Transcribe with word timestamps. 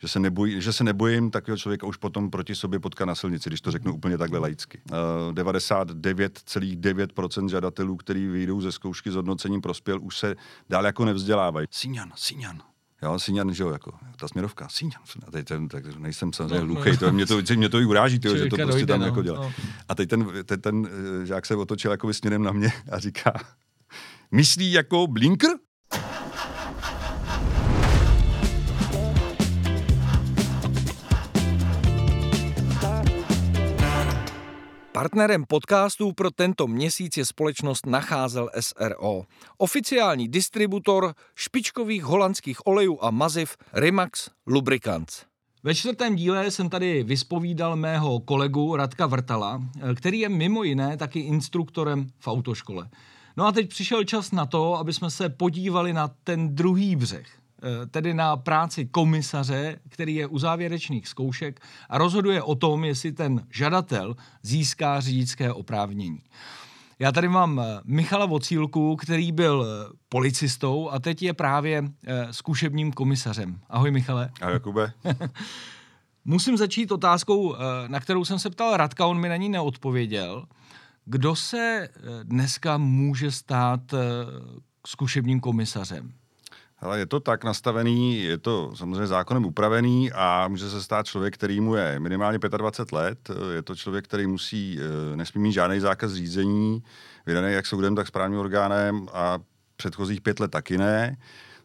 že 0.00 0.08
se, 0.08 0.20
nebojí, 0.20 0.62
že 0.62 0.72
se 0.72 0.84
nebojím 0.84 1.30
takového 1.30 1.58
člověka 1.58 1.86
už 1.86 1.96
potom 1.96 2.30
proti 2.30 2.54
sobě 2.54 2.80
potkat 2.80 3.04
na 3.04 3.14
silnici, 3.14 3.50
když 3.50 3.60
to 3.60 3.70
řeknu 3.70 3.94
úplně 3.94 4.18
takhle 4.18 4.38
laicky. 4.38 4.80
Uh, 4.90 4.96
99,9% 5.34 7.48
žadatelů, 7.48 7.96
který 7.96 8.26
vyjdou 8.26 8.60
ze 8.60 8.72
zkoušky 8.72 9.10
s 9.10 9.14
hodnocením 9.14 9.60
prospěl, 9.60 9.98
už 10.02 10.18
se 10.18 10.36
dál 10.68 10.86
jako 10.86 11.04
nevzdělávají. 11.04 11.66
Síňan, 11.70 12.12
Síňan, 12.16 12.62
Jo, 13.02 13.18
Síňan, 13.18 13.54
že 13.54 13.62
jo, 13.62 13.70
jako 13.70 13.92
ta 14.16 14.28
směrovka, 14.28 14.68
Síňan. 14.68 15.02
A 15.26 15.30
teď 15.30 15.46
ten, 15.46 15.68
tak 15.68 15.96
nejsem 15.96 16.32
samozřejmě 16.32 16.60
no, 16.60 16.66
hluchý, 16.66 16.96
to, 16.96 17.12
mě, 17.12 17.26
to, 17.26 17.40
mě 17.56 17.68
to 17.68 17.80
i 17.80 17.84
uráží, 17.84 18.18
tyjo, 18.18 18.36
že 18.36 18.46
to 18.46 18.56
prostě 18.56 18.72
dojde, 18.72 18.86
tam 18.86 19.00
no, 19.00 19.06
jako 19.06 19.22
dělá. 19.22 19.40
No. 19.40 19.52
A 19.88 19.94
teď 19.94 20.08
ten, 20.08 20.26
ten, 20.44 20.60
ten 20.60 20.88
eh, 21.22 21.26
žák 21.26 21.46
se 21.46 21.56
otočil 21.56 21.90
jako 21.90 22.12
směrem 22.12 22.42
na 22.42 22.52
mě 22.52 22.72
a 22.92 22.98
říká, 22.98 23.32
myslí 24.30 24.72
jako 24.72 25.06
blinker? 25.06 25.50
Partnerem 35.00 35.44
podcastů 35.48 36.12
pro 36.12 36.30
tento 36.30 36.66
měsíc 36.66 37.16
je 37.16 37.26
společnost 37.26 37.86
Nacházel 37.86 38.50
SRO. 38.60 39.22
Oficiální 39.58 40.28
distributor 40.28 41.14
špičkových 41.34 42.04
holandských 42.04 42.66
olejů 42.66 42.98
a 43.02 43.10
maziv 43.10 43.56
Rimax 43.72 44.30
Lubricants. 44.46 45.24
Ve 45.62 45.74
čtvrtém 45.74 46.16
díle 46.16 46.50
jsem 46.50 46.68
tady 46.68 47.02
vyspovídal 47.02 47.76
mého 47.76 48.20
kolegu 48.20 48.76
Radka 48.76 49.06
Vrtala, 49.06 49.62
který 49.94 50.18
je 50.18 50.28
mimo 50.28 50.62
jiné 50.62 50.96
taky 50.96 51.20
instruktorem 51.20 52.06
v 52.18 52.28
autoškole. 52.28 52.88
No 53.36 53.46
a 53.46 53.52
teď 53.52 53.68
přišel 53.68 54.04
čas 54.04 54.32
na 54.32 54.46
to, 54.46 54.74
aby 54.74 54.92
jsme 54.92 55.10
se 55.10 55.28
podívali 55.28 55.92
na 55.92 56.08
ten 56.24 56.54
druhý 56.54 56.96
břeh. 56.96 57.39
Eh, 57.62 57.86
tedy 57.86 58.14
na 58.14 58.36
práci 58.36 58.86
komisaře, 58.86 59.76
který 59.88 60.14
je 60.14 60.26
u 60.26 60.38
závěrečných 60.38 61.08
zkoušek 61.08 61.60
a 61.88 61.98
rozhoduje 61.98 62.42
o 62.42 62.54
tom, 62.54 62.84
jestli 62.84 63.12
ten 63.12 63.46
žadatel 63.50 64.16
získá 64.42 65.00
řidičské 65.00 65.52
oprávnění. 65.52 66.22
Já 66.98 67.12
tady 67.12 67.28
mám 67.28 67.60
eh, 67.60 67.80
Michala 67.84 68.26
Vocílku, 68.26 68.96
který 68.96 69.32
byl 69.32 69.66
eh, 69.66 69.92
policistou 70.08 70.90
a 70.90 70.98
teď 70.98 71.22
je 71.22 71.34
právě 71.34 71.84
zkušebním 72.30 72.92
komisařem. 72.92 73.60
Ahoj 73.68 73.90
Michale. 73.90 74.30
Ahoj 74.40 74.54
Jakube. 74.54 74.92
Musím 76.24 76.56
začít 76.56 76.92
otázkou, 76.92 77.56
na 77.86 78.00
kterou 78.00 78.24
jsem 78.24 78.38
se 78.38 78.50
ptal 78.50 78.76
Radka, 78.76 79.06
on 79.06 79.20
mi 79.20 79.28
na 79.28 79.36
ní 79.36 79.48
neodpověděl. 79.48 80.44
Kdo 81.04 81.36
se 81.36 81.88
dneska 82.22 82.78
může 82.78 83.30
stát 83.30 83.80
zkušebním 84.86 85.40
komisařem? 85.40 86.12
Ale 86.80 86.98
je 86.98 87.06
to 87.06 87.20
tak 87.20 87.44
nastavený, 87.44 88.22
je 88.22 88.38
to 88.38 88.72
samozřejmě 88.74 89.06
zákonem 89.06 89.46
upravený 89.46 90.12
a 90.12 90.48
může 90.48 90.70
se 90.70 90.82
stát 90.82 91.06
člověk, 91.06 91.34
který 91.34 91.60
mu 91.60 91.74
je 91.74 92.00
minimálně 92.00 92.38
25 92.38 92.92
let. 92.92 93.30
Je 93.54 93.62
to 93.62 93.74
člověk, 93.74 94.04
který 94.04 94.26
musí, 94.26 94.78
eh, 94.80 95.16
nesmí 95.16 95.42
mít 95.42 95.52
žádný 95.52 95.80
zákaz 95.80 96.12
řízení, 96.12 96.82
vydaný 97.26 97.52
jak 97.52 97.66
soudem, 97.66 97.96
tak 97.96 98.06
správním 98.06 98.40
orgánem 98.40 99.08
a 99.12 99.38
předchozích 99.76 100.20
pět 100.20 100.40
let 100.40 100.50
taky 100.50 100.78
ne. 100.78 101.16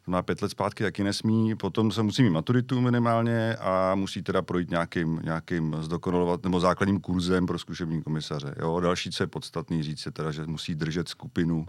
To 0.05 0.11
má 0.11 0.21
pět 0.21 0.41
let 0.41 0.49
zpátky 0.49 0.83
taky 0.83 1.03
nesmí. 1.03 1.55
Potom 1.55 1.91
se 1.91 2.03
musí 2.03 2.23
mít 2.23 2.29
maturitu 2.29 2.81
minimálně 2.81 3.55
a 3.55 3.95
musí 3.95 4.21
teda 4.21 4.41
projít 4.41 4.69
nějakým, 4.69 5.19
nějakým 5.23 5.75
zdokonalovat 5.79 6.43
nebo 6.43 6.59
základním 6.59 6.99
kurzem 6.99 7.45
pro 7.45 7.59
zkušební 7.59 8.03
komisaře. 8.03 8.55
Jo? 8.59 8.79
Další, 8.79 9.11
co 9.11 9.23
je 9.23 9.27
podstatný 9.27 9.83
říct, 9.83 10.05
je 10.05 10.11
teda, 10.11 10.31
že 10.31 10.45
musí 10.45 10.75
držet 10.75 11.09
skupinu 11.09 11.65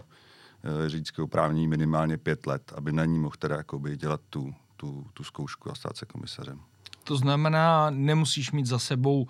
řidičského 0.87 1.25
oprávnění 1.25 1.67
minimálně 1.67 2.17
pět 2.17 2.47
let, 2.47 2.73
aby 2.75 2.91
na 2.91 3.05
ní 3.05 3.19
mohl 3.19 3.35
teda 3.39 3.55
jakoby 3.55 3.97
dělat 3.97 4.21
tu, 4.29 4.53
tu, 4.77 5.05
tu 5.13 5.23
zkoušku 5.23 5.71
a 5.71 5.75
stát 5.75 5.97
se 5.97 6.05
komisařem. 6.05 6.59
To 7.03 7.17
znamená, 7.17 7.89
nemusíš 7.89 8.51
mít 8.51 8.65
za 8.65 8.79
sebou 8.79 9.27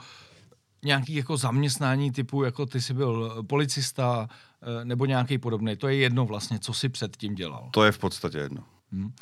nějaký 0.85 1.15
jako 1.15 1.37
zaměstnání 1.37 2.11
typu, 2.11 2.43
jako 2.43 2.65
ty 2.65 2.81
jsi 2.81 2.93
byl 2.93 3.43
policista 3.47 4.29
eh, 4.61 4.85
nebo 4.85 5.05
nějaký 5.05 5.37
podobný. 5.37 5.75
To 5.75 5.87
je 5.87 5.95
jedno 5.95 6.25
vlastně, 6.25 6.59
co 6.59 6.73
jsi 6.73 6.89
předtím 6.89 7.35
dělal. 7.35 7.69
To 7.73 7.83
je 7.83 7.91
v 7.91 7.97
podstatě 7.97 8.37
jedno. 8.37 8.63
Hmm 8.91 9.13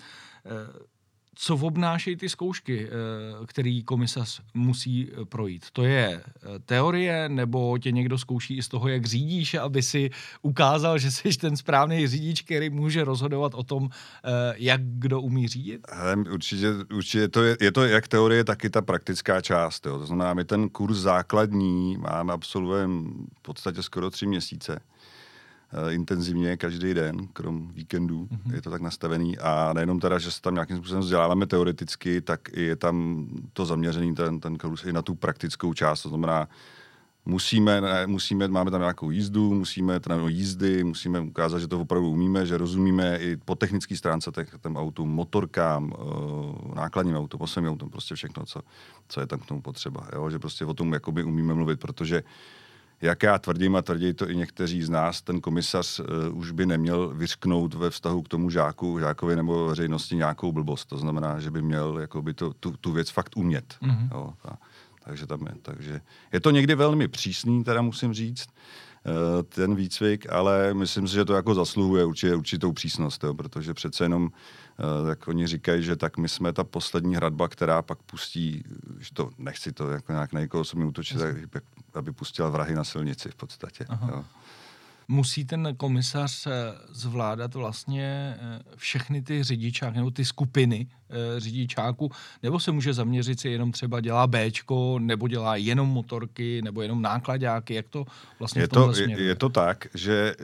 co 1.35 1.55
obnášejí 1.55 2.15
ty 2.15 2.29
zkoušky, 2.29 2.87
eh, 2.87 2.91
který 3.45 3.83
komisař 3.83 4.41
musí 4.53 5.09
eh, 5.11 5.25
projít? 5.25 5.65
To 5.71 5.83
je 5.83 6.21
eh, 6.25 6.59
teorie, 6.65 7.29
nebo 7.29 7.77
tě 7.77 7.91
někdo 7.91 8.17
zkouší 8.17 8.57
i 8.57 8.63
z 8.63 8.67
toho, 8.67 8.87
jak 8.87 9.05
řídíš, 9.05 9.53
aby 9.53 9.83
si 9.83 10.09
ukázal, 10.41 10.97
že 10.97 11.11
jsi 11.11 11.29
ten 11.29 11.57
správný 11.57 12.07
řidič, 12.07 12.41
který 12.41 12.69
může 12.69 13.03
rozhodovat 13.03 13.53
o 13.53 13.63
tom, 13.63 13.89
jak 14.55 14.81
kdo 14.83 15.21
umí 15.21 15.47
řídit? 15.47 15.81
Hele, 15.91 16.15
určitě, 16.15 16.67
určitě 16.95 17.27
to 17.27 17.43
je, 17.43 17.57
je 17.61 17.71
to 17.71 17.85
jak 17.85 18.07
teorie, 18.07 18.43
tak 18.43 18.63
i 18.63 18.69
ta 18.69 18.81
praktická 18.81 19.41
část. 19.41 19.85
Jo. 19.85 19.99
To 19.99 20.05
znamená, 20.05 20.33
my 20.33 20.43
ten 20.43 20.69
kurz 20.69 20.97
základní 20.97 21.97
máme 21.97 22.33
absolvujeme 22.33 23.09
v 23.39 23.41
podstatě 23.41 23.83
skoro 23.83 24.09
tři 24.09 24.27
měsíce. 24.27 24.81
Eh, 25.77 25.93
intenzivně 25.93 26.57
každý 26.57 26.93
den, 26.93 27.27
krom 27.33 27.71
víkendů, 27.73 28.27
mm-hmm. 28.31 28.53
je 28.55 28.61
to 28.61 28.69
tak 28.69 28.81
nastavený 28.81 29.37
a 29.37 29.73
nejenom 29.73 29.99
teda, 29.99 30.19
že 30.19 30.31
se 30.31 30.41
tam 30.41 30.53
nějakým 30.53 30.77
způsobem 30.77 31.01
vzděláváme 31.01 31.45
teoreticky, 31.45 32.21
tak 32.21 32.39
je 32.53 32.75
tam 32.75 33.27
to 33.53 33.65
zaměřený, 33.65 34.15
ten, 34.15 34.39
ten 34.39 34.57
kurz 34.57 34.83
i 34.83 34.93
na 34.93 35.01
tu 35.01 35.15
praktickou 35.15 35.73
část, 35.73 36.01
to 36.01 36.09
znamená, 36.09 36.47
musíme, 37.25 37.81
ne, 37.81 38.07
musíme, 38.07 38.47
máme 38.47 38.71
tam 38.71 38.79
nějakou 38.79 39.11
jízdu, 39.11 39.53
musíme 39.53 39.99
tam 39.99 40.27
jízdy, 40.27 40.83
musíme 40.83 41.19
ukázat, 41.19 41.59
že 41.59 41.67
to 41.67 41.79
opravdu 41.79 42.09
umíme, 42.09 42.45
že 42.45 42.57
rozumíme 42.57 43.17
i 43.17 43.37
po 43.37 43.55
technické 43.55 43.97
stránce 43.97 44.31
těch, 44.35 44.55
těm 44.63 44.77
autům, 44.77 45.09
motorkám, 45.09 45.93
uh, 45.99 46.75
nákladním 46.75 47.15
autům, 47.15 47.41
osobním 47.41 47.71
autům, 47.71 47.89
prostě 47.89 48.15
všechno, 48.15 48.45
co, 48.45 48.61
co 49.07 49.21
je 49.21 49.27
tam 49.27 49.39
k 49.39 49.45
tomu 49.45 49.61
potřeba. 49.61 50.07
Jo? 50.13 50.29
Že 50.29 50.39
prostě 50.39 50.65
o 50.65 50.73
tom 50.73 50.93
jakoby 50.93 51.23
umíme 51.23 51.53
mluvit, 51.53 51.79
protože 51.79 52.21
uh, 52.23 52.29
jak 53.05 53.23
já 53.23 53.39
tvrdím 53.39 53.75
a 53.75 53.81
tvrdí 53.81 54.13
to 54.13 54.29
i 54.29 54.35
někteří 54.35 54.83
z 54.83 54.89
nás, 54.89 55.21
ten 55.21 55.41
komisař 55.41 55.99
uh, 55.99 56.05
už 56.37 56.51
by 56.51 56.65
neměl 56.65 57.13
vyřknout 57.15 57.73
ve 57.73 57.89
vztahu 57.89 58.21
k 58.21 58.27
tomu 58.27 58.49
žáku, 58.49 58.99
žákovi 58.99 59.35
nebo 59.35 59.65
veřejnosti 59.65 60.15
nějakou 60.15 60.51
blbost. 60.51 60.85
To 60.85 60.97
znamená, 60.97 61.39
že 61.39 61.51
by 61.51 61.61
měl 61.61 61.99
jakoby 61.99 62.33
to, 62.33 62.53
tu, 62.53 62.77
tu 62.81 62.91
věc 62.91 63.09
fakt 63.09 63.37
umět. 63.37 63.75
Mm-hmm. 63.81 64.09
Jo, 64.11 64.33
a, 64.45 64.57
takže, 65.03 65.27
tam 65.27 65.41
je, 65.41 65.53
takže 65.61 66.01
je 66.33 66.39
to 66.39 66.51
někdy 66.51 66.75
velmi 66.75 67.07
přísný, 67.07 67.63
teda 67.63 67.81
musím 67.81 68.13
říct, 68.13 68.47
uh, 68.49 69.43
ten 69.43 69.75
výcvik, 69.75 70.31
ale 70.33 70.73
myslím 70.73 71.07
si, 71.07 71.13
že 71.13 71.25
to 71.25 71.33
jako 71.33 71.55
zasluhuje 71.55 72.05
určitě, 72.05 72.35
určitou 72.35 72.71
přísnost, 72.73 73.23
jo, 73.23 73.33
protože 73.33 73.73
přece 73.73 74.05
jenom 74.05 74.23
Uh, 74.23 74.29
tak 75.05 75.27
oni 75.27 75.47
říkají, 75.47 75.83
že 75.83 75.95
tak 75.95 76.17
my 76.17 76.29
jsme 76.29 76.53
ta 76.53 76.63
poslední 76.63 77.15
hradba, 77.15 77.47
která 77.47 77.81
pak 77.81 77.99
pustí, 77.99 78.63
že 78.99 79.09
to 79.13 79.29
nechci 79.37 79.71
to 79.71 79.91
jako 79.91 80.11
nějak 80.11 80.33
na 80.33 80.39
někoho 80.39 80.61
osobně 80.61 80.85
útočit, 80.85 81.17
tak 81.49 81.63
aby 81.93 82.11
pustila 82.11 82.49
vrahy 82.49 82.75
na 82.75 82.83
silnici 82.83 83.29
v 83.29 83.35
podstatě. 83.35 83.85
Jo. 84.07 84.25
Musí 85.07 85.45
ten 85.45 85.75
komisař 85.77 86.47
eh, 86.47 86.51
zvládat 86.89 87.55
vlastně 87.55 88.37
eh, 88.39 88.59
všechny 88.75 89.21
ty 89.21 89.43
řidičáky 89.43 89.97
nebo 89.97 90.11
ty 90.11 90.25
skupiny 90.25 90.87
eh, 91.09 91.39
řidičáků, 91.39 92.11
nebo 92.43 92.59
se 92.59 92.71
může 92.71 92.93
zaměřit 92.93 93.39
si 93.39 93.49
jenom 93.49 93.71
třeba 93.71 94.01
dělá 94.01 94.27
Bčko, 94.27 94.99
nebo 94.99 95.27
dělá 95.27 95.55
jenom 95.55 95.89
motorky, 95.89 96.61
nebo 96.61 96.81
jenom 96.81 97.01
nákladáky, 97.01 97.73
jak 97.73 97.89
to 97.89 98.05
vlastně 98.39 98.61
je 98.61 98.67
v 98.67 98.69
to, 98.69 98.91
je, 98.95 99.21
je 99.21 99.35
to 99.35 99.49
tak, 99.49 99.87
že 99.93 100.35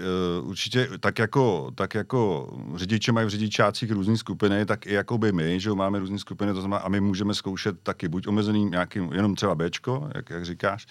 uh, 0.42 0.50
určitě 0.50 0.90
tak 1.00 1.20
jako, 1.20 1.72
tak 1.76 1.96
jako 1.96 2.50
řidiče 2.76 3.12
mají 3.12 3.28
v 3.28 3.30
řidičácích 3.30 3.92
různé 3.92 4.18
skupiny, 4.18 4.66
tak 4.66 4.86
i 4.86 4.94
jako 4.94 5.18
by 5.18 5.32
my, 5.32 5.60
že 5.60 5.72
máme 5.72 6.00
různé 6.00 6.20
skupiny, 6.20 6.54
to 6.54 6.62
znamená, 6.62 6.82
a 6.82 6.90
my 6.90 7.02
můžeme 7.02 7.34
zkoušet 7.34 7.80
taky 7.84 8.08
buď 8.08 8.28
omezeným 8.28 8.72
nějakým, 8.72 9.14
jenom 9.14 9.36
třeba 9.36 9.56
Bčko, 9.56 10.10
jak, 10.16 10.30
jak 10.30 10.46
říkáš, 10.46 10.88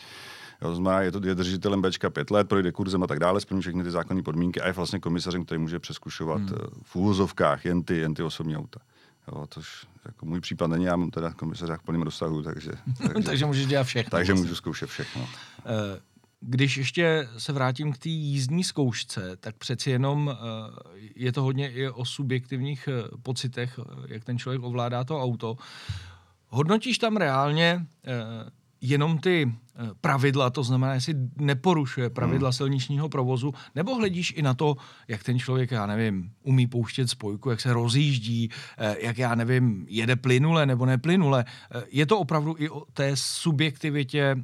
Jo, 0.62 0.75
znamená, 0.75 1.00
je 1.00 1.12
to 1.12 1.26
je 1.26 1.34
držitelem 1.34 1.82
Bčka 1.82 2.10
pět 2.10 2.31
let, 2.31 2.48
projde 2.48 2.72
kurzem 2.72 3.03
a 3.03 3.06
tak 3.06 3.19
dále, 3.19 3.41
splní 3.41 3.60
všechny 3.60 3.84
ty 3.84 3.91
zákonné 3.91 4.22
podmínky 4.22 4.60
a 4.60 4.66
je 4.66 4.72
vlastně 4.72 5.00
komisařem, 5.00 5.44
který 5.44 5.60
může 5.60 5.78
přeskušovat 5.78 6.41
hmm. 6.41 6.54
Eh, 6.54 6.66
v 6.82 6.97
úvozovkách 6.97 7.65
jen 7.65 7.82
ty, 7.82 7.97
jen 7.97 8.15
ty 8.15 8.22
osobní 8.22 8.56
auta. 8.56 8.81
Jo, 9.28 9.47
tož 9.47 9.87
jako 10.04 10.26
můj 10.26 10.41
případ 10.41 10.66
není, 10.66 10.84
já 10.84 10.97
mám 10.97 11.10
teda 11.10 11.32
komisaře 11.32 11.76
v 11.76 11.82
plném 11.82 12.03
rozsahu, 12.03 12.43
takže, 12.43 12.70
takže, 12.99 13.25
takže 13.25 13.46
můžeš 13.46 13.67
dělat 13.67 13.85
všechno. 13.85 14.11
Takže 14.11 14.32
vlastně. 14.32 14.43
můžu 14.43 14.55
zkoušet 14.55 14.90
všechno. 14.90 15.23
Uh, 15.23 15.29
když 16.40 16.76
ještě 16.76 17.29
se 17.38 17.52
vrátím 17.52 17.93
k 17.93 17.99
té 17.99 18.08
jízdní 18.08 18.64
zkoušce, 18.64 19.37
tak 19.37 19.56
přeci 19.56 19.90
jenom 19.90 20.31
eh, 20.32 21.11
je 21.17 21.32
to 21.32 21.43
hodně 21.43 21.73
i 21.73 21.88
o 21.88 22.05
subjektivních 22.05 22.88
pocitech, 23.23 23.81
jak 24.06 24.25
ten 24.25 24.38
člověk 24.38 24.62
ovládá 24.62 25.05
to 25.05 25.23
auto. 25.23 25.56
Hodnotíš 26.49 26.99
tam 26.99 27.17
reálně 27.17 27.87
jenom 28.81 29.19
ty 29.19 29.52
Eh, 29.69 29.69
pravidla, 30.00 30.50
to 30.50 30.62
znamená, 30.62 30.94
jestli 30.94 31.14
neporušuje 31.37 32.11
pravidla 32.11 32.49
hmm. 32.49 32.52
silničního 32.52 33.08
provozu, 33.08 33.55
nebo 33.75 33.94
hledíš 33.94 34.34
i 34.37 34.43
na 34.43 34.55
to, 34.55 34.76
jak 35.08 35.22
ten 35.22 35.38
člověk, 35.38 35.70
já 35.70 35.87
nevím, 35.87 36.31
umí 36.43 36.67
pouštět 36.67 37.11
spojku, 37.11 37.50
jak 37.50 37.61
se 37.61 37.72
rozjíždí, 37.72 38.50
eh, 38.78 38.96
jak 39.00 39.19
já 39.19 39.34
nevím, 39.34 39.87
jede 39.88 40.17
plynule 40.17 40.67
nebo 40.67 40.87
neplynule. 40.87 41.44
Eh, 41.75 41.82
je 41.90 42.06
to 42.06 42.19
opravdu 42.19 42.55
i 42.58 42.69
o 42.69 42.84
té 42.93 43.17
subjektivitě 43.17 44.37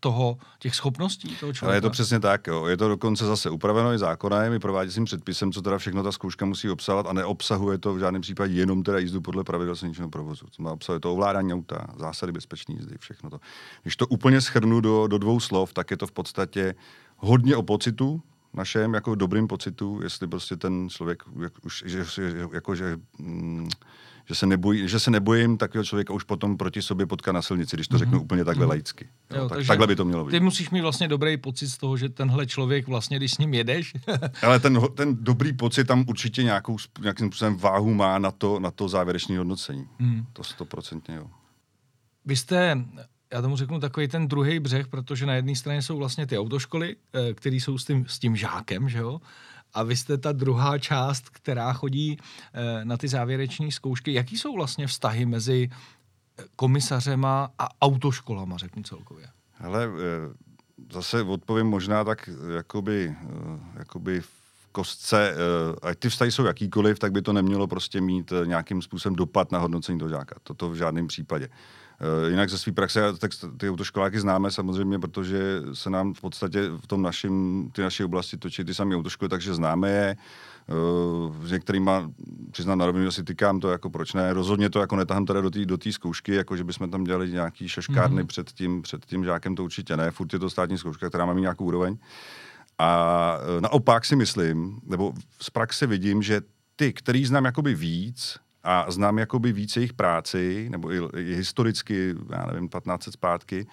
toho, 0.00 0.38
těch 0.58 0.74
schopností 0.74 1.28
toho 1.28 1.52
člověka? 1.52 1.66
Ale 1.66 1.76
je 1.76 1.80
to 1.80 1.90
přesně 1.90 2.20
tak, 2.20 2.46
jo. 2.46 2.66
je 2.66 2.76
to 2.76 2.88
dokonce 2.88 3.26
zase 3.26 3.50
upraveno 3.50 3.92
i 3.92 3.98
zákonem, 3.98 4.52
i 4.52 4.58
prováděcím 4.58 5.04
předpisem, 5.04 5.52
co 5.52 5.62
teda 5.62 5.78
všechno 5.78 6.02
ta 6.02 6.12
zkouška 6.12 6.46
musí 6.46 6.70
obsahovat 6.70 7.06
a 7.06 7.12
neobsahuje 7.12 7.78
to 7.78 7.94
v 7.94 7.98
žádném 7.98 8.22
případě 8.22 8.54
jenom 8.54 8.82
teda 8.82 8.98
jízdu 8.98 9.20
podle 9.20 9.44
pravidel 9.44 9.76
silničního 9.76 10.08
provozu. 10.08 10.46
To 10.56 10.62
má 10.62 10.72
obsahuje 10.72 11.00
to 11.00 11.12
ovládání 11.12 11.52
auta, 11.52 11.86
zásady 11.98 12.32
bezpečné 12.32 12.74
jízdy, 12.74 12.96
všechno 12.98 13.30
to. 13.30 13.40
Když 13.82 13.95
to 13.96 14.06
úplně 14.06 14.40
schrnu 14.40 14.80
do, 14.80 15.06
do 15.06 15.18
dvou 15.18 15.40
slov, 15.40 15.72
tak 15.72 15.90
je 15.90 15.96
to 15.96 16.06
v 16.06 16.12
podstatě 16.12 16.74
hodně 17.16 17.56
o 17.56 17.62
pocitu, 17.62 18.22
našem 18.56 18.94
jako 18.94 19.14
dobrým 19.14 19.48
pocitu, 19.48 20.00
jestli 20.02 20.26
prostě 20.26 20.56
ten 20.56 20.88
člověk 20.88 21.22
jak, 21.42 21.52
už, 21.64 21.84
že, 21.86 22.04
jako, 22.52 22.74
že, 22.74 22.98
mm, 23.18 23.68
že, 24.28 24.34
se 24.34 24.46
nebojí, 24.46 24.88
že 24.88 25.00
se 25.00 25.10
nebojím 25.10 25.58
takového 25.58 25.84
člověka 25.84 26.12
už 26.12 26.24
potom 26.24 26.56
proti 26.56 26.82
sobě 26.82 27.06
potká 27.06 27.32
na 27.32 27.42
silnici, 27.42 27.76
když 27.76 27.88
to 27.88 27.98
řeknu 27.98 28.18
mm-hmm. 28.18 28.22
úplně 28.22 28.44
takhle 28.44 28.66
mm-hmm. 28.66 28.68
laicky. 28.68 29.08
Jo, 29.30 29.42
jo, 29.42 29.48
tak, 29.48 29.66
takhle 29.66 29.86
by 29.86 29.96
to 29.96 30.04
mělo 30.04 30.24
být. 30.24 30.30
Ty 30.30 30.40
musíš 30.40 30.70
mít 30.70 30.80
vlastně 30.80 31.08
dobrý 31.08 31.36
pocit 31.36 31.68
z 31.68 31.78
toho, 31.78 31.96
že 31.96 32.08
tenhle 32.08 32.46
člověk 32.46 32.88
vlastně, 32.88 33.16
když 33.16 33.34
s 33.34 33.38
ním 33.38 33.54
jedeš. 33.54 33.94
Ale 34.42 34.60
ten, 34.60 34.80
ten 34.94 35.16
dobrý 35.20 35.52
pocit 35.52 35.84
tam 35.84 36.04
určitě 36.08 36.42
nějakou, 36.42 36.76
nějakým 37.00 37.26
způsobem 37.26 37.56
váhu 37.56 37.94
má 37.94 38.18
na 38.18 38.30
to, 38.30 38.58
na 38.60 38.70
to 38.70 38.88
závěrečné 38.88 39.38
hodnocení. 39.38 39.88
Mm. 39.98 40.26
To 40.32 40.44
stoprocentně 40.44 41.14
jo. 41.14 41.26
Vy 42.24 42.36
jste 42.36 42.76
já 43.32 43.42
tomu 43.42 43.56
řeknu 43.56 43.80
takový 43.80 44.08
ten 44.08 44.28
druhý 44.28 44.60
břeh, 44.60 44.86
protože 44.86 45.26
na 45.26 45.34
jedné 45.34 45.56
straně 45.56 45.82
jsou 45.82 45.96
vlastně 45.96 46.26
ty 46.26 46.38
autoškoly, 46.38 46.96
eh, 47.12 47.34
které 47.34 47.56
jsou 47.56 47.78
s 47.78 47.84
tím, 47.84 48.06
s 48.08 48.18
tím 48.18 48.36
žákem, 48.36 48.88
že 48.88 48.98
jo? 48.98 49.20
A 49.74 49.82
vy 49.82 49.96
jste 49.96 50.18
ta 50.18 50.32
druhá 50.32 50.78
část, 50.78 51.30
která 51.30 51.72
chodí 51.72 52.18
eh, 52.54 52.84
na 52.84 52.96
ty 52.96 53.08
závěreční 53.08 53.72
zkoušky. 53.72 54.12
Jaký 54.12 54.38
jsou 54.38 54.54
vlastně 54.54 54.86
vztahy 54.86 55.26
mezi 55.26 55.70
eh, 55.70 56.44
komisařema 56.56 57.50
a 57.58 57.68
autoškolama, 57.82 58.56
řeknu 58.56 58.82
celkově? 58.82 59.26
Ale 59.58 59.88
zase 60.92 61.22
odpovím 61.22 61.66
možná 61.66 62.04
tak 62.04 62.30
jakoby, 62.56 63.14
jakoby 63.74 64.20
v 64.20 64.28
kostce, 64.72 65.34
ať 65.82 65.98
ty 65.98 66.08
vztahy 66.08 66.32
jsou 66.32 66.44
jakýkoliv, 66.44 66.98
tak 66.98 67.12
by 67.12 67.22
to 67.22 67.32
nemělo 67.32 67.66
prostě 67.66 68.00
mít 68.00 68.32
nějakým 68.44 68.82
způsobem 68.82 69.16
dopad 69.16 69.52
na 69.52 69.58
hodnocení 69.58 69.98
toho 69.98 70.08
žáka. 70.08 70.36
Toto 70.42 70.70
v 70.70 70.74
žádném 70.74 71.06
případě. 71.06 71.48
Eh, 72.00 72.30
jinak 72.30 72.50
ze 72.50 72.58
své 72.58 72.72
praxe, 72.72 73.00
tak 73.18 73.30
ty 73.56 73.70
autoškoláky 73.70 74.20
známe 74.20 74.50
samozřejmě, 74.50 74.98
protože 74.98 75.62
se 75.72 75.90
nám 75.90 76.14
v 76.14 76.20
podstatě 76.20 76.68
v 76.76 76.86
tom 76.86 77.02
našem, 77.02 77.68
ty 77.72 77.82
naší 77.82 78.04
oblasti 78.04 78.36
točí 78.36 78.64
ty 78.64 78.74
samé 78.74 78.96
autoškoly, 78.96 79.28
takže 79.28 79.54
známe 79.54 79.90
je. 79.90 80.16
Uh, 80.68 81.46
s 81.46 81.50
některýma, 81.50 82.10
přiznám 82.50 82.78
na 82.78 82.86
rovinu, 82.86 83.10
si 83.10 83.24
tykám 83.24 83.60
to, 83.60 83.70
jako 83.70 83.90
proč 83.90 84.12
ne. 84.12 84.32
Rozhodně 84.32 84.70
to 84.70 84.80
jako 84.80 84.96
netahám 84.96 85.26
teda 85.26 85.40
do 85.40 85.50
té 85.50 85.64
do 85.64 85.78
zkoušky, 85.90 86.34
jako 86.34 86.56
že 86.56 86.64
bychom 86.64 86.90
tam 86.90 87.04
dělali 87.04 87.30
nějaký 87.30 87.68
šeškárny 87.68 88.22
mm-hmm. 88.22 88.26
před, 88.26 88.52
tím, 88.52 88.82
před 88.82 89.06
tím 89.06 89.24
žákem, 89.24 89.54
to 89.54 89.64
určitě 89.64 89.96
ne. 89.96 90.10
Furt 90.10 90.32
je 90.32 90.38
to 90.38 90.50
státní 90.50 90.78
zkouška, 90.78 91.08
která 91.08 91.26
má 91.26 91.32
mít 91.32 91.40
nějakou 91.40 91.64
úroveň. 91.64 91.98
A 92.78 93.38
uh, 93.38 93.60
naopak 93.60 94.04
si 94.04 94.16
myslím, 94.16 94.80
nebo 94.86 95.12
z 95.40 95.50
praxe 95.50 95.86
vidím, 95.86 96.22
že 96.22 96.40
ty, 96.76 96.92
který 96.92 97.24
znám 97.24 97.44
jakoby 97.44 97.74
víc, 97.74 98.38
a 98.66 98.90
znám 98.90 99.18
jakoby 99.18 99.52
více 99.52 99.80
jejich 99.80 99.92
práci, 99.92 100.68
nebo 100.70 100.92
i, 100.92 101.00
i 101.16 101.34
historicky, 101.34 102.14
já 102.30 102.46
nevím, 102.46 102.68
15 102.68 103.12
zpátky, 103.12 103.66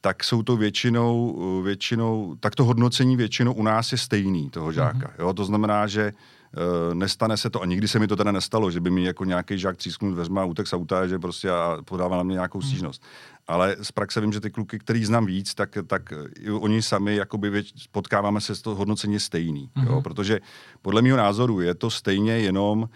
tak 0.00 0.24
jsou 0.24 0.42
to 0.42 0.56
většinou, 0.56 1.36
většinou, 1.62 2.36
tak 2.40 2.54
to 2.54 2.64
hodnocení 2.64 3.16
většinou 3.16 3.52
u 3.52 3.62
nás 3.62 3.92
je 3.92 3.98
stejný, 3.98 4.50
toho 4.50 4.72
žáka. 4.72 5.08
Mm-hmm. 5.08 5.22
Jo? 5.22 5.32
To 5.32 5.44
znamená, 5.44 5.86
že 5.86 6.12
uh, 6.12 6.94
nestane 6.94 7.36
se 7.36 7.50
to, 7.50 7.62
a 7.62 7.66
nikdy 7.66 7.88
se 7.88 7.98
mi 7.98 8.06
to 8.06 8.16
teda 8.16 8.32
nestalo, 8.32 8.70
že 8.70 8.80
by 8.80 8.90
mi 8.90 9.04
jako 9.04 9.24
nějaký 9.24 9.58
žák 9.58 9.76
třísknul 9.76 10.12
dveřma 10.12 10.42
a 10.42 10.44
útek 10.44 10.66
z 10.66 10.72
auta, 10.72 11.06
že 11.06 11.18
prostě 11.18 11.50
a 11.50 11.78
podával 11.84 12.18
na 12.18 12.24
mě 12.24 12.34
nějakou 12.34 12.58
mm-hmm. 12.58 12.66
stížnost. 12.66 13.02
Ale 13.46 13.76
z 13.82 13.92
praxe 13.92 14.20
vím, 14.20 14.32
že 14.32 14.40
ty 14.40 14.50
kluky, 14.50 14.78
který 14.78 15.04
znám 15.04 15.26
víc, 15.26 15.54
tak, 15.54 15.78
tak 15.86 16.12
oni 16.60 16.82
sami 16.82 17.16
jakoby 17.16 17.50
věč, 17.50 17.72
potkáváme 17.92 18.40
se 18.40 18.54
s 18.54 18.62
to 18.62 18.74
hodnocení 18.74 19.20
stejný. 19.20 19.70
Mm-hmm. 19.76 19.86
Jo? 19.86 19.92
Mhm. 19.92 20.02
Protože 20.02 20.40
podle 20.82 21.02
mého 21.02 21.16
názoru 21.16 21.60
je 21.60 21.74
to 21.74 21.90
stejně 21.90 22.32
jenom 22.32 22.88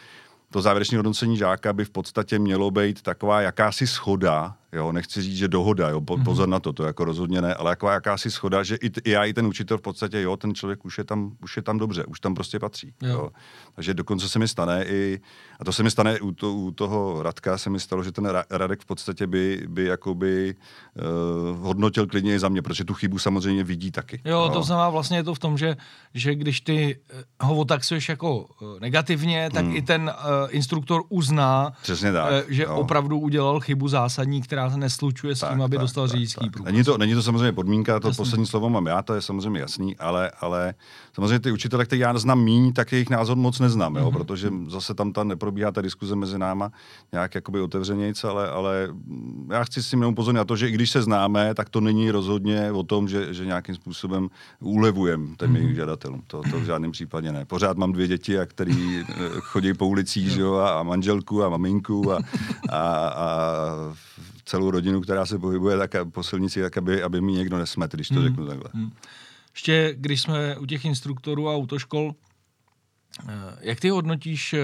to 0.52 0.62
závěrečné 0.62 0.99
hodnocení 0.99 1.37
žáka 1.37 1.72
by 1.72 1.84
v 1.84 1.90
podstatě 1.90 2.38
mělo 2.38 2.70
být 2.70 3.02
taková 3.02 3.40
jakási 3.40 3.87
schoda 3.87 4.56
Jo, 4.72 4.92
nechci 4.92 5.22
říct, 5.22 5.36
že 5.36 5.48
dohoda, 5.48 5.88
jo, 5.88 6.00
po, 6.00 6.16
mhm. 6.16 6.24
pozor 6.24 6.48
na 6.48 6.60
to, 6.60 6.72
to 6.72 6.84
jako 6.84 7.04
rozhodně 7.04 7.42
ne, 7.42 7.54
ale 7.54 7.70
jako 7.70 7.88
jakási 7.88 8.30
schoda, 8.30 8.62
že 8.62 8.76
i, 8.76 8.90
t, 8.90 9.00
i 9.04 9.10
já, 9.10 9.24
i 9.24 9.32
ten 9.32 9.46
učitel 9.46 9.78
v 9.78 9.82
podstatě, 9.82 10.20
jo, 10.20 10.36
ten 10.36 10.54
člověk 10.54 10.84
už 10.84 10.98
je 10.98 11.04
tam, 11.04 11.32
už 11.42 11.56
je 11.56 11.62
tam 11.62 11.78
dobře, 11.78 12.04
už 12.04 12.20
tam 12.20 12.34
prostě 12.34 12.58
patří. 12.58 12.94
Jo. 13.02 13.08
Jo. 13.08 13.30
Takže 13.74 13.94
dokonce 13.94 14.28
se 14.28 14.38
mi 14.38 14.48
stane 14.48 14.84
i, 14.84 15.20
a 15.60 15.64
to 15.64 15.72
se 15.72 15.82
mi 15.82 15.90
stane 15.90 16.20
u, 16.20 16.32
to, 16.32 16.52
u 16.52 16.70
toho 16.70 17.22
Radka, 17.22 17.58
se 17.58 17.70
mi 17.70 17.80
stalo, 17.80 18.02
že 18.02 18.12
ten 18.12 18.28
Radek 18.50 18.82
v 18.82 18.86
podstatě 18.86 19.26
by, 19.26 19.66
by 19.69 19.84
jakoby 19.84 20.54
uh, 20.94 21.58
hodnotil 21.58 22.06
klidně 22.06 22.34
i 22.34 22.38
za 22.38 22.48
mě, 22.48 22.62
protože 22.62 22.84
tu 22.84 22.94
chybu 22.94 23.19
samozřejmě 23.19 23.64
vidí 23.64 23.90
taky. 23.90 24.20
Jo, 24.24 24.40
jo. 24.40 24.48
to 24.48 24.62
znamená 24.62 24.90
vlastně 24.90 25.16
je 25.16 25.22
to 25.22 25.34
v 25.34 25.38
tom, 25.38 25.58
že, 25.58 25.76
že 26.14 26.34
když 26.34 26.60
ty 26.60 26.98
eh, 27.10 27.24
ho 27.40 27.56
otaxuješ 27.56 28.08
jako 28.08 28.48
eh, 28.62 28.80
negativně, 28.80 29.50
tak 29.54 29.64
hmm. 29.64 29.76
i 29.76 29.82
ten 29.82 30.02
uh, 30.02 30.48
instruktor 30.50 31.02
uzná, 31.08 31.72
Přesně 31.82 32.12
tak, 32.12 32.32
uh, 32.32 32.50
že 32.50 32.62
jo. 32.62 32.74
opravdu 32.74 33.19
udělal 33.19 33.60
chybu 33.60 33.88
zásadní, 33.88 34.42
která 34.42 34.61
se 34.70 34.76
neslučuje 34.76 35.36
s 35.36 35.40
tím, 35.40 35.48
tak, 35.48 35.60
aby 35.60 35.76
tak, 35.76 35.82
dostal 35.82 36.08
řidičský 36.08 36.50
průkaz. 36.50 36.72
Není 36.72 36.84
to, 36.84 36.98
není 36.98 37.14
to 37.14 37.22
samozřejmě 37.22 37.52
podmínka, 37.52 38.00
to 38.00 38.08
Jasný. 38.08 38.22
poslední 38.22 38.46
slovo 38.46 38.70
mám 38.70 38.86
já, 38.86 39.02
to 39.02 39.14
je 39.14 39.22
samozřejmě 39.22 39.60
jasný, 39.60 39.96
ale, 39.96 40.30
ale 40.40 40.74
samozřejmě 41.14 41.38
ty 41.38 41.52
učitele, 41.52 41.84
které 41.84 42.00
já 42.00 42.18
znám 42.18 42.40
míň, 42.40 42.72
tak 42.72 42.92
jejich 42.92 43.10
názor 43.10 43.36
moc 43.36 43.60
neznám, 43.60 43.96
jo, 43.96 44.10
mm-hmm. 44.10 44.12
protože 44.12 44.52
zase 44.68 44.94
tam 44.94 45.12
ta 45.12 45.24
neprobíhá 45.24 45.72
ta 45.72 45.82
diskuze 45.82 46.16
mezi 46.16 46.38
náma 46.38 46.72
nějak 47.12 47.34
jakoby 47.34 47.60
otevřenějc, 47.60 48.24
ale, 48.24 48.50
ale 48.50 48.88
já 49.50 49.64
chci 49.64 49.82
si 49.82 49.96
mnou 49.96 50.10
upozornit 50.10 50.38
na 50.38 50.44
to, 50.44 50.56
že 50.56 50.68
i 50.68 50.72
když 50.72 50.90
se 50.90 51.02
známe, 51.02 51.54
tak 51.54 51.68
to 51.68 51.80
není 51.80 52.10
rozhodně 52.10 52.72
o 52.72 52.82
tom, 52.82 53.08
že, 53.08 53.34
že 53.34 53.46
nějakým 53.46 53.74
způsobem 53.74 54.28
úlevujem 54.60 55.34
těm 55.38 55.54
mm-hmm. 55.54 55.74
žadatelům. 55.74 56.22
To, 56.26 56.42
to 56.50 56.60
v 56.60 56.64
žádném 56.64 56.90
případě 56.92 57.32
ne. 57.32 57.44
Pořád 57.44 57.76
mám 57.76 57.92
dvě 57.92 58.08
děti, 58.08 58.38
a 58.38 58.46
který 58.46 59.00
eh, 59.00 59.04
chodí 59.40 59.74
po 59.74 59.86
ulicích, 59.86 60.30
že 60.30 60.40
jo, 60.40 60.54
a 60.54 60.82
manželku 60.82 61.44
a 61.44 61.48
maminku 61.48 62.12
a, 62.12 62.18
a, 62.70 62.78
a 63.08 63.26
celou 64.52 64.70
rodinu, 64.70 65.00
která 65.00 65.26
se 65.26 65.38
pohybuje 65.38 65.76
tak 65.78 65.90
po 66.12 66.22
silnici, 66.22 66.62
tak 66.62 66.76
aby, 66.78 67.02
aby 67.02 67.20
mi 67.20 67.32
někdo 67.32 67.58
nesmet, 67.58 67.93
když 67.93 68.08
to 68.08 68.14
hmm. 68.14 68.25
řeknu 68.25 68.46
takhle. 68.46 68.70
Hmm. 68.72 68.93
Ještě, 69.54 69.94
když 69.96 70.20
jsme 70.20 70.58
u 70.58 70.66
těch 70.66 70.84
instruktorů 70.84 71.49
a 71.49 71.54
autoškol, 71.54 72.12
eh, 72.12 73.32
jak 73.60 73.81
ty 73.81 73.88
hodnotíš 73.88 74.52
eh, 74.52 74.60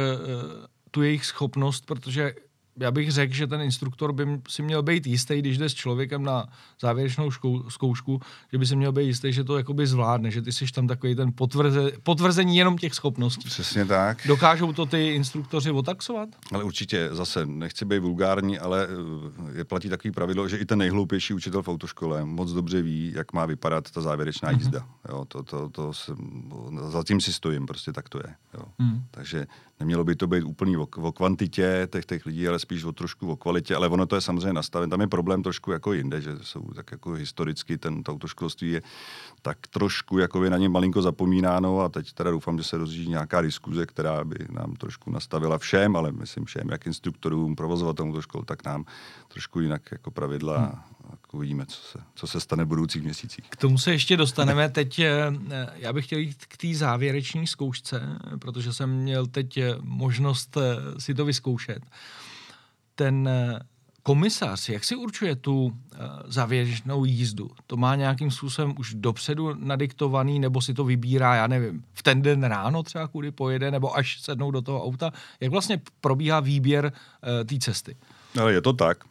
tu 0.90 1.02
jejich 1.02 1.24
schopnost, 1.24 1.86
protože 1.86 2.34
já 2.80 2.90
bych 2.90 3.12
řekl, 3.12 3.34
že 3.34 3.46
ten 3.46 3.60
instruktor 3.60 4.12
by 4.12 4.40
si 4.48 4.62
měl 4.62 4.82
být 4.82 5.06
jistý, 5.06 5.38
když 5.38 5.58
jde 5.58 5.68
s 5.68 5.74
člověkem 5.74 6.22
na 6.22 6.46
závěrečnou 6.80 7.30
škou, 7.30 7.70
zkoušku, 7.70 8.20
že 8.52 8.58
by 8.58 8.66
si 8.66 8.76
měl 8.76 8.92
být 8.92 9.06
jistý, 9.06 9.32
že 9.32 9.44
to 9.44 9.56
jakoby 9.56 9.86
zvládne, 9.86 10.30
že 10.30 10.42
ty 10.42 10.52
jsi 10.52 10.66
tam 10.72 10.86
takový 10.86 11.14
ten 11.14 11.32
potvrze, 11.34 11.92
potvrzení 12.02 12.56
jenom 12.56 12.78
těch 12.78 12.94
schopností. 12.94 13.48
Přesně 13.48 13.84
tak. 13.84 14.18
Dokážou 14.26 14.72
to 14.72 14.86
ty 14.86 15.08
instruktoři 15.08 15.70
otaxovat? 15.70 16.28
Ale 16.52 16.64
určitě, 16.64 17.08
zase 17.12 17.46
nechci 17.46 17.84
být 17.84 17.98
vulgární, 17.98 18.58
ale 18.58 18.88
eh, 19.54 19.58
je 19.58 19.64
platí 19.64 19.88
takový 19.88 20.12
pravidlo, 20.12 20.48
že 20.48 20.56
i 20.56 20.64
ten 20.64 20.78
nejhloupější 20.78 21.34
učitel 21.34 21.62
v 21.62 21.68
autoškole 21.68 22.24
moc 22.24 22.52
dobře 22.52 22.82
ví, 22.82 23.12
jak 23.16 23.32
má 23.32 23.46
vypadat 23.46 23.90
ta 23.90 24.00
závěrečná 24.00 24.52
mm-hmm. 24.52 24.58
jízda. 24.58 24.86
Jo, 25.08 25.24
to, 25.28 25.42
to, 25.42 25.68
to 25.68 25.92
jsem, 25.92 26.16
zatím 26.88 27.20
si 27.20 27.32
stojím, 27.32 27.66
prostě 27.66 27.92
tak 27.92 28.08
to 28.08 28.18
je. 28.18 28.34
Jo. 28.54 28.62
Mm. 28.78 29.04
Takže 29.10 29.46
nemělo 29.80 30.04
by 30.04 30.16
to 30.16 30.26
být 30.26 30.42
úplný 30.42 30.76
o, 30.76 30.88
o 30.96 31.12
kvantitě 31.12 31.88
těch, 31.90 32.04
těch 32.04 32.26
lidí, 32.26 32.48
ale 32.48 32.58
spíš 32.58 32.84
o 32.84 32.92
trošku 32.92 33.30
o 33.30 33.36
kvalitě, 33.36 33.76
ale 33.76 33.88
ono 33.88 34.06
to 34.06 34.14
je 34.14 34.20
samozřejmě 34.20 34.52
nastaven. 34.52 34.90
Tam 34.90 35.00
je 35.00 35.06
problém 35.06 35.42
trošku 35.42 35.72
jako 35.72 35.92
jinde, 35.92 36.20
že 36.20 36.30
jsou 36.42 36.60
tak 36.60 36.90
jako 36.92 37.10
historicky, 37.10 37.78
ten 37.78 38.02
to 38.02 38.12
autoškolství 38.12 38.70
je 38.70 38.82
tak 39.42 39.66
trošku 39.66 40.18
jako 40.18 40.40
na 40.40 40.56
ně 40.56 40.68
malinko 40.68 41.02
zapomínáno 41.02 41.80
a 41.80 41.88
teď 41.88 42.12
teda 42.12 42.30
doufám, 42.30 42.58
že 42.58 42.64
se 42.64 42.78
rozjíždí 42.78 43.10
nějaká 43.10 43.42
diskuze, 43.42 43.86
která 43.86 44.24
by 44.24 44.36
nám 44.50 44.76
trošku 44.76 45.10
nastavila 45.10 45.58
všem, 45.58 45.96
ale 45.96 46.12
myslím 46.12 46.44
všem, 46.44 46.68
jak 46.68 46.86
instruktorům, 46.86 47.56
provozovatelům 47.56 48.12
autoškol, 48.12 48.42
tak 48.42 48.64
nám 48.64 48.84
trošku 49.28 49.60
jinak 49.60 49.82
jako 49.92 50.10
pravidla 50.10 50.58
hmm 50.58 50.98
uvidíme, 51.32 51.66
co 51.66 51.80
se, 51.82 51.98
co 52.14 52.26
se 52.26 52.40
stane 52.40 52.64
v 52.64 52.66
budoucích 52.66 53.02
měsících. 53.02 53.44
K 53.48 53.56
tomu 53.56 53.78
se 53.78 53.92
ještě 53.92 54.16
dostaneme. 54.16 54.68
Teď 54.68 54.98
eh, 54.98 55.32
já 55.74 55.92
bych 55.92 56.06
chtěl 56.06 56.18
jít 56.18 56.46
k 56.46 56.56
té 56.56 56.74
závěreční 56.74 57.46
zkoušce, 57.46 58.02
protože 58.38 58.72
jsem 58.72 58.90
měl 58.90 59.26
teď 59.26 59.58
eh, 59.70 59.76
možnost 59.82 60.56
eh, 60.56 61.00
si 61.00 61.14
to 61.14 61.24
vyzkoušet. 61.24 61.82
Ten 62.94 63.28
komisař, 64.02 64.68
jak 64.68 64.84
si 64.84 64.96
určuje 64.96 65.36
tu 65.36 65.72
závěrečnou 66.24 67.04
jízdu? 67.04 67.50
To 67.66 67.76
má 67.76 67.94
nějakým 67.94 68.30
způsobem 68.30 68.74
už 68.78 68.94
dopředu 68.94 69.54
nadiktovaný, 69.54 70.38
nebo 70.38 70.62
si 70.62 70.74
to 70.74 70.84
vybírá, 70.84 71.34
já 71.34 71.46
nevím, 71.46 71.84
v 71.94 72.02
ten 72.02 72.22
den 72.22 72.42
ráno 72.42 72.82
třeba, 72.82 73.08
kudy 73.08 73.30
pojede, 73.30 73.70
nebo 73.70 73.96
až 73.96 74.20
sednou 74.20 74.50
do 74.50 74.62
toho 74.62 74.84
auta? 74.84 75.12
Jak 75.40 75.50
vlastně 75.50 75.80
probíhá 76.00 76.40
výběr 76.40 76.92
té 77.46 77.58
cesty? 77.58 77.96
Ale 78.40 78.52
je 78.52 78.60
to 78.60 78.72
tak 78.72 79.04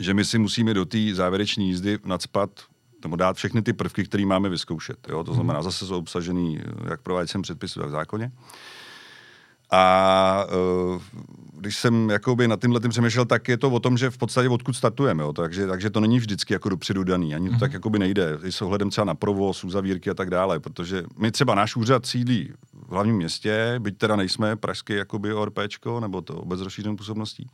že 0.00 0.14
my 0.14 0.24
si 0.24 0.38
musíme 0.38 0.74
do 0.74 0.84
té 0.84 1.14
závěrečné 1.14 1.64
jízdy 1.64 1.98
nadspat 2.04 2.50
nebo 3.02 3.16
dát 3.16 3.36
všechny 3.36 3.62
ty 3.62 3.72
prvky, 3.72 4.04
které 4.04 4.26
máme 4.26 4.48
vyzkoušet. 4.48 5.08
Jo? 5.08 5.24
To 5.24 5.34
znamená, 5.34 5.62
zase 5.62 5.86
jsou 5.86 5.98
obsažený 5.98 6.60
jak 6.90 7.00
prováděcím 7.02 7.42
předpisu, 7.42 7.80
tak 7.80 7.88
v 7.88 7.92
zákoně. 7.92 8.32
A 9.70 10.44
uh, 10.94 11.02
když 11.58 11.76
jsem 11.76 12.10
jakoby 12.10 12.48
nad 12.48 12.60
tímhle 12.60 12.80
tím 12.80 12.90
přemýšlel, 12.90 13.24
tak 13.24 13.48
je 13.48 13.56
to 13.56 13.70
o 13.70 13.80
tom, 13.80 13.98
že 13.98 14.10
v 14.10 14.18
podstatě 14.18 14.48
odkud 14.48 14.72
startujeme. 14.72 15.22
Jo? 15.22 15.32
Takže, 15.32 15.66
takže 15.66 15.90
to 15.90 16.00
není 16.00 16.18
vždycky 16.18 16.52
jako 16.52 16.68
dopředu 16.68 17.04
daný. 17.04 17.34
Ani 17.34 17.48
to 17.48 17.54
mm-hmm. 17.54 17.60
tak 17.60 17.72
jakoby 17.72 17.98
nejde. 17.98 18.38
I 18.44 18.52
s 18.52 18.62
ohledem 18.62 18.90
třeba 18.90 19.04
na 19.04 19.14
provoz, 19.14 19.64
uzavírky 19.64 20.10
a 20.10 20.14
tak 20.14 20.30
dále. 20.30 20.60
Protože 20.60 21.02
my 21.18 21.30
třeba 21.30 21.54
náš 21.54 21.76
úřad 21.76 22.06
sídlí 22.06 22.52
v 22.88 22.92
hlavním 22.92 23.16
městě, 23.16 23.74
byť 23.78 23.98
teda 23.98 24.16
nejsme 24.16 24.56
pražský 24.56 24.92
jakoby 24.92 25.32
ORPčko, 25.32 26.00
nebo 26.00 26.20
to 26.20 26.42
bez 26.44 26.60
rozšířenou 26.60 26.96
působností. 26.96 27.48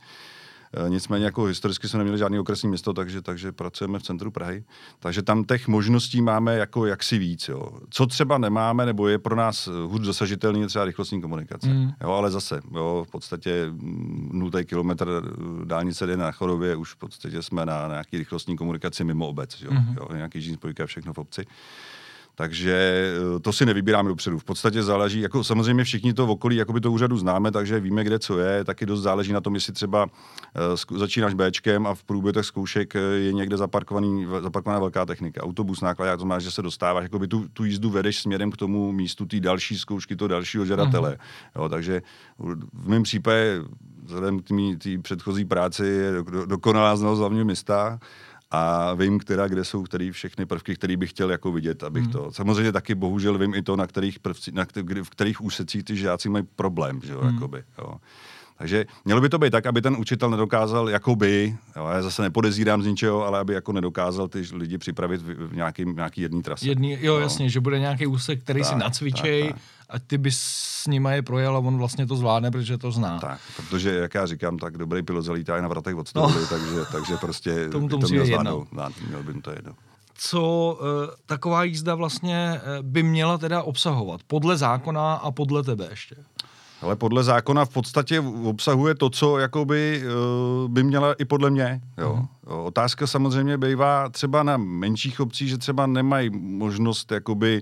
Eh, 0.73 0.89
nicméně 0.89 1.25
jako 1.25 1.43
historicky 1.43 1.87
jsme 1.87 1.97
neměli 1.97 2.17
žádný 2.17 2.39
okresní 2.39 2.69
město, 2.69 2.93
takže, 2.93 3.21
takže 3.21 3.51
pracujeme 3.51 3.99
v 3.99 4.03
centru 4.03 4.31
Prahy. 4.31 4.63
Takže 4.99 5.21
tam 5.21 5.43
těch 5.43 5.67
možností 5.67 6.21
máme 6.21 6.57
jako 6.57 6.85
jaksi 6.85 7.17
víc. 7.17 7.47
Jo. 7.47 7.69
Co 7.89 8.05
třeba 8.05 8.37
nemáme, 8.37 8.85
nebo 8.85 9.07
je 9.07 9.19
pro 9.19 9.35
nás 9.35 9.69
hůř 9.85 10.01
dosažitelný, 10.01 10.61
je 10.61 10.67
třeba 10.67 10.85
rychlostní 10.85 11.21
komunikace. 11.21 11.67
Mm. 11.67 11.91
Jo, 12.01 12.11
ale 12.11 12.31
zase, 12.31 12.61
jo, 12.71 13.05
v 13.07 13.11
podstatě 13.11 13.65
mm, 13.69 14.29
nutý 14.33 14.65
kilometr 14.65 15.07
eh, 15.09 15.65
dálnice 15.65 16.05
jde 16.05 16.17
na 16.17 16.31
Chorově, 16.31 16.75
už 16.75 16.93
v 16.93 16.97
podstatě 16.97 17.41
jsme 17.41 17.65
na, 17.65 17.81
na 17.81 17.87
nějaký 17.87 18.17
rychlostní 18.17 18.57
komunikaci 18.57 19.03
mimo 19.03 19.27
obec. 19.27 19.61
Jo. 19.61 19.71
Mm. 19.71 19.95
Jo, 19.97 20.07
nějaký 20.15 20.41
žín 20.41 20.55
spojka, 20.55 20.85
všechno 20.85 21.13
v 21.13 21.17
obci. 21.17 21.45
Takže 22.35 22.73
eh, 23.35 23.39
to 23.39 23.53
si 23.53 23.65
nevybíráme 23.65 24.09
dopředu. 24.09 24.39
V 24.39 24.43
podstatě 24.43 24.83
záleží, 24.83 25.19
jako 25.19 25.43
samozřejmě 25.43 25.83
všichni 25.83 26.13
to 26.13 26.27
v 26.27 26.29
okolí 26.29 26.55
jakoby 26.55 26.81
to 26.81 26.91
úřadu 26.91 27.17
známe, 27.17 27.51
takže 27.51 27.79
víme, 27.79 28.03
kde 28.03 28.19
co 28.19 28.39
je. 28.39 28.63
Taky 28.63 28.85
dost 28.85 29.01
záleží 29.01 29.33
na 29.33 29.41
tom, 29.41 29.55
jestli 29.55 29.73
třeba 29.73 30.03
uh, 30.91 30.97
začínáš 30.99 31.33
Bčkem 31.33 31.87
a 31.87 31.95
v 31.95 32.03
průběhu 32.03 32.33
těch 32.33 32.45
zkoušek 32.45 32.95
eh, 32.95 32.99
je 32.99 33.33
někde 33.33 33.57
zaparkovaný, 33.57 34.27
zaparkovaná 34.41 34.79
velká 34.79 35.05
technika. 35.05 35.43
Autobus 35.43 35.81
náklad, 35.81 36.17
to 36.17 36.25
máš, 36.25 36.43
že 36.43 36.51
se 36.51 36.61
dostáváš, 36.61 37.03
jakoby 37.03 37.27
tu, 37.27 37.47
tu 37.53 37.65
jízdu 37.65 37.89
vedeš 37.89 38.21
směrem 38.21 38.51
k 38.51 38.57
tomu 38.57 38.91
místu 38.91 39.25
té 39.25 39.39
další 39.39 39.77
zkoušky, 39.77 40.15
to 40.15 40.27
dalšího 40.27 40.65
žadatele. 40.65 41.11
Mm-hmm. 41.11 41.61
Jo, 41.61 41.69
takže 41.69 42.01
v 42.73 42.87
mém 42.87 43.03
případě, 43.03 43.61
vzhledem 44.03 44.39
k 44.39 44.47
té 44.83 44.97
předchozí 45.01 45.45
práci, 45.45 45.85
je 45.85 46.11
dokonalá 46.45 46.95
znalost 46.95 47.19
hlavního 47.19 47.45
města 47.45 47.99
a 48.55 48.93
vím, 48.93 49.19
která, 49.19 49.47
kde 49.47 49.65
jsou 49.65 49.83
který 49.83 50.11
všechny 50.11 50.45
prvky, 50.45 50.75
které 50.75 50.97
bych 50.97 51.09
chtěl 51.09 51.31
jako 51.31 51.51
vidět, 51.51 51.83
abych 51.83 52.03
mm. 52.03 52.11
to. 52.11 52.31
Samozřejmě 52.31 52.71
taky 52.71 52.95
bohužel 52.95 53.37
vím 53.37 53.53
i 53.53 53.61
to, 53.61 53.75
na 53.75 53.87
kterých, 53.87 54.19
prvci, 54.19 54.51
na 54.51 54.65
v 55.03 55.09
kterých 55.09 55.41
úsecích 55.41 55.83
ty 55.83 55.95
žáci 55.95 56.29
mají 56.29 56.45
problém, 56.55 57.01
že 57.03 57.13
jo, 57.13 57.21
mm. 57.21 57.33
jakoby, 57.33 57.63
jo. 57.77 57.95
Takže 58.57 58.85
mělo 59.05 59.21
by 59.21 59.29
to 59.29 59.39
být 59.39 59.51
tak, 59.51 59.65
aby 59.65 59.81
ten 59.81 59.95
učitel 59.99 60.29
nedokázal, 60.29 60.89
jakoby, 60.89 61.57
jo, 61.75 61.87
já 61.87 62.01
zase 62.01 62.21
nepodezírám 62.21 62.81
z 62.83 62.85
ničeho, 62.85 63.25
ale 63.25 63.39
aby 63.39 63.53
jako 63.53 63.71
nedokázal 63.71 64.27
ty 64.27 64.43
lidi 64.53 64.77
připravit 64.77 65.21
v, 65.21 65.55
nějaký, 65.55 65.85
nějaký 65.85 66.21
jedný 66.21 66.41
trase. 66.41 66.67
Jedný, 66.67 66.91
jo, 66.91 66.97
jo, 67.01 67.19
jasně, 67.19 67.49
že 67.49 67.59
bude 67.59 67.79
nějaký 67.79 68.07
úsek, 68.07 68.41
který 68.43 68.61
tak, 68.61 68.69
si 68.69 68.75
nacvičej, 68.75 69.43
tak, 69.43 69.55
tak 69.55 69.61
a 69.89 69.99
ty 69.99 70.17
bys 70.17 70.39
s 70.39 70.87
nima 70.87 71.11
je 71.11 71.21
projel 71.21 71.55
a 71.55 71.59
on 71.59 71.77
vlastně 71.77 72.07
to 72.07 72.15
zvládne, 72.15 72.51
protože 72.51 72.77
to 72.77 72.91
zná. 72.91 73.19
Tak, 73.19 73.39
protože, 73.55 73.95
jak 73.95 74.13
já 74.13 74.25
říkám, 74.25 74.57
tak 74.57 74.77
dobrý 74.77 75.03
pilot 75.03 75.25
zalítá 75.25 75.57
i 75.57 75.61
na 75.61 75.67
vratech 75.67 75.95
od 75.95 76.15
no. 76.15 76.33
takže, 76.49 76.85
takže 76.91 77.17
prostě 77.17 77.69
tomu 77.71 77.87
to, 77.87 77.97
to 77.97 78.07
musí 78.07 78.15
jedno. 78.15 78.67
Měl 79.07 79.23
by 79.23 79.41
to 79.41 79.51
jedno 79.51 79.73
co 80.17 80.77
e, 80.81 81.15
taková 81.25 81.63
jízda 81.63 81.95
vlastně 81.95 82.61
eh, 82.63 82.81
by 82.81 83.03
měla 83.03 83.37
teda 83.37 83.63
obsahovat, 83.63 84.21
podle 84.27 84.57
zákona 84.57 85.13
a 85.13 85.31
podle 85.31 85.63
tebe 85.63 85.87
ještě? 85.89 86.15
Ale 86.83 86.95
podle 86.95 87.23
zákona 87.23 87.65
v 87.65 87.69
podstatě 87.69 88.19
obsahuje 88.43 88.95
to, 88.95 89.09
co 89.09 89.37
jakoby 89.37 90.03
uh, 90.03 90.71
by 90.71 90.83
měla 90.83 91.13
i 91.13 91.25
podle 91.25 91.49
mě. 91.49 91.81
Jo. 91.97 92.19
Uh-huh. 92.45 92.65
Otázka 92.65 93.07
samozřejmě 93.07 93.57
bývá 93.57 94.09
třeba 94.09 94.43
na 94.43 94.57
menších 94.57 95.19
obcích, 95.19 95.49
že 95.49 95.57
třeba 95.57 95.87
nemají 95.87 96.29
možnost 96.29 97.11
jakoby 97.11 97.61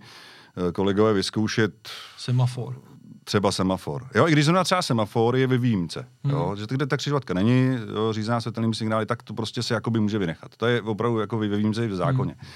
Eh, 0.57 0.71
kolegové 0.71 1.13
vyzkoušet... 1.13 1.89
Semafor. 2.17 2.81
Třeba 3.23 3.51
semafor. 3.51 4.07
Jo, 4.15 4.27
i 4.27 4.31
když 4.31 4.45
zrovna 4.45 4.63
třeba 4.63 4.81
semafor 4.81 5.35
je 5.35 5.47
ve 5.47 5.57
výjimce. 5.57 6.07
Hmm. 6.23 6.33
Jo, 6.33 6.55
že 6.57 6.65
kde 6.69 6.87
ta 6.87 6.97
křižovatka 6.97 7.33
není 7.33 7.77
jo, 7.93 8.13
řízená 8.13 8.41
světelnými 8.41 8.75
signály, 8.75 9.05
tak 9.05 9.23
to 9.23 9.33
prostě 9.33 9.63
se 9.63 9.73
jakoby 9.73 9.99
může 9.99 10.17
vynechat. 10.17 10.55
To 10.57 10.65
je 10.65 10.81
opravdu 10.81 11.19
jako 11.19 11.37
ve 11.37 11.47
výjimce 11.47 11.85
i 11.85 11.87
v 11.87 11.95
zákoně. 11.95 12.35
Hmm. 12.39 12.49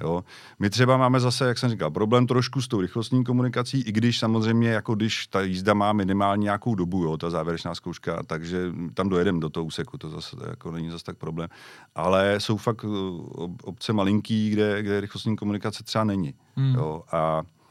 Jo. 0.00 0.24
My 0.58 0.70
třeba 0.70 0.96
máme 0.96 1.20
zase, 1.20 1.46
jak 1.46 1.58
jsem 1.58 1.70
říkal, 1.70 1.90
problém 1.90 2.26
trošku 2.26 2.62
s 2.62 2.68
tou 2.68 2.80
rychlostní 2.80 3.24
komunikací, 3.24 3.80
i 3.80 3.92
když 3.92 4.18
samozřejmě, 4.18 4.68
jako 4.68 4.94
když 4.94 5.26
ta 5.26 5.40
jízda 5.40 5.74
má 5.74 5.92
minimálně 5.92 6.42
nějakou 6.42 6.74
dobu, 6.74 7.04
jo, 7.04 7.16
ta 7.16 7.30
závěrečná 7.30 7.74
zkouška, 7.74 8.22
takže 8.22 8.72
tam 8.94 9.08
dojedeme 9.08 9.40
do 9.40 9.50
toho 9.50 9.64
úseku, 9.64 9.98
to 9.98 10.10
zase 10.10 10.36
jako 10.48 10.70
není 10.70 10.90
zase 10.90 11.04
tak 11.04 11.16
problém. 11.16 11.48
Ale 11.94 12.34
jsou 12.38 12.56
fakt 12.56 12.84
uh, 12.84 13.54
obce 13.62 13.92
malinký, 13.92 14.50
kde, 14.50 14.82
kde 14.82 15.00
rychlostní 15.00 15.36
komunikace 15.36 15.84
třeba 15.84 16.04
není. 16.04 16.34
Hmm. 16.56 16.74
Jo, 16.74 17.02
a 17.12 17.42
Eh, 17.42 17.61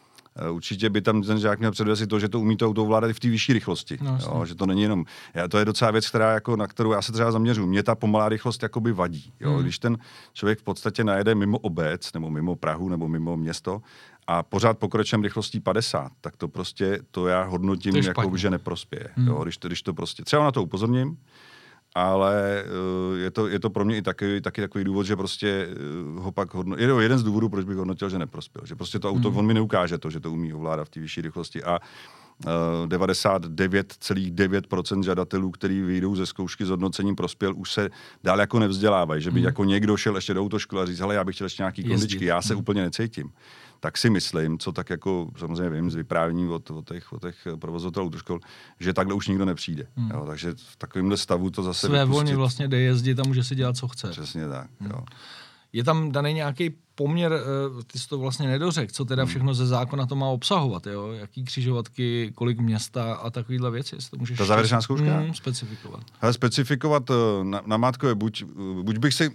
určitě 0.52 0.90
by 0.90 1.02
tam 1.02 1.22
ten 1.22 1.40
žák 1.40 1.60
měl 1.60 1.72
předvést 1.72 2.08
to, 2.08 2.20
že 2.20 2.30
to 2.30 2.40
umí 2.40 2.58
to 2.58 2.68
auto 2.68 2.84
ovládat 2.84 3.08
i 3.08 3.14
v 3.14 3.20
té 3.20 3.30
vyšší 3.30 3.54
rychlosti. 3.54 3.98
No, 4.02 4.18
jo, 4.22 4.46
že 4.46 4.56
to 4.56 4.66
není 4.66 4.82
jenom. 4.82 5.06
Já, 5.34 5.48
to 5.48 5.58
je 5.58 5.66
docela 5.66 5.92
věc, 5.92 6.10
která 6.10 6.34
jako, 6.34 6.56
na 6.56 6.68
kterou 6.68 6.92
já 6.92 7.02
se 7.02 7.12
třeba 7.12 7.32
zaměřuji. 7.32 7.68
Mě 7.68 7.84
ta 7.84 7.96
pomalá 7.96 8.30
rychlost 8.30 8.64
jakoby 8.64 8.92
vadí. 8.92 9.34
Jo? 9.40 9.52
Hmm. 9.52 9.62
Když 9.64 9.80
ten 9.80 9.98
člověk 10.34 10.60
v 10.60 10.64
podstatě 10.64 11.04
najede 11.04 11.36
mimo 11.36 11.58
obec, 11.58 12.14
nebo 12.14 12.30
mimo 12.30 12.56
Prahu, 12.56 12.90
nebo 12.90 13.08
mimo 13.08 13.38
město, 13.38 13.82
a 14.28 14.44
pořád 14.44 14.78
pokračujeme 14.78 15.24
rychlostí 15.24 15.60
50, 15.60 16.12
tak 16.22 16.38
to 16.38 16.48
prostě, 16.48 17.00
to 17.12 17.28
já 17.28 17.44
hodnotím, 17.44 17.96
jako, 17.96 18.38
že 18.38 18.50
neprospěje. 18.50 19.08
Hmm. 19.16 19.28
Jo? 19.28 19.44
Když, 19.44 19.58
to, 19.58 19.68
když 19.68 19.82
to 19.82 19.94
prostě, 19.94 20.24
třeba 20.24 20.44
na 20.44 20.52
to 20.52 20.64
upozorním, 20.64 21.18
ale 21.96 22.64
uh, 23.12 23.18
je, 23.18 23.32
to, 23.32 23.48
je 23.48 23.60
to 23.60 23.70
pro 23.70 23.86
mě 23.86 23.98
i 23.98 24.02
taky, 24.02 24.42
taky 24.42 24.62
takový 24.62 24.84
důvod, 24.84 25.04
že 25.04 25.16
prostě 25.16 25.68
uh, 26.16 26.24
ho 26.24 26.32
pak 26.32 26.54
hodnotil. 26.54 27.00
Je 27.00 27.06
jeden 27.06 27.18
z 27.18 27.24
důvodů, 27.24 27.50
proč 27.50 27.66
bych 27.66 27.78
hodnotil, 27.78 28.10
že 28.10 28.20
neprospěl. 28.20 28.66
Že 28.66 28.76
prostě 28.76 29.00
to 29.00 29.10
auto, 29.10 29.32
mm. 29.32 29.38
on 29.38 29.46
mi 29.46 29.54
neukáže 29.54 29.98
to, 29.98 30.10
že 30.10 30.20
to 30.20 30.32
umí 30.32 30.54
ovládat 30.54 30.86
v 30.86 30.90
té 30.90 31.00
vyšší 31.00 31.22
rychlosti. 31.22 31.64
A 31.64 31.80
uh, 31.80 31.86
99,9% 32.88 35.04
žadatelů, 35.04 35.52
kteří 35.52 35.82
vyjdou 35.82 36.16
ze 36.16 36.26
zkoušky 36.26 36.66
s 36.66 36.70
hodnocením 36.70 37.16
prospěl, 37.16 37.54
už 37.56 37.72
se 37.72 37.90
dál 38.24 38.40
jako 38.40 38.60
nevzdělávají. 38.60 39.22
Že 39.22 39.32
by 39.32 39.40
mm. 39.40 39.46
jako 39.46 39.64
někdo 39.64 39.98
šel 39.98 40.16
ještě 40.16 40.34
do 40.34 40.42
autoškoly 40.42 40.82
a 40.82 40.86
říct, 40.86 41.00
hele, 41.00 41.16
já 41.16 41.24
bych 41.24 41.36
chtěl 41.36 41.46
ještě 41.46 41.64
nějaký 41.64 41.84
kondičky, 41.84 42.26
já 42.26 42.42
se 42.42 42.54
mm. 42.54 42.60
úplně 42.60 42.82
necítím 42.82 43.32
tak 43.84 43.98
si 43.98 44.10
myslím, 44.10 44.60
co 44.60 44.72
tak 44.72 44.90
jako 44.90 45.30
samozřejmě 45.38 45.70
vím 45.70 45.92
z 45.92 45.96
vyprávění 45.96 46.48
od, 46.48 46.72
od 46.72 46.88
těch, 46.88 47.14
od 47.14 47.22
těch 47.22 47.48
provozovatelů 47.60 48.06
autoškol, 48.06 48.40
že 48.80 48.94
takhle 48.94 49.14
už 49.14 49.28
nikdo 49.28 49.46
nepřijde. 49.46 49.88
Hmm. 49.96 50.12
Jo, 50.12 50.24
takže 50.28 50.54
v 50.56 50.76
takovémhle 50.76 51.18
stavu 51.18 51.50
to 51.50 51.64
zase 51.64 51.88
Své 51.88 52.06
volně 52.06 52.36
vlastně 52.36 52.68
jde 52.68 52.80
jezdit 52.80 53.20
a 53.20 53.24
může 53.24 53.44
si 53.44 53.56
dělat, 53.56 53.78
co 53.78 53.88
chce. 53.88 54.10
Přesně 54.10 54.48
tak, 54.48 54.70
hmm. 54.80 54.90
jo. 54.90 55.04
Je 55.74 55.84
tam 55.84 56.12
daný 56.12 56.34
nějaký 56.34 56.74
poměr, 56.96 57.34
eh, 57.34 57.84
ty 57.84 58.00
jsi 58.00 58.08
to 58.08 58.18
vlastně 58.18 58.48
nedořek, 58.48 58.92
co 58.92 59.06
teda 59.06 59.24
hmm. 59.24 59.30
všechno 59.30 59.54
ze 59.54 59.68
zákona 59.68 60.06
to 60.06 60.16
má 60.16 60.28
obsahovat, 60.28 60.88
jo? 60.88 61.12
Jaký 61.12 61.44
křižovatky, 61.44 62.32
kolik 62.36 62.60
města 62.60 63.14
a 63.14 63.30
takovýhle 63.30 63.72
věci, 63.72 63.96
jestli 63.96 64.10
to 64.10 64.18
můžeš... 64.18 64.38
Ta 64.38 64.46
závěrečná 64.46 64.82
zkouška? 64.82 65.18
Hmm, 65.18 65.34
specifikovat. 65.34 66.04
Hele, 66.20 66.34
specifikovat 66.34 67.10
eh, 67.10 67.44
na, 67.44 67.62
na 67.66 67.78
mátko 67.78 68.08
je 68.08 68.16
buď, 68.16 68.44
buď 68.82 68.98
bych 68.98 69.14
si 69.14 69.32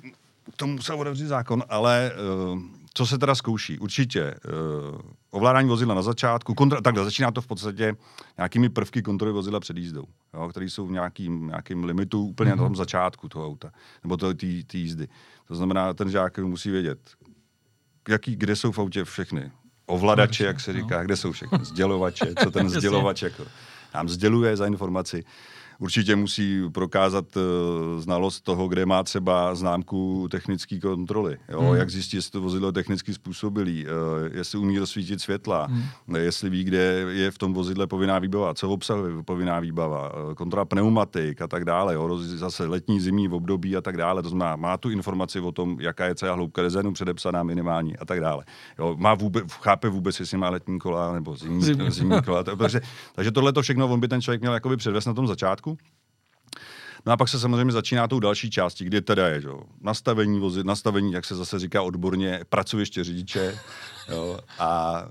tomu 0.57 0.73
musel 0.73 1.01
otevřít 1.01 1.27
zákon, 1.27 1.65
ale 1.69 2.13
uh, 2.53 2.61
co 2.97 3.07
se 3.07 3.19
teda 3.19 3.35
zkouší? 3.35 3.79
Určitě 3.79 4.35
uh, 4.95 5.01
ovládání 5.31 5.69
vozidla 5.69 5.95
na 5.95 6.03
začátku, 6.03 6.55
kontra, 6.55 6.81
takhle 6.81 7.05
začíná 7.05 7.31
to 7.31 7.41
v 7.41 7.47
podstatě 7.47 7.97
nějakými 8.37 8.69
prvky 8.69 9.03
kontroly 9.03 9.33
vozidla 9.33 9.61
před 9.61 9.77
jízdou, 9.77 10.05
jo, 10.35 10.49
které 10.49 10.67
jsou 10.67 10.87
v 10.87 10.91
nějakým, 10.91 11.47
nějakým 11.47 11.85
limitu 11.85 12.23
úplně 12.23 12.51
mm-hmm. 12.51 12.57
na 12.57 12.63
tom 12.63 12.73
mhm. 12.73 12.77
začátku 12.77 13.29
toho 13.29 13.47
auta, 13.47 13.71
nebo 14.05 14.17
té 14.17 14.47
jízdy. 14.73 15.09
To 15.49 15.55
znamená, 15.55 15.95
ten 15.95 16.11
žák 16.11 16.39
musí 16.39 16.71
vědět, 16.71 16.99
jaký, 18.09 18.37
kde 18.37 18.57
jsou 18.57 18.73
v 18.73 18.79
autě 18.79 19.05
všechny. 19.05 19.53
Ovladače, 19.87 20.45
jak 20.45 20.61
se 20.61 20.73
říká, 20.73 20.99
no. 20.99 21.05
kde 21.05 21.17
jsou 21.17 21.33
všechny. 21.33 21.59
Sdělovače, 21.63 22.35
co 22.43 22.51
ten 22.51 22.69
sdělovač 22.79 23.23
jako 23.23 23.45
nám 23.95 24.09
sděluje 24.09 24.57
za 24.57 24.67
informaci 24.67 25.25
určitě 25.79 26.17
musí 26.17 26.71
prokázat 26.73 27.37
uh, 27.37 27.43
znalost 28.01 28.41
toho, 28.41 28.69
kde 28.69 28.87
má 28.87 29.03
třeba 29.03 29.55
známku 29.55 30.29
technické 30.31 30.81
kontroly. 30.81 31.39
Jo? 31.49 31.61
Hmm. 31.61 31.77
Jak 31.77 31.91
zjistit, 31.91 32.17
jestli 32.17 32.31
to 32.31 32.41
vozidlo 32.41 32.69
je 32.69 32.73
technicky 32.73 33.15
způsobilý, 33.15 33.87
uh, 33.87 34.37
jestli 34.37 34.59
umí 34.59 34.79
rozsvítit 34.79 35.21
světla, 35.21 35.67
hmm. 35.67 36.17
jestli 36.17 36.51
ví, 36.51 36.65
kde 36.65 36.79
je 37.11 37.31
v 37.31 37.39
tom 37.39 37.55
vozidle 37.55 37.87
povinná 37.87 38.19
výbava, 38.19 38.55
co 38.55 38.71
obsahuje 38.71 39.23
povinná 39.23 39.61
výbava, 39.61 40.15
uh, 40.15 40.35
kontrola 40.35 40.65
pneumatik 40.65 41.43
a 41.43 41.49
tak 41.49 41.65
dále. 41.65 41.95
Jo? 41.95 42.19
Zase 42.19 42.67
letní, 42.67 43.01
zimní 43.01 43.29
v 43.29 43.35
období 43.35 43.77
a 43.77 43.81
tak 43.81 43.97
dále. 43.97 44.23
To 44.23 44.29
znamená, 44.29 44.57
má 44.57 44.77
tu 44.77 44.91
informaci 44.91 45.41
o 45.41 45.53
tom, 45.53 45.77
jaká 45.81 46.07
je 46.07 46.15
celá 46.15 46.35
hloubka 46.35 46.63
rezenu 46.63 46.93
předepsaná 46.93 47.43
minimální 47.43 47.97
a 47.97 48.05
tak 48.05 48.21
dále. 48.21 48.45
Jo? 48.79 48.97
Má 48.99 49.15
vůbec, 49.15 49.45
chápe 49.53 49.89
vůbec, 49.89 50.21
jestli 50.21 50.39
má 50.39 50.51
letní 50.51 50.79
kola 50.79 51.13
nebo 51.13 51.37
zimní, 51.37 51.63
zimní. 51.65 51.91
zimní 51.91 52.23
kola. 52.23 52.45
takže, 52.45 52.81
takže 53.15 53.31
tohle 53.33 53.53
to 53.53 53.63
všechno 53.63 53.89
on 53.89 54.01
by 54.01 54.09
ten 54.09 54.23
člověk 54.23 54.41
měl 54.41 54.55
jakoby 54.55 54.77
předvést 54.77 55.07
na 55.07 55.15
tom 55.15 55.27
začátku 55.27 55.66
začátku. 55.67 55.79
No 57.07 57.13
a 57.13 57.17
pak 57.17 57.29
se 57.29 57.41
samozřejmě 57.41 57.73
začíná 57.73 58.09
tou 58.09 58.21
další 58.21 58.51
částí, 58.51 58.85
kdy 58.85 59.01
teda 59.01 59.29
je 59.29 59.41
že? 59.41 59.49
nastavení 59.81 60.41
vozy, 60.41 60.65
nastavení, 60.65 61.13
jak 61.13 61.25
se 61.25 61.35
zase 61.35 61.59
říká 61.59 61.83
odborně, 61.83 62.41
pracoviště 62.49 63.05
řidiče. 63.05 63.59
Jo, 64.09 64.39
a 64.59 65.03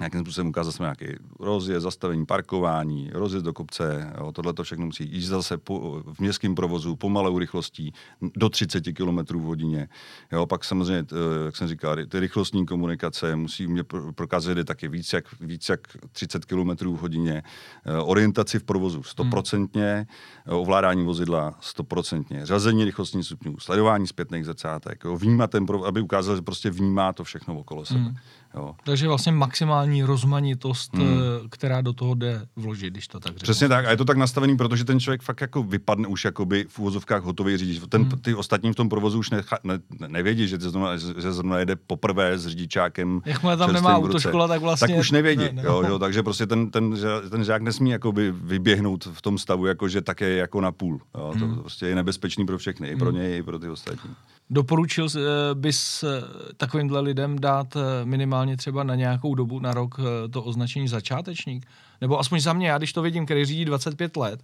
nějakým 0.00 0.20
způsobem 0.20 0.48
ukázat 0.48 0.72
jsme 0.72 0.84
nějaký 0.84 1.06
rozjezd, 1.40 1.82
zastavení, 1.82 2.26
parkování, 2.26 3.10
rozjezd 3.12 3.44
do 3.44 3.52
kopce, 3.52 4.12
jo, 4.18 4.32
tohle 4.32 4.52
to 4.52 4.62
všechno 4.62 4.86
musí 4.86 5.04
jít 5.12 5.22
zase 5.22 5.58
po, 5.58 6.02
v 6.12 6.20
městském 6.20 6.54
provozu 6.54 6.96
pomalou 6.96 7.38
rychlostí 7.38 7.92
do 8.36 8.48
30 8.48 8.84
km 8.92 9.18
v 9.38 9.42
hodině. 9.42 9.88
Jo, 10.32 10.46
pak 10.46 10.64
samozřejmě, 10.64 11.06
jak 11.44 11.56
jsem 11.56 11.68
říkal, 11.68 11.96
ty 12.08 12.20
rychlostní 12.20 12.66
komunikace 12.66 13.36
musí 13.36 13.66
mě 13.66 13.84
prokázat, 14.14 14.56
že 14.56 14.64
taky 14.64 14.88
víc 14.88 15.12
jak, 15.12 15.24
víc 15.40 15.68
jak 15.68 15.80
30 16.12 16.44
km 16.44 16.70
v 16.70 16.98
hodině. 16.98 17.42
Eh, 17.84 17.98
orientaci 17.98 18.58
v 18.58 18.64
provozu 18.64 19.00
100%, 19.00 19.68
hmm. 19.74 20.04
ovládání 20.46 21.04
vozidla 21.04 21.54
100%, 21.60 22.44
řazení 22.44 22.84
rychlostních 22.84 23.24
stupňů, 23.24 23.58
sledování 23.58 24.06
zpětných 24.06 24.44
zrcátek, 24.44 25.04
jo, 25.04 25.16
vnímat 25.16 25.50
ten, 25.50 25.66
aby 25.86 26.00
ukázal, 26.00 26.36
že 26.36 26.42
prostě 26.42 26.70
vnímá 26.70 27.12
to 27.12 27.24
všechno 27.24 27.58
okolo 27.58 27.84
sebe. 27.84 28.00
Hmm. 28.00 28.16
Jo. 28.54 28.74
Takže 28.84 29.08
vlastně 29.08 29.32
maximální 29.32 30.02
rozmanitost, 30.02 30.94
hmm. 30.94 31.06
Eh, 31.08 31.48
která 31.50 31.80
do 31.80 31.92
toho 31.92 32.14
jde 32.14 32.46
vložit, 32.56 32.92
když 32.92 33.08
to 33.08 33.20
tak 33.20 33.32
řeknu. 33.32 33.42
Přesně 33.42 33.68
tak. 33.68 33.86
A 33.86 33.90
je 33.90 33.96
to 33.96 34.04
tak 34.04 34.16
nastavený, 34.16 34.56
protože 34.56 34.84
ten 34.84 35.00
člověk 35.00 35.22
fakt 35.22 35.40
jako 35.40 35.62
vypadne 35.62 36.08
už 36.08 36.24
jakoby 36.24 36.66
v 36.68 36.78
úvozovkách 36.78 37.22
hotový 37.22 37.56
řidič. 37.56 37.80
Ten, 37.88 38.02
hmm. 38.02 38.20
Ty 38.20 38.34
ostatní 38.34 38.72
v 38.72 38.74
tom 38.74 38.88
provozu 38.88 39.18
už 39.18 39.30
necha, 39.30 39.58
ne, 39.64 39.78
nevědí, 40.08 40.48
že, 40.48 40.58
zrovna, 40.58 40.96
že 40.96 41.32
zrovna 41.32 41.58
jede 41.58 41.76
poprvé 41.76 42.38
s 42.38 42.46
řidičákem. 42.46 43.20
Jakmile 43.24 43.56
tam 43.56 43.72
nemá 43.72 43.96
autoškola, 43.96 44.48
tak 44.48 44.60
vlastně... 44.60 44.88
Tak 44.88 44.98
už 44.98 45.10
nevědí. 45.10 45.44
Ne, 45.44 45.52
ne. 45.52 45.62
Jo, 45.64 45.82
jo, 45.88 45.98
takže 45.98 46.22
prostě 46.22 46.46
ten, 46.46 46.70
ten, 46.70 46.96
ten 47.30 47.44
žák 47.44 47.62
nesmí 47.62 47.90
jakoby 47.90 48.32
vyběhnout 48.32 49.08
v 49.12 49.22
tom 49.22 49.38
stavu, 49.38 49.66
jako 49.66 49.88
že 49.88 50.00
také 50.00 50.30
jako 50.30 50.60
na 50.60 50.72
půl. 50.72 51.00
Jo. 51.14 51.32
Hmm. 51.36 51.54
To 51.54 51.60
prostě 51.60 51.86
je 51.86 51.94
nebezpečný 51.94 52.46
pro 52.46 52.58
všechny, 52.58 52.88
i 52.88 52.96
pro 52.96 53.10
hmm. 53.10 53.18
něj, 53.18 53.38
i 53.38 53.42
pro 53.42 53.58
ty 53.58 53.68
ostatní. 53.68 54.10
Doporučil 54.50 55.06
eh, 55.16 55.20
bys 55.54 56.02
eh, 56.02 56.08
takovýmhle 56.56 57.00
lidem 57.00 57.38
dát 57.38 57.76
eh, 57.76 58.04
minimálně 58.38 58.56
třeba 58.56 58.84
na 58.84 58.94
nějakou 58.94 59.34
dobu, 59.34 59.60
na 59.60 59.74
rok, 59.74 60.00
to 60.30 60.42
označení 60.42 60.88
začátečník? 60.88 61.66
Nebo 62.00 62.18
aspoň 62.18 62.40
za 62.40 62.52
mě, 62.52 62.68
já 62.68 62.78
když 62.78 62.92
to 62.92 63.02
vidím, 63.02 63.24
který 63.24 63.44
řídí 63.44 63.64
25 63.64 64.16
let, 64.16 64.40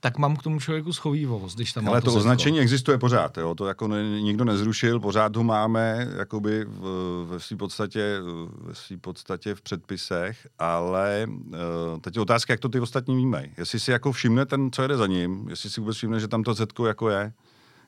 tak 0.00 0.18
mám 0.18 0.36
k 0.36 0.42
tomu 0.42 0.60
člověku 0.60 0.92
schovývost, 0.92 1.56
když 1.56 1.72
tam 1.72 1.88
Ale 1.88 2.00
to, 2.00 2.10
to 2.10 2.16
označení 2.16 2.60
existuje 2.60 2.98
pořád, 2.98 3.38
jo? 3.38 3.54
to 3.54 3.66
jako 3.66 3.88
ne, 3.88 4.20
nikdo 4.20 4.44
nezrušil, 4.44 5.00
pořád 5.00 5.36
ho 5.36 5.44
máme 5.44 6.08
jakoby 6.18 6.64
v, 6.64 7.26
ve 7.30 7.40
své 7.40 7.56
podstatě, 7.56 8.20
ve 8.60 8.74
svý 8.74 8.96
podstatě 8.96 9.54
v 9.54 9.60
předpisech, 9.60 10.46
ale 10.58 11.26
uh, 11.28 12.00
teď 12.00 12.16
je 12.16 12.22
otázka, 12.22 12.52
jak 12.52 12.60
to 12.60 12.68
ty 12.68 12.80
ostatní 12.80 13.14
vnímají. 13.14 13.48
Jestli 13.56 13.80
si 13.80 13.90
jako 13.90 14.12
všimne 14.12 14.46
ten, 14.46 14.70
co 14.72 14.82
jede 14.82 14.96
za 14.96 15.06
ním, 15.06 15.46
jestli 15.48 15.70
si 15.70 15.80
vůbec 15.80 15.96
všimne, 15.96 16.20
že 16.20 16.28
tam 16.28 16.42
to 16.42 16.54
zetko 16.54 16.86
jako 16.86 17.08
je, 17.08 17.32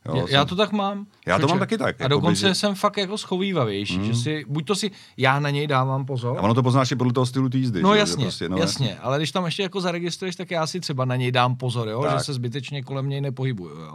Jo, 0.08 0.16
já, 0.16 0.26
jsem... 0.26 0.34
já 0.34 0.44
to 0.44 0.56
tak 0.56 0.72
mám. 0.72 1.06
Já 1.26 1.38
to 1.38 1.48
mám 1.48 1.58
taky 1.58 1.78
tak. 1.78 2.00
A 2.00 2.08
dokonce 2.08 2.48
že... 2.48 2.54
jsem 2.54 2.74
fakt 2.74 2.96
jako 2.96 3.18
schovývavější, 3.18 3.98
mm. 3.98 4.04
že 4.04 4.14
si, 4.14 4.44
buď 4.48 4.66
to 4.66 4.74
si, 4.74 4.90
já 5.16 5.40
na 5.40 5.50
něj 5.50 5.66
dávám 5.66 6.06
pozor. 6.06 6.38
A 6.38 6.42
ono 6.42 6.54
to 6.54 6.62
poznáš 6.62 6.90
i 6.90 6.96
podle 6.96 7.12
toho 7.12 7.26
stylu 7.26 7.48
té 7.48 7.58
jízdy. 7.58 7.82
No 7.82 7.92
že? 7.92 7.98
jasně, 7.98 8.24
prostě, 8.24 8.48
no, 8.48 8.56
jasně, 8.56 8.86
jasně, 8.86 9.00
ale 9.00 9.18
když 9.18 9.32
tam 9.32 9.44
ještě 9.44 9.62
jako 9.62 9.80
zaregistruješ, 9.80 10.36
tak 10.36 10.50
já 10.50 10.66
si 10.66 10.80
třeba 10.80 11.04
na 11.04 11.16
něj 11.16 11.32
dám 11.32 11.56
pozor, 11.56 11.88
jo, 11.88 12.02
tak. 12.02 12.18
že 12.18 12.24
se 12.24 12.34
zbytečně 12.34 12.82
kolem 12.82 13.08
něj 13.08 13.20
nepohybuju, 13.20 13.80
jo. 13.80 13.94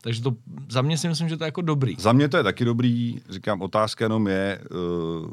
Takže 0.00 0.22
to 0.22 0.32
za 0.68 0.82
mě 0.82 0.98
si 0.98 1.08
myslím, 1.08 1.28
že 1.28 1.36
to 1.36 1.44
je 1.44 1.48
jako 1.48 1.62
dobrý. 1.62 1.96
Za 1.98 2.12
mě 2.12 2.28
to 2.28 2.36
je 2.36 2.42
taky 2.42 2.64
dobrý, 2.64 3.20
říkám, 3.28 3.62
otázka 3.62 4.04
jenom 4.04 4.26
je, 4.26 4.60
uh, 4.70 5.30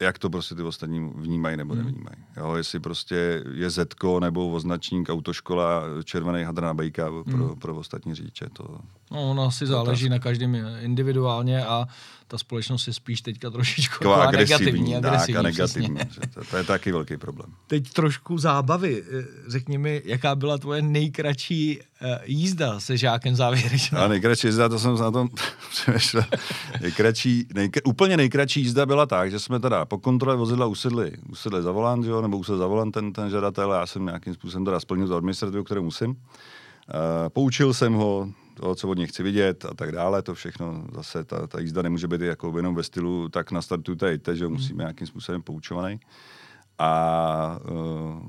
jak 0.00 0.18
to 0.18 0.30
prostě 0.30 0.54
ty 0.54 0.62
ostatní 0.62 1.12
vnímají 1.14 1.56
nebo 1.56 1.74
hmm. 1.74 1.84
nevnímají. 1.84 2.16
Jo, 2.36 2.54
jestli 2.54 2.80
prostě 2.80 3.44
je 3.54 3.70
Zetko 3.70 4.20
nebo 4.20 4.50
označník 4.50 5.08
autoškola 5.08 5.82
červený 6.04 6.44
hadr 6.44 6.62
na 6.62 6.74
bejka 6.74 7.10
pro, 7.24 7.46
hmm. 7.46 7.58
pro 7.58 7.76
ostatní 7.76 8.14
řidiče. 8.14 8.46
To, 8.52 8.78
no, 9.10 9.30
ono 9.30 9.44
asi 9.44 9.66
záleží 9.66 10.06
otázka. 10.06 10.14
na 10.14 10.18
každém 10.18 10.54
individuálně 10.80 11.66
a 11.66 11.86
ta 12.28 12.38
společnost 12.38 12.86
je 12.86 12.92
spíš 12.92 13.20
teďka 13.20 13.50
trošičku 13.50 14.04
jako 14.04 14.14
agresivní, 14.14 14.96
agresivní, 14.96 15.34
tak, 15.34 15.40
a 15.40 15.42
negativní. 15.42 16.00
To, 16.34 16.44
to 16.50 16.56
je 16.56 16.64
taky 16.64 16.92
velký 16.92 17.16
problém. 17.16 17.52
Teď 17.66 17.92
trošku 17.92 18.38
zábavy. 18.38 19.04
Řekni 19.48 19.78
mi, 19.78 20.02
jaká 20.04 20.34
byla 20.34 20.58
tvoje 20.58 20.82
nejkratší 20.82 21.78
uh, 21.78 22.08
jízda 22.24 22.80
se 22.80 22.96
žákem 22.96 23.36
závěrečná? 23.36 24.00
A 24.04 24.08
nejkratší 24.08 24.46
jízda, 24.46 24.68
to 24.68 24.78
jsem 24.78 24.94
na 24.94 25.10
tom 25.10 25.28
přemýšlel. 25.70 26.24
nejkratší, 26.80 27.46
nejkr- 27.54 27.80
úplně 27.84 28.16
nejkratší 28.16 28.60
jízda 28.60 28.86
byla 28.86 29.06
tak, 29.06 29.30
že 29.30 29.38
jsme 29.38 29.60
teda 29.60 29.84
po 29.84 29.98
kontrole 29.98 30.36
vozidla 30.36 30.66
usedli, 30.66 31.12
usedli 31.28 31.62
za 31.62 31.72
volant, 31.72 32.04
jo, 32.04 32.22
nebo 32.22 32.38
usedl 32.38 32.58
za 32.58 32.66
volant 32.66 32.94
ten, 32.94 33.12
ten 33.12 33.30
žadatel, 33.30 33.72
já 33.72 33.86
jsem 33.86 34.04
nějakým 34.04 34.34
způsobem 34.34 34.64
teda 34.64 34.80
splnil 34.80 35.08
tu 35.08 35.14
administrativu, 35.14 35.64
kterou 35.64 35.82
musím. 35.82 36.10
Uh, 36.10 36.16
poučil 37.28 37.74
jsem 37.74 37.92
ho, 37.92 38.28
to, 38.60 38.74
co 38.74 38.88
od 38.88 38.98
něj 38.98 39.06
chci 39.06 39.22
vidět 39.22 39.64
a 39.64 39.74
tak 39.74 39.92
dále, 39.92 40.22
to 40.22 40.34
všechno 40.34 40.84
zase, 40.94 41.24
ta, 41.24 41.46
ta 41.46 41.60
jízda 41.60 41.82
nemůže 41.82 42.08
být 42.08 42.20
jako 42.20 42.56
jenom 42.56 42.74
ve 42.74 42.82
stylu, 42.82 43.28
tak 43.28 43.52
nastartujte, 43.52 44.08
jděte, 44.12 44.36
že 44.36 44.44
hmm. 44.44 44.54
musíme 44.54 44.82
nějakým 44.82 45.06
způsobem 45.06 45.42
poučovaný. 45.42 46.00
A 46.78 47.58
uh, 47.70 48.22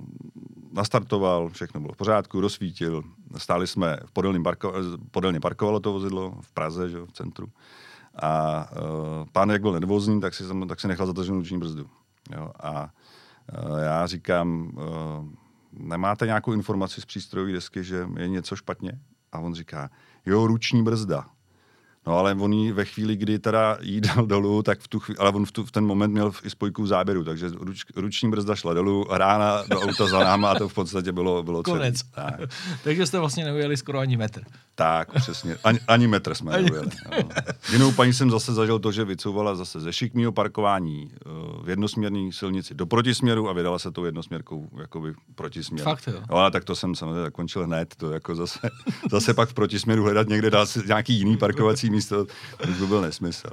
nastartoval, 0.72 1.50
všechno 1.50 1.80
bylo 1.80 1.94
v 1.94 1.98
pořádku, 1.98 2.42
rozsvítil, 2.42 3.04
stáli 3.38 3.68
jsme, 3.68 3.98
v 4.06 4.12
podelním 4.12 4.44
parko, 4.44 4.74
podelně 5.12 5.40
parkovalo 5.40 5.80
to 5.80 5.94
vozidlo 5.94 6.38
v 6.42 6.52
Praze, 6.52 6.90
že, 6.90 7.02
v 7.02 7.12
centru. 7.12 7.48
A 8.22 8.66
uh, 8.72 9.28
pán, 9.32 9.50
jak 9.50 9.62
byl 9.62 9.72
nervózní, 9.72 10.22
tak 10.22 10.34
si, 10.34 10.44
tak 10.68 10.80
si 10.80 10.88
nechal 10.88 11.08
zataženou 11.08 11.38
ruční 11.38 11.58
brzdu. 11.58 11.90
Jo, 12.36 12.52
a 12.60 12.82
uh, 12.82 13.80
já 13.80 14.08
říkám, 14.08 14.72
uh, 14.76 15.26
nemáte 15.74 16.26
nějakou 16.26 16.54
informaci 16.54 17.02
z 17.02 17.06
přístrojové 17.06 17.52
desky, 17.52 17.84
že 17.84 18.08
je 18.18 18.28
něco 18.28 18.56
špatně? 18.56 19.00
A 19.32 19.40
on 19.40 19.54
říká, 19.54 19.90
jo, 20.30 20.48
ruční 20.48 20.84
brzda. 20.84 21.26
No 22.10 22.18
ale 22.18 22.34
on 22.34 22.54
jí 22.54 22.72
ve 22.72 22.86
chvíli, 22.86 23.16
kdy 23.16 23.40
teda 23.40 23.78
jí 23.82 24.02
dal 24.16 24.26
dolů, 24.26 24.64
tak 24.64 24.80
v 24.80 24.88
tu 24.88 25.00
chvíli, 25.00 25.18
ale 25.18 25.32
on 25.32 25.46
v, 25.46 25.52
tu, 25.52 25.66
v 25.66 25.72
ten 25.72 25.86
moment 25.86 26.12
měl 26.12 26.32
i 26.44 26.50
spojku 26.50 26.84
v 26.84 26.88
záběru, 26.88 27.24
takže 27.24 27.50
ruč, 27.60 27.86
ruční 27.96 28.30
brzda 28.30 28.56
šla 28.56 28.74
dolů, 28.74 29.06
rána 29.10 29.64
do 29.68 29.82
auta 29.82 30.08
za 30.08 30.20
náma 30.24 30.52
a 30.52 30.56
to 30.56 30.70
v 30.70 30.74
podstatě 30.74 31.12
bylo, 31.12 31.44
bylo 31.44 31.64
Konec. 31.64 32.04
Tak. 32.04 32.40
takže 32.84 33.06
jste 33.06 33.20
vlastně 33.20 33.46
neujeli 33.46 33.78
skoro 33.78 34.00
ani 34.00 34.18
metr. 34.18 34.42
Tak, 34.76 35.14
přesně. 35.14 35.58
Ani, 35.64 35.80
ani 35.88 36.08
metr 36.08 36.36
jsme 36.36 36.52
ani 36.52 36.66
neujeli. 36.66 36.90
No. 37.12 37.30
Jinou 37.72 37.92
paní 37.92 38.14
jsem 38.14 38.32
zase 38.32 38.54
zažil 38.54 38.80
to, 38.80 38.92
že 38.92 39.06
vycouvala 39.06 39.56
zase 39.56 39.80
ze 39.80 39.94
šikmého 39.94 40.32
parkování 40.32 41.12
uh, 41.26 41.66
v 41.66 41.70
jednosměrné 41.70 42.32
silnici 42.32 42.74
do 42.76 42.86
protisměru 42.86 43.50
a 43.50 43.54
vydala 43.54 43.80
se 43.80 43.92
tou 43.92 44.06
jednosměrkou 44.06 44.70
jakoby 44.80 45.14
protisměr. 45.36 45.84
Fakt 45.84 46.08
jo. 46.08 46.22
No, 46.30 46.38
ale 46.38 46.52
tak 46.52 46.64
to 46.64 46.76
jsem 46.76 46.96
samozřejmě 46.96 47.22
zakončil 47.22 47.66
hned, 47.66 47.96
to 47.96 48.12
jako 48.12 48.36
zase, 48.36 48.60
zase 49.12 49.34
pak 49.34 49.50
v 49.50 49.54
protisměru 49.54 50.04
hledat 50.04 50.28
někde 50.28 50.50
dál 50.50 50.66
nějaký 50.88 51.14
jiný 51.14 51.38
parkovací 51.38 51.90
místo, 51.90 51.99
to 52.10 52.28
by 52.80 52.88
byl 52.88 53.02
nesmysl. 53.02 53.50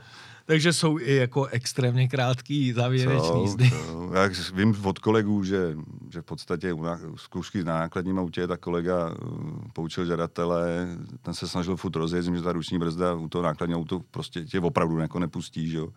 Takže 0.46 0.72
jsou 0.72 0.98
i 0.98 1.14
jako 1.14 1.46
extrémně 1.46 2.08
krátký 2.08 2.72
závěrečný 2.72 3.42
jízdy. 3.42 3.70
Já 4.12 4.30
vím 4.54 4.76
od 4.84 4.98
kolegů, 4.98 5.44
že, 5.44 5.76
že 6.12 6.20
v 6.20 6.24
podstatě 6.24 6.72
u 6.72 6.84
zkoušky 7.16 7.64
na 7.64 7.78
nákladním 7.78 8.18
autě 8.18 8.46
tak 8.46 8.60
kolega 8.60 9.10
uh, 9.10 9.38
poučil 9.72 10.06
žadatele, 10.06 10.88
ten 11.22 11.34
se 11.34 11.48
snažil 11.48 11.76
furt 11.76 11.96
rozjet, 11.96 12.24
že 12.24 12.42
ta 12.42 12.52
ruční 12.52 12.78
brzda 12.78 13.14
u 13.14 13.28
toho 13.28 13.44
nákladního 13.44 13.80
auto 13.80 14.00
prostě 14.10 14.44
tě 14.44 14.60
opravdu 14.60 14.98
jako 14.98 15.18
nepustí, 15.18 15.70
že 15.70 15.76
jo. 15.76 15.88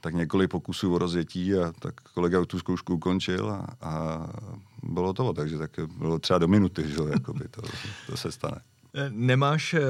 Tak 0.00 0.14
několik 0.14 0.50
pokusů 0.50 0.94
o 0.94 0.98
rozjetí 0.98 1.54
a 1.54 1.72
tak 1.78 1.94
kolega 2.00 2.44
tu 2.44 2.58
zkoušku 2.58 2.94
ukončil 2.94 3.50
a, 3.50 3.66
a 3.80 4.26
bylo 4.82 5.12
to, 5.12 5.32
takže 5.32 5.58
tak 5.58 5.70
bylo 5.98 6.18
třeba 6.18 6.38
do 6.38 6.48
minuty, 6.48 6.88
že 6.88 6.94
jo, 6.94 7.06
jakoby 7.06 7.48
to, 7.50 7.62
to 8.06 8.16
se 8.16 8.32
stane. 8.32 8.60
Nemáš 9.10 9.74
eh, 9.74 9.80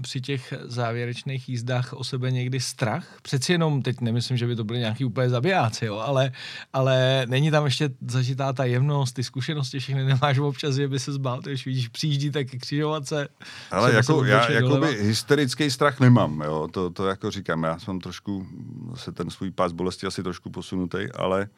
při 0.00 0.20
těch 0.20 0.54
závěrečných 0.62 1.48
jízdách 1.48 1.92
o 1.92 2.04
sebe 2.04 2.30
někdy 2.30 2.60
strach? 2.60 3.18
Přeci 3.22 3.52
jenom, 3.52 3.82
teď 3.82 4.00
nemyslím, 4.00 4.36
že 4.36 4.46
by 4.46 4.56
to 4.56 4.64
byly 4.64 4.78
nějaký 4.78 5.04
úplně 5.04 5.28
zabijáci, 5.28 5.86
jo, 5.86 5.96
ale, 5.98 6.32
ale 6.72 7.26
není 7.28 7.50
tam 7.50 7.64
ještě 7.64 7.90
zažitá 8.08 8.52
ta 8.52 8.64
jemnost, 8.64 9.12
ty 9.12 9.24
zkušenosti 9.24 9.78
všechny 9.78 10.04
nemáš 10.04 10.38
občas, 10.38 10.74
že 10.74 10.88
by 10.88 10.98
se 10.98 11.12
zbál, 11.12 11.40
když 11.40 11.66
vidíš, 11.66 11.88
přijíždí 11.88 12.30
taky 12.30 12.58
křižovatce. 12.58 13.28
Ale 13.70 13.94
jako, 13.94 14.24
já 14.24 14.50
jakoby 14.50 14.86
hysterický 14.86 15.70
strach 15.70 16.00
nemám, 16.00 16.40
jo, 16.40 16.68
to, 16.72 16.90
to 16.90 17.06
jako 17.06 17.30
říkám, 17.30 17.62
já 17.62 17.78
jsem 17.78 18.00
trošku, 18.00 18.46
zase 18.90 19.12
ten 19.12 19.30
svůj 19.30 19.50
pás 19.50 19.72
bolesti 19.72 20.06
asi 20.06 20.22
trošku 20.22 20.50
posunutý, 20.50 20.98
ale, 21.14 21.48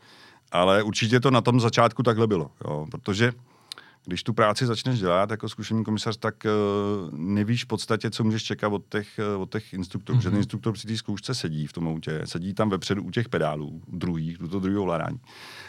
ale 0.53 0.83
určitě 0.83 1.21
to 1.21 1.31
na 1.31 1.41
tom 1.41 1.61
začátku 1.61 2.03
takhle 2.03 2.27
bylo, 2.27 2.51
jo, 2.65 2.87
protože 2.91 3.33
když 4.07 4.23
tu 4.23 4.33
práci 4.33 4.67
začneš 4.67 4.99
dělat 4.99 5.31
jako 5.31 5.49
zkušený 5.49 5.85
komisař, 5.85 6.17
tak 6.17 6.35
uh, 6.45 7.11
nevíš 7.13 7.65
v 7.65 7.67
podstatě, 7.67 8.11
co 8.11 8.25
můžeš 8.25 8.43
čekat 8.43 8.73
od 8.73 8.83
těch, 8.89 9.09
uh, 9.35 9.43
od 9.43 9.53
těch 9.53 9.73
instruktorů. 9.73 10.19
Mm-hmm. 10.19 10.23
Že 10.23 10.31
ten 10.31 10.39
instruktor 10.39 10.73
při 10.73 10.87
té 10.87 10.97
zkoušce 10.97 11.35
sedí 11.35 11.67
v 11.67 11.73
tom 11.73 11.89
autě, 11.89 12.21
sedí 12.25 12.55
tam 12.55 12.71
vepředu 12.71 13.03
u 13.03 13.11
těch 13.11 13.29
pedálů, 13.29 13.83
druhých, 13.89 14.39
do 14.39 14.49
toho 14.49 14.61
druhého 14.61 14.83
ovládání. 14.83 15.21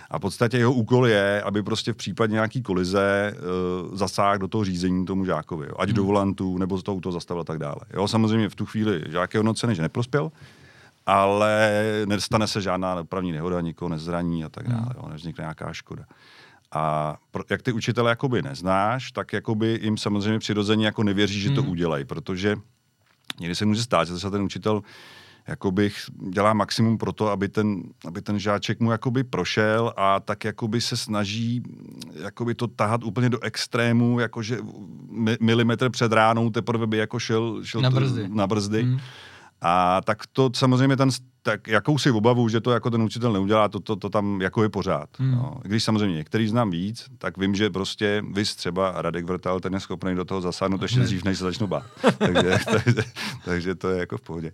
A 0.10 0.18
v 0.18 0.22
podstatě 0.22 0.58
jeho 0.58 0.74
úkol 0.74 1.08
je, 1.08 1.42
aby 1.42 1.64
prostě 1.64 1.94
v 1.94 1.96
případě 1.96 2.34
nějaký 2.34 2.62
kolize 2.62 3.34
uh, 3.90 3.96
zasáhl 3.96 4.38
do 4.38 4.48
toho 4.48 4.64
řízení 4.64 5.06
tomu 5.06 5.26
žákovi. 5.26 5.68
Jo. 5.68 5.76
Ať 5.80 5.90
mm. 5.90 5.96
do 5.96 6.04
volantu, 6.04 6.58
nebo 6.58 6.78
z 6.78 6.84
toho 6.84 6.96
auto 6.96 7.12
zastavil 7.12 7.42
a 7.42 7.44
tak 7.44 7.58
dále. 7.58 7.82
Jo, 7.94 8.08
samozřejmě 8.08 8.50
v 8.50 8.56
tu 8.56 8.66
chvíli 8.66 9.04
žák 9.10 9.34
je 9.34 9.38
hodnocený, 9.38 9.76
že 9.76 9.82
neprospěl, 9.82 10.32
ale 11.06 11.82
nestane 12.06 12.48
se 12.48 12.62
žádná 12.62 12.96
dopravní 12.96 13.32
nehoda, 13.32 13.62
nikoho 13.62 13.90
nezraní 13.90 14.44
a 14.44 14.50
tak 14.50 14.68
dále, 14.68 14.82
mm. 14.96 15.02
jo, 15.04 15.10
nevznikne 15.10 15.42
nějaká 15.42 15.74
škoda. 15.74 16.04
A 16.72 17.16
pro, 17.32 17.44
jak 17.50 17.62
ty 17.62 17.72
učitele 17.72 18.10
jakoby 18.10 18.42
neznáš, 18.42 19.12
tak 19.12 19.34
jakoby 19.34 19.80
jim 19.82 19.98
samozřejmě 19.98 20.40
přirozeně 20.40 20.86
jako 20.86 21.04
nevěří, 21.04 21.42
že 21.42 21.50
to 21.50 21.64
mm. 21.64 21.70
udělají, 21.70 22.06
protože 22.06 22.56
někdy 23.40 23.56
se 23.56 23.66
může 23.66 23.84
stát, 23.84 24.08
že 24.08 24.20
se 24.20 24.32
ten 24.32 24.42
učitel 24.42 24.82
jakoby 25.48 25.92
dělá 26.30 26.54
maximum 26.54 26.98
pro 26.98 27.14
to, 27.14 27.28
aby 27.30 27.50
ten, 27.50 27.84
aby 28.08 28.22
ten 28.22 28.40
žáček 28.40 28.80
mu 28.80 28.92
jakoby 28.92 29.24
prošel 29.24 29.94
a 29.98 30.20
tak 30.20 30.44
jakoby 30.44 30.82
se 30.82 30.98
snaží 30.98 31.64
jakoby 32.14 32.56
to 32.56 32.68
tahat 32.68 33.04
úplně 33.04 33.30
do 33.30 33.40
extrému, 33.44 34.20
jakože 34.20 34.60
milimetr 35.40 35.90
před 35.90 36.12
ránou 36.12 36.50
teprve 36.50 36.88
by 36.88 36.98
jako 36.98 37.20
šel, 37.20 37.60
šel 37.64 37.82
na 37.82 37.90
brzdy. 37.90 38.28
na 38.28 38.48
brzdy. 38.48 38.84
Mm. 38.84 39.00
A 39.62 40.02
tak 40.02 40.28
to 40.28 40.52
samozřejmě 40.56 40.98
ten, 40.98 41.10
tak 41.48 41.68
jakousi 41.68 42.12
obavu, 42.12 42.50
že 42.50 42.62
to 42.62 42.72
jako 42.72 42.90
ten 42.90 43.02
učitel 43.02 43.34
neudělá, 43.34 43.70
to, 43.70 43.80
to, 43.80 43.96
to 43.96 44.10
tam 44.10 44.42
jako 44.42 44.64
je 44.64 44.70
pořád. 44.70 45.10
Hmm. 45.20 45.32
No. 45.32 45.60
Když 45.64 45.84
samozřejmě 45.84 46.18
některý 46.18 46.48
znám 46.48 46.72
víc, 46.72 47.06
tak 47.18 47.38
vím, 47.38 47.56
že 47.56 47.70
prostě 47.70 48.24
vy 48.32 48.44
třeba 48.44 48.94
Radek 49.02 49.26
Vrtal, 49.26 49.60
ten 49.60 49.74
je 49.74 49.80
schopný 49.80 50.16
do 50.16 50.26
toho 50.26 50.42
zasáhnout 50.42 50.82
ještě 50.82 51.00
dřív, 51.00 51.24
než 51.24 51.38
se 51.38 51.44
začnou 51.44 51.68
bát. 51.68 51.84
takže, 52.18 52.60
takže, 52.72 53.04
takže, 53.46 53.76
to 53.76 53.90
je 53.90 54.00
jako 54.00 54.18
v 54.18 54.22
pohodě. 54.22 54.52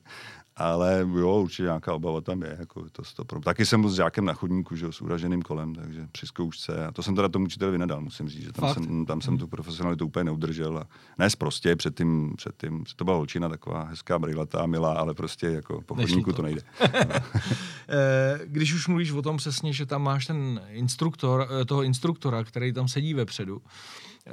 Ale 0.58 1.08
jo, 1.16 1.42
určitě 1.42 1.64
nějaká 1.64 1.94
obava 1.94 2.22
tam 2.22 2.42
je. 2.42 2.56
Jako 2.60 2.90
to 2.92 3.04
stopro. 3.04 3.40
Taky 3.40 3.66
jsem 3.66 3.82
byl 3.82 3.90
s 3.90 3.96
žákem 3.96 4.26
na 4.26 4.34
chodníku, 4.34 4.76
že, 4.76 4.92
s 4.92 5.02
uraženým 5.02 5.42
kolem, 5.42 5.76
takže 5.76 6.08
při 6.12 6.28
zkoušce. 6.28 6.86
A 6.86 6.92
to 6.92 7.04
jsem 7.04 7.16
teda 7.16 7.30
tomu 7.30 7.46
učiteli 7.46 7.72
vynadal, 7.72 8.02
musím 8.02 8.30
říct, 8.30 8.44
že 8.44 8.54
tam, 8.54 8.74
jsem, 8.74 9.06
tam 9.06 9.22
jsem 9.22 9.38
tu 9.38 9.48
profesionalitu 9.48 10.06
úplně 10.06 10.24
neudržel. 10.24 10.78
A 10.78 10.88
ne 11.18 11.28
prostě 11.38 11.76
před 11.76 11.98
tím, 11.98 12.34
před 12.38 12.56
tím, 12.58 12.84
to 12.96 13.06
byla 13.06 13.18
holčina 13.18 13.50
taková 13.50 13.84
hezká, 13.84 14.20
brilatá, 14.20 14.66
milá, 14.66 14.94
ale 14.94 15.14
prostě 15.14 15.48
jako 15.48 15.82
po 15.82 15.96
chodníku 15.96 16.32
to. 16.32 16.36
to 16.36 16.42
nejde. 16.42 16.62
Eh, 17.88 18.40
když 18.46 18.74
už 18.74 18.88
mluvíš 18.88 19.12
o 19.12 19.22
tom 19.22 19.38
přesně, 19.38 19.74
že 19.74 19.86
tam 19.86 20.04
máš 20.04 20.26
ten 20.26 20.62
instruktor, 20.70 21.48
eh, 21.62 21.66
toho 21.66 21.84
instruktora, 21.84 22.44
který 22.44 22.74
tam 22.74 22.88
sedí 22.88 23.14
vepředu, 23.14 23.62
eh, 24.28 24.32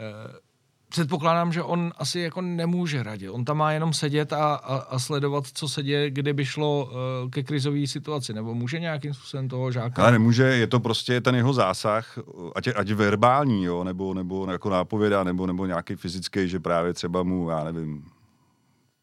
předpokládám, 0.91 1.53
že 1.53 1.63
on 1.63 1.93
asi 1.99 2.21
jako 2.21 2.41
nemůže 2.41 3.03
radit. 3.03 3.31
On 3.31 3.45
tam 3.45 3.57
má 3.57 3.73
jenom 3.73 3.93
sedět 3.93 4.33
a, 4.33 4.55
a, 4.55 4.77
a 4.77 4.99
sledovat, 4.99 5.45
co 5.55 5.69
se 5.69 5.83
děje, 5.83 6.11
kdyby 6.11 6.45
šlo 6.45 6.85
uh, 6.85 7.31
ke 7.31 7.43
krizové 7.43 7.87
situaci. 7.87 8.33
Nebo 8.33 8.55
může 8.55 8.81
nějakým 8.81 9.15
způsobem 9.15 9.49
toho 9.49 9.73
žáka? 9.73 10.03
Ale 10.03 10.13
nemůže, 10.13 10.43
je 10.43 10.67
to 10.67 10.81
prostě 10.81 11.21
ten 11.21 11.35
jeho 11.35 11.53
zásah, 11.53 12.19
ať, 12.57 12.69
ať 12.77 12.91
verbální, 12.91 13.65
jo, 13.65 13.85
nebo, 13.85 14.15
nebo 14.15 14.51
jako 14.51 14.71
nápověda, 14.71 15.25
nebo, 15.25 15.47
nebo 15.47 15.67
nějaký 15.67 15.97
fyzický, 15.97 16.49
že 16.49 16.61
právě 16.61 16.93
třeba 16.93 17.23
mu, 17.23 17.51
já 17.51 17.65
nevím, 17.65 18.05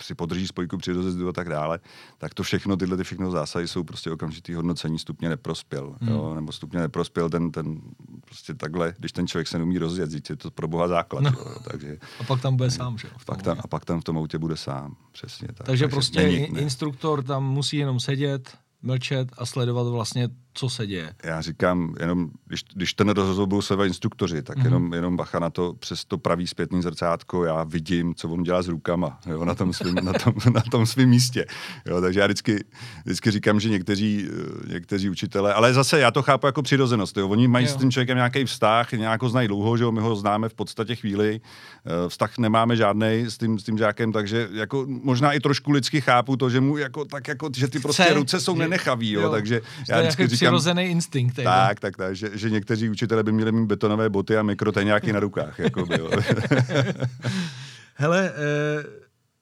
si 0.03 0.15
podrží 0.15 0.47
spojku 0.47 0.77
při 0.77 0.91
rozezdu 0.91 1.29
a 1.29 1.33
tak 1.33 1.49
dále, 1.49 1.79
tak 2.17 2.33
to 2.33 2.43
všechno, 2.43 2.77
tyhle 2.77 2.97
ty 2.97 3.03
všechno 3.03 3.31
zásahy 3.31 3.67
jsou 3.67 3.83
prostě 3.83 4.11
okamžitý 4.11 4.53
hodnocení 4.53 4.99
stupně 4.99 5.29
neprospěl, 5.29 5.95
hmm. 6.01 6.09
jo, 6.09 6.35
nebo 6.35 6.51
stupně 6.51 6.79
neprospěl 6.79 7.29
ten, 7.29 7.51
ten 7.51 7.81
prostě 8.25 8.53
takhle, 8.53 8.93
když 8.97 9.11
ten 9.11 9.27
člověk 9.27 9.47
se 9.47 9.57
neumí 9.57 9.77
rozjet, 9.77 10.29
je 10.29 10.35
to 10.35 10.51
pro 10.51 10.67
boha 10.67 10.87
základ, 10.87 11.23
no. 11.23 11.29
jo, 11.29 11.55
takže... 11.71 11.97
A 12.19 12.23
pak 12.23 12.41
tam 12.41 12.55
bude 12.55 12.71
sám, 12.71 12.97
že 12.97 13.07
Pak 13.25 13.41
tam, 13.43 13.57
a 13.63 13.67
pak 13.67 13.85
tam 13.85 14.01
v 14.01 14.03
tom 14.03 14.17
autě 14.17 14.37
bude 14.37 14.57
sám, 14.57 14.95
přesně 15.11 15.47
tak. 15.47 15.57
Takže, 15.57 15.65
takže 15.65 15.87
prostě 15.87 16.23
není, 16.23 16.37
instruktor 16.37 17.23
tam 17.23 17.43
musí 17.43 17.77
jenom 17.77 17.99
sedět, 17.99 18.57
mlčet 18.81 19.29
a 19.37 19.45
sledovat 19.45 19.87
vlastně 19.87 20.29
co 20.57 20.69
se 20.69 20.87
děje. 20.87 21.13
Já 21.23 21.41
říkám, 21.41 21.95
jenom, 21.99 22.29
když, 22.45 22.63
když 22.73 22.93
ten 22.93 23.09
rozhovor 23.09 23.61
se 23.61 23.73
instruktoři, 23.85 24.41
tak 24.41 24.57
mm-hmm. 24.57 24.65
jenom, 24.65 24.93
jenom 24.93 25.17
bacha 25.17 25.39
na 25.39 25.49
to, 25.49 25.73
přes 25.73 26.05
to 26.05 26.17
pravý 26.17 26.47
zpětný 26.47 26.81
zrcátko, 26.81 27.43
já 27.43 27.63
vidím, 27.63 28.15
co 28.15 28.29
on 28.29 28.43
dělá 28.43 28.61
s 28.61 28.67
rukama, 28.67 29.19
jo, 29.25 29.45
na 29.45 29.55
tom 29.55 29.73
svým, 29.73 29.95
na 29.95 30.13
tom, 30.13 30.33
na 30.53 30.61
tom 30.61 30.85
svým 30.85 31.09
místě. 31.09 31.45
Jo, 31.85 32.01
takže 32.01 32.19
já 32.19 32.25
vždycky, 32.25 32.63
vždycky 33.05 33.31
říkám, 33.31 33.59
že 33.59 33.69
někteří, 33.69 34.27
někteří 34.67 35.09
učitelé, 35.09 35.53
ale 35.53 35.73
zase 35.73 35.99
já 35.99 36.11
to 36.11 36.21
chápu 36.21 36.45
jako 36.45 36.61
přirozenost, 36.61 37.17
jo, 37.17 37.29
oni 37.29 37.47
mají 37.47 37.65
jo. 37.65 37.71
s 37.71 37.75
tím 37.75 37.91
člověkem 37.91 38.17
nějaký 38.17 38.45
vztah, 38.45 38.91
nějak 38.91 39.21
ho 39.21 39.29
znají 39.29 39.47
dlouho, 39.47 39.77
že 39.77 39.83
jo, 39.83 39.91
my 39.91 40.01
ho 40.01 40.15
známe 40.15 40.49
v 40.49 40.53
podstatě 40.53 40.95
chvíli, 40.95 41.41
eh, 41.85 42.09
vztah 42.09 42.37
nemáme 42.37 42.75
žádný 42.75 43.25
s 43.27 43.37
tím, 43.37 43.59
s 43.59 43.63
tím 43.63 43.77
žákem, 43.77 44.11
takže 44.11 44.49
jako 44.51 44.85
možná 44.87 45.33
i 45.33 45.39
trošku 45.39 45.71
lidsky 45.71 46.01
chápu 46.01 46.37
to, 46.37 46.49
že 46.49 46.61
mu 46.61 46.77
jako, 46.77 47.05
tak 47.05 47.27
jako, 47.27 47.49
že 47.55 47.67
ty 47.67 47.79
prostě 47.79 48.03
Chce, 48.03 48.13
ruce 48.13 48.39
jsou 48.39 48.55
nenechaví, 48.67 49.11
jo, 49.11 49.21
jo, 49.21 49.29
takže 49.29 49.61
já 49.89 50.01
vždycky 50.01 50.27
říkám, 50.27 50.37
přirozený 50.37 50.83
instinkt. 50.83 51.35
Tak, 51.43 51.79
tak, 51.79 51.97
tak, 51.97 52.15
že, 52.15 52.37
že 52.37 52.49
někteří 52.49 52.89
učitelé 52.89 53.23
by 53.23 53.31
měli 53.31 53.51
mít 53.51 53.65
betonové 53.65 54.09
boty 54.09 54.37
a 54.37 54.43
mikroteňáky 54.43 55.13
na 55.13 55.19
rukách. 55.19 55.59
Jako 55.67 55.85
by, 55.85 55.99
Hele, 57.95 58.31
eh, 58.31 58.83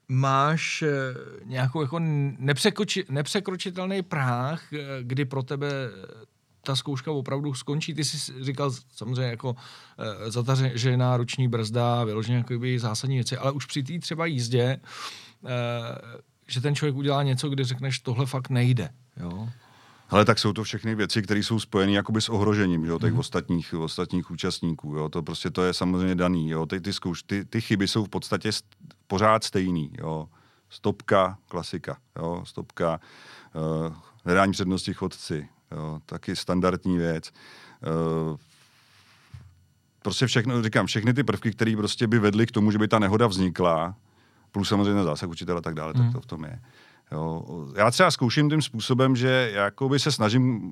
máš 0.07 0.81
eh, 0.81 0.88
nějakou 1.45 1.81
jako 1.81 1.99
nepřekroči, 2.38 3.05
nepřekročitelný 3.09 4.01
práh, 4.01 4.73
eh, 4.73 4.77
kdy 5.01 5.25
pro 5.25 5.43
tebe 5.43 5.67
ta 6.65 6.75
zkouška 6.75 7.11
opravdu 7.11 7.53
skončí. 7.53 7.93
Ty 7.93 8.03
jsi 8.03 8.43
říkal 8.43 8.71
samozřejmě 8.95 9.29
jako 9.29 9.55
e, 9.97 10.31
zatažená 10.31 11.17
ruční 11.17 11.47
brzda, 11.47 12.03
vyloženě 12.03 12.38
jako 12.38 12.53
zásadní 12.77 13.15
věci, 13.15 13.38
ale 13.38 13.51
už 13.51 13.65
při 13.65 13.83
té 13.83 13.99
třeba 13.99 14.25
jízdě, 14.25 14.61
e, 14.63 14.79
že 16.47 16.61
ten 16.61 16.75
člověk 16.75 16.95
udělá 16.95 17.23
něco, 17.23 17.49
kdy 17.49 17.63
řekneš, 17.63 17.99
tohle 17.99 18.25
fakt 18.25 18.49
nejde. 18.49 18.89
Jo? 19.17 19.49
Ale 20.10 20.25
tak 20.25 20.39
jsou 20.39 20.54
to 20.54 20.63
všechny 20.63 20.95
věci, 20.95 21.21
které 21.21 21.39
jsou 21.39 21.60
spojeny 21.60 21.93
jakoby 21.93 22.21
s 22.21 22.30
ohrožením 22.30 22.86
jo, 22.86 22.99
těch 22.99 23.13
mm. 23.13 23.19
ostatních, 23.19 23.73
ostatních 23.73 24.32
účastníků. 24.32 24.95
Jo. 24.95 25.10
To 25.10 25.23
prostě 25.23 25.49
to 25.49 25.63
je 25.63 25.73
samozřejmě 25.73 26.15
daný. 26.15 26.49
Jo. 26.49 26.65
Ty, 26.65 26.82
ty, 26.82 26.93
zkouš, 26.93 27.23
ty, 27.23 27.45
ty 27.45 27.62
chyby 27.62 27.88
jsou 27.88 28.06
v 28.06 28.10
podstatě 28.10 28.49
st- 28.49 28.63
pořád 29.08 29.43
stejný. 29.43 29.91
Jo. 29.97 30.30
Stopka, 30.69 31.38
klasika. 31.47 31.97
Jo. 32.15 32.43
Stopka, 32.45 32.99
uh, 33.88 33.93
hledání 34.25 34.51
přednosti 34.51 34.93
chodci. 34.93 35.49
Jo. 35.71 35.99
Taky 36.06 36.36
standardní 36.36 36.97
věc. 36.97 37.32
Uh, 38.32 38.38
prostě 40.01 40.28
všechno, 40.28 40.63
říkám, 40.63 40.86
všechny 40.86 41.13
ty 41.13 41.23
prvky, 41.23 41.51
které 41.51 41.75
prostě 41.78 42.08
by 42.08 42.19
vedly 42.19 42.45
k 42.45 42.51
tomu, 42.51 42.71
že 42.71 42.78
by 42.78 42.88
ta 42.88 42.99
nehoda 42.99 43.28
vznikla, 43.28 43.95
plus 44.51 44.69
samozřejmě 44.69 45.04
zásah 45.04 45.30
učitele 45.30 45.58
a 45.58 45.62
tak 45.62 45.73
dále, 45.73 45.93
mm. 45.95 46.04
tak 46.04 46.12
to 46.13 46.21
v 46.21 46.25
tom 46.25 46.43
je. 46.43 46.60
Jo. 47.11 47.43
Já 47.75 47.91
třeba 47.91 48.11
zkouším 48.11 48.49
tím 48.49 48.61
způsobem, 48.61 49.15
že 49.15 49.51
jakoby 49.53 49.99
se 49.99 50.11
snažím 50.11 50.71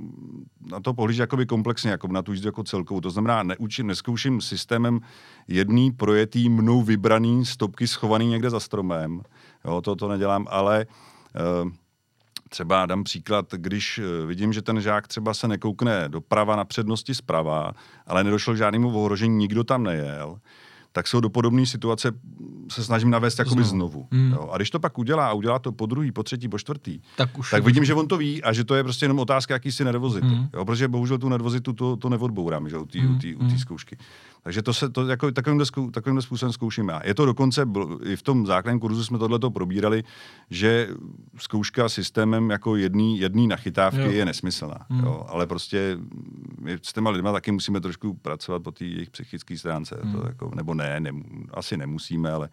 na 0.71 0.79
to 0.79 0.93
pohlížet 0.93 1.21
jakoby 1.21 1.45
komplexně, 1.45 1.91
jako 1.91 2.07
na 2.07 2.21
tu 2.21 2.31
jízdu 2.31 2.47
jako 2.47 2.63
celkovou. 2.63 3.01
To 3.01 3.09
znamená, 3.09 3.43
neučím, 3.43 3.87
neskouším 3.87 4.41
systémem 4.41 4.99
jedný 5.47 5.91
projetý 5.91 6.49
mnou 6.49 6.81
vybraný 6.81 7.45
stopky 7.45 7.87
schovaný 7.87 8.27
někde 8.27 8.49
za 8.49 8.59
stromem. 8.59 9.21
Jo, 9.65 9.81
to, 9.81 9.95
to 9.95 10.07
nedělám, 10.07 10.47
ale 10.49 10.85
uh, 11.63 11.71
třeba 12.53 12.85
dám 12.85 13.03
příklad, 13.03 13.45
když 13.51 13.99
eh, 13.99 14.25
vidím, 14.25 14.53
že 14.53 14.61
ten 14.61 14.81
žák 14.81 15.07
třeba 15.07 15.33
se 15.33 15.47
nekoukne 15.47 16.09
doprava 16.09 16.55
na 16.55 16.65
přednosti 16.65 17.15
zprava, 17.15 17.71
ale 18.07 18.23
nedošlo 18.23 18.53
k 18.53 18.57
žádnému 18.57 18.99
ohrožení, 18.99 19.37
nikdo 19.37 19.63
tam 19.63 19.83
nejel, 19.83 20.39
tak 20.93 21.07
jsou 21.07 21.19
do 21.19 21.29
podobné 21.29 21.65
situace 21.65 22.11
se 22.71 22.83
snažím 22.83 23.09
navést 23.09 23.39
jakoby 23.39 23.63
znovu. 23.63 23.91
znovu 23.91 24.07
mm. 24.11 24.31
jo. 24.31 24.49
A 24.51 24.57
když 24.57 24.69
to 24.69 24.79
pak 24.79 24.97
udělá 24.97 25.27
a 25.27 25.33
udělá 25.33 25.59
to 25.59 25.71
po 25.71 25.85
druhý, 25.85 26.11
po 26.11 26.23
třetí, 26.23 26.47
po 26.47 26.59
čtvrtý, 26.59 26.99
tak, 27.17 27.37
už 27.37 27.51
tak 27.51 27.63
vidím, 27.63 27.85
že 27.85 27.93
on 27.93 28.07
to 28.07 28.17
ví 28.17 28.43
a 28.43 28.53
že 28.53 28.63
to 28.63 28.75
je 28.75 28.83
prostě 28.83 29.05
jenom 29.05 29.19
otázka 29.19 29.53
jakýsi 29.53 29.83
nervozity. 29.83 30.27
Mm. 30.27 30.49
Jo, 30.53 30.65
protože 30.65 30.87
bohužel 30.87 31.17
tu 31.17 31.29
nervozitu 31.29 31.73
to, 31.73 31.95
to 31.95 32.09
neodbourám, 32.09 32.69
že 32.69 32.77
u 32.77 32.85
té 32.85 32.99
mm. 32.99 33.19
mm. 33.39 33.57
zkoušky. 33.57 33.97
Takže 34.43 34.61
to 34.61 34.73
se 34.73 34.89
to 34.89 35.07
jako 35.07 35.31
takovým, 35.31 35.65
zkou, 35.65 35.91
takovým 35.91 36.21
způsobem 36.21 36.53
zkouším 36.53 36.89
já. 36.89 37.01
Je 37.03 37.15
to 37.15 37.25
dokonce, 37.25 37.65
i 38.03 38.15
v 38.15 38.21
tom 38.21 38.45
základním 38.45 38.79
kurzu 38.79 39.03
jsme 39.03 39.17
tohleto 39.17 39.51
probírali, 39.51 40.03
že 40.49 40.87
zkouška 41.37 41.89
systémem 41.89 42.49
jako 42.49 42.75
jedný, 42.75 43.19
jedný 43.19 43.47
nachytávky 43.47 44.01
jo. 44.01 44.11
je 44.11 44.25
nesmyslná. 44.25 44.85
Mm. 44.89 44.99
Jo, 44.99 45.25
ale 45.29 45.47
prostě 45.47 45.97
my 46.59 46.77
s 46.81 46.93
těma 46.93 47.09
lidma 47.09 47.31
taky 47.31 47.51
musíme 47.51 47.81
trošku 47.81 48.13
pracovat 48.13 48.63
po 48.63 48.71
té 48.71 48.85
jejich 48.85 49.09
psychické 49.09 49.57
stránce. 49.57 49.99
Mm. 50.03 50.11
To 50.11 50.17
hmm. 50.17 50.27
jako, 50.27 50.51
nebo 50.55 50.73
ne, 50.73 50.99
ne, 50.99 51.11
asi 51.53 51.77
nemusíme, 51.77 52.31
ale 52.31 52.49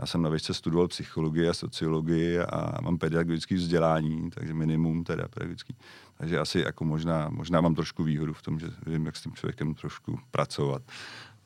já 0.00 0.06
jsem 0.06 0.22
na 0.22 0.30
výšce 0.30 0.54
studoval 0.54 0.88
psychologii 0.88 1.48
a 1.48 1.54
sociologii 1.54 2.38
a 2.38 2.78
mám 2.82 2.98
pedagogické 2.98 3.54
vzdělání, 3.54 4.30
takže 4.30 4.54
minimum 4.54 5.04
teda 5.04 5.28
pedagogický. 5.28 5.76
Takže 6.18 6.38
asi 6.38 6.58
jako 6.58 6.84
možná, 6.84 7.28
možná 7.28 7.60
mám 7.60 7.74
trošku 7.74 8.04
výhodu 8.04 8.32
v 8.32 8.42
tom, 8.42 8.60
že 8.60 8.66
vím, 8.86 9.06
jak 9.06 9.16
s 9.16 9.22
tím 9.22 9.32
člověkem 9.32 9.74
trošku 9.74 10.18
pracovat. 10.30 10.82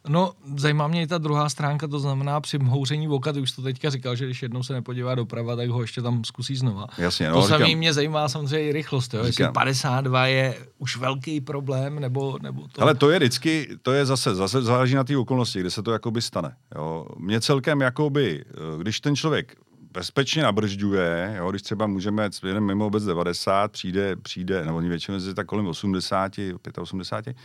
No, 0.09 0.33
zajímá 0.57 0.89
mě 0.89 1.03
i 1.03 1.07
ta 1.07 1.19
druhá 1.19 1.49
stránka, 1.49 1.89
to 1.89 1.99
znamená 1.99 2.41
při 2.41 2.59
mhouření 2.59 3.09
oka, 3.09 3.33
ty 3.33 3.41
už 3.41 3.53
to 3.53 3.63
teďka 3.63 3.91
říkal, 3.91 4.17
že 4.17 4.25
když 4.25 4.43
jednou 4.43 4.63
se 4.63 4.73
nepodívá 4.73 5.15
doprava, 5.15 5.57
tak 5.57 5.69
ho 5.69 5.81
ještě 5.81 6.03
tam 6.03 6.25
zkusí 6.25 6.57
znova. 6.57 6.87
Jasně, 6.99 7.31
no, 7.31 7.43
to 7.43 7.49
samé 7.49 7.75
mě 7.75 7.93
zajímá 7.93 8.29
samozřejmě 8.29 8.69
i 8.69 8.73
rychlost, 8.73 9.15
jo? 9.15 9.25
jestli 9.25 9.49
52 9.53 10.27
je 10.27 10.55
už 10.79 10.97
velký 10.97 11.41
problém, 11.41 12.01
nebo, 12.01 12.39
nebo 12.43 12.69
to... 12.73 12.83
Ale 12.83 12.95
to 12.95 13.11
je 13.11 13.19
vždycky, 13.19 13.69
to 13.83 13.93
je 13.93 14.07
zase, 14.07 14.35
zase 14.35 14.63
záleží 14.63 14.95
na 14.95 15.05
té 15.05 15.17
okolnosti, 15.17 15.61
kde 15.61 15.71
se 15.71 15.83
to 15.83 15.93
jakoby 15.93 16.23
stane. 16.23 16.57
Jo? 16.75 17.07
Mně 17.17 17.41
celkem 17.41 17.81
jakoby, 17.81 18.45
eh, 18.49 18.55
když 18.79 19.01
ten 19.01 19.17
člověk 19.17 19.57
bezpečně 19.93 20.43
nabržďuje, 20.43 21.35
jo, 21.39 21.51
když 21.51 21.63
třeba 21.63 21.87
můžeme, 21.87 22.31
jeden 22.47 22.65
mimo 22.65 22.87
obec 22.87 23.05
90, 23.05 23.73
přijde, 23.73 24.17
přijde, 24.17 24.65
nebo 24.65 24.77
oni 24.77 24.89
většinou 24.89 25.19
je 25.27 25.35
tak 25.35 25.47
kolem 25.47 25.67
80, 25.67 26.33
85, 26.79 27.37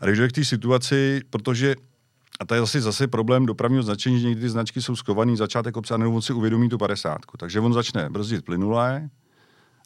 a 0.00 0.06
když 0.06 0.18
dojde 0.18 0.28
k 0.28 0.34
té 0.34 0.44
situaci, 0.44 1.20
protože 1.30 1.74
a 2.40 2.44
to 2.44 2.54
je 2.54 2.60
zase, 2.60 2.80
zase 2.80 3.06
problém 3.06 3.46
dopravního 3.46 3.82
značení, 3.82 4.20
že 4.20 4.26
někdy 4.28 4.40
ty 4.40 4.48
značky 4.48 4.82
jsou 4.82 4.96
skovaný 4.96 5.36
začátek 5.36 5.76
obce 5.76 5.94
a 5.94 5.96
on 5.96 6.22
si 6.22 6.32
uvědomí 6.32 6.68
tu 6.68 6.78
50. 6.78 7.18
Takže 7.38 7.60
on 7.60 7.72
začne 7.72 8.10
brzdit 8.10 8.44
plynulé 8.44 9.08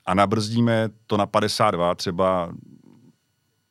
a 0.06 0.14
nabrzdíme 0.14 0.88
to 1.06 1.16
na 1.16 1.26
52 1.26 1.94
třeba 1.94 2.52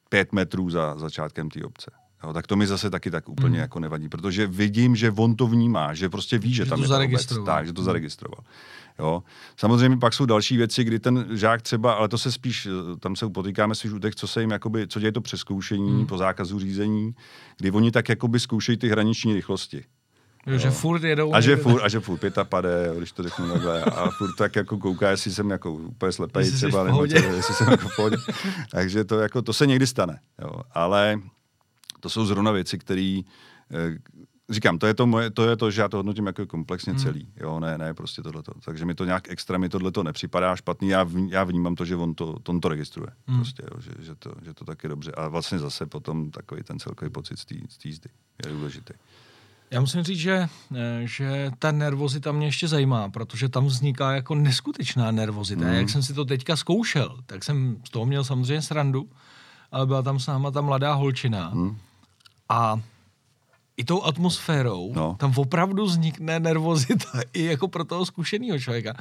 5 0.09 0.33
metrů 0.33 0.69
za 0.69 0.97
začátkem 0.97 1.49
té 1.49 1.63
obce. 1.63 1.91
Jo, 2.23 2.33
tak 2.33 2.47
to 2.47 2.55
mi 2.55 2.67
zase 2.67 2.89
taky 2.89 3.11
tak 3.11 3.29
úplně 3.29 3.47
hmm. 3.47 3.61
jako 3.61 3.79
nevadí, 3.79 4.09
protože 4.09 4.47
vidím, 4.47 4.95
že 4.95 5.11
on 5.11 5.35
to 5.35 5.47
vnímá, 5.47 5.93
že 5.93 6.09
prostě 6.09 6.37
ví, 6.37 6.53
že, 6.53 6.63
že 6.63 6.69
tam 6.69 6.83
to 6.83 6.93
je 6.93 7.07
obec, 7.07 7.27
tak, 7.45 7.65
že 7.65 7.73
to 7.73 7.81
hmm. 7.81 7.89
Jo. 8.99 9.23
Samozřejmě 9.57 9.97
pak 9.97 10.13
jsou 10.13 10.25
další 10.25 10.57
věci, 10.57 10.83
kdy 10.83 10.99
ten 10.99 11.27
žák 11.31 11.61
třeba, 11.61 11.93
ale 11.93 12.07
to 12.07 12.17
se 12.17 12.31
spíš, 12.31 12.67
tam 12.99 13.15
se 13.15 13.29
potýkáme 13.29 13.75
spíš 13.75 13.91
u 13.91 13.99
těch, 13.99 14.15
co 14.15 14.27
se 14.27 14.41
jim 14.41 14.51
jakoby, 14.51 14.87
co 14.87 14.99
děje 14.99 15.11
to 15.11 15.21
přeskoušení 15.21 15.89
hmm. 15.89 16.07
po 16.07 16.17
zákazu 16.17 16.59
řízení, 16.59 17.15
kdy 17.57 17.71
oni 17.71 17.91
tak 17.91 18.09
jakoby 18.09 18.39
zkoušejí 18.39 18.77
ty 18.77 18.89
hraniční 18.89 19.33
rychlosti. 19.33 19.85
Jo, 20.47 20.57
že 20.57 20.71
furt 20.71 21.03
jedou. 21.03 21.33
A 21.33 21.41
že 21.41 21.55
furt, 21.55 21.83
a 21.83 21.89
že 21.89 21.99
furt 21.99 22.17
pěta 22.17 22.43
pade, 22.43 22.93
když 22.97 23.11
to 23.11 23.23
řeknu 23.23 23.51
takhle. 23.51 23.83
A 23.83 24.09
furt 24.09 24.35
tak 24.37 24.55
jako 24.55 24.77
kouká, 24.77 25.09
jestli 25.09 25.31
jsem 25.31 25.49
jako 25.49 25.73
úplně 25.73 26.11
slepej 26.11 26.51
třeba, 26.51 26.83
nebo 26.83 27.07
co, 27.07 27.15
jestli 27.15 27.55
jsem 27.55 27.71
jako 27.71 27.87
v 27.87 27.95
pohodě. 27.95 28.17
Takže 28.71 29.03
to, 29.03 29.19
jako, 29.19 29.41
to 29.41 29.53
se 29.53 29.67
někdy 29.67 29.87
stane. 29.87 30.19
Jo. 30.41 30.61
Ale 30.71 31.19
to 31.99 32.09
jsou 32.09 32.25
zrovna 32.25 32.51
věci, 32.51 32.79
které 32.79 33.21
eh, 33.71 33.97
říkám, 34.49 34.77
to 34.77 34.87
je 34.87 34.93
to, 34.93 35.07
moje, 35.07 35.31
to 35.31 35.49
je 35.49 35.55
to, 35.57 35.71
že 35.71 35.81
já 35.81 35.89
to 35.89 35.97
hodnotím 35.97 36.27
jako 36.27 36.45
komplexně 36.45 36.93
hmm. 36.93 37.01
celý. 37.01 37.27
Jo, 37.35 37.59
ne, 37.59 37.77
ne, 37.77 37.93
prostě 37.93 38.21
tohleto. 38.21 38.51
Takže 38.65 38.85
mi 38.85 38.95
to 38.95 39.05
nějak 39.05 39.29
extra, 39.29 39.57
mi 39.57 39.69
tohleto 39.69 40.03
nepřipadá 40.03 40.55
špatný. 40.55 40.89
Já, 40.89 41.03
v, 41.03 41.15
já 41.29 41.43
vnímám 41.43 41.75
to, 41.75 41.85
že 41.85 41.95
on 41.95 42.15
to, 42.15 42.35
on 42.47 42.59
to 42.59 42.69
registruje. 42.69 43.09
Hmm. 43.27 43.37
Prostě, 43.37 43.63
jo, 43.71 43.81
že, 43.81 44.05
že, 44.05 44.15
to, 44.15 44.33
že 44.41 44.53
to 44.53 44.65
tak 44.65 44.83
je 44.83 44.89
dobře. 44.89 45.11
A 45.11 45.27
vlastně 45.27 45.59
zase 45.59 45.85
potom 45.85 46.31
takový 46.31 46.63
ten 46.63 46.79
celkový 46.79 47.11
pocit 47.11 47.39
z 47.39 47.45
té 47.45 47.55
jízdy 47.83 48.09
je 48.45 48.51
důležitý. 48.51 48.93
Já 49.71 49.79
musím 49.79 50.03
říct, 50.03 50.19
že, 50.19 50.47
eh, 50.75 51.01
že 51.03 51.51
ta 51.59 51.71
nervozita 51.71 52.31
mě 52.31 52.47
ještě 52.47 52.67
zajímá, 52.67 53.09
protože 53.09 53.49
tam 53.49 53.65
vzniká 53.65 54.15
jako 54.15 54.35
neskutečná 54.35 55.11
nervozita. 55.11 55.65
Mm. 55.65 55.73
Jak 55.73 55.89
jsem 55.89 56.03
si 56.03 56.13
to 56.13 56.25
teďka 56.25 56.55
zkoušel, 56.55 57.17
tak 57.25 57.43
jsem 57.43 57.77
z 57.83 57.89
toho 57.89 58.05
měl 58.05 58.23
samozřejmě 58.23 58.61
srandu, 58.61 59.09
ale 59.71 59.85
byla 59.85 60.01
tam 60.01 60.19
s 60.19 60.27
náma 60.27 60.51
ta 60.51 60.61
mladá 60.61 60.93
holčina. 60.93 61.51
Mm. 61.53 61.77
A 62.49 62.81
i 63.77 63.83
tou 63.83 64.03
atmosférou 64.03 64.93
no. 64.95 65.15
tam 65.19 65.33
opravdu 65.37 65.85
vznikne 65.85 66.39
nervozita 66.39 67.21
i 67.33 67.43
jako 67.45 67.67
pro 67.67 67.85
toho 67.85 68.05
zkušeného 68.05 68.59
člověka. 68.59 68.93
E, 68.93 68.97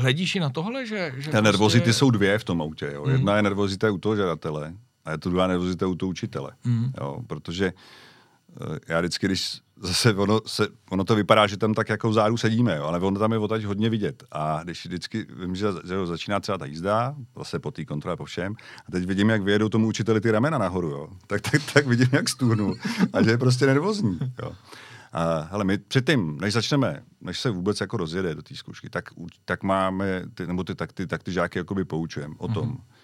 hledíš 0.00 0.36
i 0.36 0.40
na 0.40 0.50
tohle, 0.50 0.86
že... 0.86 1.12
že 1.16 1.16
Ty 1.16 1.22
prostě... 1.22 1.42
nervozity 1.42 1.92
jsou 1.92 2.10
dvě 2.10 2.38
v 2.38 2.44
tom 2.44 2.62
autě. 2.62 2.90
Jo. 2.94 3.04
Mm. 3.04 3.12
Jedna 3.12 3.36
je 3.36 3.42
nervozita 3.42 3.90
u 3.90 3.98
toho 3.98 4.16
žadatele 4.16 4.74
a 5.04 5.10
je 5.10 5.18
to 5.18 5.30
druhá 5.30 5.46
nervozita 5.46 5.86
u 5.86 5.94
toho 5.94 6.10
učitele. 6.10 6.52
Mm. 6.64 6.92
Jo, 7.00 7.18
protože 7.26 7.72
Eh, 8.60 8.78
já 8.88 9.00
vždycky, 9.00 9.26
když 9.26 9.60
zase 9.80 10.14
ono, 10.14 10.40
se, 10.46 10.68
ono 10.90 11.04
to 11.04 11.14
vypadá, 11.14 11.46
že 11.46 11.56
tam 11.56 11.74
tak 11.74 11.88
jako 11.88 12.08
vzadu 12.08 12.36
sedíme, 12.36 12.76
jo, 12.76 12.84
ale 12.84 12.98
ono 12.98 13.18
tam 13.18 13.32
je 13.32 13.38
odtaď 13.38 13.62
hodně 13.62 13.90
vidět. 13.90 14.24
A 14.32 14.60
když 14.64 14.86
vždycky 14.86 15.26
vím, 15.40 15.56
že, 15.56 15.66
začíná 16.04 16.40
třeba 16.40 16.58
ta 16.58 16.64
jízda, 16.64 17.14
zase 17.36 17.58
po 17.58 17.70
té 17.70 17.84
kontrole 17.84 18.16
po 18.16 18.24
všem, 18.24 18.54
a 18.88 18.92
teď 18.92 19.04
vidím, 19.04 19.30
jak 19.30 19.42
vyjedou 19.42 19.68
tomu 19.68 19.86
učiteli 19.86 20.20
ty 20.20 20.30
ramena 20.30 20.58
nahoru, 20.58 20.88
jo, 20.88 21.08
tak, 21.26 21.40
tak, 21.40 21.62
tak 21.74 21.86
vidím, 21.86 22.08
jak 22.12 22.28
stůhnu 22.28 22.74
a 23.12 23.22
že 23.22 23.30
je 23.30 23.38
prostě 23.38 23.66
nervózní. 23.66 24.18
Jo. 24.42 24.52
A, 25.12 25.48
hele, 25.50 25.64
my 25.64 25.78
předtím, 25.78 26.38
než 26.40 26.52
začneme, 26.52 27.02
než 27.20 27.40
se 27.40 27.50
vůbec 27.50 27.80
jako 27.80 27.96
rozjede 27.96 28.34
do 28.34 28.42
té 28.42 28.54
zkoušky, 28.54 28.90
tak, 28.90 29.04
tak 29.44 29.62
máme, 29.62 30.22
ty, 30.34 30.46
nebo 30.46 30.64
ty, 30.64 30.74
tak, 30.74 30.92
ty, 30.92 31.06
tak 31.06 31.22
ty 31.22 31.32
žáky 31.32 31.58
jakoby 31.58 31.84
poučujeme 31.84 32.34
o 32.38 32.48
tom, 32.48 32.68
mm-hmm 32.68 32.95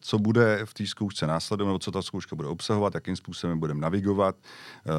co 0.00 0.18
bude 0.18 0.60
v 0.64 0.74
té 0.74 0.86
zkoušce 0.86 1.26
následovat, 1.26 1.68
nebo 1.68 1.78
co 1.78 1.90
ta 1.90 2.02
zkouška 2.02 2.36
bude 2.36 2.48
obsahovat, 2.48 2.94
jakým 2.94 3.16
způsobem 3.16 3.58
budeme 3.58 3.80
navigovat, 3.80 4.36
eh, 4.86 4.90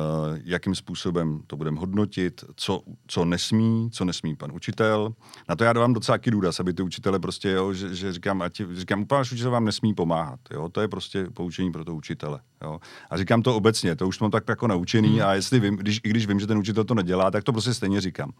jakým 0.43 0.75
způsobem 0.75 1.41
to 1.47 1.57
budeme 1.57 1.79
hodnotit, 1.79 2.43
co, 2.55 2.81
co 3.07 3.25
nesmí, 3.25 3.89
co 3.91 4.05
nesmí 4.05 4.35
pan 4.35 4.51
učitel. 4.51 5.13
Na 5.49 5.55
to 5.55 5.63
já 5.63 5.73
dávám 5.73 5.93
docela 5.93 6.17
důraz, 6.29 6.59
aby 6.59 6.73
ty 6.73 6.83
učitele 6.83 7.19
prostě, 7.19 7.49
jo, 7.49 7.73
že, 7.73 7.95
že 7.95 8.13
říkám, 8.13 8.41
ať, 8.41 8.61
říkám, 8.73 9.05
pan 9.05 9.21
učitel 9.21 9.51
vám 9.51 9.65
nesmí 9.65 9.93
pomáhat. 9.93 10.39
Jo? 10.51 10.69
To 10.69 10.81
je 10.81 10.87
prostě 10.87 11.25
poučení 11.33 11.71
pro 11.71 11.85
to 11.85 11.95
učitele. 11.95 12.39
Jo? 12.61 12.79
A 13.09 13.17
říkám 13.17 13.41
to 13.41 13.55
obecně, 13.55 13.95
to 13.95 14.07
už 14.07 14.19
mám 14.19 14.31
tak 14.31 14.43
jako 14.49 14.67
naučený 14.67 15.09
hmm. 15.09 15.27
a 15.27 15.33
jestli 15.33 15.59
vím, 15.59 15.75
když, 15.75 15.99
i 16.03 16.09
když 16.09 16.27
vím, 16.27 16.39
že 16.39 16.47
ten 16.47 16.57
učitel 16.57 16.83
to 16.83 16.95
nedělá, 16.95 17.31
tak 17.31 17.43
to 17.43 17.51
prostě 17.51 17.73
stejně 17.73 18.01
říkám. 18.01 18.31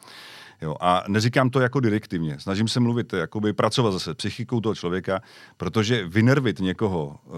Jo, 0.62 0.76
a 0.80 1.04
neříkám 1.08 1.50
to 1.50 1.60
jako 1.60 1.80
direktivně. 1.80 2.40
Snažím 2.40 2.68
se 2.68 2.80
mluvit, 2.80 3.14
jakoby 3.14 3.54
pracovat 3.54 3.92
zase 3.92 4.14
psychikou 4.14 4.62
toho 4.62 4.76
člověka, 4.76 5.22
protože 5.58 6.08
vynervit 6.08 6.60
někoho 6.60 7.20
uh, 7.26 7.34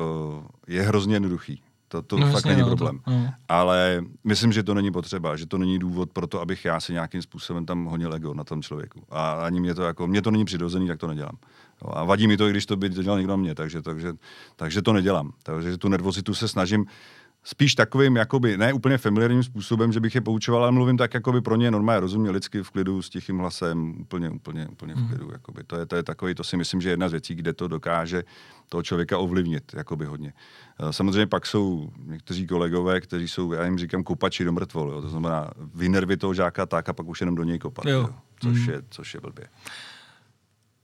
je 0.67 0.81
hrozně 0.81 1.15
jednoduchý. 1.15 1.63
To, 1.87 2.01
to 2.01 2.17
no, 2.17 2.25
fakt 2.25 2.33
jasně, 2.33 2.51
není 2.51 2.61
no, 2.61 2.67
problém. 2.67 2.99
To, 2.99 3.11
no. 3.11 3.33
Ale 3.49 4.03
myslím, 4.23 4.51
že 4.51 4.63
to 4.63 4.73
není 4.73 4.91
potřeba, 4.91 5.35
že 5.35 5.45
to 5.45 5.57
není 5.57 5.79
důvod 5.79 6.11
pro 6.11 6.27
to, 6.27 6.41
abych 6.41 6.65
já 6.65 6.79
si 6.79 6.93
nějakým 6.93 7.21
způsobem 7.21 7.65
tam 7.65 7.85
honil 7.85 8.13
ego 8.13 8.33
na 8.33 8.43
tom 8.43 8.61
člověku. 8.61 9.03
A 9.09 9.31
ani 9.31 9.59
mě 9.59 9.75
to 9.75 9.83
jako, 9.83 10.07
mě 10.07 10.21
to 10.21 10.31
není 10.31 10.45
přirozený, 10.45 10.87
tak 10.87 10.99
to 10.99 11.07
nedělám. 11.07 11.37
Jo, 11.81 11.91
a 11.93 12.03
vadí 12.03 12.27
mi 12.27 12.37
to, 12.37 12.47
i 12.47 12.51
když 12.51 12.65
to 12.65 12.75
by 12.75 12.89
dělal 12.89 13.17
někdo 13.17 13.37
mě, 13.37 13.55
takže, 13.55 13.81
takže, 13.81 14.13
takže 14.55 14.81
to 14.81 14.93
nedělám. 14.93 15.31
Takže 15.43 15.77
tu 15.77 15.89
nervozitu 15.89 16.33
se 16.33 16.47
snažím 16.47 16.85
spíš 17.43 17.75
takovým, 17.75 18.15
jakoby, 18.15 18.57
ne 18.57 18.73
úplně 18.73 18.97
familiárním 18.97 19.43
způsobem, 19.43 19.93
že 19.93 19.99
bych 19.99 20.15
je 20.15 20.21
poučoval, 20.21 20.63
ale 20.63 20.71
mluvím 20.71 20.97
tak, 20.97 21.13
jakoby 21.13 21.41
pro 21.41 21.55
ně 21.55 21.71
normálně 21.71 21.99
rozumně, 21.99 22.31
lidsky 22.31 22.63
v 22.63 22.69
klidu, 22.69 23.01
s 23.01 23.09
tichým 23.09 23.37
hlasem, 23.37 24.01
úplně, 24.01 24.29
úplně, 24.29 24.67
úplně 24.67 24.93
v 24.93 24.97
mhm. 24.97 25.07
klidu. 25.07 25.29
Jakoby. 25.31 25.63
To, 25.63 25.77
je, 25.77 25.85
to 25.85 25.95
je 25.95 26.03
takový, 26.03 26.35
to 26.35 26.43
si 26.43 26.57
myslím, 26.57 26.81
že 26.81 26.89
je 26.89 26.93
jedna 26.93 27.09
z 27.09 27.11
věcí, 27.11 27.35
kde 27.35 27.53
to 27.53 27.67
dokáže 27.67 28.23
toho 28.69 28.83
člověka 28.83 29.17
ovlivnit, 29.17 29.73
jakoby 29.73 30.05
hodně. 30.05 30.33
Eh, 30.79 30.93
samozřejmě 30.93 31.27
pak 31.27 31.45
jsou 31.45 31.89
někteří 32.05 32.47
kolegové, 32.47 33.01
kteří 33.01 33.27
jsou, 33.27 33.53
já 33.53 33.65
jim 33.65 33.77
říkám, 33.77 34.03
kopači 34.03 34.43
do 34.43 34.51
mrtvol, 34.51 34.91
jo. 34.91 35.01
to 35.01 35.09
znamená 35.09 35.51
vynervit 35.73 36.19
toho 36.19 36.33
žáka 36.33 36.65
tak 36.65 36.89
a 36.89 36.93
pak 36.93 37.07
už 37.07 37.21
jenom 37.21 37.35
do 37.35 37.43
něj 37.43 37.59
kopat, 37.59 37.85
jo. 37.85 37.99
Jo. 37.99 38.09
Což, 38.39 38.67
mm. 38.67 38.73
je, 38.73 38.81
což 38.89 39.13
je 39.13 39.19
blbě. 39.19 39.47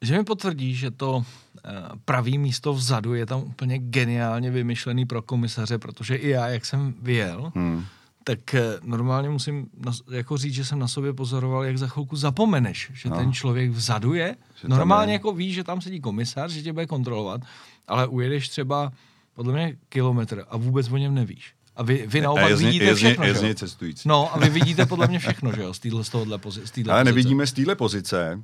Že 0.02 0.18
mi 0.18 0.24
potvrdí, 0.24 0.76
že 0.76 0.92
to 0.92 1.26
eh, 1.58 1.72
pravý 2.06 2.38
místo 2.38 2.74
vzadu 2.74 3.14
je 3.14 3.26
tam 3.26 3.40
úplně 3.40 3.80
geniálně 3.80 4.52
vymyšlený 4.52 5.06
pro 5.06 5.22
komisaře, 5.22 5.78
protože 5.78 6.16
i 6.16 6.30
já, 6.30 6.48
jak 6.48 6.66
jsem 6.66 6.94
vyjel, 7.02 7.52
hmm. 7.56 7.86
tak 8.24 8.54
eh, 8.54 8.80
normálně 8.84 9.30
musím 9.30 9.68
jako 10.12 10.38
říct, 10.38 10.54
že 10.54 10.66
jsem 10.66 10.80
na 10.80 10.88
sobě 10.88 11.14
pozoroval, 11.14 11.64
jak 11.64 11.78
za 11.78 11.88
chvilku 11.88 12.16
zapomeneš, 12.16 12.92
že 12.94 13.10
no. 13.10 13.18
ten 13.18 13.34
člověk 13.34 13.72
vzadu 13.72 14.14
je. 14.14 14.36
Že 14.62 14.68
normálně 14.68 15.12
je. 15.12 15.16
jako 15.16 15.34
víš, 15.34 15.56
že 15.56 15.64
tam 15.64 15.82
sedí 15.82 16.00
komisař, 16.02 16.52
že 16.52 16.62
tě 16.62 16.74
bude 16.74 16.86
kontrolovat, 16.86 17.42
ale 17.88 18.08
ujedeš 18.08 18.50
třeba 18.50 18.92
podle 19.34 19.54
mě 19.54 19.78
kilometr 19.90 20.46
a 20.50 20.58
vůbec 20.58 20.92
o 20.92 20.98
něm 20.98 21.14
nevíš. 21.14 21.54
A 21.76 21.84
vy, 21.84 22.08
vy 22.08 22.22
naopak 22.22 22.50
je 22.50 22.56
vidíte 22.56 22.86
je 22.86 22.96
všechno, 22.96 23.26
je 23.26 23.46
je 23.46 23.56
cestující. 23.56 24.10
No 24.10 24.36
a 24.36 24.40
vy 24.40 24.50
vidíte 24.50 24.86
podle 24.86 25.08
mě 25.08 25.20
všechno, 25.20 25.52
že 25.52 25.62
jo, 25.62 25.74
z, 25.74 26.10
tohohle 26.10 26.38
pozice. 26.38 26.84
Ale 26.90 27.04
nevidíme 27.04 27.48
z 27.48 27.54
téhle 27.54 27.76
pozice, 27.76 28.44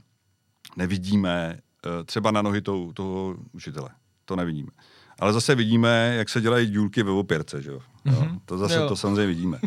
nevidíme 0.78 1.60
uh, 1.86 1.92
třeba 2.06 2.32
na 2.32 2.42
nohy 2.42 2.62
tou, 2.62 2.92
toho 2.92 3.36
učitele. 3.52 3.90
To 4.26 4.36
nevidíme. 4.36 4.70
Ale 5.20 5.34
zase 5.34 5.56
vidíme, 5.56 6.14
jak 6.18 6.30
se 6.30 6.42
dělají 6.42 6.68
dílky 6.70 7.04
ve 7.04 7.12
opěrce, 7.12 7.62
že 7.62 7.70
jo? 7.72 7.80
Mm-hmm. 8.06 8.40
To 8.46 8.58
zase 8.58 8.76
jo. 8.76 8.88
to 8.88 8.96
samozřejmě 8.96 9.28
vidíme. 9.28 9.60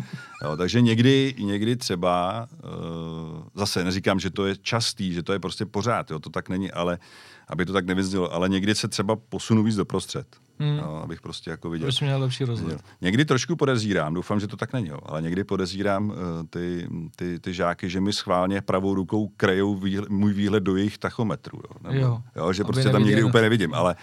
Jo, 0.43 0.57
takže 0.57 0.81
někdy, 0.81 1.35
někdy 1.39 1.75
třeba, 1.75 2.47
uh, 2.63 3.43
zase 3.55 3.83
neříkám, 3.83 4.19
že 4.19 4.29
to 4.29 4.45
je 4.45 4.55
častý, 4.57 5.13
že 5.13 5.23
to 5.23 5.33
je 5.33 5.39
prostě 5.39 5.65
pořád, 5.65 6.11
jo, 6.11 6.19
to 6.19 6.29
tak 6.29 6.49
není, 6.49 6.71
ale 6.71 6.99
aby 7.47 7.65
to 7.65 7.73
tak 7.73 7.85
nevyznělo, 7.85 8.33
ale 8.33 8.49
někdy 8.49 8.75
se 8.75 8.87
třeba 8.87 9.15
posunu 9.15 9.63
víc 9.63 9.75
doprostřed. 9.75 10.27
Hmm. 10.59 10.77
No, 10.77 11.03
abych 11.03 11.21
prostě 11.21 11.49
jako 11.49 11.69
viděl. 11.69 11.85
Proč 11.85 12.01
měl 12.01 12.19
lepší 12.19 12.43
rozhled. 12.43 12.81
Někdy 13.01 13.25
trošku 13.25 13.55
podezírám, 13.55 14.13
doufám, 14.13 14.39
že 14.39 14.47
to 14.47 14.57
tak 14.57 14.73
není, 14.73 14.91
ale 15.05 15.21
někdy 15.21 15.43
podezírám 15.43 16.09
uh, 16.09 16.15
ty, 16.49 16.87
ty, 17.15 17.39
ty, 17.39 17.53
žáky, 17.53 17.89
že 17.89 18.01
mi 18.01 18.13
schválně 18.13 18.61
pravou 18.61 18.93
rukou 18.93 19.27
krejou 19.27 19.75
výhled, 19.75 20.09
můj 20.09 20.33
výhled 20.33 20.63
do 20.63 20.75
jejich 20.75 20.97
tachometru. 20.97 21.57
Jo, 21.57 21.91
nebo, 21.91 22.05
jo. 22.05 22.21
jo 22.35 22.53
že 22.53 22.63
prostě 22.63 22.89
tam 22.89 23.03
někdy 23.03 23.23
úplně 23.23 23.41
nevidím, 23.41 23.73
ale 23.73 23.95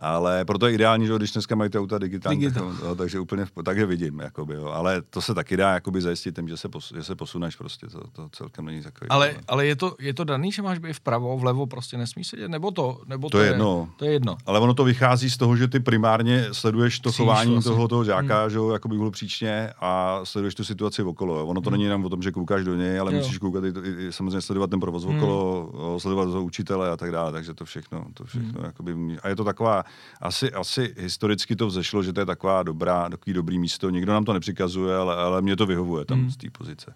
ale 0.00 0.44
proto 0.44 0.66
je 0.66 0.72
ideální, 0.72 1.06
že 1.06 1.16
když 1.16 1.32
dneska 1.32 1.54
mají 1.54 1.70
ty 1.70 1.78
auta 1.78 1.98
digitální, 1.98 2.40
Digital. 2.40 2.72
tak, 2.72 2.82
jo, 2.84 2.94
takže 2.94 3.20
úplně 3.20 3.46
takže 3.64 3.86
vidím, 3.86 4.20
jakoby, 4.20 4.54
jo. 4.54 4.66
ale 4.66 5.02
to 5.02 5.22
se 5.22 5.34
taky 5.34 5.56
dá 5.56 5.72
jakoby 5.72 6.02
zajistit 6.02 6.36
tím, 6.36 6.48
že 6.48 6.56
se, 6.56 6.68
pos, 6.68 6.92
že 6.96 7.02
se 7.02 7.14
posuneš 7.14 7.56
prostě, 7.56 7.86
to, 7.86 8.00
to 8.12 8.28
celkem 8.32 8.64
není 8.64 8.82
takový. 8.82 9.08
Ale, 9.08 9.34
ale 9.48 9.66
je, 9.66 9.76
to, 9.76 9.96
je 10.00 10.14
to 10.14 10.24
daný, 10.24 10.52
že 10.52 10.62
máš 10.62 10.78
být 10.78 10.92
vpravo, 10.92 11.38
vlevo 11.38 11.66
prostě 11.66 11.96
nesmíš 11.96 12.26
sedět, 12.26 12.48
nebo 12.48 12.70
to, 12.70 13.00
nebo 13.06 13.28
to, 13.28 13.38
to 13.38 13.42
je, 13.42 13.50
jedno. 13.50 13.88
To 13.96 14.04
je 14.04 14.12
jedno. 14.12 14.36
Ale 14.46 14.60
ono 14.60 14.74
to 14.74 14.84
vychází 14.84 15.30
z 15.30 15.36
toho, 15.36 15.56
že 15.56 15.68
ty 15.68 15.80
primárně 15.80 16.44
sleduješ 16.52 17.00
to 17.00 17.10
Cíš 17.10 17.16
chování 17.16 17.52
vlastně. 17.52 17.70
toho, 17.72 17.88
toho 17.88 18.04
žáka, 18.04 18.40
hmm. 18.40 18.50
že 18.50 18.56
jo, 18.56 18.70
jakoby 18.70 18.96
byl 18.96 19.10
příčně 19.10 19.70
a 19.80 20.20
sleduješ 20.24 20.54
tu 20.54 20.64
situaci 20.64 21.02
okolo. 21.02 21.38
Jo. 21.38 21.46
Ono 21.46 21.60
to 21.60 21.70
hmm. 21.70 21.72
není 21.72 21.84
jenom 21.84 22.04
o 22.04 22.08
tom, 22.08 22.22
že 22.22 22.32
koukáš 22.32 22.64
do 22.64 22.74
něj, 22.74 23.00
ale 23.00 23.12
jo. 23.12 23.18
musíš 23.18 23.38
koukat 23.38 23.64
i, 23.64 23.68
i, 23.68 24.06
i, 24.06 24.12
samozřejmě 24.12 24.40
sledovat 24.40 24.70
ten 24.70 24.80
provoz 24.80 25.04
hmm. 25.04 25.16
okolo, 25.16 26.00
sledovat 26.00 26.24
toho 26.24 26.44
učitele 26.44 26.90
a 26.90 26.96
tak 26.96 27.12
dále, 27.12 27.32
takže 27.32 27.54
to 27.54 27.64
všechno, 27.64 28.04
to 28.14 28.24
všechno 28.24 28.52
hmm. 28.52 28.64
jakoby, 28.64 28.96
a 29.22 29.28
je 29.28 29.36
to 29.36 29.44
taková 29.44 29.84
asi, 30.20 30.52
asi 30.52 30.94
historicky 30.98 31.56
to 31.56 31.66
vzešlo, 31.66 32.02
že 32.02 32.12
to 32.12 32.20
je 32.20 32.26
taková 32.26 32.62
dobrá, 32.62 33.08
takový 33.08 33.34
dobrý 33.34 33.58
místo. 33.58 33.90
Nikdo 33.90 34.12
nám 34.12 34.24
to 34.24 34.32
nepřikazuje, 34.32 34.96
ale, 34.96 35.16
ale 35.16 35.42
mě 35.42 35.56
to 35.56 35.66
vyhovuje 35.66 36.04
tam 36.04 36.18
hmm. 36.18 36.30
z 36.30 36.36
té 36.36 36.50
pozice. 36.50 36.94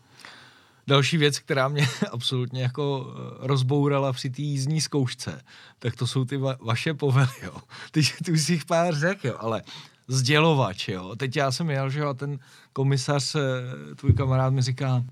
Další 0.87 1.17
věc, 1.17 1.39
která 1.39 1.69
mě 1.69 1.89
absolutně 2.13 2.63
jako 2.63 3.07
eh, 3.07 3.47
rozbourala 3.47 4.13
při 4.13 4.31
té 4.31 4.43
jízdní 4.43 4.81
zkoušce, 4.81 5.43
tak 5.79 5.97
to 5.97 6.07
jsou 6.07 6.25
ty 6.25 6.39
va- 6.39 6.57
vaše 6.61 6.95
povely, 6.95 7.33
jo. 7.43 7.57
Ty, 7.91 8.03
ty 8.25 8.33
už 8.33 8.43
si 8.43 8.53
jich 8.53 8.65
pár 8.65 8.95
řek, 8.95 9.25
jo, 9.25 9.37
ale 9.39 9.63
sdělovač, 10.09 10.89
jo. 10.89 11.17
Teď 11.17 11.37
já 11.37 11.53
jsem 11.53 11.71
jel, 11.71 11.91
že 11.91 12.01
jo, 12.01 12.09
a 12.09 12.15
ten 12.15 12.39
komisař, 12.73 13.35
eh, 13.35 13.95
tvůj 13.95 14.13
kamarád 14.13 14.53
mi 14.53 14.63
říká, 14.63 15.05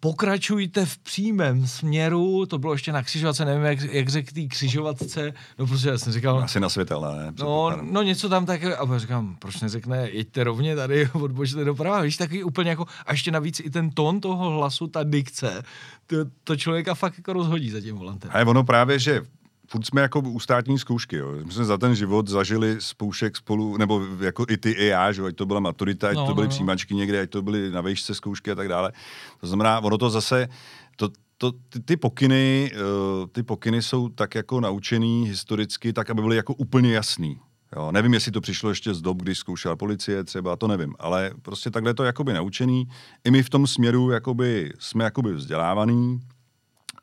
pokračujte 0.00 0.86
v 0.86 0.98
přímém 0.98 1.66
směru, 1.66 2.46
to 2.46 2.58
bylo 2.58 2.72
ještě 2.72 2.92
na 2.92 3.02
křižovatce, 3.02 3.44
nevím, 3.44 3.64
jak, 3.64 3.80
jak 3.80 4.08
řekl 4.08 4.30
tý 4.34 4.48
křižovatce, 4.48 5.32
no 5.58 5.66
prostě 5.66 5.88
já 5.88 5.98
jsem 5.98 6.12
říkal... 6.12 6.38
Asi 6.38 6.60
na 6.60 6.68
světel, 6.68 7.00
ne? 7.00 7.32
No, 7.38 7.78
no 7.82 8.02
něco 8.02 8.28
tam 8.28 8.46
tak, 8.46 8.64
a 8.64 8.98
říkám, 8.98 9.36
proč 9.38 9.60
neřekne, 9.60 10.10
jeďte 10.10 10.44
rovně 10.44 10.76
tady, 10.76 11.08
odbočte 11.12 11.64
doprava, 11.64 12.00
víš, 12.00 12.16
takový 12.16 12.44
úplně 12.44 12.70
jako, 12.70 12.86
a 13.06 13.12
ještě 13.12 13.30
navíc 13.30 13.60
i 13.60 13.70
ten 13.70 13.90
tón 13.90 14.20
toho 14.20 14.50
hlasu, 14.50 14.86
ta 14.86 15.04
dikce, 15.04 15.62
to, 16.06 16.16
to 16.44 16.56
člověka 16.56 16.94
fakt 16.94 17.18
jako 17.18 17.32
rozhodí 17.32 17.70
za 17.70 17.80
tím 17.80 17.96
volantem. 17.96 18.30
A 18.34 18.38
je 18.38 18.44
ono 18.44 18.64
právě, 18.64 18.98
že 18.98 19.22
furt 19.68 19.86
jsme 19.86 20.00
jako 20.00 20.20
u 20.20 20.40
státní 20.40 20.78
zkoušky, 20.78 21.16
jo. 21.16 21.32
My 21.44 21.52
jsme 21.52 21.64
za 21.64 21.78
ten 21.78 21.94
život 21.94 22.28
zažili 22.28 22.76
spoušek 22.78 23.36
spolu, 23.36 23.76
nebo 23.76 24.02
jako 24.20 24.46
i 24.48 24.56
ty 24.56 24.70
i 24.70 24.86
já, 24.86 25.12
že 25.12 25.22
ať 25.22 25.36
to 25.36 25.46
byla 25.46 25.60
maturita, 25.60 26.08
ať 26.08 26.16
no, 26.16 26.26
to 26.26 26.34
byly 26.34 26.46
no, 26.46 26.48
no. 26.48 26.50
přijímačky 26.50 26.94
někde, 26.94 27.20
ať 27.20 27.30
to 27.30 27.42
byly 27.42 27.70
na 27.70 27.80
vejšce 27.80 28.14
zkoušky 28.14 28.50
a 28.50 28.54
tak 28.54 28.68
dále. 28.68 28.92
To 29.40 29.46
znamená, 29.46 29.80
ono 29.80 29.98
to 29.98 30.10
zase, 30.10 30.48
to, 30.96 31.08
to, 31.38 31.52
ty, 31.52 31.80
ty, 31.80 31.96
pokyny, 31.96 32.72
uh, 32.74 33.26
ty 33.32 33.42
pokyny 33.42 33.82
jsou 33.82 34.08
tak 34.08 34.34
jako 34.34 34.60
naučený 34.60 35.26
historicky, 35.28 35.92
tak 35.92 36.10
aby 36.10 36.22
byly 36.22 36.36
jako 36.36 36.54
úplně 36.54 36.92
jasný. 36.92 37.40
Jo, 37.76 37.92
nevím, 37.92 38.14
jestli 38.14 38.32
to 38.32 38.40
přišlo 38.40 38.70
ještě 38.70 38.94
z 38.94 39.02
dob, 39.02 39.22
když 39.22 39.38
zkoušela 39.38 39.76
policie 39.76 40.24
třeba, 40.24 40.56
to 40.56 40.68
nevím, 40.68 40.94
ale 40.98 41.30
prostě 41.42 41.70
takhle 41.70 41.94
to 41.94 42.04
jakoby 42.04 42.32
naučený. 42.32 42.88
I 43.24 43.30
my 43.30 43.42
v 43.42 43.50
tom 43.50 43.66
směru 43.66 44.10
jakoby, 44.10 44.72
jsme 44.78 45.04
jakoby 45.04 45.32
vzdělávaný, 45.32 46.20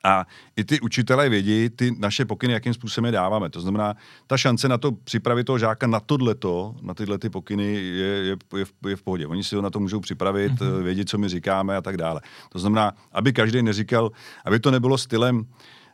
a 0.04 0.26
i 0.56 0.64
ty 0.64 0.80
učitelé 0.80 1.28
vědí 1.28 1.70
ty 1.70 1.96
naše 1.98 2.24
pokyny, 2.24 2.52
jakým 2.52 2.74
způsobem 2.74 3.06
je 3.06 3.12
dáváme. 3.12 3.50
To 3.50 3.60
znamená, 3.60 3.94
ta 4.26 4.36
šance 4.36 4.68
na 4.68 4.78
to 4.78 4.92
připravit 4.92 5.44
toho 5.44 5.58
žáka 5.58 5.86
na 5.86 6.00
tohleto, 6.00 6.74
na 6.82 6.94
tyhle 6.94 7.18
ty 7.18 7.30
pokyny 7.30 7.74
je, 7.74 8.06
je, 8.06 8.36
je, 8.56 8.64
v, 8.64 8.72
je 8.88 8.96
v 8.96 9.02
pohodě. 9.02 9.26
Oni 9.26 9.44
si 9.44 9.56
ho 9.56 9.62
na 9.62 9.70
to 9.70 9.80
můžou 9.80 10.00
připravit, 10.00 10.52
mm-hmm. 10.52 10.82
vědět, 10.82 11.08
co 11.08 11.18
my 11.18 11.28
říkáme 11.28 11.76
a 11.76 11.82
tak 11.82 11.96
dále. 11.96 12.20
To 12.52 12.58
znamená, 12.58 12.92
aby 13.12 13.32
každý 13.32 13.62
neříkal, 13.62 14.10
aby 14.44 14.60
to 14.60 14.70
nebylo 14.70 14.98
stylem, 14.98 15.46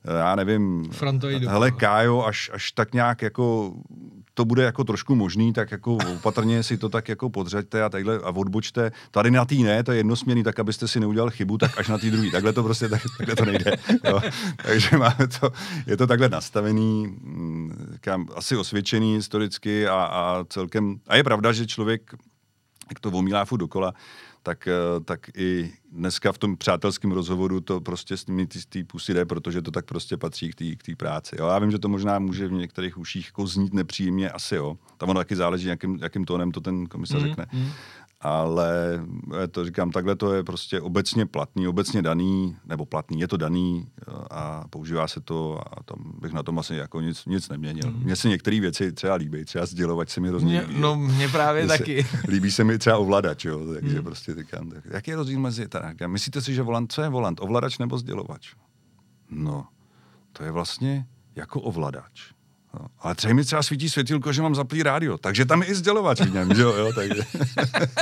eh, 0.04 0.18
já 0.18 0.36
nevím, 0.36 0.84
Frontoidu. 0.90 1.48
hele 1.48 1.70
Kájo, 1.70 2.22
až, 2.22 2.50
až 2.54 2.72
tak 2.72 2.94
nějak 2.94 3.22
jako 3.22 3.74
to 4.34 4.44
bude 4.44 4.62
jako 4.62 4.84
trošku 4.84 5.14
možný, 5.14 5.52
tak 5.52 5.70
jako 5.70 5.94
opatrně 5.94 6.62
si 6.62 6.76
to 6.76 6.88
tak 6.88 7.08
jako 7.08 7.30
podřeďte 7.30 7.82
a 7.82 7.88
takhle 7.88 8.18
a 8.18 8.30
odbočte. 8.30 8.92
Tady 9.10 9.30
na 9.30 9.44
tý 9.44 9.62
ne, 9.62 9.82
to 9.84 9.92
je 9.92 9.98
jednosměrný, 9.98 10.42
tak 10.42 10.58
abyste 10.58 10.88
si 10.88 11.00
neudělal 11.00 11.30
chybu, 11.30 11.58
tak 11.58 11.78
až 11.78 11.88
na 11.88 11.98
tý 11.98 12.10
druhý. 12.10 12.30
Takhle 12.30 12.52
to 12.52 12.62
prostě, 12.62 12.88
tak, 12.88 13.02
takhle 13.18 13.36
to 13.36 13.44
nejde. 13.44 13.72
Jo. 14.04 14.20
Takže 14.56 14.98
máme 14.98 15.28
to, 15.40 15.50
je 15.86 15.96
to 15.96 16.06
takhle 16.06 16.28
nastavený, 16.28 17.06
mm, 17.06 17.88
říkám, 17.92 18.28
asi 18.34 18.56
osvědčený 18.56 19.14
historicky 19.14 19.88
a, 19.88 19.94
a 19.94 20.44
celkem, 20.48 21.00
a 21.08 21.16
je 21.16 21.24
pravda, 21.24 21.52
že 21.52 21.66
člověk, 21.66 22.14
jak 22.90 23.00
to 23.00 23.10
omílá 23.10 23.44
furt 23.44 23.58
dokola, 23.58 23.94
tak, 24.42 24.68
eh, 24.68 25.00
tak 25.04 25.30
i 25.36 25.72
dneska 25.92 26.32
v 26.32 26.38
tom 26.38 26.56
přátelském 26.56 27.12
rozhovoru 27.12 27.60
to 27.60 27.80
prostě 27.80 28.16
s 28.16 28.26
nimi 28.26 28.46
ty, 28.46 28.58
ty 28.68 28.84
pusy 28.84 29.14
jde, 29.14 29.24
protože 29.24 29.62
to 29.62 29.70
tak 29.70 29.84
prostě 29.84 30.16
patří 30.16 30.50
k 30.50 30.82
té 30.82 30.96
práci. 30.96 31.36
Jo. 31.38 31.46
Já 31.46 31.58
vím, 31.58 31.70
že 31.70 31.78
to 31.78 31.88
možná 31.88 32.18
může 32.18 32.48
v 32.48 32.52
některých 32.52 32.98
uších 32.98 33.26
jako 33.26 33.46
znít 33.46 33.74
nepříjemně, 33.74 34.30
asi 34.30 34.54
jo. 34.54 34.76
Tam 34.96 35.08
ono 35.08 35.20
taky 35.20 35.36
záleží, 35.36 35.68
jakým, 35.68 35.98
jakým 36.02 36.24
tónem 36.24 36.52
to 36.52 36.60
ten 36.60 36.86
komisař 36.86 37.22
mm, 37.22 37.28
řekne. 37.28 37.46
Mm 37.52 37.70
ale 38.20 39.00
eh, 39.42 39.48
to 39.48 39.64
říkám, 39.64 39.90
takhle 39.90 40.16
to 40.16 40.34
je 40.34 40.44
prostě 40.44 40.80
obecně 40.80 41.26
platný, 41.26 41.68
obecně 41.68 42.02
daný, 42.02 42.56
nebo 42.66 42.86
platný, 42.86 43.20
je 43.20 43.28
to 43.28 43.36
daný 43.36 43.88
eh, 43.98 44.12
a 44.30 44.64
používá 44.70 45.08
se 45.08 45.20
to 45.20 45.60
a 45.78 45.82
tam 45.82 46.12
bych 46.20 46.32
na 46.32 46.42
tom 46.42 46.58
asi 46.58 46.74
jako 46.74 47.00
nic, 47.00 47.26
nic 47.26 47.48
neměnil. 47.48 47.90
Mm. 47.90 48.04
Mně 48.04 48.16
se 48.16 48.28
některé 48.28 48.60
věci 48.60 48.92
třeba 48.92 49.14
líbí, 49.14 49.44
třeba 49.44 49.66
sdělovat 49.66 50.10
se 50.10 50.20
mi 50.20 50.28
hrozně 50.28 50.60
líbí. 50.60 50.80
No, 50.80 50.96
mně 50.96 51.28
právě 51.28 51.62
se, 51.62 51.78
taky. 51.78 52.06
líbí 52.28 52.50
se 52.50 52.64
mi 52.64 52.78
třeba 52.78 52.98
ovladač, 52.98 53.44
jo, 53.44 53.74
takže 53.74 53.98
mm. 53.98 54.04
prostě 54.04 54.34
říkám, 54.34 54.70
tak, 54.70 54.84
jaký 54.90 55.10
je 55.10 55.16
rozdíl 55.16 55.40
mezi, 55.40 55.68
tak, 55.68 55.96
myslíte 56.06 56.40
si, 56.40 56.54
že 56.54 56.62
volant, 56.62 56.92
co 56.92 57.02
je 57.02 57.08
volant, 57.08 57.40
ovladač 57.40 57.78
nebo 57.78 57.98
sdělovač? 57.98 58.54
No, 59.30 59.66
to 60.32 60.44
je 60.44 60.50
vlastně 60.50 61.06
jako 61.36 61.60
ovladač. 61.60 62.32
No, 62.74 62.86
ale 63.00 63.14
třeba 63.14 63.34
mi 63.34 63.44
třeba 63.44 63.62
svítí 63.62 63.90
světilko, 63.90 64.32
že 64.32 64.42
mám 64.42 64.54
zaplý 64.54 64.82
rádio, 64.82 65.18
takže 65.18 65.44
tam 65.44 65.62
je 65.62 65.68
i 65.68 65.74
sdělovač 65.74 66.20
v 66.20 66.34
něm, 66.34 66.54
že 66.54 66.62
jo, 66.62 66.72
jo 66.72 66.92
takže. 66.94 67.22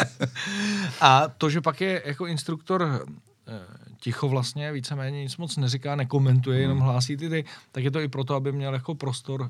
A 1.00 1.28
to, 1.28 1.50
že 1.50 1.60
pak 1.60 1.80
je 1.80 2.02
jako 2.04 2.26
instruktor 2.26 3.06
eh, 3.48 3.88
ticho 4.00 4.28
vlastně, 4.28 4.72
víceméně 4.72 5.22
nic 5.22 5.36
moc 5.36 5.56
neříká, 5.56 5.96
nekomentuje, 5.96 6.56
hmm. 6.56 6.62
jenom 6.62 6.78
hlásí 6.78 7.16
ty, 7.16 7.28
ty, 7.28 7.44
tak 7.72 7.84
je 7.84 7.90
to 7.90 8.00
i 8.00 8.08
proto, 8.08 8.34
aby 8.34 8.52
měl 8.52 8.74
jako 8.74 8.94
prostor 8.94 9.40
uh, 9.40 9.48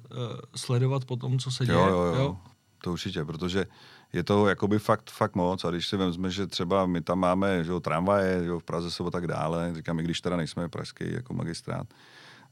sledovat 0.57 1.05
po 1.05 1.17
tom, 1.17 1.39
co 1.39 1.51
se 1.51 1.67
děje. 1.67 1.79
Jo, 1.79 1.87
jo, 1.89 2.03
jo. 2.03 2.15
jo? 2.15 2.37
To 2.83 2.93
určitě, 2.93 3.25
protože 3.25 3.67
je 4.13 4.25
to 4.25 4.49
jakoby 4.49 4.79
fakt, 4.79 5.11
fakt 5.11 5.35
moc 5.35 5.65
a 5.65 5.71
když 5.71 5.89
si 5.89 5.97
vezme, 5.97 6.31
že 6.31 6.47
třeba 6.47 6.87
my 6.87 7.01
tam 7.01 7.19
máme 7.19 7.65
že 7.65 7.71
jo, 7.71 7.81
tramvaje, 7.81 8.41
že 8.43 8.49
jo, 8.49 8.59
v 8.59 8.65
Praze 8.65 8.91
jsou 8.91 9.07
a 9.07 9.11
tak 9.11 9.27
dále, 9.27 9.75
říkám, 9.75 10.01
i 10.01 10.03
když 10.03 10.21
teda 10.21 10.37
nejsme 10.37 10.69
pražský 10.69 11.05
jako 11.13 11.35
magistrát, 11.35 11.87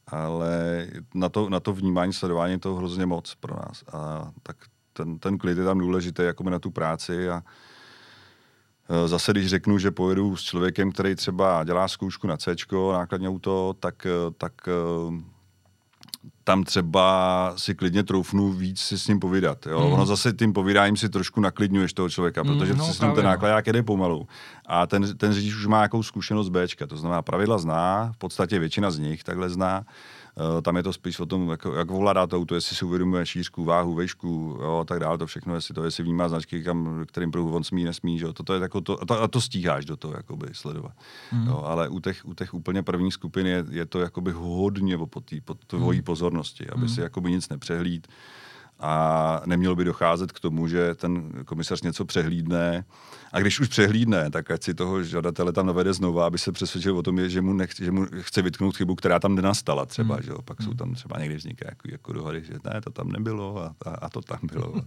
ale 0.07 0.87
na 1.15 1.29
to, 1.29 1.49
na 1.49 1.61
to 1.61 1.73
vnímání, 1.73 2.13
sledování 2.13 2.53
je 2.53 2.59
to 2.59 2.75
hrozně 2.75 3.07
moc 3.07 3.35
pro 3.35 3.57
nás. 3.57 3.85
A 3.93 4.31
tak 4.43 4.57
ten, 4.93 5.19
ten 5.19 5.39
klid 5.39 5.59
je 5.59 5.65
tam 5.65 5.79
důležitý 5.79 6.23
jako 6.23 6.43
na 6.43 6.59
tu 6.59 6.71
práci 6.71 7.31
a 7.31 7.43
e, 8.89 9.09
Zase, 9.09 9.33
když 9.33 9.47
řeknu, 9.47 9.79
že 9.79 9.91
pojedu 9.91 10.37
s 10.37 10.43
člověkem, 10.43 10.93
který 10.93 11.15
třeba 11.15 11.65
dělá 11.65 11.89
zkoušku 11.89 12.27
na 12.27 12.37
C, 12.37 12.55
nákladní 12.93 13.29
auto, 13.29 13.75
tak, 13.81 14.07
e, 14.07 14.11
tak 14.39 14.53
e, 14.69 14.73
tam 16.45 16.65
třeba 16.65 17.53
si 17.57 17.75
klidně 17.75 18.03
troufnu 18.03 18.53
víc 18.53 18.81
si 18.81 18.99
s 18.99 19.09
ním 19.09 19.21
povídat. 19.21 19.67
Jo? 19.67 19.87
Mm. 19.87 19.93
Ono 19.93 20.07
zase 20.07 20.33
tím 20.33 20.53
povídáním 20.53 20.97
si 20.97 21.09
trošku 21.09 21.41
naklidňuješ 21.41 21.93
toho 21.93 22.11
člověka, 22.11 22.43
mm, 22.43 22.49
protože 22.49 22.75
no, 22.75 22.85
si 22.85 22.93
s 22.93 23.01
ním 23.01 23.13
ten 23.13 23.25
no. 23.25 23.31
náklad 23.31 23.67
jede 23.67 23.83
pomalu. 23.83 24.29
A 24.67 24.87
ten, 24.87 25.17
ten 25.17 25.33
řidič 25.33 25.55
už 25.55 25.67
má 25.67 25.77
nějakou 25.77 26.03
zkušenost 26.03 26.49
Bčka, 26.49 26.87
to 26.87 26.97
znamená 26.97 27.23
pravidla 27.23 27.59
zná, 27.59 28.13
v 28.15 28.19
podstatě 28.19 28.59
většina 28.59 28.91
z 28.91 28.99
nich 28.99 29.25
takhle 29.25 29.51
zná. 29.51 29.85
Uh, 30.37 30.61
tam 30.63 30.77
je 30.77 30.83
to 30.83 30.93
spíš 30.93 31.21
o 31.21 31.27
tom, 31.27 31.51
jak, 31.51 31.67
jak 31.77 31.91
ovládá 31.91 32.27
to 32.27 32.37
auto, 32.37 32.55
jestli 32.55 32.77
si 32.77 32.85
uvědomuje 32.85 33.27
šířku, 33.27 33.65
váhu, 33.65 33.95
vejšku, 33.95 34.59
jo, 34.63 34.85
tak 34.89 35.01
dále, 35.01 35.19
to 35.19 35.27
všechno, 35.27 35.55
jestli 35.55 35.75
to, 35.75 35.85
jestli 35.85 36.05
vnímá 36.05 36.29
značky, 36.29 36.63
kam, 36.63 37.05
kterým 37.07 37.31
pruhu 37.31 37.57
on 37.57 37.65
smí, 37.65 37.85
nesmí, 37.85 38.19
že? 38.19 38.33
Toto 38.33 38.55
je 38.55 38.61
jako 38.61 38.81
to, 38.81 39.03
a 39.03 39.07
to, 39.07 39.23
a 39.23 39.29
to 39.29 39.41
stíháš 39.41 39.85
do 39.85 39.97
toho, 39.97 40.15
jakoby, 40.17 40.47
sledovat. 40.53 40.93
Mm. 41.33 41.47
Jo, 41.47 41.63
ale 41.65 41.89
u 41.89 42.01
těch, 42.01 42.25
u 42.25 42.35
těch 42.35 42.55
úplně 42.55 42.83
prvních 42.83 43.15
skupin 43.15 43.47
je, 43.47 43.65
je 43.71 43.87
to 43.87 44.01
jakoby 44.01 44.33
hodně 44.33 44.99
tý, 45.25 45.41
po 45.41 45.55
tvojí 45.55 45.99
mm. 45.99 46.05
pozornosti, 46.05 46.69
aby 46.69 46.83
mm. 46.83 46.89
si 46.89 47.01
jakoby 47.01 47.31
nic 47.31 47.49
nepřehlíd 47.49 48.09
a 48.81 49.43
nemělo 49.47 49.77
by 49.77 49.85
docházet 49.85 50.33
k 50.33 50.41
tomu, 50.41 50.69
že 50.69 50.95
ten 50.95 51.33
komisař 51.45 51.83
něco 51.83 52.05
přehlídne 52.05 52.85
a 53.33 53.41
když 53.41 53.61
už 53.61 53.69
přehlídne, 53.69 54.31
tak 54.31 54.51
ať 54.51 54.63
si 54.63 54.75
toho 54.75 55.03
žadatele 55.03 55.53
tam 55.53 55.67
navede 55.67 55.93
znova, 55.93 56.27
aby 56.27 56.39
se 56.39 56.53
přesvědčil 56.53 56.99
o 56.99 57.03
tom, 57.03 57.29
že 57.29 57.43
mu, 57.43 57.53
nechce, 57.53 57.85
že 57.85 57.91
mu 57.91 58.07
chce 58.21 58.43
vytknout 58.43 58.77
chybu, 58.77 58.95
která 58.95 59.19
tam 59.19 59.35
nenastala 59.35 59.87
třeba, 59.87 60.15
hmm. 60.15 60.25
že 60.25 60.31
jo? 60.31 60.43
pak 60.43 60.61
hmm. 60.61 60.69
jsou 60.69 60.75
tam 60.75 60.95
třeba 60.95 61.19
někdy 61.19 61.37
vzniká 61.37 61.69
jako, 61.69 61.89
jako 61.91 62.13
dohody, 62.13 62.43
že 62.45 62.55
ne, 62.65 62.81
to 62.81 62.91
tam 62.91 63.09
nebylo 63.09 63.59
a, 63.59 63.75
a, 63.85 63.91
a 63.91 64.09
to 64.09 64.23
tam 64.23 64.39
bylo. 64.43 64.75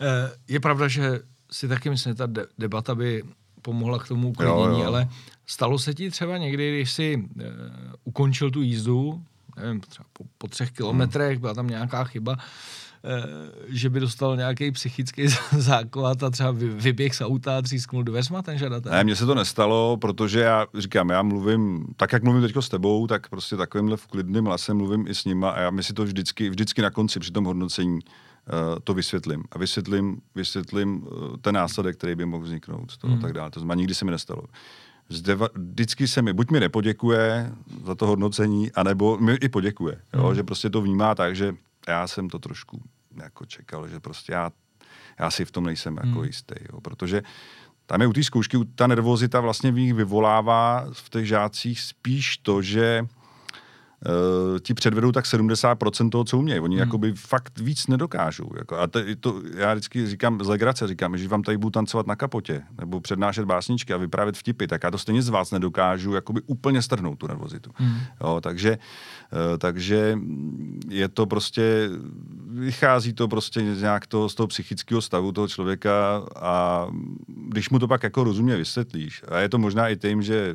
Eh, 0.00 0.32
je 0.48 0.60
pravda, 0.60 0.88
že 0.88 1.20
si 1.50 1.68
taky 1.68 1.90
myslím, 1.90 2.10
že 2.10 2.14
ta 2.14 2.28
debata 2.58 2.94
by 2.94 3.22
pomohla 3.62 3.98
k 3.98 4.08
tomu 4.08 4.28
uklidnění, 4.28 4.84
ale 4.84 5.08
stalo 5.46 5.78
se 5.78 5.94
ti 5.94 6.10
třeba 6.10 6.38
někdy, 6.38 6.76
když 6.76 6.92
jsi 6.92 7.16
uh, 7.16 7.42
ukončil 8.04 8.50
tu 8.50 8.62
jízdu, 8.62 9.22
nevím, 9.56 9.80
třeba 9.80 10.06
po, 10.12 10.24
po 10.38 10.48
třech 10.48 10.70
kilometrech 10.72 11.38
byla 11.38 11.54
tam 11.54 11.66
nějaká 11.66 12.04
chyba, 12.04 12.36
eh, 13.04 13.22
že 13.68 13.90
by 13.90 14.00
dostal 14.00 14.36
nějaký 14.36 14.72
psychický 14.72 15.28
základ 15.58 16.22
a 16.22 16.30
třeba 16.30 16.50
vyběh 16.50 17.14
z 17.14 17.20
auta 17.20 17.58
a 17.58 17.62
třísknul 17.62 18.02
dveřma 18.02 18.42
ten 18.42 18.58
žadatel? 18.58 18.92
Ne, 18.92 19.04
mně 19.04 19.16
se 19.16 19.26
to 19.26 19.34
nestalo, 19.34 19.96
protože 19.96 20.40
já 20.40 20.66
říkám, 20.78 21.10
já 21.10 21.22
mluvím, 21.22 21.86
tak 21.96 22.12
jak 22.12 22.22
mluvím 22.22 22.42
teď 22.42 22.56
s 22.60 22.68
tebou, 22.68 23.06
tak 23.06 23.28
prostě 23.28 23.56
takovýmhle 23.56 23.96
v 23.96 24.06
klidným 24.06 24.44
hlasem 24.44 24.76
mluvím 24.76 25.06
i 25.06 25.14
s 25.14 25.24
nima 25.24 25.50
a 25.50 25.60
já 25.60 25.70
mi 25.70 25.82
si 25.82 25.92
to 25.92 26.04
vždycky, 26.04 26.50
vždycky 26.50 26.82
na 26.82 26.90
konci 26.90 27.20
při 27.20 27.30
tom 27.30 27.44
hodnocení 27.44 27.94
uh, 27.94 28.00
to 28.84 28.94
vysvětlím. 28.94 29.44
A 29.52 29.58
vysvětlím, 29.58 30.20
vysvětlím 30.34 31.02
uh, 31.02 31.36
ten 31.40 31.54
následek, 31.54 31.96
který 31.96 32.14
by 32.14 32.26
mohl 32.26 32.44
vzniknout. 32.44 32.96
To, 32.96 33.06
hmm. 33.06 33.20
tak 33.20 33.32
dále. 33.32 33.50
To 33.50 33.60
znamená, 33.60 33.74
nikdy 33.78 33.94
se 33.94 34.04
mi 34.04 34.10
nestalo 34.10 34.42
zdeva, 35.08 35.48
vždycky 35.54 36.08
se 36.08 36.22
mi, 36.22 36.32
buď 36.32 36.50
mi 36.50 36.60
nepoděkuje 36.60 37.52
za 37.84 37.94
to 37.94 38.06
hodnocení, 38.06 38.72
anebo 38.72 39.18
mi 39.18 39.34
i 39.34 39.48
poděkuje. 39.48 40.00
Jo? 40.14 40.28
Mm. 40.28 40.34
Že 40.34 40.42
prostě 40.42 40.70
to 40.70 40.80
vnímá 40.80 41.14
tak, 41.14 41.36
že 41.36 41.54
já 41.88 42.06
jsem 42.06 42.28
to 42.28 42.38
trošku 42.38 42.82
jako 43.22 43.46
čekal, 43.46 43.88
že 43.88 44.00
prostě 44.00 44.32
já, 44.32 44.52
já 45.18 45.30
si 45.30 45.44
v 45.44 45.50
tom 45.50 45.64
nejsem 45.64 45.96
jako 45.96 46.18
mm. 46.18 46.24
jistý. 46.24 46.54
Jo? 46.72 46.80
Protože 46.80 47.22
tam 47.86 48.00
je 48.00 48.06
u 48.06 48.12
té 48.12 48.22
zkoušky, 48.22 48.58
ta 48.74 48.86
nervozita 48.86 49.40
vlastně 49.40 49.72
v 49.72 49.78
nich 49.78 49.94
vyvolává 49.94 50.86
v 50.92 51.10
těch 51.10 51.26
žácích 51.26 51.80
spíš 51.80 52.36
to, 52.36 52.62
že 52.62 53.06
uh, 54.06 54.58
ti 54.58 54.74
předvedou 54.74 55.12
tak 55.12 55.24
70% 55.24 56.10
toho, 56.10 56.24
co 56.24 56.38
umějí. 56.38 56.60
Oni 56.60 56.76
hmm. 56.76 56.80
jakoby 56.80 57.12
fakt 57.12 57.58
víc 57.58 57.86
nedokážou. 57.86 58.50
Jako, 58.58 58.78
a 58.78 58.86
to, 58.86 59.00
to, 59.20 59.42
já 59.56 59.74
vždycky 59.74 60.06
říkám, 60.06 60.44
z 60.44 60.48
legrace 60.48 60.88
říkám, 60.88 61.16
že 61.18 61.28
vám 61.28 61.42
tady 61.42 61.58
budu 61.58 61.70
tancovat 61.70 62.06
na 62.06 62.16
kapotě, 62.16 62.62
nebo 62.80 63.00
přednášet 63.00 63.44
básničky 63.44 63.92
a 63.92 63.96
vyprávět 63.96 64.36
vtipy, 64.36 64.66
tak 64.66 64.84
já 64.84 64.90
to 64.90 64.98
stejně 64.98 65.22
z 65.22 65.28
vás 65.28 65.50
nedokážu 65.50 66.14
jakoby 66.14 66.40
úplně 66.46 66.82
strhnout 66.82 67.18
tu 67.18 67.26
nervozitu. 67.26 67.70
Hmm. 67.74 67.98
Jo, 68.20 68.40
takže, 68.40 68.78
uh, 69.32 69.58
takže 69.58 70.18
je 70.88 71.08
to 71.08 71.26
prostě, 71.26 71.90
vychází 72.48 73.12
to 73.12 73.28
prostě 73.28 73.62
nějak 73.62 74.06
to, 74.06 74.28
z 74.28 74.34
toho 74.34 74.46
psychického 74.46 75.02
stavu 75.02 75.32
toho 75.32 75.48
člověka 75.48 76.22
a 76.36 76.86
když 77.26 77.70
mu 77.70 77.78
to 77.78 77.88
pak 77.88 78.02
jako 78.02 78.24
rozumně 78.24 78.56
vysvětlíš, 78.56 79.22
a 79.28 79.38
je 79.38 79.48
to 79.48 79.58
možná 79.58 79.88
i 79.88 79.96
tím, 79.96 80.22
že 80.22 80.54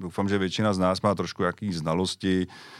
doufám, 0.00 0.28
že 0.28 0.38
většina 0.38 0.72
z 0.72 0.78
nás 0.78 1.00
má 1.00 1.14
trošku 1.14 1.42
jaký 1.42 1.72
znalosti, 1.72 2.46
eh, 2.48 2.79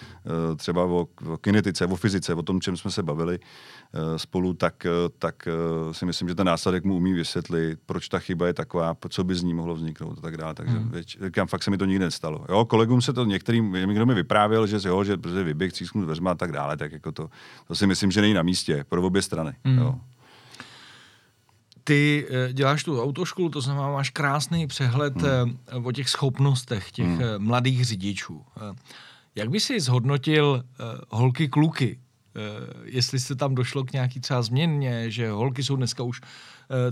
třeba 0.56 0.84
o, 0.84 1.06
o 1.28 1.36
kinetice, 1.36 1.86
o 1.86 1.96
fyzice, 1.96 2.34
o 2.34 2.42
tom, 2.42 2.60
čem 2.60 2.76
jsme 2.76 2.90
se 2.90 3.02
bavili 3.02 3.38
eh, 3.38 4.18
spolu, 4.18 4.54
tak, 4.54 4.86
eh, 4.86 4.90
tak 5.18 5.48
si 5.92 6.06
myslím, 6.06 6.28
že 6.28 6.34
ten 6.34 6.46
následek 6.46 6.84
mu 6.84 6.96
umí 6.96 7.12
vysvětlit, 7.12 7.78
proč 7.86 8.08
ta 8.08 8.18
chyba 8.18 8.46
je 8.46 8.54
taková, 8.54 8.96
co 9.08 9.24
by 9.24 9.34
z 9.34 9.42
ní 9.42 9.54
mohlo 9.54 9.74
vzniknout 9.74 10.18
a 10.18 10.20
tak 10.20 10.36
dále. 10.36 10.54
Takže 10.54 10.76
hmm. 10.76 10.90
věč, 10.90 11.18
říkám, 11.24 11.46
fakt 11.46 11.62
se 11.62 11.70
mi 11.70 11.78
to 11.78 11.84
nikdy 11.84 12.04
nestalo. 12.04 12.44
Jo, 12.48 12.64
kolegům 12.64 13.02
se 13.02 13.12
to 13.12 13.24
některým, 13.24 13.72
někdo 13.72 14.06
mi 14.06 14.14
vyprávěl, 14.14 14.66
že, 14.66 14.88
jo, 14.88 15.04
že 15.04 15.16
vyběh, 15.44 15.72
třísknul 15.72 16.04
dveřma 16.04 16.30
a 16.30 16.34
tak 16.34 16.52
dále, 16.52 16.76
tak 16.76 16.92
jako 16.92 17.12
to, 17.12 17.28
to 17.68 17.74
si 17.74 17.86
myslím, 17.86 18.10
že 18.10 18.20
není 18.20 18.34
na 18.34 18.42
místě 18.42 18.84
pro 18.88 19.02
obě 19.02 19.22
strany. 19.22 19.52
Hmm. 19.64 19.78
Jo 19.78 19.94
ty 21.84 22.26
eh, 22.30 22.52
děláš 22.52 22.84
tu 22.84 23.02
autoškolu, 23.02 23.48
to 23.48 23.60
znamená, 23.60 23.88
máš 23.88 24.10
krásný 24.10 24.66
přehled 24.66 25.16
hmm. 25.16 25.58
Eh, 25.68 25.76
o 25.76 25.92
těch 25.92 26.08
schopnostech 26.08 26.92
těch 26.92 27.06
hmm. 27.06 27.22
Eh, 27.22 27.38
mladých 27.38 27.84
řidičů. 27.84 28.44
Jak 29.34 29.50
by 29.50 29.60
si 29.60 29.80
zhodnotil 29.80 30.62
holky 31.08 31.48
kluky? 31.48 31.98
Jestli 32.84 33.20
se 33.20 33.36
tam 33.36 33.54
došlo 33.54 33.84
k 33.84 33.92
nějaký 33.92 34.20
třeba 34.20 34.42
změně, 34.42 35.10
že 35.10 35.30
holky 35.30 35.62
jsou 35.62 35.76
dneska 35.76 36.02
už 36.02 36.20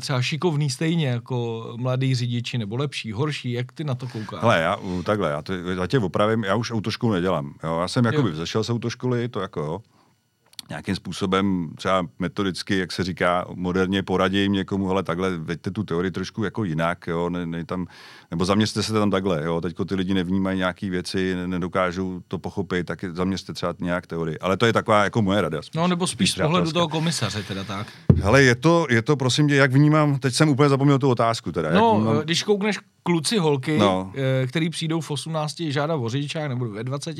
třeba 0.01 0.23
šikovný 0.23 0.71
stejně 0.71 1.09
jako 1.09 1.69
mladý 1.77 2.15
řidiči, 2.15 2.59
nebo 2.59 2.77
lepší, 2.77 3.13
horší, 3.13 3.53
jak 3.53 3.73
ty 3.73 3.85
na 3.85 3.95
to 3.95 4.09
koukáš? 4.09 4.43
Ale 4.43 4.61
já 4.61 4.77
takhle, 5.05 5.31
já, 5.31 5.43
to, 5.43 5.53
já 5.53 5.87
tě 5.87 5.99
opravím, 5.99 6.45
já 6.45 6.55
už 6.55 6.71
autoškolu 6.71 7.13
nedělám. 7.13 7.55
Jo? 7.65 7.79
Já 7.81 7.89
jsem 7.89 8.05
jakoby 8.05 8.31
vzešel 8.31 8.65
z 8.65 8.71
autoškoly, 8.71 9.29
to 9.29 9.41
jako 9.41 9.61
jo 9.61 9.81
nějakým 10.69 10.95
způsobem 10.95 11.71
třeba 11.77 12.07
metodicky, 12.19 12.79
jak 12.79 12.93
se 12.93 13.05
říká, 13.05 13.47
moderně 13.55 14.03
poradím 14.03 14.53
někomu, 14.53 14.91
ale 14.91 15.03
takhle, 15.03 15.37
veďte 15.37 15.71
tu 15.71 15.85
teorii 15.85 16.11
trošku 16.11 16.45
jako 16.45 16.65
jinak, 16.65 17.07
jo, 17.07 17.31
ne, 17.31 17.47
ne 17.47 17.65
tam, 17.65 17.87
nebo 18.31 18.45
zaměřte 18.45 18.83
se 18.83 18.93
tam 18.93 19.11
takhle, 19.11 19.45
jo, 19.45 19.61
teďko 19.61 19.85
ty 19.85 19.95
lidi 19.95 20.15
nevnímají 20.15 20.59
nějaké 20.59 20.91
věci, 20.91 21.37
nedokážou 21.47 22.21
to 22.29 22.39
pochopit, 22.39 22.87
tak 22.87 23.05
zaměřte 23.13 23.53
třeba 23.53 23.75
nějak 23.79 24.07
teorii. 24.07 24.39
Ale 24.39 24.57
to 24.57 24.67
je 24.67 24.73
taková 24.73 25.05
jako 25.05 25.23
moje 25.23 25.41
rada. 25.41 25.63
Spíš, 25.63 25.75
no 25.75 25.89
nebo 25.89 26.07
spíš 26.07 26.33
z 26.33 26.35
pohledu 26.35 26.73
toho 26.73 26.89
komisaře 26.89 27.43
teda 27.43 27.65
tak. 27.65 27.87
Ale 28.23 28.43
je 28.43 28.55
to, 28.55 28.87
je 28.91 29.03
to 29.03 29.17
prosím 29.17 29.49
tě, 29.49 29.55
jak 29.55 29.73
vnímám, 29.73 30.19
teď 30.19 30.35
jsem 30.35 30.49
úplně 30.49 30.69
zapomněl 30.69 30.99
tu 30.99 31.11
otázku 31.11 31.53
teda. 31.53 31.71
No, 31.71 31.93
jak 31.95 31.97
vnímám... 31.97 32.25
když 32.25 32.43
koukneš 32.43 32.79
kluci, 33.03 33.39
holky, 33.39 33.79
no. 33.79 34.13
Eh, 34.43 34.47
který 34.47 34.71
přijdou 34.71 35.01
v 35.01 35.11
18 35.11 35.61
žádat 35.61 35.97
o 35.97 36.09
řidičák 36.09 36.49
nebo 36.49 36.69
ve 36.69 36.85
20, 36.85 37.17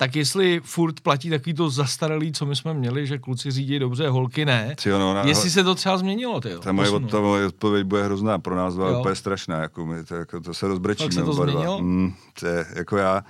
tak 0.00 0.16
jestli 0.16 0.60
furt 0.64 1.00
platí 1.00 1.30
takový 1.30 1.54
to 1.54 1.70
zastaralý, 1.70 2.32
co 2.32 2.46
my 2.46 2.56
jsme 2.56 2.74
měli, 2.74 3.06
že 3.06 3.18
kluci 3.18 3.50
řídí 3.50 3.78
dobře, 3.78 4.08
holky 4.08 4.44
ne, 4.44 4.74
Cio, 4.78 4.98
no, 4.98 5.14
na, 5.14 5.22
jestli 5.22 5.50
se 5.50 5.64
to 5.64 5.74
třeba 5.74 5.98
změnilo, 5.98 6.40
ty 6.40 6.50
Ta 6.60 6.72
moje, 6.72 6.90
ta 7.10 7.20
moje 7.20 7.46
odpověď 7.46 7.86
bude 7.86 8.04
hrozná, 8.04 8.38
pro 8.38 8.54
nás 8.56 8.76
byla 8.76 8.98
úplně 8.98 9.14
strašná, 9.14 9.58
jako 9.58 9.86
my 9.86 10.04
to, 10.04 10.14
jako, 10.14 10.40
to 10.40 10.54
se 10.54 10.68
rozbrečíme. 10.68 11.08
Tak 11.08 11.14
se 11.14 11.24
to 11.24 11.32
změnilo? 11.32 11.78
Mm, 11.82 12.14
to 12.40 12.46
je, 12.46 12.66
jako 12.74 12.96
já, 12.96 13.24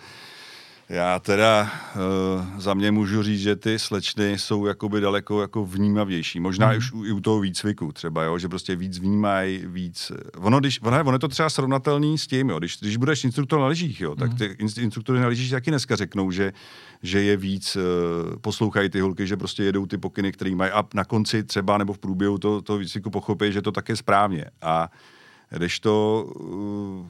já 0.89 1.19
teda 1.19 1.71
uh, 1.95 2.61
za 2.61 2.75
mě 2.75 2.91
můžu 2.91 3.23
říct, 3.23 3.41
že 3.41 3.57
ty 3.57 3.79
slečny 3.79 4.39
jsou 4.39 4.67
jakoby 4.67 5.01
daleko 5.01 5.41
jako 5.41 5.65
vnímavější. 5.65 6.41
Možná 6.41 6.71
mm. 6.71 6.79
už 6.79 6.93
u, 6.93 7.05
i 7.05 7.13
u 7.13 7.21
toho 7.21 7.41
výcviku 7.41 7.93
třeba, 7.93 8.23
jo, 8.23 8.39
že 8.39 8.49
prostě 8.49 8.77
víc 8.77 8.99
vnímají, 8.99 9.63
víc... 9.67 10.13
Ono, 10.37 10.61
když, 10.61 10.83
ono, 10.83 11.01
ono 11.01 11.13
je 11.13 11.19
to 11.19 11.29
třeba 11.29 11.51
srovnatelný 11.51 12.19
s 12.19 12.27
tím, 12.27 12.49
jo, 12.49 12.59
když, 12.59 12.81
když 12.81 12.97
budeš 12.97 13.25
instruktor 13.25 13.61
na 13.61 13.67
lyžích, 13.67 14.01
jo, 14.01 14.15
tak 14.17 14.29
mhm. 14.29 14.39
ty 14.39 14.57
instruktory 14.83 15.21
na 15.21 15.27
lyžích 15.27 15.51
taky 15.51 15.71
dneska 15.71 15.97
řeknou, 15.97 16.31
že, 16.31 16.53
že 17.03 17.23
je 17.23 17.37
víc, 17.37 17.77
uh, 17.77 17.83
poslouchají 18.37 18.89
ty 18.89 19.01
holky, 19.01 19.27
že 19.27 19.37
prostě 19.37 19.63
jedou 19.63 19.87
ty 19.87 19.99
pokyny, 19.99 20.33
které 20.33 20.55
mají 20.55 20.73
a 20.73 20.85
na 20.95 21.05
konci 21.05 21.45
třeba 21.45 21.79
nebo 21.79 21.93
v 21.93 21.99
průběhu 21.99 22.39
toho, 22.39 22.63
toho 22.63 22.79
výcviku 22.79 23.11
pochopí, 23.11 23.53
že 23.53 23.63
to 23.63 23.73
tak 23.73 23.89
je 23.89 23.97
správně. 23.97 24.45
A 24.63 24.91
když 25.51 25.81
to 25.81 26.27
uh, 26.41 27.07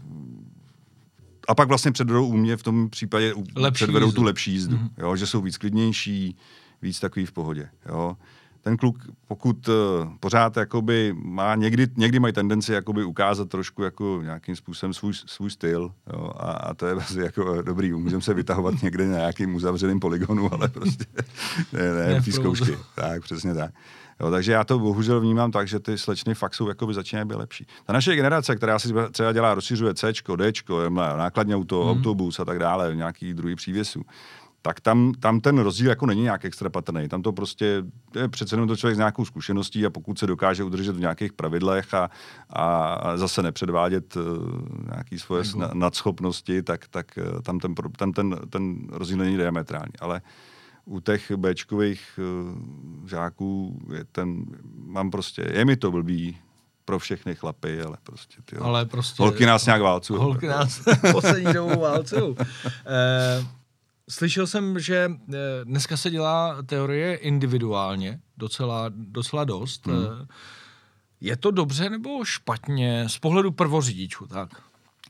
a 1.48 1.54
pak 1.54 1.68
vlastně 1.68 1.92
předvedou 1.92 2.26
u 2.26 2.36
mě 2.36 2.56
v 2.56 2.62
tom 2.62 2.90
případě 2.90 3.34
lepší 3.56 3.84
předvedou 3.84 4.06
jízdu. 4.06 4.20
tu 4.20 4.22
lepší 4.22 4.52
jízdu, 4.52 4.76
mm-hmm. 4.76 4.90
jo, 4.98 5.16
že 5.16 5.26
jsou 5.26 5.40
víc 5.40 5.58
klidnější, 5.58 6.36
víc 6.82 7.00
takový 7.00 7.26
v 7.26 7.32
pohodě. 7.32 7.68
Jo. 7.88 8.16
Ten 8.60 8.76
kluk, 8.76 8.98
pokud 9.28 9.68
uh, 9.68 9.74
pořád 10.20 10.56
jakoby 10.56 11.14
má, 11.16 11.54
někdy, 11.54 11.86
někdy 11.96 12.20
mají 12.20 12.34
tendenci 12.34 12.72
jakoby 12.72 13.04
ukázat 13.04 13.48
trošku 13.48 13.82
jako 13.82 14.20
nějakým 14.22 14.56
způsobem 14.56 14.94
svůj, 14.94 15.14
svůj 15.14 15.50
styl 15.50 15.92
jo, 16.12 16.30
a, 16.36 16.52
a, 16.52 16.74
to 16.74 16.86
je 16.86 16.94
vlastně 16.94 17.22
jako 17.22 17.62
dobrý, 17.62 17.92
můžeme 17.92 18.22
se 18.22 18.34
vytahovat 18.34 18.74
někde 18.82 19.06
na 19.06 19.16
nějakým 19.16 19.54
uzavřeným 19.54 20.00
poligonu, 20.00 20.54
ale 20.54 20.68
prostě 20.68 21.04
ne, 21.72 21.94
ne, 21.94 22.14
ne 22.14 22.32
zkoušky. 22.32 22.78
Tak, 22.94 23.22
přesně 23.22 23.54
tak. 23.54 23.74
Jo, 24.20 24.30
takže 24.30 24.52
já 24.52 24.64
to 24.64 24.78
bohužel 24.78 25.20
vnímám 25.20 25.50
tak, 25.50 25.68
že 25.68 25.80
ty 25.80 25.98
slečny 25.98 26.34
fakt 26.34 26.54
jsou 26.54 26.68
jakoby 26.68 26.94
začínají 26.94 27.28
být 27.28 27.34
lepší. 27.34 27.66
Ta 27.84 27.92
naše 27.92 28.16
generace, 28.16 28.56
která 28.56 28.78
si 28.78 28.88
třeba 29.12 29.32
dělá, 29.32 29.54
rozšiřuje 29.54 29.94
C, 29.94 30.12
D, 30.36 30.52
nákladní 31.16 31.54
auto, 31.54 31.84
mm. 31.84 31.90
autobus 31.90 32.40
a 32.40 32.44
tak 32.44 32.58
dále, 32.58 32.96
nějaký 32.96 33.34
druhý 33.34 33.54
přívěsů, 33.54 34.02
tak 34.62 34.80
tam, 34.80 35.12
tam 35.20 35.40
ten 35.40 35.58
rozdíl 35.58 35.88
jako 35.88 36.06
není 36.06 36.22
nějak 36.22 36.44
extra 36.44 36.70
patrný. 36.70 37.08
Tam 37.08 37.22
to 37.22 37.32
prostě 37.32 37.84
je 38.14 38.28
přece 38.28 38.54
jenom 38.54 38.68
to 38.68 38.76
člověk 38.76 38.94
s 38.94 38.98
nějakou 38.98 39.24
zkušeností 39.24 39.86
a 39.86 39.90
pokud 39.90 40.18
se 40.18 40.26
dokáže 40.26 40.64
udržet 40.64 40.96
v 40.96 41.00
nějakých 41.00 41.32
pravidlech 41.32 41.94
a, 41.94 42.10
a 42.50 43.16
zase 43.16 43.42
nepředvádět 43.42 44.16
uh, 44.16 44.22
nějaký 44.92 45.18
svoje 45.18 45.44
sna, 45.44 45.70
nadschopnosti, 45.74 46.62
tak, 46.62 46.88
tak 46.88 47.18
uh, 47.34 47.40
tam 47.40 47.58
ten, 47.58 47.74
tam 47.96 48.12
ten, 48.12 48.36
ten 48.50 48.88
rozdíl 48.90 49.18
není 49.18 49.36
diametrální. 49.36 49.92
Ale 50.00 50.20
uh, 50.20 50.28
u 50.88 51.00
těch 51.00 51.32
Bčkových 51.36 52.18
uh, 52.18 53.08
žáků 53.08 53.78
je 53.94 54.04
ten, 54.04 54.44
mám 54.74 55.10
prostě, 55.10 55.50
je 55.52 55.64
mi 55.64 55.76
to 55.76 55.90
blbý 55.90 56.38
pro 56.84 56.98
všechny 56.98 57.34
chlapy, 57.34 57.82
ale 57.82 57.96
prostě, 58.02 58.36
ty 58.44 58.56
ale 58.56 58.86
prostě 58.86 59.22
holky 59.22 59.46
nás 59.46 59.66
nějak 59.66 59.82
válcují. 59.82 60.20
Holky 60.20 60.46
nás 60.46 60.80
poslední 61.12 61.52
dobou 61.52 61.80
válcují. 61.80 62.36
Eh, 62.86 63.46
slyšel 64.10 64.46
jsem, 64.46 64.80
že 64.80 65.10
eh, 65.10 65.36
dneska 65.64 65.96
se 65.96 66.10
dělá 66.10 66.62
teorie 66.62 67.16
individuálně, 67.16 68.20
docela, 68.36 68.84
docela 68.88 69.44
dost. 69.44 69.86
Hmm. 69.86 70.26
Je 71.20 71.36
to 71.36 71.50
dobře 71.50 71.90
nebo 71.90 72.24
špatně 72.24 73.08
z 73.08 73.18
pohledu 73.18 73.52
prvořidičů, 73.52 74.26
tak? 74.26 74.48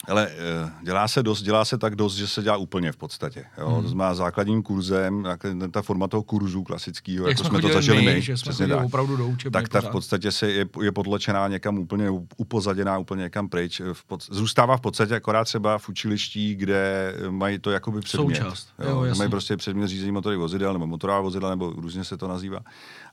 Ale 0.08 0.28
eh, 0.30 0.72
dělá 0.82 1.08
se 1.08 1.22
dost, 1.22 1.42
dělá 1.42 1.64
se 1.64 1.78
tak 1.78 1.96
dost, 1.96 2.14
že 2.14 2.28
se 2.28 2.42
dělá 2.42 2.56
úplně 2.56 2.92
v 2.92 2.96
podstatě. 2.96 3.44
Jo? 3.58 3.68
Hmm. 3.68 3.82
To 3.82 3.88
znamená 3.88 4.14
základním 4.14 4.62
kurzem, 4.62 5.28
ta 5.70 5.82
forma 5.82 6.08
toho 6.08 6.22
kurzu 6.22 6.62
klasického, 6.62 7.28
Jak 7.28 7.38
jako 7.38 7.48
jsme 7.48 7.60
to 7.60 7.68
zažili 7.68 8.02
my, 8.02 8.22
že 8.22 8.36
jsme 8.36 8.68
tak, 8.68 8.84
opravdu 8.84 9.16
do 9.16 9.36
tak 9.50 9.68
ta 9.68 9.80
v 9.80 9.90
podstatě 9.90 10.32
se 10.32 10.50
je, 10.50 10.66
je 10.82 10.92
podlečená 10.92 11.48
někam 11.48 11.78
úplně 11.78 12.10
upozaděná, 12.36 12.98
úplně 12.98 13.22
někam 13.22 13.48
pryč. 13.48 13.82
V 13.92 14.04
pod, 14.04 14.24
zůstává 14.30 14.76
v 14.76 14.80
podstatě 14.80 15.16
akorát 15.16 15.44
třeba 15.44 15.78
v 15.78 15.88
učiliští, 15.88 16.54
kde 16.54 17.14
mají 17.30 17.58
to 17.58 17.70
jakoby 17.70 18.00
předmět. 18.00 18.36
Součást. 18.36 18.68
Jo, 18.88 19.04
jo, 19.04 19.14
mají 19.14 19.30
prostě 19.30 19.56
předmět 19.56 19.88
řízení 19.88 20.12
motorových 20.12 20.40
vozidel, 20.40 20.72
nebo 20.72 20.86
motorová 20.86 21.20
vozidla, 21.20 21.50
nebo 21.50 21.70
různě 21.70 22.04
se 22.04 22.16
to 22.16 22.28
nazývá. 22.28 22.60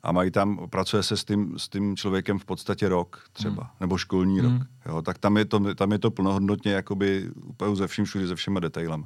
A 0.04 0.12
mají 0.12 0.32
tam, 0.32 0.68
pracuje 0.70 1.04
se 1.04 1.18
s 1.18 1.24
tím, 1.24 1.60
s 1.60 1.70
tím 1.70 1.96
člověkem 1.96 2.40
v 2.40 2.46
podstatě 2.46 2.90
rok 2.90 3.24
třeba, 3.34 3.64
hmm. 3.64 3.72
nebo 3.80 3.98
školní 3.98 4.40
hmm. 4.40 4.54
rok. 4.54 4.68
Jo? 4.86 5.02
Tak 5.02 5.18
tam 5.18 5.38
je 5.38 5.46
to, 5.46 5.76
tam 5.76 5.92
je 5.92 6.00
to 6.00 6.12
plnohodnotně 6.12 6.72
jakoby 6.72 7.30
úplně 7.36 7.76
ze 7.76 7.88
vším 7.88 8.06
všude, 8.06 8.28
ze 8.28 8.36
všema 8.36 8.60
detailem. 8.60 9.06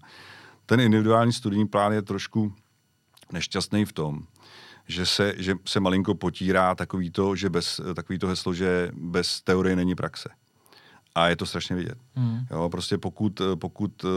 Ten 0.65 0.79
individuální 0.79 1.33
studijní 1.33 1.67
plán 1.67 1.93
je 1.93 2.01
trošku 2.01 2.53
nešťastný 3.31 3.85
v 3.85 3.93
tom, 3.93 4.23
že 4.87 5.05
se, 5.05 5.33
že 5.37 5.55
se 5.65 5.79
malinko 5.79 6.15
potírá 6.15 6.75
takový 6.75 7.11
to, 7.11 7.35
že 7.35 7.49
bez, 7.49 7.81
takový 7.95 8.19
to 8.19 8.27
heslo, 8.27 8.53
že 8.53 8.91
bez 8.93 9.41
teorie 9.41 9.75
není 9.75 9.95
praxe. 9.95 10.29
A 11.19 11.27
je 11.27 11.35
to 11.35 11.45
strašně 11.45 11.75
vidět. 11.75 11.97
Mm. 12.15 12.39
Jo, 12.51 12.69
prostě 12.69 12.97
pokud, 12.97 13.41
pokud 13.55 14.05
eh, 14.05 14.07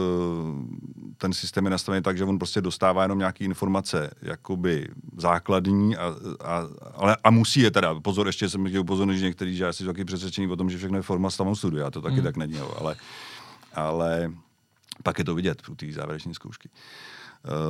ten 1.17 1.33
systém 1.33 1.65
je 1.65 1.71
nastavený 1.71 2.03
tak, 2.03 2.17
že 2.17 2.23
on 2.23 2.37
prostě 2.37 2.61
dostává 2.61 3.01
jenom 3.01 3.19
nějaké 3.19 3.45
informace 3.45 4.11
jakoby 4.21 4.87
základní, 5.17 5.95
a, 5.95 6.15
a, 6.43 6.61
ale, 6.95 7.17
a 7.23 7.29
musí 7.31 7.59
je 7.59 7.71
teda, 7.71 7.99
pozor, 7.99 8.27
ještě 8.27 8.49
jsem 8.49 8.67
chtěl 8.67 8.81
upozornit, 8.81 9.17
že 9.17 9.25
některý, 9.25 9.55
že 9.55 9.63
já 9.63 9.73
si 9.73 9.85
taky 9.85 10.05
přesvědčený 10.05 10.47
o 10.47 10.55
tom, 10.55 10.69
že 10.69 10.77
všechno 10.77 10.97
je 10.97 11.01
forma 11.01 11.29
stavu 11.29 11.55
studia, 11.55 11.91
to 11.91 12.01
taky 12.01 12.17
mm. 12.17 12.23
tak 12.23 12.37
není, 12.37 12.59
ale, 12.79 12.95
ale 13.73 14.31
pak 15.03 15.19
je 15.19 15.25
to 15.25 15.35
vidět 15.35 15.69
u 15.69 15.75
té 15.75 15.91
závěrečné 15.91 16.33
zkoušky. 16.33 16.69
Uh, 16.69 17.13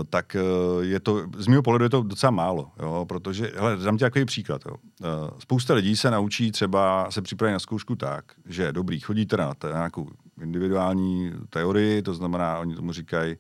tak 0.10 0.36
uh, 0.36 0.84
je 0.84 1.00
to, 1.00 1.28
z 1.38 1.48
mého 1.48 1.64
pohledu 1.64 1.84
je 1.84 1.90
to 1.90 2.04
docela 2.04 2.32
málo, 2.32 2.72
jo, 2.80 3.06
protože, 3.10 3.52
hele, 3.56 3.78
dám 3.78 3.98
ti 3.98 4.04
takový 4.04 4.26
příklad, 4.26 4.62
jo. 4.66 4.76
Uh, 4.76 5.40
spousta 5.40 5.74
lidí 5.74 5.96
se 5.96 6.12
naučí 6.12 6.52
třeba, 6.52 7.12
se 7.12 7.22
připraví 7.22 7.54
na 7.54 7.60
zkoušku 7.60 7.96
tak, 7.96 8.26
že 8.46 8.72
dobrý, 8.72 9.00
chodí 9.00 9.26
teda 9.26 9.46
na, 9.46 9.54
t- 9.54 9.68
na 9.68 9.74
nějakou 9.74 10.10
individuální 10.42 11.32
teorii, 11.50 12.02
to 12.02 12.14
znamená, 12.14 12.60
oni 12.60 12.76
tomu 12.76 12.92
říkají 12.92 13.36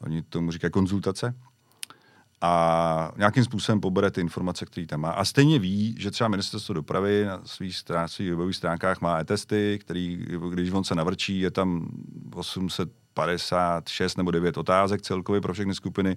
Oni 0.00 0.22
tomu 0.22 0.50
říkají 0.50 0.70
konzultace 0.70 1.34
a 2.40 3.12
nějakým 3.16 3.44
způsobem 3.44 3.80
pobere 3.80 4.10
ty 4.10 4.20
informace, 4.20 4.66
které 4.66 4.86
tam 4.86 5.00
má. 5.00 5.10
A 5.10 5.24
stejně 5.24 5.58
ví, 5.58 5.94
že 5.98 6.10
třeba 6.10 6.28
ministerstvo 6.28 6.74
dopravy 6.74 7.24
na 7.24 7.40
svých, 7.44 7.76
strán, 7.76 8.08
svých 8.08 8.30
webových 8.30 8.56
stránkách 8.56 9.00
má 9.00 9.18
e-testy, 9.18 9.78
který, 9.80 10.26
když 10.50 10.70
on 10.70 10.84
se 10.84 10.94
navrčí, 10.94 11.40
je 11.40 11.50
tam 11.50 11.88
856 13.16 14.16
nebo 14.16 14.30
9 14.30 14.56
otázek 14.56 15.02
celkově 15.02 15.40
pro 15.40 15.52
všechny 15.52 15.74
skupiny. 15.74 16.16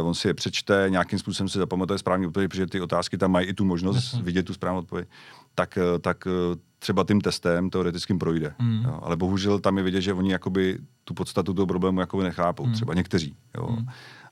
Uh, 0.00 0.08
on 0.08 0.14
si 0.14 0.28
je 0.28 0.34
přečte, 0.34 0.86
nějakým 0.88 1.18
způsobem 1.18 1.48
si 1.48 1.58
zapamatuje 1.58 1.98
správně 1.98 2.26
odpověď, 2.26 2.50
protože 2.50 2.66
ty 2.66 2.80
otázky 2.80 3.18
tam 3.18 3.30
mají 3.30 3.46
i 3.46 3.54
tu 3.54 3.64
možnost 3.64 4.14
vidět 4.14 4.42
tu 4.42 4.54
správnou 4.54 4.80
odpověď. 4.80 5.08
Tak, 5.54 5.78
eh, 5.78 5.98
tak 5.98 6.26
eh, 6.26 6.30
třeba 6.78 7.04
tím 7.04 7.20
testem 7.20 7.70
teoretickým 7.70 8.18
projde. 8.18 8.54
Mm. 8.58 8.82
Jo. 8.84 8.98
Ale 9.02 9.16
bohužel 9.16 9.58
tam 9.58 9.78
je 9.78 9.84
vidět, 9.84 10.00
že 10.00 10.12
oni 10.12 10.32
jakoby 10.32 10.78
tu 11.04 11.14
podstatu 11.14 11.54
toho 11.54 11.66
problému 11.66 12.00
jakoby 12.00 12.24
nechápou. 12.24 12.66
Mm. 12.66 12.72
Třeba 12.72 12.94
někteří. 12.94 13.36
Jo. 13.56 13.68
Mm. 13.70 13.86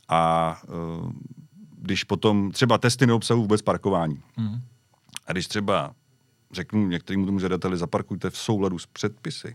A 0.09 0.63
když 1.79 2.05
potom 2.05 2.51
třeba 2.51 2.79
testy 2.79 3.07
neobsahují 3.07 3.43
vůbec 3.43 3.63
parkování. 3.63 4.23
Mm. 4.37 4.61
A 5.27 5.33
když 5.33 5.47
třeba 5.47 5.93
řeknu 6.53 6.89
některým 6.89 7.27
tomu 7.27 7.39
žadateli, 7.39 7.77
zaparkujte 7.77 8.31
v 8.31 8.37
souladu 8.37 8.79
s 8.79 8.87
předpisy, 8.87 9.55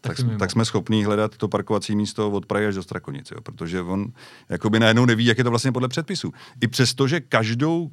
tak, 0.00 0.16
tak, 0.38 0.50
jsme 0.50 0.64
schopni 0.64 1.04
hledat 1.04 1.36
to 1.36 1.48
parkovací 1.48 1.96
místo 1.96 2.30
od 2.30 2.46
Prahy 2.46 2.66
až 2.66 2.74
do 2.74 2.82
Strakonice, 2.82 3.34
jo, 3.34 3.40
protože 3.40 3.82
on 3.82 4.06
jakoby 4.48 4.80
najednou 4.80 5.04
neví, 5.04 5.24
jak 5.24 5.38
je 5.38 5.44
to 5.44 5.50
vlastně 5.50 5.72
podle 5.72 5.88
předpisů. 5.88 6.32
I 6.60 6.68
přesto, 6.68 7.08
že 7.08 7.20
každou, 7.20 7.90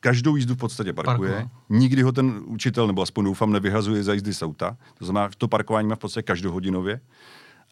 každou 0.00 0.36
jízdu 0.36 0.54
v 0.54 0.58
podstatě 0.58 0.92
parkuje, 0.92 1.30
Parkova. 1.30 1.50
nikdy 1.68 2.02
ho 2.02 2.12
ten 2.12 2.40
učitel, 2.44 2.86
nebo 2.86 3.02
aspoň 3.02 3.24
doufám, 3.24 3.52
nevyhazuje 3.52 4.02
za 4.04 4.12
jízdy 4.12 4.34
z 4.34 4.42
auta, 4.42 4.76
to 4.98 5.04
znamená, 5.04 5.30
to 5.38 5.48
parkování 5.48 5.88
má 5.88 5.94
v 5.94 5.98
podstatě 5.98 6.22
každohodinově, 6.22 7.00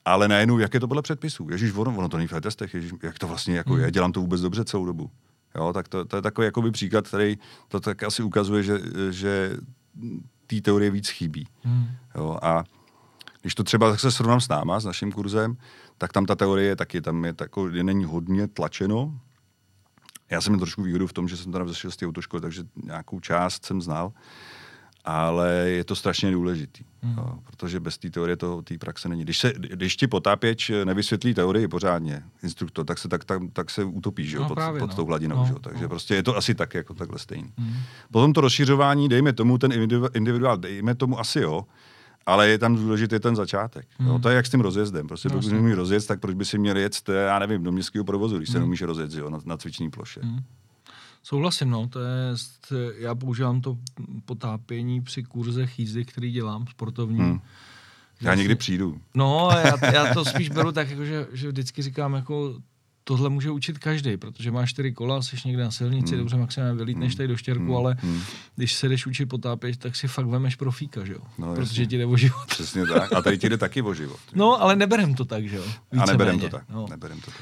ale 0.04 0.28
najednou, 0.28 0.58
jak 0.58 0.74
je 0.74 0.80
to 0.80 0.88
podle 0.88 1.02
předpisů? 1.02 1.48
Ježíš, 1.50 1.72
ono, 1.74 1.96
ono 1.96 2.08
to 2.08 2.16
není 2.16 2.28
v 2.28 2.40
testech, 2.40 2.74
ježíš, 2.74 2.92
jak 3.02 3.18
to 3.18 3.28
vlastně 3.28 3.56
jako 3.56 3.72
hmm. 3.72 3.82
je, 3.82 3.90
dělám 3.90 4.12
to 4.12 4.20
vůbec 4.20 4.40
dobře 4.40 4.64
celou 4.64 4.84
dobu. 4.84 5.10
Jo, 5.54 5.72
tak 5.72 5.88
to, 5.88 6.04
to 6.04 6.16
je 6.16 6.22
takový 6.22 6.44
jakoby 6.44 6.70
příklad, 6.70 7.08
který 7.08 7.38
to 7.68 7.80
tak 7.80 8.02
asi 8.02 8.22
ukazuje, 8.22 8.62
že, 8.62 8.80
že 9.10 9.56
té 10.46 10.60
teorie 10.60 10.90
víc 10.90 11.08
chybí. 11.08 11.48
Hmm. 11.62 11.86
Jo, 12.14 12.38
a 12.42 12.64
když 13.46 13.54
to 13.54 13.64
třeba 13.64 13.90
tak 13.90 14.00
se 14.00 14.10
srovnám 14.10 14.40
s 14.40 14.48
náma, 14.48 14.80
s 14.80 14.84
naším 14.84 15.12
kurzem, 15.12 15.56
tak 15.98 16.12
tam 16.12 16.26
ta 16.26 16.34
teorie 16.34 16.76
taky, 16.76 17.00
tam 17.00 17.24
je 17.24 17.32
tako, 17.32 17.68
je 17.68 17.84
není 17.84 18.04
hodně 18.04 18.48
tlačeno. 18.48 19.20
Já 20.30 20.40
jsem 20.40 20.52
měl 20.52 20.60
trošku 20.60 20.82
výhodu 20.82 21.06
v 21.06 21.12
tom, 21.12 21.28
že 21.28 21.36
jsem 21.36 21.52
tam 21.52 21.64
vzešel 21.64 21.90
z 21.90 21.96
té 21.96 22.06
autoškoly, 22.06 22.40
takže 22.40 22.64
nějakou 22.84 23.20
část 23.20 23.64
jsem 23.64 23.82
znal 23.82 24.12
ale 25.06 25.50
je 25.50 25.84
to 25.84 25.96
strašně 25.96 26.30
důležitý, 26.30 26.84
hmm. 27.02 27.14
jo, 27.18 27.38
protože 27.44 27.80
bez 27.80 27.98
té 27.98 28.10
teorie 28.10 28.36
to 28.36 28.62
té 28.62 28.78
praxe 28.78 29.08
není. 29.08 29.22
Když, 29.22 29.38
se, 29.38 29.52
když 29.56 29.96
ti 29.96 30.06
potápěč 30.06 30.70
nevysvětlí 30.84 31.34
teorii 31.34 31.68
pořádně, 31.68 32.22
instruktor, 32.42 32.86
tak 32.86 32.98
se, 32.98 33.08
tak, 33.08 33.24
tak, 33.24 33.42
tak 33.52 33.70
se 33.70 33.84
utopí 33.84 34.26
že, 34.26 34.38
no, 34.38 34.48
pod, 34.48 34.54
právě, 34.54 34.80
pod 34.80 34.90
no. 34.90 34.96
tou 34.96 35.06
hladinou. 35.06 35.36
No, 35.36 35.46
že, 35.46 35.54
takže 35.60 35.82
no. 35.82 35.88
prostě 35.88 36.14
je 36.14 36.22
to 36.22 36.36
asi 36.36 36.54
tak, 36.54 36.74
jako 36.74 36.94
takhle 36.94 37.18
stejný. 37.18 37.52
Hmm. 37.58 37.76
Potom 38.10 38.32
to 38.32 38.40
rozšiřování, 38.40 39.08
dejme 39.08 39.32
tomu 39.32 39.58
ten 39.58 39.72
individuál, 40.14 40.56
dejme 40.56 40.94
tomu 40.94 41.20
asi 41.20 41.40
jo, 41.40 41.64
ale 42.26 42.48
je 42.48 42.58
tam 42.58 42.76
důležitý 42.76 43.18
ten 43.18 43.36
začátek. 43.36 43.86
Hmm. 43.98 44.08
Jo, 44.08 44.18
to 44.18 44.28
je 44.28 44.36
jak 44.36 44.46
s 44.46 44.50
tím 44.50 44.60
rozjezdem. 44.60 45.06
Prostě 45.08 45.28
no, 45.28 45.34
pokud 45.34 45.52
nemůžeš 45.52 45.76
rozjet, 45.76 46.06
tak 46.06 46.20
proč 46.20 46.34
by 46.34 46.44
si 46.44 46.58
měl 46.58 46.76
jet, 46.76 47.08
já 47.08 47.38
nevím, 47.38 47.62
do 47.62 47.72
městského 47.72 48.04
provozu, 48.04 48.36
když 48.36 48.48
se 48.48 48.58
hmm. 48.58 48.62
nemůže 48.62 48.86
rozjet 48.86 49.12
jo, 49.12 49.30
na, 49.30 49.38
na 49.44 49.56
cvičné 49.56 49.90
ploše. 49.90 50.20
Hmm. 50.22 50.40
Souhlasím, 51.22 51.70
no, 51.70 51.88
to 51.88 52.00
je, 52.00 52.34
já 52.98 53.14
používám 53.14 53.60
to 53.60 53.78
potápění 54.24 55.02
při 55.02 55.22
kurzech 55.22 55.78
jízdy, 55.78 56.04
který 56.04 56.32
dělám, 56.32 56.66
sportovní. 56.66 57.18
Hmm. 57.18 57.40
Já 58.20 58.34
někdy 58.34 58.54
přijdu. 58.54 59.00
No, 59.14 59.50
já, 59.64 59.92
já 59.92 60.14
to 60.14 60.24
spíš 60.34 60.48
beru 60.48 60.72
tak, 60.72 60.90
jako, 60.90 61.04
že, 61.04 61.26
že 61.32 61.48
vždycky 61.48 61.82
říkám, 61.82 62.14
jako 62.14 62.54
tohle 63.08 63.30
může 63.30 63.50
učit 63.50 63.78
každý, 63.78 64.16
protože 64.16 64.50
máš 64.50 64.70
čtyři 64.70 64.92
kola, 64.92 65.22
jsi 65.22 65.36
někde 65.44 65.62
na 65.62 65.70
silnici, 65.70 66.10
hmm. 66.10 66.18
dobře 66.18 66.36
maximálně 66.36 66.74
vylítneš 66.74 67.12
hmm. 67.12 67.16
tady 67.16 67.28
do 67.28 67.36
štěrku, 67.36 67.64
hmm. 67.64 67.76
ale 67.76 67.96
hmm. 68.00 68.20
když 68.56 68.74
se 68.74 68.88
jdeš 68.88 69.06
učit 69.06 69.26
potápět, 69.26 69.76
tak 69.76 69.96
si 69.96 70.08
fakt 70.08 70.26
vemeš 70.26 70.56
profíka, 70.56 71.04
že 71.04 71.12
jo? 71.12 71.20
No, 71.38 71.54
protože 71.54 71.82
jasně. 71.82 71.86
ti 71.86 71.98
jde 71.98 72.06
o 72.06 72.16
život. 72.16 72.46
Přesně 72.46 72.86
tak. 72.86 73.12
A 73.12 73.22
tady 73.22 73.38
ti 73.38 73.48
jde 73.48 73.58
taky 73.58 73.82
o 73.82 73.94
život. 73.94 74.20
No, 74.34 74.62
ale 74.62 74.76
neberem 74.76 75.14
to 75.14 75.24
tak, 75.24 75.48
že 75.48 75.56
jo? 75.56 75.64
Více 75.92 76.02
a 76.02 76.06
neberem 76.06 76.36
méně. 76.36 76.50
to 76.50 76.56
tak. 76.56 76.68
No. 76.68 76.86
Neberem 76.90 77.20
to 77.20 77.30
tak. 77.30 77.40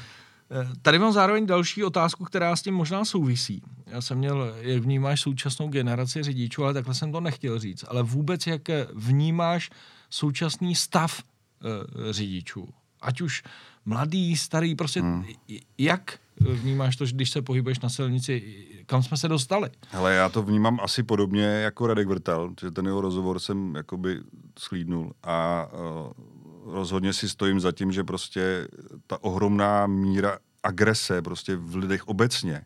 Eh, 0.51 0.67
tady 0.81 0.99
mám 0.99 1.13
zároveň 1.13 1.45
další 1.45 1.83
otázku, 1.83 2.23
která 2.23 2.55
s 2.55 2.61
tím 2.61 2.73
možná 2.73 3.05
souvisí. 3.05 3.61
Já 3.87 4.01
jsem 4.01 4.17
měl, 4.17 4.53
jak 4.61 4.83
vnímáš 4.83 5.21
současnou 5.21 5.67
generaci 5.67 6.23
řidičů, 6.23 6.63
ale 6.63 6.73
takhle 6.73 6.93
jsem 6.93 7.11
to 7.11 7.21
nechtěl 7.21 7.59
říct. 7.59 7.85
Ale 7.87 8.03
vůbec, 8.03 8.47
jak 8.47 8.61
vnímáš 8.93 9.69
současný 10.09 10.75
stav 10.75 11.21
uh, 11.21 12.11
řidičů? 12.11 12.69
Ať 13.01 13.21
už 13.21 13.43
mladý, 13.85 14.37
starý, 14.37 14.75
prostě 14.75 15.01
hmm. 15.01 15.25
jak 15.77 16.19
vnímáš 16.39 16.95
to, 16.95 17.05
když 17.05 17.29
se 17.29 17.41
pohybuješ 17.41 17.79
na 17.79 17.89
silnici, 17.89 18.65
kam 18.85 19.03
jsme 19.03 19.17
se 19.17 19.27
dostali? 19.27 19.69
Ale 19.91 20.15
já 20.15 20.29
to 20.29 20.43
vnímám 20.43 20.79
asi 20.83 21.03
podobně 21.03 21.43
jako 21.43 21.87
Radek 21.87 22.07
Vrtal, 22.07 22.53
že 22.61 22.71
ten 22.71 22.85
jeho 22.85 23.01
rozhovor 23.01 23.39
jsem 23.39 23.75
jakoby 23.75 24.19
schlídnul 24.59 25.13
a 25.23 25.67
uh, 26.65 26.73
rozhodně 26.73 27.13
si 27.13 27.29
stojím 27.29 27.59
za 27.59 27.71
tím, 27.71 27.91
že 27.91 28.03
prostě 28.03 28.67
ta 29.07 29.23
ohromná 29.23 29.87
míra 29.87 30.37
agrese 30.63 31.21
prostě 31.21 31.55
v 31.55 31.75
lidech 31.75 32.07
obecně 32.07 32.61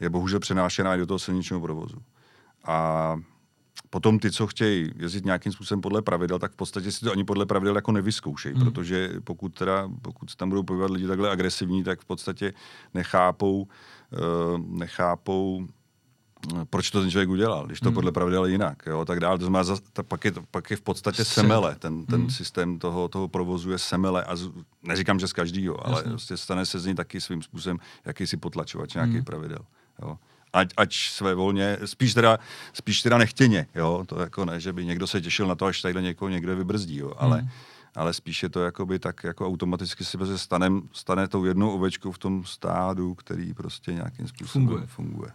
je 0.00 0.10
bohužel 0.10 0.40
přenášená 0.40 0.94
i 0.94 0.98
do 0.98 1.06
toho 1.06 1.18
silničního 1.18 1.60
provozu. 1.60 1.96
A 2.64 3.16
potom 3.90 4.18
ty, 4.18 4.30
co 4.30 4.46
chtějí 4.46 4.90
jezdit 4.96 5.24
nějakým 5.24 5.52
způsobem 5.52 5.80
podle 5.80 6.02
pravidel, 6.02 6.38
tak 6.38 6.52
v 6.52 6.56
podstatě 6.56 6.92
si 6.92 7.00
to 7.00 7.12
ani 7.12 7.24
podle 7.24 7.46
pravidel 7.46 7.76
jako 7.76 7.92
nevyzkoušejí, 7.92 8.54
hmm. 8.54 8.64
protože 8.64 9.10
pokud 9.24 9.54
teda, 9.54 9.88
pokud 10.02 10.36
tam 10.36 10.48
budou 10.48 10.62
pohybovat 10.62 10.90
lidi 10.90 11.06
takhle 11.06 11.30
agresivní, 11.30 11.84
tak 11.84 12.00
v 12.00 12.04
podstatě 12.04 12.52
nechápou, 12.94 13.62
uh, 13.62 14.58
nechápou 14.58 15.66
proč 16.70 16.90
to 16.90 17.00
ten 17.00 17.10
člověk 17.10 17.28
udělal, 17.28 17.66
když 17.66 17.80
to 17.80 17.88
hmm. 17.88 17.94
podle 17.94 18.12
pravidel 18.12 18.46
jinak, 18.46 18.82
jo, 18.86 19.04
tak 19.04 19.20
dále. 19.20 19.38
To 19.38 19.44
znamená, 19.44 19.64
za, 19.64 19.76
ta, 19.92 20.02
pak, 20.02 20.24
je, 20.24 20.32
pak 20.50 20.70
je 20.70 20.76
v 20.76 20.80
podstatě 20.80 21.24
semele, 21.24 21.74
ten, 21.74 22.06
ten 22.06 22.20
hmm. 22.20 22.30
systém 22.30 22.78
toho, 22.78 23.08
toho 23.08 23.28
provozu 23.28 23.70
je 23.70 23.78
semele 23.78 24.24
a 24.24 24.36
z, 24.36 24.50
neříkám, 24.82 25.18
že 25.18 25.28
z 25.28 25.32
každýho, 25.32 25.86
ale 25.86 26.02
prostě 26.02 26.36
stane 26.36 26.66
se 26.66 26.78
z 26.78 26.86
ní 26.86 26.94
taky 26.94 27.20
svým 27.20 27.42
způsobem 27.42 27.78
jakýsi 28.04 28.36
potlačovač 28.36 28.94
nějaký 28.94 29.12
hmm. 29.12 29.24
pravidel. 29.24 29.58
Jo. 30.02 30.18
Ať, 30.52 30.68
ať 30.76 30.94
své 30.94 31.34
volně, 31.34 31.78
spíš 31.84 32.14
teda, 32.14 32.38
spíš 32.72 33.02
teda 33.02 33.18
nechtěně, 33.18 33.66
jo, 33.74 34.04
to 34.06 34.20
jako 34.20 34.44
ne, 34.44 34.60
že 34.60 34.72
by 34.72 34.86
někdo 34.86 35.06
se 35.06 35.20
těšil 35.20 35.46
na 35.46 35.54
to, 35.54 35.66
až 35.66 35.82
tady 35.82 36.02
někoho 36.02 36.28
někde 36.28 36.54
vybrzdí, 36.54 36.96
jo, 36.96 37.12
ale, 37.18 37.38
hmm. 37.38 37.48
ale 37.94 38.14
spíš 38.14 38.42
je 38.42 38.48
to 38.48 38.60
jakoby 38.64 38.98
tak 38.98 39.24
jako 39.24 39.46
automaticky 39.46 40.04
si 40.04 40.18
stane, 40.36 40.68
stane 40.92 41.28
tou 41.28 41.44
jednou 41.44 41.70
ovečkou 41.70 42.12
v 42.12 42.18
tom 42.18 42.44
stádu, 42.44 43.14
který 43.14 43.54
prostě 43.54 43.92
nějakým 43.92 44.28
způsobem 44.28 44.66
funguje. 44.66 44.86
funguje. 44.86 45.30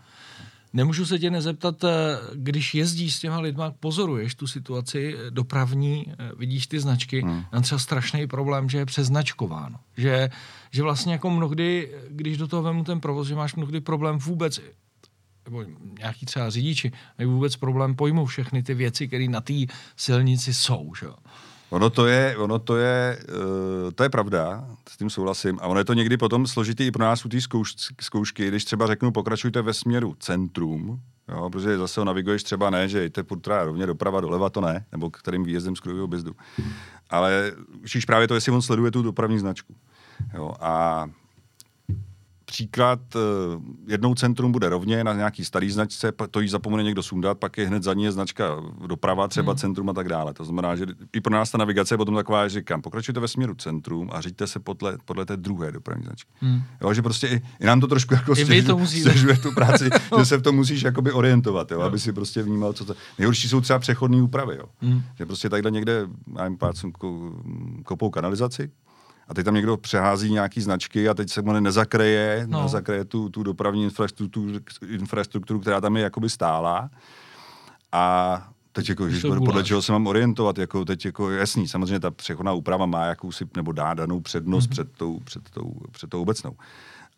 Nemůžu 0.74 1.06
se 1.06 1.20
tě 1.20 1.32
nezeptat, 1.32 1.84
eh, 1.84 1.90
když 2.34 2.76
jezdíš 2.76 3.16
s 3.16 3.20
těma 3.20 3.40
lidma, 3.40 3.72
pozoruješ 3.80 4.36
tu 4.36 4.48
situaci 4.48 5.16
eh, 5.18 5.32
dopravní, 5.32 6.06
eh, 6.10 6.32
vidíš 6.38 6.68
ty 6.68 6.80
značky, 6.80 7.22
hmm. 7.22 7.44
mám 7.54 7.62
třeba 7.62 7.80
strašný 7.80 8.28
problém, 8.28 8.70
že 8.70 8.78
je 8.78 8.86
přeznačkováno. 8.86 9.80
Že, 9.98 10.30
že 10.72 10.84
vlastně 10.84 11.14
jako 11.14 11.30
mnohdy, 11.30 11.92
když 12.10 12.38
do 12.38 12.48
toho 12.48 12.64
vemu 12.64 12.84
ten 12.84 13.00
provoz, 13.00 13.28
že 13.28 13.36
máš 13.36 13.56
mnohdy 13.56 13.82
problém 13.82 14.18
vůbec 14.18 14.60
nebo 15.46 15.64
nějaký 16.00 16.26
třeba 16.26 16.50
řidiči, 16.50 16.92
mají 17.20 17.30
vůbec 17.30 17.56
problém 17.56 17.96
pojmout 17.96 18.26
všechny 18.26 18.64
ty 18.64 18.74
věci, 18.74 19.08
které 19.08 19.28
na 19.28 19.42
té 19.42 19.54
silnici 19.96 20.54
jsou. 20.54 20.94
Že? 21.00 21.08
Ono 21.74 21.90
to 21.90 22.08
je, 22.08 22.38
ono 22.38 22.60
to 22.60 22.78
je, 22.78 23.18
uh, 23.86 23.92
to 23.92 24.04
je 24.04 24.10
pravda, 24.10 24.68
s 24.90 24.98
tím 24.98 25.10
souhlasím. 25.10 25.60
A 25.62 25.68
ono 25.68 25.80
je 25.80 25.86
to 25.86 25.94
někdy 25.94 26.18
potom 26.18 26.48
složitý 26.48 26.88
i 26.88 26.92
pro 26.92 27.04
nás 27.04 27.26
u 27.26 27.30
té 27.30 27.42
zkouš, 27.42 27.76
zkoušky, 28.02 28.48
když 28.48 28.66
třeba 28.66 28.88
řeknu, 28.88 29.12
pokračujte 29.12 29.62
ve 29.62 29.74
směru 29.74 30.16
centrum, 30.20 31.02
jo, 31.30 31.50
protože 31.50 31.78
zase 31.78 32.02
ho 32.02 32.06
naviguješ 32.06 32.44
třeba 32.44 32.70
ne, 32.70 32.90
že 32.90 33.00
jděte 33.00 33.24
teda 33.24 33.64
rovně 33.64 33.86
doprava, 33.86 34.22
doleva, 34.22 34.50
to 34.50 34.62
ne, 34.62 34.86
nebo 34.92 35.10
kterým 35.10 35.44
výjezdem 35.44 35.76
z 35.76 35.80
kruhového 35.80 36.06
objezdu. 36.06 36.36
Ale 37.10 37.52
učíš 37.84 38.06
právě 38.06 38.28
to, 38.28 38.36
jestli 38.36 38.52
on 38.52 38.62
sleduje 38.62 38.92
tu 38.92 39.02
dopravní 39.02 39.40
značku. 39.40 39.76
Jo, 40.34 40.54
a 40.60 41.06
Příklad, 42.54 43.00
eh, 43.16 43.20
jednou 43.88 44.16
centrum 44.16 44.52
bude 44.52 44.70
rovně 44.70 45.04
na 45.04 45.14
nějaký 45.14 45.46
starý 45.46 45.72
značce, 45.72 46.12
to 46.32 46.40
jí 46.40 46.50
zapomene 46.50 46.84
někdo 46.84 47.04
sundat, 47.04 47.38
pak 47.38 47.58
je 47.58 47.68
hned 47.68 47.84
za 47.84 47.94
ní 47.94 48.12
značka 48.12 48.46
doprava, 48.88 49.28
třeba 49.28 49.52
hmm. 49.52 49.58
centrum 49.58 49.90
a 49.90 49.94
tak 49.94 50.10
dále. 50.10 50.34
To 50.34 50.46
znamená, 50.46 50.76
že 50.76 50.86
i 51.14 51.22
pro 51.22 51.34
nás 51.34 51.52
ta 51.52 51.58
navigace 51.58 51.94
je 51.94 51.98
potom 51.98 52.16
taková, 52.16 52.48
že 52.48 52.60
říkám, 52.60 52.82
pokračujte 52.82 53.20
ve 53.20 53.28
směru 53.28 53.56
centrum 53.56 54.10
a 54.12 54.22
řiďte 54.22 54.48
se 54.48 54.60
podle, 54.60 54.98
podle 55.06 55.26
té 55.26 55.38
druhé 55.38 55.72
dopravní 55.72 56.04
značky. 56.04 56.32
Hmm. 56.40 56.62
Jo, 56.82 56.94
že 56.94 57.02
prostě 57.02 57.28
i, 57.28 57.42
i, 57.60 57.66
nám 57.66 57.80
to 57.80 57.88
trošku 57.88 58.14
jako 58.14 58.36
stěžuje, 58.36 59.38
tu 59.38 59.52
práci, 59.52 59.90
že 60.20 60.26
se 60.26 60.38
v 60.38 60.42
tom 60.42 60.56
musíš 60.56 60.82
jakoby 60.82 61.12
orientovat, 61.12 61.72
jo, 61.72 61.80
jo. 61.80 61.86
aby 61.86 62.00
si 62.00 62.14
prostě 62.14 62.44
vnímal, 62.44 62.74
co 62.74 62.86
to... 62.86 62.96
Nejhorší 63.18 63.50
jsou 63.50 63.62
třeba 63.62 63.80
přechodní 63.80 64.22
úpravy, 64.22 64.56
jo. 64.56 64.66
Hmm. 64.82 65.02
že 65.18 65.26
prostě 65.26 65.50
takhle 65.50 65.72
někde, 65.72 66.08
já 66.38 66.44
jim 66.44 66.58
pár 66.58 66.74
kopou 67.84 68.10
kanalizaci, 68.10 68.72
a 69.28 69.34
teď 69.34 69.46
tam 69.46 69.54
někdo 69.54 69.78
přehází 69.78 70.32
nějaký 70.32 70.62
značky 70.62 71.10
a 71.10 71.14
teď 71.14 71.30
se 71.30 71.42
mu 71.42 71.54
nezakreje, 71.54 72.46
no. 72.50 72.62
nezakreje 72.62 73.06
tu, 73.06 73.30
tu 73.30 73.44
dopravní 73.44 73.84
infrastrukturu, 73.84 74.54
infrastrukturu, 74.88 75.60
která 75.60 75.82
tam 75.82 75.98
je 75.98 76.04
jakoby 76.04 76.30
stála. 76.30 76.90
A 77.92 78.48
teď 78.72 78.90
jako, 78.90 79.06
Když 79.06 79.22
podle 79.22 79.64
čeho 79.64 79.82
se 79.82 79.92
mám 79.92 80.08
orientovat, 80.08 80.58
jako 80.58 80.86
teď 80.86 81.06
jako 81.06 81.32
jasný, 81.32 81.68
samozřejmě 81.68 82.00
ta 82.00 82.12
přechodná 82.12 82.54
úprava 82.54 82.86
má 82.86 83.06
jakousi, 83.06 83.46
nebo 83.56 83.72
dá 83.72 83.94
danou 83.94 84.20
přednost 84.20 84.70
Mhm. 84.70 84.72
mm-hmm. 84.72 84.74
před, 84.74 84.98
tou, 84.98 85.20
před, 85.20 85.50
tou, 85.50 85.74
před 85.92 86.10
tou 86.10 86.22
obecnou 86.22 86.56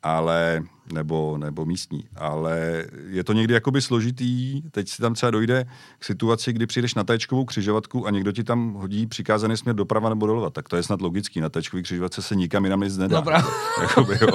ale, 0.06 0.64
nebo, 0.94 1.38
nebo 1.38 1.66
místní. 1.66 2.04
Ale 2.16 2.86
je 3.10 3.24
to 3.24 3.34
někdy 3.34 3.54
jakoby 3.54 3.82
složitý, 3.82 4.62
teď 4.72 4.90
si 4.90 5.02
tam 5.02 5.14
třeba 5.14 5.32
dojde 5.32 5.66
k 6.00 6.06
situaci, 6.06 6.54
kdy 6.54 6.66
přijdeš 6.68 6.96
na 6.96 7.04
téčkovou 7.04 7.46
křižovatku 7.46 8.08
a 8.08 8.12
někdo 8.12 8.32
ti 8.32 8.44
tam 8.44 8.74
hodí 8.74 9.08
přikázaný 9.08 9.58
směr 9.58 9.76
doprava 9.76 10.10
nebo 10.10 10.28
doleva. 10.28 10.50
Tak 10.50 10.70
to 10.70 10.76
je 10.76 10.84
snad 10.84 11.02
logický, 11.02 11.42
na 11.42 11.50
téčkový 11.50 11.84
křižovatce 11.84 12.22
se 12.22 12.36
nikam 12.36 12.64
jinam 12.64 12.82
nic 12.82 12.98
nedá. 12.98 13.16
No 13.16 13.22
právě. 13.24 13.52
Jakoby, 13.82 14.18
jo. 14.22 14.28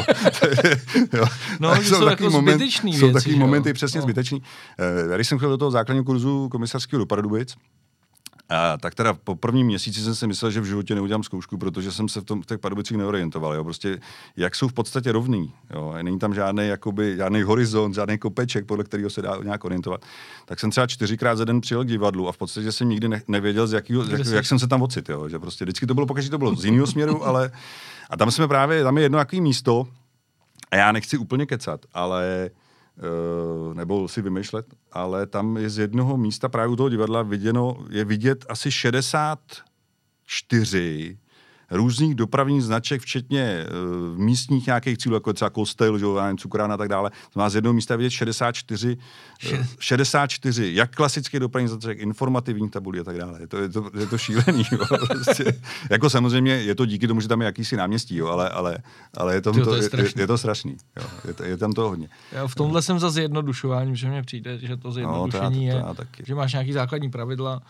jo. 1.12 1.24
No, 1.60 1.74
že 1.82 1.88
jsou 1.88 2.04
takový 2.04 2.24
jako 2.34 2.40
zbytečný 2.40 2.92
Jsou 2.94 3.06
věci, 3.06 3.14
takový 3.14 3.34
že 3.34 3.40
jo? 3.40 3.46
momenty 3.46 3.72
přesně 3.72 3.98
No. 3.98 4.02
zbytečný. 4.02 4.42
Eh, 4.78 5.10
Já 5.10 5.14
když 5.16 5.28
jsem 5.28 5.38
chodil 5.38 5.50
do 5.50 5.56
toho 5.58 5.70
základního 5.70 6.04
kurzu 6.04 6.48
komisarského 6.48 6.98
do 6.98 7.06
Pardubic, 7.06 7.54
a 8.50 8.78
tak 8.78 8.94
teda 8.94 9.14
po 9.14 9.36
prvním 9.36 9.66
měsíci 9.66 10.00
jsem 10.00 10.14
si 10.14 10.26
myslel, 10.26 10.50
že 10.50 10.60
v 10.60 10.64
životě 10.64 10.94
neudělám 10.94 11.22
zkoušku, 11.22 11.58
protože 11.58 11.92
jsem 11.92 12.08
se 12.08 12.20
v, 12.20 12.24
tom, 12.24 12.42
v 12.42 12.46
těch 12.46 12.58
Pardubicích 12.58 12.96
neorientoval. 12.96 13.54
Jo. 13.54 13.64
Prostě 13.64 14.00
jak 14.36 14.54
jsou 14.54 14.68
v 14.68 14.72
podstatě 14.72 15.12
rovný. 15.12 15.52
Jo. 15.74 15.94
Není 16.02 16.18
tam 16.18 16.34
žádný, 16.34 16.68
jakoby, 16.68 17.16
žádný 17.16 17.42
horizont, 17.42 17.94
žádný 17.94 18.18
kopeček, 18.18 18.66
podle 18.66 18.84
kterého 18.84 19.10
se 19.10 19.22
dá 19.22 19.38
nějak 19.42 19.64
orientovat. 19.64 20.04
Tak 20.44 20.60
jsem 20.60 20.70
třeba 20.70 20.86
čtyřikrát 20.86 21.36
za 21.36 21.44
den 21.44 21.60
přijel 21.60 21.84
k 21.84 21.88
divadlu 21.88 22.28
a 22.28 22.32
v 22.32 22.38
podstatě 22.38 22.72
jsem 22.72 22.88
nikdy 22.88 23.08
ne, 23.08 23.22
nevěděl, 23.28 23.66
z 23.66 23.72
jakýho, 23.72 24.02
Kde 24.02 24.18
jak, 24.18 24.26
jak, 24.26 24.46
jsem 24.46 24.58
se 24.58 24.68
tam 24.68 24.82
ocit. 24.82 25.08
Jo. 25.08 25.28
Že 25.28 25.38
prostě 25.38 25.64
vždycky 25.64 25.86
to 25.86 25.94
bylo, 25.94 26.06
pokaždé 26.06 26.30
to 26.30 26.38
bylo 26.38 26.54
z 26.54 26.64
jiného 26.64 26.86
směru, 26.86 27.26
ale 27.26 27.50
a 28.10 28.16
tam 28.16 28.30
jsme 28.30 28.48
právě, 28.48 28.84
tam 28.84 28.96
je 28.96 29.02
jedno 29.02 29.18
takové 29.18 29.42
místo, 29.42 29.86
a 30.70 30.76
já 30.76 30.92
nechci 30.92 31.18
úplně 31.18 31.46
kecat, 31.46 31.86
ale 31.94 32.50
nebo 33.74 34.08
si 34.08 34.22
vymýšlet, 34.22 34.66
ale 34.92 35.26
tam 35.26 35.56
je 35.56 35.70
z 35.70 35.78
jednoho 35.78 36.16
místa 36.16 36.48
právě 36.48 36.72
u 36.72 36.76
toho 36.76 36.88
divadla 36.88 37.22
viděno, 37.22 37.86
je 37.90 38.04
vidět 38.04 38.46
asi 38.48 38.70
64 38.70 41.18
různých 41.70 42.14
dopravních 42.14 42.62
značek, 42.62 43.00
včetně 43.02 43.66
uh, 44.12 44.18
místních 44.18 44.66
nějakých 44.66 44.98
cílů, 44.98 45.14
jako 45.14 45.30
je 45.30 45.34
třeba 45.34 45.50
kostel, 45.50 45.98
že 45.98 46.04
jo, 46.04 46.20
cukrárna 46.38 46.74
a 46.74 46.78
tak 46.78 46.88
dále. 46.88 47.10
To 47.32 47.40
má 47.40 47.48
z 47.50 47.54
jednoho 47.54 47.74
místa 47.74 47.96
vidět 47.96 48.10
64, 48.10 48.96
uh, 49.52 49.58
64, 49.78 50.74
jak 50.74 50.94
klasický 50.96 51.38
dopravní 51.38 51.68
značek, 51.68 51.98
informativní 51.98 52.70
tabulí 52.70 53.00
a 53.00 53.04
tak 53.04 53.18
dále. 53.18 53.40
Je 53.40 53.46
to, 53.46 53.56
je 53.56 53.68
to, 53.68 53.90
je 53.98 54.06
to 54.06 54.18
šílený. 54.18 54.64
Jo, 54.72 55.06
prostě. 55.06 55.44
Jako 55.90 56.10
samozřejmě 56.10 56.52
je 56.52 56.74
to 56.74 56.86
díky 56.86 57.08
tomu, 57.08 57.20
že 57.20 57.28
tam 57.28 57.40
je 57.40 57.44
jakýsi 57.44 57.76
náměstí, 57.76 58.16
jo, 58.16 58.26
ale, 58.26 58.48
ale, 58.48 58.78
ale 59.16 59.34
je, 59.34 59.40
tam 59.40 59.54
to, 59.54 59.64
to 59.64 59.74
je 59.74 59.82
je, 59.82 60.02
je, 60.02 60.12
je, 60.16 60.26
to 60.26 60.38
strašný. 60.38 60.76
Jo, 60.96 61.06
je, 61.28 61.34
to, 61.34 61.44
je 61.44 61.56
tam 61.56 61.72
to 61.72 61.88
hodně. 61.88 62.08
Já 62.32 62.46
v 62.46 62.54
tomhle 62.54 62.82
jsem 62.82 62.98
za 62.98 63.10
zjednodušováním, 63.10 63.96
že 63.96 64.08
mně 64.08 64.22
přijde, 64.22 64.58
že 64.58 64.76
to 64.76 64.92
zjednodušení 64.92 65.42
No, 65.42 65.50
to 65.50 65.66
já- 65.66 65.74
je, 65.74 65.82
to 65.82 65.88
já 65.88 65.94
taky. 65.94 66.22
že 66.26 66.34
máš 66.34 66.52
nějaký 66.52 66.72
základní 66.72 67.10
pravidla 67.10 67.62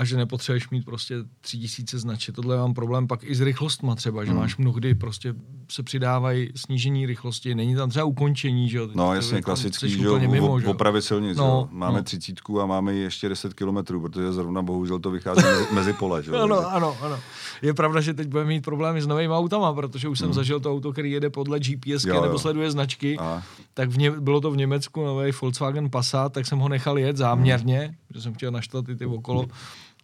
a 0.00 0.04
že 0.04 0.16
nepotřebuješ 0.16 0.70
mít 0.70 0.84
prostě 0.84 1.14
tři 1.40 1.58
tisíce 1.58 1.98
značek. 1.98 2.34
Tohle 2.34 2.56
mám 2.56 2.74
problém 2.74 3.06
pak 3.06 3.24
i 3.24 3.34
s 3.34 3.40
rychlostma 3.40 3.94
třeba, 3.94 4.20
Hmm. 4.20 4.26
že 4.26 4.34
máš 4.34 4.56
mnohdy 4.56 4.94
prostě 4.94 5.34
se 5.70 5.82
přidávají 5.82 6.48
snížení 6.56 7.06
rychlosti, 7.06 7.54
není 7.54 7.74
tam 7.74 7.90
třeba 7.90 8.04
ukončení, 8.04 8.68
že 8.68 8.78
jo. 8.78 8.86
Teď 8.86 8.96
No 8.96 9.14
jasně, 9.14 9.42
klasický, 9.42 9.88
že 9.90 10.04
jo, 10.04 10.18
mimo, 10.18 10.60
že 10.60 10.66
jo. 10.66 10.70
opravy 10.72 11.02
silnic, 11.02 11.36
No, 11.38 11.44
no, 11.46 11.50
jo. 11.50 11.68
Máme 11.70 11.98
no. 11.98 12.04
třicítku 12.04 12.60
a 12.60 12.66
máme 12.66 12.94
ji 12.94 13.02
ještě 13.02 13.28
10 13.28 13.54
kilometrů, 13.54 14.00
protože 14.00 14.32
zrovna 14.32 14.62
bohužel 14.62 14.98
to 14.98 15.10
vychází 15.10 15.42
mezi, 15.42 15.66
mezi 15.74 15.92
pole, 15.92 16.22
že 16.22 16.30
jo. 16.30 16.36
Ano, 16.42 16.58
ano, 16.72 16.96
ano. 17.00 17.18
Je 17.62 17.74
pravda, 17.74 18.00
že 18.00 18.14
teď 18.14 18.28
budeme 18.28 18.48
mít 18.48 18.64
problémy 18.64 19.02
s 19.02 19.06
novými 19.06 19.34
autama, 19.34 19.72
protože 19.74 20.08
už 20.08 20.18
jsem 20.18 20.32
zažil 20.32 20.60
to 20.60 20.72
auto, 20.72 20.92
který 20.92 21.10
jede 21.12 21.30
podle 21.30 21.60
GPS 21.60 22.04
Hmm. 22.04 22.14
Jo, 22.14 22.22
nebo 22.22 22.34
jo. 22.34 22.38
sleduje 22.38 22.70
značky. 22.70 23.16
Aha. 23.18 23.42
Tak 23.74 23.90
v 23.90 23.98
ně, 23.98 24.10
bylo 24.10 24.40
to 24.40 24.50
v 24.50 24.56
Německu 24.56 25.04
nový 25.04 25.30
Volkswagen 25.42 25.90
Passat, 25.90 26.32
tak 26.32 26.46
jsem 26.46 26.58
ho 26.58 26.68
nechal 26.68 26.98
jet 26.98 27.16
záměrně, 27.16 27.94
že 28.14 28.20
jsem 28.22 28.34
chtěl 28.34 28.50
naštvat 28.50 28.88
i 28.88 28.96
ty 28.96 29.06
okolo. 29.06 29.46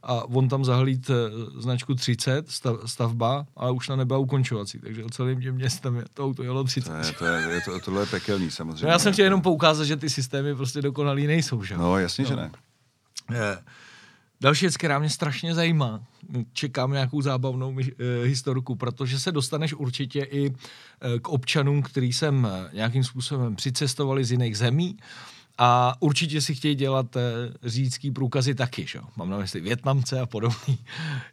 A 0.09 0.25
on 0.25 0.49
tam 0.49 0.65
zahlíd 0.65 1.11
eh, 1.11 1.15
značku 1.61 1.95
30, 1.95 2.51
stav, 2.51 2.77
stavba, 2.87 3.47
ale 3.57 3.73
už 3.73 3.89
na 3.89 3.97
nebyla 3.97 4.19
ukončovací, 4.19 4.79
takže 4.79 5.05
o 5.05 5.09
celým 5.11 5.41
tím 5.41 5.55
městem 5.55 5.97
je- 5.97 6.05
to 6.15 6.25
auto 6.25 6.43
jelo 6.43 6.65
30. 6.65 6.91
To 6.91 6.97
je, 6.97 7.13
to 7.13 7.25
je, 7.25 7.55
je 7.55 7.61
to, 7.61 7.81
tohle 7.81 8.03
je 8.03 8.07
pekelný 8.07 8.51
samozřejmě. 8.51 8.85
No 8.87 8.91
já 8.93 8.99
jsem 8.99 9.13
chtěl 9.13 9.25
jenom 9.25 9.41
poukázat, 9.43 9.85
že 9.85 9.97
ty 9.97 10.11
systémy 10.11 10.55
prostě 10.55 10.83
dokonalý 10.83 11.27
nejsou, 11.27 11.63
že? 11.65 11.77
No 11.77 11.99
jasně, 11.99 12.25
že 12.25 12.37
ne. 12.37 12.51
Eh, 13.35 13.59
Další 14.41 14.65
věc, 14.67 14.77
která 14.77 14.99
mě 14.99 15.11
strašně 15.11 15.55
zajímá, 15.55 16.01
čekám 16.53 16.93
nějakou 16.93 17.23
zábavnou 17.23 17.73
myš- 17.73 17.93
eh, 17.99 18.25
historku, 18.27 18.75
protože 18.75 19.21
se 19.21 19.33
dostaneš 19.33 19.75
určitě 19.75 20.21
i 20.23 20.51
eh, 20.51 21.19
k 21.19 21.29
občanům, 21.29 21.83
který 21.83 22.13
sem 22.13 22.49
eh, 22.51 22.71
nějakým 22.77 23.05
způsobem 23.05 23.57
přicestovali 23.57 24.25
z 24.25 24.31
jiných 24.31 24.59
zemí 24.59 24.97
a 25.59 25.95
určitě 26.01 26.41
si 26.41 26.55
chtějí 26.55 26.75
dělat 26.75 27.17
eh, 27.17 27.21
řidičský 27.63 28.11
průkazy 28.11 28.55
taky, 28.55 28.87
že? 28.87 28.99
jo? 28.99 29.05
Mám 29.17 29.31
na 29.31 29.39
mysli 29.39 29.61
Větnamce 29.61 30.21
a 30.21 30.27
podobný. 30.27 30.79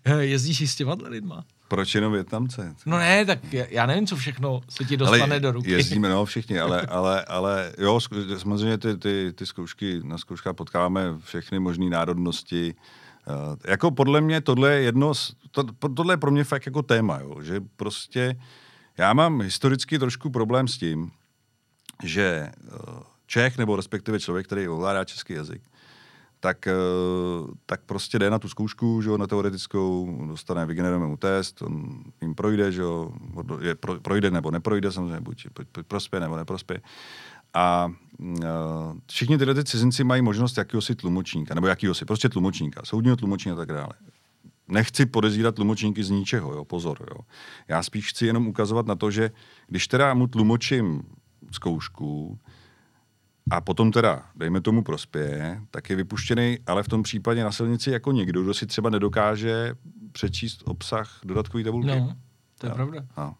Eh, 0.05 0.23
Jezdíš 0.23 0.61
i 0.61 0.67
s 0.67 0.75
těma 0.75 0.95
lidma? 1.07 1.45
Proč 1.67 1.95
jenom 1.95 2.13
Větnamce? 2.13 2.75
No 2.85 2.97
ne, 2.97 3.25
tak 3.25 3.39
já 3.53 3.85
nevím, 3.85 4.07
co 4.07 4.15
všechno 4.15 4.61
se 4.69 4.85
ti 4.85 4.97
dostane 4.97 5.39
do 5.39 5.51
ruky. 5.51 5.71
Jezdíme, 5.71 6.09
no, 6.09 6.25
všichni, 6.25 6.59
ale, 6.59 6.81
ale, 6.89 7.25
ale 7.25 7.73
jo, 7.77 7.99
samozřejmě 8.37 8.77
ty, 8.77 8.97
ty, 8.97 9.33
ty 9.35 9.45
zkoušky, 9.45 9.99
na 10.03 10.17
zkouškách 10.17 10.55
potkáváme 10.55 11.01
všechny 11.23 11.59
možné 11.59 11.89
národnosti. 11.89 12.75
Uh, 13.27 13.55
jako 13.67 13.91
podle 13.91 14.21
mě 14.21 14.41
tohle 14.41 14.73
je 14.73 14.81
jedno, 14.81 15.13
to, 15.51 15.63
tohle 15.95 16.13
je 16.13 16.17
pro 16.17 16.31
mě 16.31 16.43
fakt 16.43 16.65
jako 16.65 16.81
téma, 16.81 17.19
jo, 17.19 17.41
že 17.41 17.61
prostě 17.75 18.39
já 18.97 19.13
mám 19.13 19.41
historicky 19.41 19.99
trošku 19.99 20.29
problém 20.29 20.67
s 20.67 20.77
tím, 20.77 21.11
že 22.03 22.51
uh, 22.73 23.03
Čech, 23.33 23.57
nebo 23.57 23.75
respektive 23.75 24.19
člověk, 24.19 24.45
který 24.45 24.67
ovládá 24.67 25.03
český 25.03 25.33
jazyk, 25.33 25.61
tak, 26.39 26.67
eh, 26.67 26.73
tak 27.65 27.81
prostě 27.85 28.19
jde 28.19 28.29
na 28.29 28.39
tu 28.39 28.49
zkoušku, 28.49 29.01
že 29.01 29.09
jo, 29.09 29.17
na 29.17 29.27
teoretickou, 29.27 30.17
dostane, 30.27 30.65
vygenerujeme 30.65 31.07
mu 31.07 31.17
test, 31.17 31.61
on 31.61 32.03
jim 32.21 32.35
projde, 32.35 32.71
že 32.71 32.81
jo, 32.81 33.11
je, 33.61 33.75
pro, 33.75 33.99
projde 33.99 34.31
nebo 34.31 34.51
neprojde, 34.51 34.91
samozřejmě, 34.91 35.19
buď, 35.19 35.47
prospěje 35.87 36.21
nebo 36.21 36.37
neprospěje. 36.37 36.81
A 37.53 37.91
uh, 38.19 38.37
všichni 39.07 39.37
tyhle 39.37 39.53
ty 39.53 39.63
cizinci 39.63 40.03
mají 40.03 40.21
možnost 40.21 40.57
jakýhosi 40.57 40.95
tlumočníka, 40.95 41.55
nebo 41.55 41.67
jakýhosi, 41.67 42.05
prostě 42.05 42.29
tlumočníka, 42.29 42.81
soudního 42.85 43.15
tlumočníka 43.15 43.53
a 43.53 43.57
tak 43.57 43.69
dále. 43.69 43.93
Nechci 44.67 45.05
podezírat 45.05 45.55
tlumočníky 45.55 46.03
z 46.03 46.09
ničeho, 46.09 46.53
jo, 46.53 46.65
pozor, 46.65 46.97
jo. 47.09 47.21
Já 47.67 47.83
spíš 47.83 48.09
chci 48.09 48.25
jenom 48.25 48.47
ukazovat 48.47 48.85
na 48.85 48.95
to, 48.95 49.11
že 49.11 49.31
když 49.67 49.87
teda 49.87 50.13
mu 50.13 50.27
tlumočím 50.27 51.03
zkoušku, 51.51 52.39
a 53.51 53.61
potom 53.61 53.91
teda, 53.91 54.25
dejme 54.35 54.61
tomu 54.61 54.83
prospěje, 54.83 55.61
tak 55.71 55.89
je 55.89 55.95
vypuštěný, 55.95 56.57
ale 56.67 56.83
v 56.83 56.87
tom 56.87 57.03
případě 57.03 57.43
na 57.43 57.51
silnici 57.51 57.91
jako 57.91 58.11
někdo, 58.11 58.43
kdo 58.43 58.53
si 58.53 58.65
třeba 58.65 58.89
nedokáže 58.89 59.75
přečíst 60.11 60.61
obsah 60.65 61.19
dodatkové 61.23 61.63
tabulky. 61.63 61.87
No, 61.87 62.15
to 62.57 62.65
je 62.65 62.69
Jo. 62.69 62.75
pravda. 62.75 63.01
No. 63.17 63.35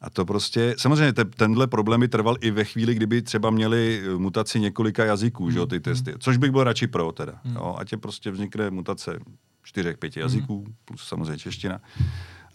A 0.00 0.10
to 0.10 0.24
prostě, 0.24 0.74
samozřejmě 0.78 1.12
te, 1.12 1.24
tenhle 1.24 1.66
problém 1.66 2.00
by 2.00 2.08
trval 2.08 2.36
i 2.40 2.50
ve 2.50 2.64
chvíli, 2.64 2.94
kdyby 2.94 3.22
třeba 3.22 3.50
měli 3.50 4.02
eh, 4.04 4.18
mutaci 4.18 4.60
několika 4.60 5.04
jazyků, 5.04 5.50
že 5.50 5.58
jo, 5.58 5.66
ty 5.66 5.80
testy. 5.80 6.14
Což 6.18 6.36
bych 6.36 6.50
byl 6.50 6.64
radši 6.64 6.86
pro 6.86 7.12
teda. 7.12 7.40
Jo, 7.44 7.76
ať 7.78 7.92
je 7.92 7.98
prostě 7.98 8.30
vznikne 8.30 8.70
mutace 8.70 9.18
čtyřech, 9.62 9.98
pěti 9.98 10.20
jazyků, 10.20 10.64
plus 10.84 11.08
samozřejmě 11.08 11.38
čeština. 11.38 11.80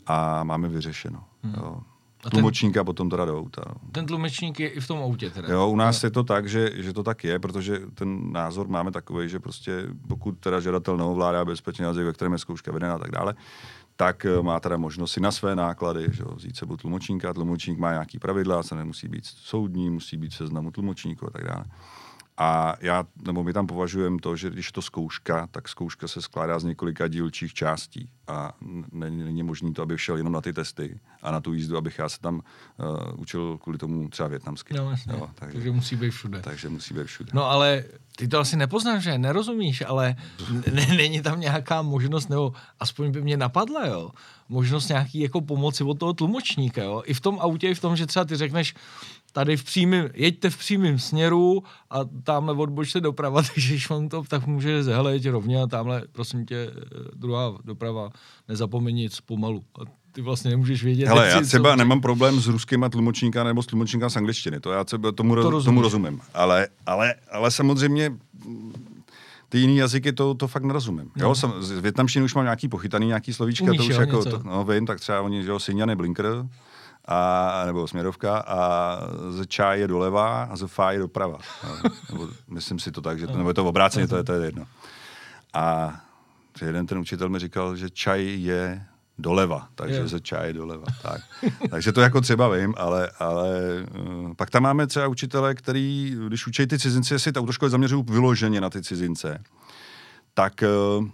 A 0.05 0.43
máme 0.43 0.69
vyřešeno. 0.69 1.23
Jo. 1.57 1.81
A 2.19 2.29
ten- 2.29 2.31
Tlumočníka 2.31 2.83
potom 2.83 3.09
teda 3.09 3.25
do 3.25 3.39
auta. 3.39 3.61
no. 3.67 3.73
Ten 3.91 4.05
tlumečník 4.05 4.59
je 4.59 4.67
i 4.67 4.79
v 4.79 4.87
tom 4.87 4.99
autě 4.99 5.29
teda. 5.29 5.53
Jo, 5.53 5.67
u 5.69 5.75
nás 5.75 6.03
je 6.03 6.11
to 6.11 6.23
tak, 6.23 6.49
že, 6.49 6.71
že 6.75 6.93
to 6.93 7.03
tak 7.03 7.23
je, 7.23 7.39
protože 7.39 7.79
ten 7.93 8.31
názor 8.31 8.67
máme 8.67 8.91
takový, 8.91 9.29
že 9.29 9.39
prostě 9.39 9.83
pokud 10.07 10.31
teda 10.39 10.59
žadatel 10.59 10.97
neovládá 10.97 11.45
bezpečný 11.45 11.83
jazyk, 11.85 12.05
ve 12.05 12.13
kterém 12.13 12.31
je 12.33 12.37
zkouška 12.39 12.71
vedena 12.71 12.95
a 12.95 12.97
tak 12.97 13.11
dále, 13.11 13.35
tak 13.95 14.25
eh, 14.25 14.41
má 14.41 14.59
teda 14.59 14.77
možnost 14.77 15.11
si 15.11 15.19
na 15.21 15.31
své 15.31 15.55
náklady 15.55 16.05
že 16.11 16.23
jo, 16.23 16.35
vzít 16.35 16.55
sebou 16.57 16.77
tlumočníka. 16.77 17.33
Tlumočník 17.33 17.79
má 17.79 17.91
nějaký 17.91 18.19
pravidla, 18.19 18.63
se 18.63 18.75
nemusí 18.75 19.07
být 19.07 19.25
soudní, 19.25 19.89
musí 19.89 20.17
být 20.17 20.33
seznamu 20.33 20.71
tlumočníků 20.71 21.27
a 21.27 21.29
tak 21.29 21.43
dále. 21.43 21.65
A 22.41 22.75
já, 22.79 23.03
nebo 23.25 23.43
my 23.43 23.53
tam 23.53 23.67
považujeme 23.67 24.17
to, 24.21 24.35
že 24.35 24.49
když 24.49 24.65
je 24.65 24.71
to 24.71 24.81
zkouška, 24.81 25.47
tak 25.51 25.69
zkouška 25.69 26.07
se 26.07 26.21
skládá 26.21 26.59
z 26.59 26.63
několika 26.63 27.07
dílčích 27.07 27.53
částí 27.53 28.09
a 28.27 28.53
není, 28.91 29.23
není 29.23 29.43
možné 29.43 29.71
to, 29.71 29.81
aby 29.81 29.97
šel 29.97 30.17
jenom 30.17 30.33
na 30.33 30.41
ty 30.41 30.53
testy 30.53 30.99
a 31.21 31.31
na 31.31 31.41
tu 31.41 31.53
jízdu, 31.53 31.77
abych 31.77 31.99
já 31.99 32.09
se 32.09 32.19
tam 32.19 32.35
uh, 32.35 33.21
učil 33.21 33.57
kvůli 33.57 33.77
tomu 33.77 34.09
třeba 34.09 34.29
větnamsky. 34.29 34.73
No, 34.73 34.89
jasně. 34.91 35.13
Jo, 35.13 35.29
takže, 35.35 35.53
Takže 35.53 35.71
musí 35.71 35.95
být 35.95 36.09
všude. 36.09 36.41
takže 36.41 36.69
musí 36.69 36.93
být 36.93 37.07
všude. 37.07 37.31
No 37.33 37.45
ale 37.49 37.83
ty 38.15 38.27
to 38.27 38.39
asi 38.39 38.57
nepoznáš, 38.57 39.03
že 39.03 39.17
nerozumíš, 39.17 39.83
ale 39.87 40.15
není 40.97 41.21
tam 41.21 41.39
nějaká 41.39 41.81
možnost, 41.81 42.29
nebo 42.29 42.53
aspoň 42.79 43.11
by 43.11 43.21
mě 43.21 43.37
napadla, 43.37 43.87
jo, 43.87 44.11
možnost 44.49 44.87
nějaký 44.87 45.19
jako 45.19 45.41
pomoci 45.41 45.83
od 45.83 45.99
toho 45.99 46.13
tlumočníka, 46.13 46.83
jo, 46.83 47.03
i 47.05 47.13
v 47.13 47.19
tom 47.19 47.37
autě, 47.41 47.69
i 47.69 47.75
v 47.75 47.81
tom, 47.81 47.95
že 47.95 48.05
třeba 48.05 48.25
ty 48.25 48.35
řekneš, 48.35 48.73
tady 49.31 49.57
v 49.57 49.63
přímým, 49.63 50.09
jeďte 50.13 50.49
v 50.49 50.57
přímém 50.57 50.99
směru 50.99 51.63
a 51.89 51.99
tamhle 52.23 52.55
odbočte 52.55 53.01
doprava, 53.01 53.41
takže 53.53 53.69
když 53.73 53.89
vám 53.89 54.09
to, 54.09 54.23
tak 54.27 54.47
může 54.47 54.81
hele, 54.83 55.13
jeď 55.13 55.29
rovně 55.29 55.61
a 55.61 55.67
tamhle, 55.67 56.03
prosím 56.11 56.45
tě, 56.45 56.55
eh, 56.55 56.95
druhá 57.15 57.57
doprava, 57.63 58.09
nezapomeň 58.47 58.95
nic 58.95 59.19
pomalu. 59.21 59.63
A 59.81 59.99
ty 60.11 60.21
vlastně 60.21 60.51
nemůžeš 60.51 60.83
vědět. 60.83 61.07
Hele, 61.07 61.29
já 61.29 61.41
třeba 61.41 61.71
co- 61.71 61.75
nemám 61.75 62.01
problém 62.01 62.39
s 62.39 62.47
ruskýma 62.47 62.89
tlumočníka 62.89 63.43
nebo 63.43 63.63
s 63.63 63.65
tlumočníka 63.65 64.09
z 64.09 64.15
angličtiny, 64.15 64.59
to 64.59 64.71
já 64.71 64.83
třeba 64.83 65.11
tomu, 65.11 65.35
To 65.35 65.41
to 65.41 65.49
rozumíš. 65.49 65.65
tomu 65.65 65.81
rozumím. 65.81 66.21
Ale, 66.33 66.67
ale, 66.85 67.15
ale 67.31 67.51
samozřejmě 67.51 68.09
mm, 68.09 68.73
ty 69.49 69.59
jiný 69.59 69.77
jazyky 69.77 70.13
to, 70.13 70.33
to 70.33 70.47
fakt 70.47 70.63
nerozumím. 70.63 71.11
No. 71.17 71.27
Jo, 71.27 71.35
jsem, 71.35 71.53
z 71.59 71.71
větnamštiny 71.71 72.25
už 72.25 72.35
mám 72.35 72.43
nějaký 72.45 72.67
pochytaný, 72.67 73.07
nějaký 73.07 73.33
slovíčka, 73.33 73.65
Umíš, 73.65 73.77
to 73.77 73.83
už 73.83 73.89
jo, 73.95 73.99
jako, 74.01 74.17
něco. 74.17 74.29
to, 74.29 74.41
no 74.43 74.63
vím, 74.65 74.85
tak 74.85 74.99
třeba 74.99 75.21
oni, 75.21 75.43
že 75.43 75.49
jo, 75.49 75.59
blinker, 75.95 76.25
a, 77.11 77.63
nebo 77.65 77.87
směrovka 77.87 78.37
a 78.37 78.99
z 79.29 79.47
čaj 79.47 79.79
je 79.79 79.87
doleva 79.87 80.43
a 80.43 80.55
z 80.55 80.67
fá 80.67 80.91
je 80.91 80.99
doprava. 80.99 81.37
No, 81.63 81.89
nebo, 82.11 82.27
myslím 82.47 82.79
si 82.79 82.91
to 82.91 83.01
tak, 83.01 83.19
že 83.19 83.27
to, 83.27 83.37
nebo 83.37 83.49
je 83.49 83.53
to 83.53 83.65
obráceně, 83.65 84.07
to 84.07 84.17
je, 84.17 84.23
to 84.23 84.33
je 84.33 84.45
jedno. 84.45 84.65
A 85.53 85.95
jeden 86.61 86.87
ten 86.87 86.97
učitel 86.97 87.29
mi 87.29 87.39
říkal, 87.39 87.75
že 87.75 87.89
čaj 87.89 88.25
je 88.25 88.83
doleva, 89.17 89.67
takže 89.75 89.99
Jo. 89.99 90.07
ze 90.07 90.19
čaj 90.19 90.47
je 90.47 90.53
doleva. 90.53 90.85
Tak. 91.01 91.21
takže 91.69 91.91
to 91.91 92.01
jako 92.01 92.21
třeba 92.21 92.49
vím, 92.49 92.73
ale, 92.77 93.09
ale 93.19 93.59
uh, 93.99 94.33
pak 94.33 94.49
tam 94.49 94.63
máme 94.63 94.87
třeba 94.87 95.07
učitele, 95.07 95.55
který, 95.55 96.15
když 96.27 96.47
učí 96.47 96.67
ty 96.67 96.79
cizince, 96.79 97.19
si 97.19 97.31
ta 97.31 97.39
autoškoly 97.39 97.71
zaměřují 97.71 98.03
vyloženě 98.07 98.61
na 98.61 98.69
ty 98.69 98.81
cizince, 98.81 99.43
tak 100.33 100.63
uh, 100.99 101.07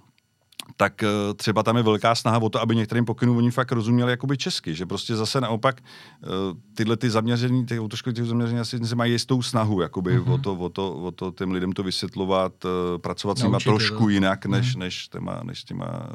tak 0.77 1.03
eh, 1.03 1.07
třeba 1.35 1.63
tam 1.63 1.77
je 1.77 1.83
velká 1.83 2.15
snaha 2.15 2.37
o 2.37 2.49
to, 2.49 2.61
aby 2.61 2.75
některým 2.75 3.05
pokynům 3.05 3.37
oni 3.37 3.51
fakt 3.51 3.71
rozuměli 3.71 4.11
jakoby 4.11 4.37
česky, 4.37 4.75
že 4.75 4.85
prostě 4.85 5.15
zase 5.15 5.41
naopak 5.41 5.81
eh, 5.81 6.27
tyhle 6.73 6.97
ty 6.97 7.09
zaměření, 7.09 7.65
ty 7.65 7.79
autoškoly, 7.79 8.13
ty 8.13 8.25
zaměření 8.25 8.59
asi 8.59 8.79
mají 8.95 9.11
jistou 9.11 9.41
snahu, 9.41 9.81
jakoby 9.81 10.19
mm-hmm. 10.19 10.33
o, 10.33 10.37
to, 10.37 10.53
o, 10.55 10.69
to, 10.69 10.93
o 10.93 11.11
to 11.11 11.31
těm 11.31 11.51
lidem 11.51 11.71
to 11.71 11.83
vysvětlovat, 11.83 12.53
eh, 12.65 12.97
pracovat 12.97 13.37
s 13.37 13.43
Naučit 13.43 13.65
je 13.65 13.71
to. 13.71 13.77
trošku 13.77 14.09
jinak, 14.09 14.45
než, 14.45 14.75
než, 14.75 15.07
těma, 15.07 15.41
než 15.43 15.63
těma 15.63 16.09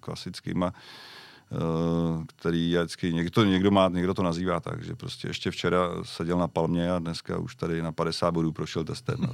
klasickýma 0.00 0.72
který 2.26 2.70
je 2.70 2.78
vždycky, 2.78 3.12
někdo, 3.12 3.44
někdo, 3.44 3.70
má, 3.70 3.88
někdo 3.88 4.14
to 4.14 4.22
nazývá 4.22 4.60
tak, 4.60 4.82
že 4.82 4.94
prostě 4.94 5.28
ještě 5.28 5.50
včera 5.50 5.88
seděl 6.02 6.38
na 6.38 6.48
palmě 6.48 6.92
a 6.92 6.98
dneska 6.98 7.38
už 7.38 7.54
tady 7.54 7.82
na 7.82 7.92
50 7.92 8.30
bodů 8.30 8.52
prošel 8.52 8.84
testem. 8.84 9.16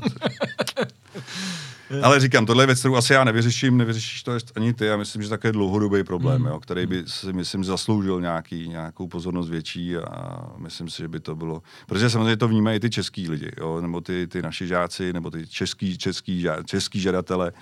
Ale 2.02 2.20
říkám, 2.20 2.46
tohle 2.46 2.62
je 2.62 2.66
věc, 2.66 2.78
kterou 2.78 2.96
asi 2.96 3.12
já 3.12 3.24
nevyřeším, 3.24 3.76
nevyřešíš 3.76 4.22
to 4.22 4.32
ani 4.56 4.72
ty. 4.74 4.86
Já 4.86 4.96
myslím, 4.96 5.22
že 5.22 5.28
takový 5.28 5.52
dlouhodobý 5.52 6.04
problém, 6.04 6.36
Hmm. 6.42 6.46
jo, 6.46 6.60
který 6.60 6.86
by 6.86 7.04
si, 7.06 7.32
myslím, 7.32 7.64
zasloužil 7.64 8.20
nějaký, 8.20 8.68
nějakou 8.68 9.08
pozornost 9.08 9.48
větší 9.48 9.96
a 9.96 10.46
myslím 10.58 10.88
si, 10.88 10.98
že 11.02 11.08
by 11.08 11.20
to 11.20 11.34
bylo. 11.36 11.62
Protože 11.86 12.10
samozřejmě 12.10 12.36
to 12.36 12.48
vnímají 12.48 12.80
ty 12.80 12.90
český 12.90 13.28
lidi, 13.28 13.50
jo, 13.60 13.80
nebo 13.80 14.00
ty, 14.00 14.26
ty 14.26 14.42
naši 14.42 14.66
žáci, 14.66 15.12
nebo 15.12 15.30
ty 15.30 15.46
český, 15.46 15.98
český, 15.98 16.44
žá- 16.44 16.62
český 16.64 17.00
žadatele. 17.00 17.52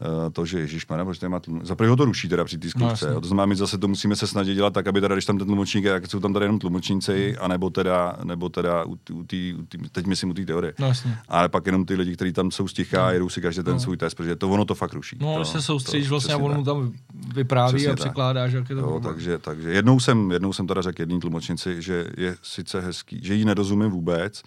Uh, 0.00 0.32
to, 0.32 0.46
že 0.46 0.58
Ježíš 0.60 0.84
proč 0.84 1.20
nemá 1.20 1.40
tlum... 1.40 1.60
Za 1.64 1.76
ho 1.88 1.96
to 1.96 2.04
ruší 2.04 2.28
teda 2.28 2.44
při 2.44 2.58
té 2.58 2.70
zkoušce. 2.70 3.08
jo. 3.08 3.20
to 3.20 3.26
znamená, 3.26 3.46
my 3.46 3.56
zase 3.56 3.78
to 3.78 3.88
musíme 3.88 4.16
se 4.16 4.26
snažit 4.26 4.54
dělat 4.54 4.74
tak, 4.74 4.86
aby 4.86 5.00
teda, 5.00 5.14
když 5.14 5.24
tam 5.24 5.38
ten 5.38 5.46
tlumočník 5.46 5.84
je, 5.84 5.92
tak 5.92 6.06
jsou 6.10 6.20
tam 6.20 6.32
tady 6.32 6.44
jenom 6.44 6.58
tlumočníci, 6.58 7.28
Hmm. 7.28 7.44
anebo 7.44 7.70
teda, 7.70 8.16
nebo 8.24 8.48
teda 8.48 8.84
u, 8.84 8.98
u, 9.12 9.24
tý, 9.24 9.54
u 9.54 9.62
tý, 9.66 9.78
teď 9.92 10.06
myslím 10.06 10.30
u 10.30 10.34
té 10.34 10.44
teorie. 10.44 10.74
No 10.78 10.86
jasně. 10.86 11.18
Ale 11.28 11.48
pak 11.48 11.66
jenom 11.66 11.84
ty 11.84 11.94
lidi, 11.94 12.14
kteří 12.14 12.32
tam 12.32 12.50
jsou 12.50 12.68
sticha 12.68 13.06
a 13.06 13.10
jedou 13.10 13.28
si 13.28 13.40
každý 13.40 13.62
ten 13.62 13.80
svůj 13.80 13.96
test, 13.96 14.14
protože 14.14 14.36
to 14.36 14.50
ono 14.50 14.64
to 14.64 14.74
fakt 14.74 14.92
ruší. 14.92 15.16
No, 15.20 15.38
to, 15.38 15.44
se 15.44 15.62
soustředíš 15.62 16.08
vlastně 16.08 16.34
a 16.34 16.36
on 16.36 16.54
mu 16.56 16.64
tam 16.64 16.92
vypráví 17.34 17.74
Přesně 17.74 17.92
a 17.92 17.96
tak. 17.96 17.98
překládáš, 18.00 18.52
jak 18.52 18.70
je 18.70 18.76
to 18.76 18.82
Jo, 18.82 19.00
takže, 19.04 19.38
takže 19.38 19.70
jednou 19.70 20.00
jsem, 20.00 20.30
jednou 20.30 20.52
jsem 20.52 20.66
teda 20.66 20.82
řekl 20.82 21.02
jedný 21.02 21.20
tlumočnici, 21.20 21.82
že 21.82 22.06
je 22.16 22.36
sice 22.42 22.80
hezký, 22.80 23.20
že 23.22 23.34
jí 23.34 23.44
nerozumím 23.44 23.90
vůbec, 23.90 24.42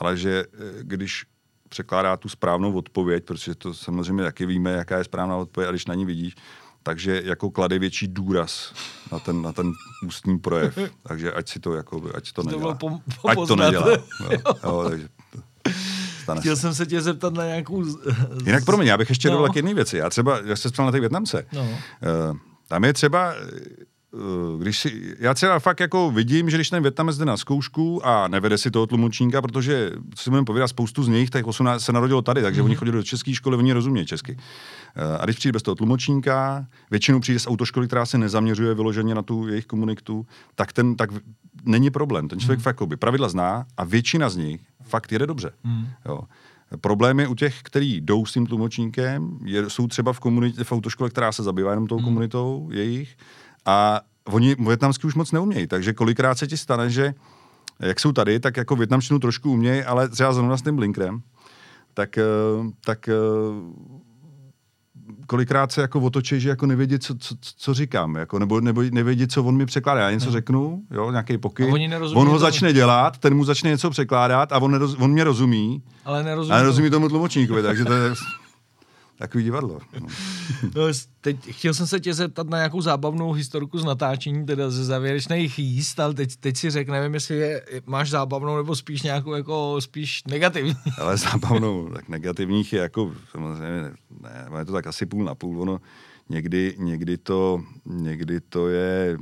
ale 0.00 0.16
že 0.16 0.44
eh, 0.54 0.64
když 0.82 1.24
překládá 1.74 2.16
tu 2.16 2.28
správnou 2.28 2.72
odpověď, 2.72 3.24
protože 3.24 3.54
to 3.54 3.74
samozřejmě 3.74 4.22
taky 4.24 4.46
víme, 4.46 4.70
jaká 4.72 4.98
je 4.98 5.04
správná 5.04 5.36
odpověď, 5.36 5.68
a 5.68 5.70
když 5.72 5.86
na 5.86 5.94
ní 5.94 6.04
vidíš, 6.04 6.34
takže 6.82 7.22
jako 7.24 7.50
klade 7.50 7.78
větší 7.78 8.08
důraz 8.08 8.72
na 9.12 9.18
ten, 9.18 9.42
na 9.42 9.52
ten 9.52 9.72
ústní 10.06 10.38
projev. 10.38 10.78
Takže 11.02 11.32
ať 11.32 11.48
si 11.48 11.60
to, 11.60 11.74
jako, 11.74 12.02
ať 12.14 12.32
to 12.32 12.42
To 12.42 12.48
nedělá. 12.50 12.74
bylo 12.74 12.90
pom- 12.90 13.00
ať 13.28 13.48
to 13.48 13.56
nedělá. 13.56 13.90
Jo, 13.90 13.98
jo, 14.64 14.86
takže 14.88 15.08
to, 15.32 15.38
stane 16.22 16.40
Chtěl 16.40 16.56
se. 16.56 16.62
jsem 16.62 16.74
se 16.74 16.86
tě 16.86 17.00
zeptat 17.00 17.34
na 17.34 17.44
nějakou... 17.46 17.84
z- 17.84 17.98
Jinak 18.46 18.64
pro 18.64 18.76
mě, 18.76 18.90
já 18.90 18.98
bych 18.98 19.08
ještě 19.08 19.28
No. 19.30 19.36
dodal 19.36 19.52
k 19.52 19.56
jedné 19.56 19.74
věci. 19.74 19.96
Já 19.96 20.10
třeba, 20.10 20.38
já 20.44 20.56
se 20.56 20.70
ptal 20.70 20.86
na 20.86 20.92
ty 20.92 21.00
Větnamce. 21.00 21.46
No. 21.52 21.62
Uh, 21.62 21.68
tam 22.68 22.84
je 22.84 22.92
třeba, 22.92 23.34
když 24.58 24.78
si, 24.78 25.16
já 25.18 25.34
třeba 25.34 25.58
fakt 25.58 25.80
jako 25.80 26.10
vidím, 26.10 26.50
že 26.50 26.56
když 26.56 26.70
ten 26.70 26.82
Větnamec 26.82 27.18
jde 27.18 27.24
na 27.24 27.36
zkoušku 27.36 28.06
a 28.06 28.28
nevede 28.28 28.58
si 28.58 28.70
toho 28.70 28.86
tlumočníka, 28.86 29.42
protože, 29.42 29.90
co 30.14 30.22
si 30.22 30.30
budeme 30.30 30.44
povědět, 30.44 30.68
spoustu 30.68 31.02
z 31.02 31.08
nich, 31.08 31.30
tak 31.30 31.46
18 31.46 31.82
se 31.82 31.92
narodilo 31.92 32.22
tady, 32.22 32.42
takže 32.42 32.62
mm. 32.62 32.66
oni 32.66 32.74
chodili 32.74 32.96
do 32.96 33.02
české 33.02 33.34
školy, 33.34 33.56
oni 33.56 33.72
rozumějí 33.72 34.06
česky. 34.06 34.32
Uh, 34.32 35.16
a 35.20 35.24
když 35.24 35.36
přijde 35.36 35.52
bez 35.52 35.62
toho 35.62 35.74
tlumočníka, 35.74 36.66
většinou 36.90 37.20
přijde 37.20 37.40
z 37.40 37.46
autoškoly, 37.46 37.86
která 37.86 38.06
se 38.06 38.18
nezaměřuje 38.18 38.74
vyloženě 38.74 39.14
na 39.14 39.22
tu 39.22 39.48
jejich 39.48 39.66
komunitu, 39.66 40.26
tak 40.54 40.72
ten, 40.72 40.96
tak 40.96 41.10
není 41.64 41.90
problém. 41.90 42.28
Ten 42.28 42.40
člověk 42.40 42.58
mm. 42.58 42.62
fakt 42.62 42.76
jakoby 42.76 42.96
pravidla 42.96 43.28
zná 43.28 43.66
a 43.76 43.84
většina 43.84 44.28
z 44.28 44.36
nich 44.36 44.60
fakt 44.82 45.12
jede 45.12 45.26
dobře. 45.26 45.50
Mm. 45.64 45.86
Jo. 46.06 46.20
Problém 46.80 47.20
je 47.20 47.28
u 47.28 47.34
těch, 47.34 47.62
kteří 47.62 48.00
jdou 48.00 48.26
s 48.26 48.32
tím 48.32 48.46
tlumočníkem, 48.46 49.38
je, 49.44 49.70
jsou 49.70 49.86
třeba 49.86 50.12
v, 50.12 50.20
komunitě, 50.20 50.64
v 50.64 50.72
autoškole, 50.72 51.10
která 51.10 51.32
se 51.32 51.42
zabývá 51.42 51.70
jenom 51.70 51.86
tou 51.86 51.96
hmm. 51.96 52.04
komunitou 52.04 52.68
jejich 52.72 53.16
a 53.66 54.00
oni 54.24 54.54
větnamsky 54.54 55.06
už 55.06 55.14
moc 55.14 55.32
neumějí, 55.32 55.66
takže 55.66 55.92
kolikrát 55.92 56.38
se 56.38 56.46
ti 56.46 56.56
stane, 56.56 56.90
že 56.90 57.14
jak 57.80 58.00
jsou 58.00 58.12
tady, 58.12 58.40
tak 58.40 58.56
jako 58.56 58.76
větnamštinu 58.76 59.18
trošku 59.18 59.52
umějí, 59.52 59.82
ale 59.82 60.08
třeba 60.08 60.32
zrovna 60.32 60.56
s 60.56 60.62
tím 60.62 60.76
blinkrem, 60.76 61.22
tak, 61.94 62.18
eh, 62.18 62.22
tak 62.84 63.08
eh, 63.08 63.12
kolikrát 65.26 65.72
se 65.72 65.80
jako 65.80 66.00
otočí, 66.00 66.40
že 66.40 66.48
jako 66.48 66.66
nevědí, 66.66 66.98
co, 66.98 67.14
co, 67.14 67.34
co 67.56 67.74
říkám, 67.74 68.16
jako, 68.16 68.38
nebo, 68.38 68.60
nebo 68.60 68.82
nevědí, 68.90 69.26
co 69.28 69.44
on 69.44 69.56
mi 69.56 69.66
překládá. 69.66 70.00
Já 70.00 70.10
něco 70.10 70.30
řeknu, 70.30 70.82
jo, 70.90 71.10
nějaký 71.10 71.38
pokyn, 71.38 71.72
oni 71.72 71.88
nerozumí 71.88 72.20
on 72.20 72.26
ho 72.26 72.32
tomu. 72.32 72.38
začne 72.40 72.72
dělat, 72.72 73.18
ten 73.18 73.34
mu 73.34 73.44
začne 73.44 73.70
něco 73.70 73.90
překládat 73.90 74.52
a 74.52 74.58
on, 74.58 74.70
neroz, 74.70 74.96
on 74.98 75.10
mě 75.10 75.24
rozumí, 75.24 75.82
Ale 76.04 76.22
nerozumím. 76.22 76.52
a 76.52 76.58
nerozumí 76.58 76.90
tomu 76.90 77.08
tlumočníkovi, 77.08 77.62
takže 77.62 77.84
to 77.84 77.92
je 77.92 78.10
takový 79.20 79.44
divadlo. 79.44 79.78
No. 80.00 80.06
No, 80.74 80.82
teď, 81.20 81.36
chtěl 81.50 81.74
jsem 81.74 81.86
se 81.86 82.00
tě 82.00 82.14
zeptat 82.14 82.48
na 82.48 82.58
nějakou 82.58 82.80
zábavnou 82.80 83.32
historku 83.32 83.78
z 83.78 83.84
natáčení, 83.84 84.46
teda 84.46 84.70
ze 84.70 84.84
závěrečných 84.84 85.58
jíst, 85.58 86.00
ale 86.00 86.14
teď, 86.14 86.36
teď 86.36 86.56
si 86.56 86.70
řekl, 86.70 86.92
nevím, 86.92 87.14
jestli 87.14 87.36
je, 87.36 87.62
máš 87.86 88.10
zábavnou 88.10 88.56
nebo 88.56 88.76
spíš 88.76 89.02
nějakou 89.02 89.34
jako 89.34 89.80
spíš 89.80 90.24
negativní. 90.24 90.74
Ale 90.98 91.16
zábavnou, 91.16 91.88
tak 91.88 92.08
negativních 92.08 92.72
je 92.72 92.80
jako, 92.80 93.14
samozřejmě, 93.30 93.82
ne, 94.20 94.46
je 94.58 94.64
to 94.64 94.72
tak 94.72 94.86
asi 94.86 95.06
půl 95.06 95.24
na 95.24 95.34
půl, 95.34 95.62
ono 95.62 95.80
někdy, 96.28 96.74
někdy, 96.78 97.18
to, 97.18 97.62
někdy 97.84 98.40
to 98.40 98.68
je, 98.68 99.18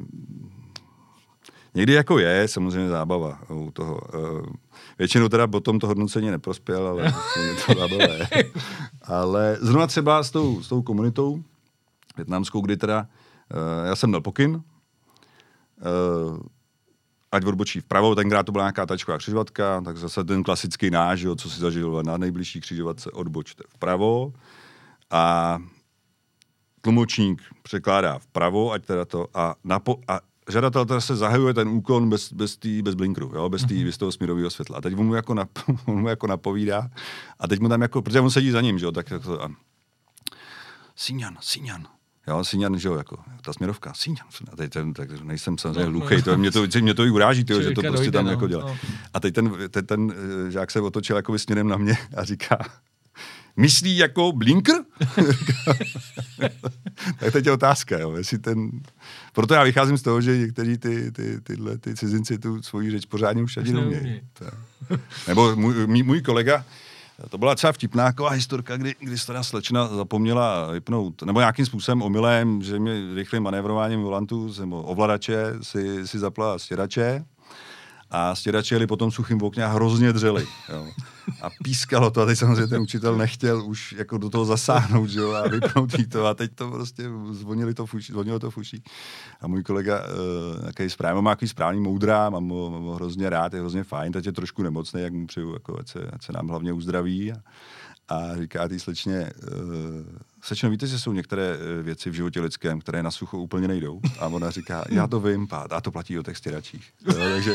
někdy 1.74 1.92
jako 1.92 2.18
je 2.18 2.48
samozřejmě 2.48 2.88
zábava 2.88 3.40
u 3.50 3.70
toho. 3.70 4.00
Většinou 4.98 5.28
teda 5.28 5.46
potom 5.46 5.78
to 5.78 5.86
hodnocení 5.86 6.30
neprospěl, 6.30 6.86
ale 6.86 7.14
to 7.66 7.74
zábava 7.74 8.04
je. 8.04 8.28
Ale 9.02 9.58
zrovna 9.60 9.86
třeba 9.86 10.22
s 10.22 10.30
tou, 10.30 10.62
s 10.62 10.68
tou 10.68 10.82
komunitou 10.82 11.42
větnamskou, 12.16 12.60
kdy 12.60 12.76
teda, 12.76 13.06
eh, 13.50 13.88
já 13.88 13.96
jsem 13.96 14.12
dal 14.12 14.20
pokyn, 14.20 14.62
eh, 15.80 16.48
ať 17.32 17.44
odbočí 17.44 17.80
vpravo, 17.80 18.14
tenkrát 18.14 18.42
to 18.42 18.52
byla 18.52 18.64
nějaká 18.64 18.86
tačková 18.86 19.18
křižovatka, 19.18 19.80
tak 19.80 19.96
zase 19.96 20.24
ten 20.24 20.42
klasický 20.42 20.90
náš, 20.90 21.20
jo, 21.20 21.36
co 21.36 21.50
si 21.50 21.60
zažil 21.60 22.02
na 22.02 22.16
nejbližší 22.16 22.60
křižovatce, 22.60 23.10
odbočte 23.10 23.64
vpravo 23.68 24.32
a 25.10 25.58
tlumočník 26.80 27.42
překládá 27.62 28.18
vpravo, 28.18 28.72
ať 28.72 28.84
teda 28.84 29.04
to, 29.04 29.26
a, 29.34 29.54
napo, 29.64 30.00
a 30.08 30.20
žadatel 30.48 30.84
teda 30.86 31.00
se 31.00 31.16
zahajuje 31.16 31.54
ten 31.54 31.68
úkon 31.68 32.10
bez, 32.10 32.32
bez, 32.32 32.56
tý, 32.56 32.82
bez 32.82 32.94
blinkru, 32.94 33.32
jo, 33.34 33.48
bez, 33.48 33.64
tý, 33.64 33.84
bez 33.84 33.98
toho 33.98 34.12
směrového 34.12 34.50
světla. 34.50 34.78
A 34.78 34.80
teď 34.80 34.94
on 34.98 35.06
mu, 35.06 35.14
jako 35.14 35.34
nap, 35.34 35.50
on 35.86 36.00
mu 36.00 36.08
jako 36.08 36.26
napovídá 36.26 36.90
a 37.38 37.48
teď 37.48 37.60
mu 37.60 37.68
tam 37.68 37.82
jako, 37.82 38.02
protože 38.02 38.20
on 38.20 38.30
sedí 38.30 38.50
za 38.50 38.60
ním, 38.60 38.78
že 38.78 38.84
jo, 38.84 38.92
tak 38.92 39.10
jako, 39.10 39.42
a, 39.42 39.50
Síňan, 40.96 41.36
Síňan. 41.40 41.86
Jo, 42.28 42.44
Síňan, 42.44 42.78
že 42.78 42.88
jo, 42.88 42.94
jako 42.94 43.16
ta 43.42 43.52
směrovka, 43.52 43.94
Síňan. 43.94 44.26
A 44.52 44.56
teď 44.56 44.72
ten, 44.72 44.94
tak 44.94 45.10
nejsem 45.22 45.58
samozřejmě 45.58 45.80
No, 45.80 45.86
no. 45.86 45.98
hluchý, 45.98 46.22
to, 46.22 46.36
mě, 46.38 46.50
to, 46.50 46.62
mě 46.80 46.94
to 46.94 47.04
i 47.04 47.10
uráží, 47.10 47.44
tyjo, 47.44 47.62
že 47.62 47.70
to 47.70 47.80
prostě 47.80 47.96
dojde, 47.96 48.10
tam 48.10 48.24
no, 48.24 48.30
jako 48.30 48.48
dělá. 48.48 48.64
no. 48.64 48.76
A 49.14 49.20
teď 49.20 49.34
ten, 49.34 49.52
ten, 49.70 49.86
ten 49.86 50.12
žák 50.48 50.70
se 50.70 50.80
otočil 50.80 51.16
jako 51.16 51.38
směrem 51.38 51.68
na 51.68 51.76
mě 51.76 51.96
a 52.16 52.24
říká, 52.24 52.58
myslí 53.58 53.96
jako 53.96 54.32
blinker? 54.32 54.76
tak 57.18 57.32
teď 57.32 57.46
je 57.46 57.52
otázka, 57.52 57.98
jo, 57.98 58.16
jestli 58.16 58.38
ten... 58.38 58.70
Proto 59.32 59.54
já 59.54 59.62
vycházím 59.62 59.98
z 59.98 60.02
toho, 60.02 60.20
že 60.20 60.38
někteří 60.38 60.78
ty, 60.78 61.12
ty, 61.12 61.40
tyhle 61.40 61.78
ty 61.78 61.94
cizinci 61.94 62.38
tu 62.38 62.62
svoji 62.62 62.90
řeč 62.90 63.04
pořádně 63.04 63.42
už 63.42 63.56
ani 63.56 63.72
neumějí. 63.72 64.20
Nebo 65.28 65.56
můj, 65.56 65.86
můj, 65.86 66.22
kolega, 66.22 66.64
to 67.30 67.38
byla 67.38 67.54
třeba 67.54 67.72
vtipná 67.72 68.04
taková 68.04 68.30
historka, 68.30 68.76
kdy, 68.76 68.94
kdy 69.00 69.16
teda 69.26 69.42
slečna 69.42 69.88
zapomněla 69.88 70.70
vypnout, 70.72 71.22
nebo 71.22 71.40
nějakým 71.40 71.66
způsobem 71.66 72.02
omylem, 72.02 72.62
že 72.62 72.78
mi 72.78 73.14
rychlým 73.14 73.42
manévrováním 73.42 74.02
volantu 74.02 74.54
nebo 74.60 74.82
ovladače 74.82 75.54
si, 75.62 76.08
si 76.08 76.18
zapla 76.18 76.58
stěrače 76.58 77.24
a 78.10 78.34
stěrače 78.34 78.74
jeli 78.74 78.86
potom 78.86 79.10
suchým 79.10 79.42
okně 79.42 79.64
a 79.64 79.68
hrozně 79.68 80.12
dřeli. 80.12 80.46
Jo. 80.68 80.86
A 81.42 81.50
pískalo 81.62 82.10
to 82.10 82.20
a 82.20 82.26
teď 82.26 82.38
samozřejmě 82.38 82.66
ten 82.66 82.82
učitel 82.82 83.16
nechtěl 83.16 83.66
už 83.66 83.92
jako 83.98 84.18
do 84.18 84.30
toho 84.30 84.44
zasáhnout 84.44 85.10
jo, 85.10 85.32
a 85.32 85.48
vypnout 85.48 85.98
jí 85.98 86.06
to 86.06 86.26
a 86.26 86.34
teď 86.34 86.52
to 86.54 86.70
prostě 86.70 87.02
zvonili 87.30 87.74
to 87.74 87.86
fuší, 87.86 88.12
zvonilo 88.12 88.38
to 88.38 88.50
fuší. 88.50 88.82
A 89.40 89.46
můj 89.46 89.62
kolega, 89.62 90.00
uh, 90.00 90.66
jaký 90.66 90.90
správný, 90.90 91.22
má 91.22 91.30
takový 91.30 91.48
správný 91.48 91.80
moudrá, 91.80 92.30
mám 92.30 92.48
ho, 92.48 92.70
mám 92.70 92.82
ho 92.82 92.94
hrozně 92.94 93.30
rád, 93.30 93.54
je 93.54 93.60
hrozně 93.60 93.84
fajn, 93.84 94.12
teď 94.12 94.26
je 94.26 94.32
trošku 94.32 94.62
nemocný, 94.62 95.02
jak 95.02 95.12
mu 95.12 95.26
přeju, 95.26 95.52
jako, 95.52 95.80
ať, 95.80 95.88
se, 95.88 96.10
ať 96.12 96.22
se 96.22 96.32
nám 96.32 96.48
hlavně 96.48 96.72
uzdraví. 96.72 97.32
A, 97.32 97.36
a 98.08 98.36
říká 98.36 98.68
té 98.68 98.78
slečně, 98.78 99.32
uh, 99.52 100.18
Sečno, 100.42 100.70
víte, 100.70 100.86
že 100.86 100.98
jsou 100.98 101.12
některé 101.12 101.42
eh, 101.42 101.82
věci 101.82 102.10
v 102.10 102.14
životě 102.14 102.40
lidském, 102.40 102.80
které 102.80 103.02
na 103.02 103.10
sucho 103.10 103.38
úplně 103.38 103.68
nejdou? 103.68 104.00
A 104.18 104.26
ona 104.26 104.50
říká, 104.50 104.84
já 104.90 105.06
to 105.06 105.20
vím, 105.20 105.48
pát, 105.48 105.72
a 105.72 105.80
to 105.80 105.90
platí 105.90 106.18
o 106.18 106.22
těch 106.22 106.36
stěračích. 106.36 106.92
Jo, 107.06 107.14
takže, 107.14 107.54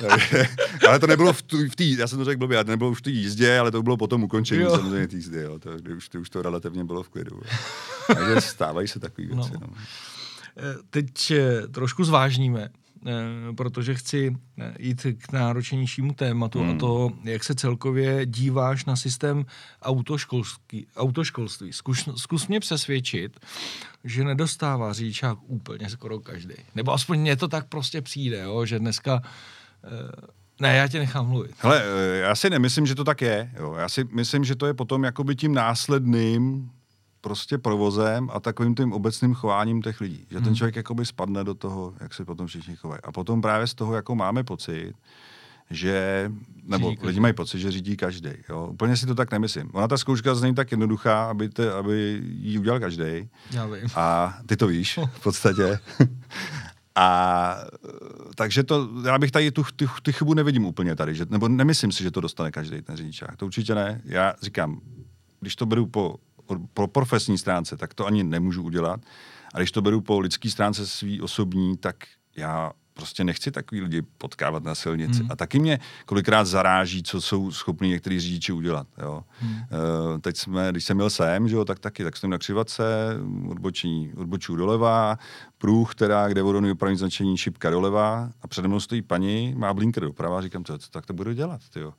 takže, 0.00 0.48
ale 0.88 0.98
to 0.98 1.06
nebylo 1.06 1.32
v, 1.32 1.42
v 1.70 1.76
té, 1.76 1.84
já 1.84 2.06
jsem 2.06 2.18
to 2.18 2.24
řekl 2.24 2.38
blbě, 2.38 2.64
to 2.64 2.70
nebylo 2.70 2.90
už 2.90 2.98
v 2.98 3.02
té 3.02 3.10
jízdě, 3.10 3.58
ale 3.58 3.70
to 3.70 3.82
bylo 3.82 3.96
potom 3.96 4.22
ukončení 4.22 4.62
jo. 4.62 4.70
samozřejmě 4.70 5.08
té 5.08 5.16
jízdy, 5.16 5.40
jo, 5.40 5.58
to, 5.58 5.76
kdy 5.78 5.94
už, 5.94 6.08
to, 6.08 6.20
už 6.20 6.30
to 6.30 6.42
relativně 6.42 6.84
bylo 6.84 7.02
v 7.02 7.08
klidu. 7.08 7.36
Jo. 7.36 7.58
Takže 8.14 8.40
stávají 8.40 8.88
se 8.88 9.00
takové 9.00 9.26
věci. 9.26 9.50
No. 9.52 9.60
No. 9.60 9.72
Eh, 10.56 10.76
teď 10.90 11.32
trošku 11.70 12.04
zvážníme. 12.04 12.70
Eh, 13.06 13.52
protože 13.52 13.94
chci 13.94 14.36
eh, 14.58 14.74
jít 14.78 15.06
k 15.18 15.32
náročnějšímu 15.32 16.14
tématu 16.14 16.60
hmm. 16.60 16.70
a 16.70 16.74
to, 16.74 17.10
jak 17.24 17.44
se 17.44 17.54
celkově 17.54 18.26
díváš 18.26 18.84
na 18.84 18.96
systém 18.96 19.46
autoškolství. 19.82 20.86
autoškolství. 20.96 21.72
Zkus, 21.72 22.08
zkus 22.16 22.48
mě 22.48 22.60
přesvědčit, 22.60 23.40
že 24.04 24.24
nedostává 24.24 24.92
řidičák 24.92 25.38
úplně 25.46 25.90
skoro 25.90 26.20
každý. 26.20 26.54
Nebo 26.74 26.92
aspoň 26.92 27.20
mně 27.20 27.36
to 27.36 27.48
tak 27.48 27.68
prostě 27.68 28.02
přijde, 28.02 28.40
jo, 28.40 28.66
že 28.66 28.78
dneska 28.78 29.22
eh, 29.84 29.88
ne, 30.60 30.76
já 30.76 30.88
tě 30.88 30.98
nechám 30.98 31.28
mluvit. 31.28 31.54
Hele, 31.58 31.84
já 32.20 32.34
si 32.34 32.50
nemyslím, 32.50 32.86
že 32.86 32.94
to 32.94 33.04
tak 33.04 33.20
je. 33.22 33.50
Jo. 33.58 33.74
Já 33.78 33.88
si 33.88 34.04
myslím, 34.12 34.44
že 34.44 34.56
to 34.56 34.66
je 34.66 34.74
potom 34.74 35.04
jakoby 35.04 35.36
tím 35.36 35.54
následným 35.54 36.70
prostě 37.20 37.58
provozem 37.58 38.28
a 38.32 38.40
takovým 38.40 38.74
tím 38.74 38.92
obecným 38.92 39.34
chováním 39.34 39.82
těch 39.82 40.00
lidí. 40.00 40.26
Že 40.30 40.36
ten 40.36 40.44
hmm. 40.44 40.54
člověk 40.54 40.76
jakoby 40.76 41.06
spadne 41.06 41.44
do 41.44 41.54
toho, 41.54 41.94
jak 42.00 42.14
se 42.14 42.24
potom 42.24 42.46
všichni 42.46 42.76
chovají. 42.76 43.00
A 43.04 43.12
potom 43.12 43.42
právě 43.42 43.66
z 43.66 43.74
toho, 43.74 43.94
jako 43.94 44.14
máme 44.14 44.44
pocit, 44.44 44.94
že, 45.70 46.30
nebo 46.62 46.90
řídí 46.90 47.06
lidi 47.06 47.20
mají 47.20 47.34
pocit, 47.34 47.58
že 47.60 47.70
řídí 47.70 47.96
každý. 47.96 48.30
Úplně 48.68 48.96
si 48.96 49.06
to 49.06 49.14
tak 49.14 49.32
nemyslím. 49.32 49.70
Ona 49.72 49.88
ta 49.88 49.98
zkouška 49.98 50.34
není 50.34 50.54
tak 50.54 50.70
jednoduchá, 50.70 51.24
aby, 51.24 51.48
te, 51.48 51.72
aby 51.72 52.22
ji 52.24 52.58
udělal 52.58 52.80
každý. 52.80 53.28
Já 53.50 53.66
vím. 53.66 53.88
A 53.94 54.38
ty 54.46 54.56
to 54.56 54.66
víš 54.66 54.98
v 55.12 55.22
podstatě. 55.22 55.78
A 56.94 57.56
takže 58.34 58.62
to, 58.62 58.88
já 59.06 59.18
bych 59.18 59.30
tady 59.30 59.50
tu, 59.50 59.64
tu, 59.76 59.86
tu 60.02 60.12
chybu 60.12 60.34
nevidím 60.34 60.64
úplně 60.64 60.96
tady, 60.96 61.14
že, 61.14 61.26
nebo 61.30 61.48
nemyslím 61.48 61.92
si, 61.92 62.02
že 62.02 62.10
to 62.10 62.20
dostane 62.20 62.50
každý 62.50 62.82
ten 62.82 62.96
řidičák. 62.96 63.36
To 63.36 63.46
určitě 63.46 63.74
ne. 63.74 64.00
Já 64.04 64.34
říkám, 64.42 64.80
když 65.40 65.56
to 65.56 65.66
beru 65.66 65.86
po 65.86 66.16
po 66.74 66.86
profesní 66.86 67.38
stránce, 67.38 67.76
tak 67.76 67.94
to 67.94 68.06
ani 68.06 68.24
nemůžu 68.24 68.62
udělat. 68.62 69.00
A 69.54 69.58
když 69.58 69.72
to 69.72 69.82
beru 69.82 70.00
po 70.00 70.20
lidské 70.20 70.50
stránce 70.50 70.86
svý 70.86 71.20
osobní, 71.20 71.76
tak 71.76 71.96
já 72.36 72.72
prostě 72.94 73.24
nechci 73.24 73.50
takový 73.50 73.80
lidi 73.80 74.02
potkávat 74.02 74.64
na 74.64 74.74
silnici. 74.74 75.20
Hmm. 75.20 75.32
A 75.32 75.36
taky 75.36 75.58
mě 75.58 75.78
kolikrát 76.06 76.44
zaráží, 76.44 77.02
co 77.02 77.20
jsou 77.20 77.50
schopni 77.50 77.88
některý 77.88 78.20
řidiči 78.20 78.52
udělat. 78.52 78.86
Jo. 79.02 79.24
Hmm. 79.38 79.54
Uh, 79.54 80.18
teď 80.20 80.36
jsme, 80.36 80.68
když 80.70 80.84
jsem 80.84 80.96
měl 80.96 81.10
sem, 81.10 81.48
že 81.48 81.56
jo, 81.56 81.64
tak 81.64 81.78
taky, 81.78 82.04
tak 82.04 82.16
jsem 82.16 82.30
na 82.30 82.38
křivace, 82.38 82.84
odbočení, 83.48 84.12
odbočů 84.16 84.56
doleva, 84.56 85.18
průh, 85.58 85.94
která, 85.94 86.28
kde 86.28 86.42
vodou 86.42 86.72
opravní 86.72 86.98
značení 86.98 87.36
šipka 87.36 87.70
doleva 87.70 88.30
a 88.42 88.48
přede 88.48 88.68
mnou 88.68 88.80
stojí 88.80 89.02
paní, 89.02 89.54
má 89.56 89.74
blinker 89.74 90.02
doprava, 90.02 90.42
říkám, 90.42 90.62
to, 90.62 90.78
tak 90.90 91.06
to 91.06 91.12
budu 91.12 91.32
dělat, 91.32 91.60
tyjo. 91.72 91.92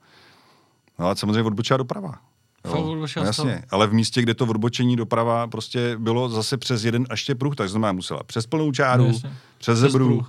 No 0.98 1.08
a 1.08 1.14
samozřejmě 1.14 1.42
odbočila 1.42 1.76
doprava. 1.76 2.31
Jo, 2.64 3.06
jasně, 3.16 3.62
ale 3.70 3.86
v 3.86 3.92
místě, 3.92 4.22
kde 4.22 4.34
to 4.34 4.46
odbočení 4.46 4.96
doprava 4.96 5.46
prostě 5.46 5.96
bylo 5.98 6.28
zase 6.28 6.56
přes 6.56 6.84
jeden 6.84 7.06
až 7.10 7.24
tě 7.24 7.34
pruh, 7.34 7.56
tak 7.56 7.68
znamená 7.68 7.92
musela 7.92 8.22
přes 8.22 8.46
plnou 8.46 8.72
čáru, 8.72 9.08
no, 9.24 9.30
přes 9.58 9.78
zebru 9.78 10.26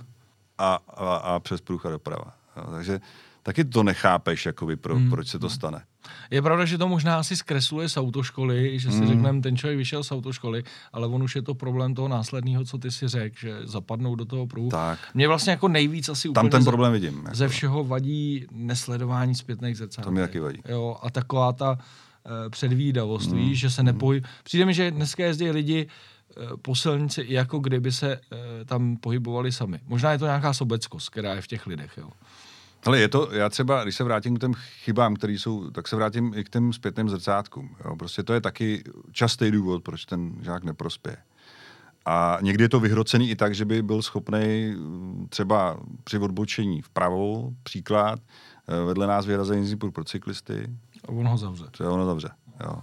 a, 0.58 0.78
a, 0.88 1.16
a 1.16 1.40
přes 1.40 1.60
pruh 1.60 1.86
a 1.86 1.90
doprava. 1.90 2.34
Jo, 2.56 2.64
takže 2.70 3.00
taky 3.42 3.64
to 3.64 3.82
nechápeš, 3.82 4.46
jakoby, 4.46 4.76
pro, 4.76 4.96
hmm. 4.96 5.10
proč 5.10 5.28
se 5.28 5.38
to 5.38 5.50
stane. 5.50 5.82
Je 6.30 6.42
pravda, 6.42 6.64
že 6.64 6.78
to 6.78 6.88
možná 6.88 7.18
asi 7.18 7.36
zkresluje 7.36 7.88
z 7.88 7.96
autoškoly, 7.96 8.78
že 8.78 8.90
si 8.90 8.98
hmm. 8.98 9.08
řekneme, 9.08 9.40
ten 9.40 9.56
člověk 9.56 9.78
vyšel 9.78 10.04
z 10.04 10.12
autoškoly, 10.12 10.64
ale 10.92 11.06
on 11.06 11.22
už 11.22 11.36
je 11.36 11.42
to 11.42 11.54
problém 11.54 11.94
toho 11.94 12.08
následného, 12.08 12.64
co 12.64 12.78
ty 12.78 12.90
si 12.90 13.08
řekl, 13.08 13.36
že 13.38 13.60
zapadnou 13.64 14.14
do 14.14 14.24
toho 14.24 14.46
pruhu. 14.46 14.68
Tak. 14.68 14.98
Mě 15.14 15.28
vlastně 15.28 15.50
jako 15.50 15.68
nejvíc 15.68 16.08
asi 16.08 16.28
Tam 16.28 16.50
ten 16.50 16.64
problém 16.64 16.92
vidím. 16.92 17.22
Jako. 17.24 17.36
Ze 17.36 17.48
všeho 17.48 17.84
vadí 17.84 18.46
nesledování 18.52 19.34
zpětných 19.34 19.76
zrcátek. 19.76 20.04
To 20.04 20.10
mi 20.10 20.20
taky 20.20 20.40
vadí. 20.40 20.62
Jo, 20.68 20.96
a 21.02 21.10
taková 21.10 21.52
ta 21.52 21.78
předvídavost, 22.50 23.30
mm. 23.30 23.38
víš, 23.38 23.58
že 23.58 23.70
se 23.70 23.82
nepojí. 23.82 24.22
Přijde 24.44 24.64
mi, 24.66 24.74
že 24.74 24.90
dneska 24.90 25.24
jezdí 25.24 25.50
lidi 25.50 25.86
eh, 25.86 26.56
po 26.62 26.74
silnici, 26.74 27.24
jako 27.28 27.58
kdyby 27.58 27.92
se 27.92 28.12
eh, 28.12 28.64
tam 28.64 28.96
pohybovali 28.96 29.52
sami. 29.52 29.80
Možná 29.86 30.12
je 30.12 30.18
to 30.18 30.24
nějaká 30.24 30.52
sobeckost, 30.52 31.10
která 31.10 31.34
je 31.34 31.40
v 31.40 31.46
těch 31.46 31.66
lidech, 31.66 31.92
jo. 31.96 32.10
Ale 32.84 32.98
je 32.98 33.08
to, 33.08 33.28
já 33.32 33.48
třeba, 33.48 33.82
když 33.82 33.96
se 33.96 34.04
vrátím 34.04 34.36
k 34.36 34.40
těm 34.40 34.54
chybám, 34.54 35.14
které 35.14 35.32
jsou, 35.32 35.70
tak 35.70 35.88
se 35.88 35.96
vrátím 35.96 36.32
i 36.36 36.44
k 36.44 36.48
těm 36.48 36.72
zpětným 36.72 37.08
zrcátkům. 37.08 37.76
Jo. 37.84 37.96
Prostě 37.96 38.22
to 38.22 38.32
je 38.32 38.40
taky 38.40 38.84
častý 39.12 39.50
důvod, 39.50 39.82
proč 39.84 40.04
ten 40.04 40.32
žák 40.42 40.64
neprospěje. 40.64 41.16
A 42.06 42.38
někdy 42.42 42.64
je 42.64 42.68
to 42.68 42.80
vyhrocený 42.80 43.30
i 43.30 43.36
tak, 43.36 43.54
že 43.54 43.64
by 43.64 43.82
byl 43.82 44.02
schopný 44.02 44.74
třeba 45.28 45.80
při 46.04 46.18
odbočení 46.18 46.82
vpravo, 46.82 47.50
příklad, 47.62 48.20
vedle 48.86 49.06
nás 49.06 49.26
vyrazení 49.26 49.76
pro 49.76 50.04
cyklisty, 50.04 50.66
a 51.08 51.12
on 51.12 51.28
ho 51.28 51.36
zavře. 51.36 51.64
To 51.70 51.94
ono 51.94 52.06
zavře, 52.06 52.28
jo. 52.64 52.76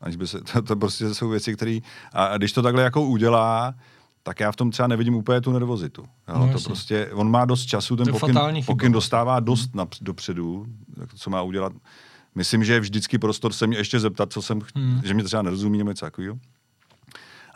Aniž 0.00 0.16
by 0.16 0.26
se, 0.26 0.40
to, 0.52 0.62
to 0.62 0.76
prostě 0.76 1.14
jsou 1.14 1.28
věci, 1.28 1.56
které... 1.56 1.78
A, 2.12 2.24
a 2.24 2.36
když 2.36 2.52
to 2.52 2.62
takhle 2.62 2.82
jako 2.82 3.02
udělá, 3.02 3.74
tak 4.22 4.40
já 4.40 4.52
v 4.52 4.56
tom 4.56 4.70
třeba 4.70 4.86
nevidím 4.86 5.14
úplně 5.14 5.40
tu 5.40 5.52
nervozitu. 5.52 6.02
Jo, 6.28 6.38
no, 6.38 6.52
to 6.52 6.60
prostě, 6.60 7.10
on 7.12 7.30
má 7.30 7.44
dost 7.44 7.66
času, 7.66 7.96
ten 7.96 8.12
pokyn, 8.12 8.40
pokyn 8.66 8.92
dostává 8.92 9.40
dost 9.40 9.74
hmm. 9.74 9.86
dopředu, 10.00 10.66
co 11.14 11.30
má 11.30 11.42
udělat. 11.42 11.72
Myslím, 12.34 12.64
že 12.64 12.72
je 12.72 12.80
vždycky 12.80 13.18
prostor 13.18 13.52
se 13.52 13.66
mě 13.66 13.76
ještě 13.76 14.00
zeptat, 14.00 14.32
co 14.32 14.42
jsem, 14.42 14.60
hmm. 14.74 15.00
že 15.04 15.14
mě 15.14 15.24
třeba 15.24 15.42
nerozumí 15.42 15.78
nebo 15.78 15.90
něco 15.90 16.06
takového. 16.06 16.38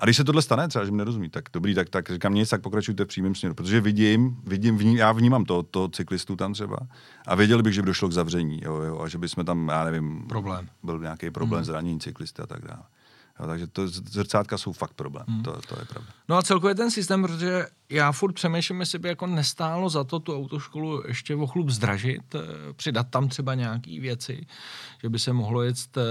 A 0.03 0.05
když 0.05 0.17
se 0.17 0.25
tohle 0.25 0.43
stane, 0.43 0.69
třeba, 0.69 0.85
že 0.85 0.91
mi 0.91 0.97
nerozumí, 0.97 1.29
tak 1.29 1.45
dobrý, 1.53 1.75
tak, 1.75 1.89
tak 1.89 2.11
říkám 2.11 2.35
nic, 2.35 2.49
tak 2.49 2.63
pokračujte 2.63 3.05
v 3.05 3.07
přímém 3.07 3.35
směru, 3.35 3.55
protože 3.55 3.81
vidím, 3.81 4.37
vidím 4.45 4.79
vní, 4.79 4.97
já 4.97 5.13
vnímám 5.13 5.45
to, 5.45 5.63
to 5.63 5.89
cyklistu 5.89 6.37
tam 6.37 6.53
třeba 6.53 6.79
a 7.27 7.35
věděl 7.35 7.63
bych, 7.63 7.75
že 7.75 7.83
by 7.83 7.87
došlo 7.87 8.09
k 8.09 8.13
zavření, 8.13 8.61
jo, 8.65 8.75
jo, 8.75 9.01
a 9.01 9.09
že 9.09 9.19
bychom 9.19 9.45
tam, 9.45 9.69
já 9.69 9.85
nevím, 9.85 10.25
problém. 10.29 10.69
byl 10.83 10.99
nějaký 10.99 11.31
problém, 11.31 11.59
hmm. 11.59 11.65
zranění 11.65 12.01
cyklisty 12.01 12.43
a 12.43 12.47
tak 12.47 12.61
dále. 12.63 12.83
Jo, 13.41 13.47
takže 13.47 13.67
to, 13.67 13.89
zrcátka 13.89 14.59
jsou 14.59 14.73
fakt 14.73 14.93
problém, 14.95 15.25
hmm. 15.29 15.43
to, 15.43 15.53
to 15.53 15.81
je 15.81 15.85
pravda. 15.85 16.11
No 16.29 16.37
a 16.37 16.43
celkově 16.43 16.75
ten 16.75 16.91
systém, 16.91 17.23
protože 17.23 17.67
já 17.89 18.13
furt 18.13 18.33
přemýšlím, 18.33 18.81
jestli 18.81 18.99
by 18.99 19.09
jako 19.09 19.27
nestálo 19.27 19.89
za 19.89 20.05
to 20.05 20.21
tu 20.21 20.37
autoškolu 20.37 21.03
ještě 21.09 21.37
o 21.37 21.47
chlup 21.47 21.69
zdražit, 21.69 22.35
eh, 22.35 22.39
přidat 22.73 23.07
tam 23.11 23.29
třeba 23.29 23.55
nějaké 23.55 24.01
věci, 24.01 24.47
že 25.03 25.09
by 25.09 25.19
se 25.19 25.33
mohlo 25.33 25.63
jet 25.63 25.77
eh, 25.97 26.03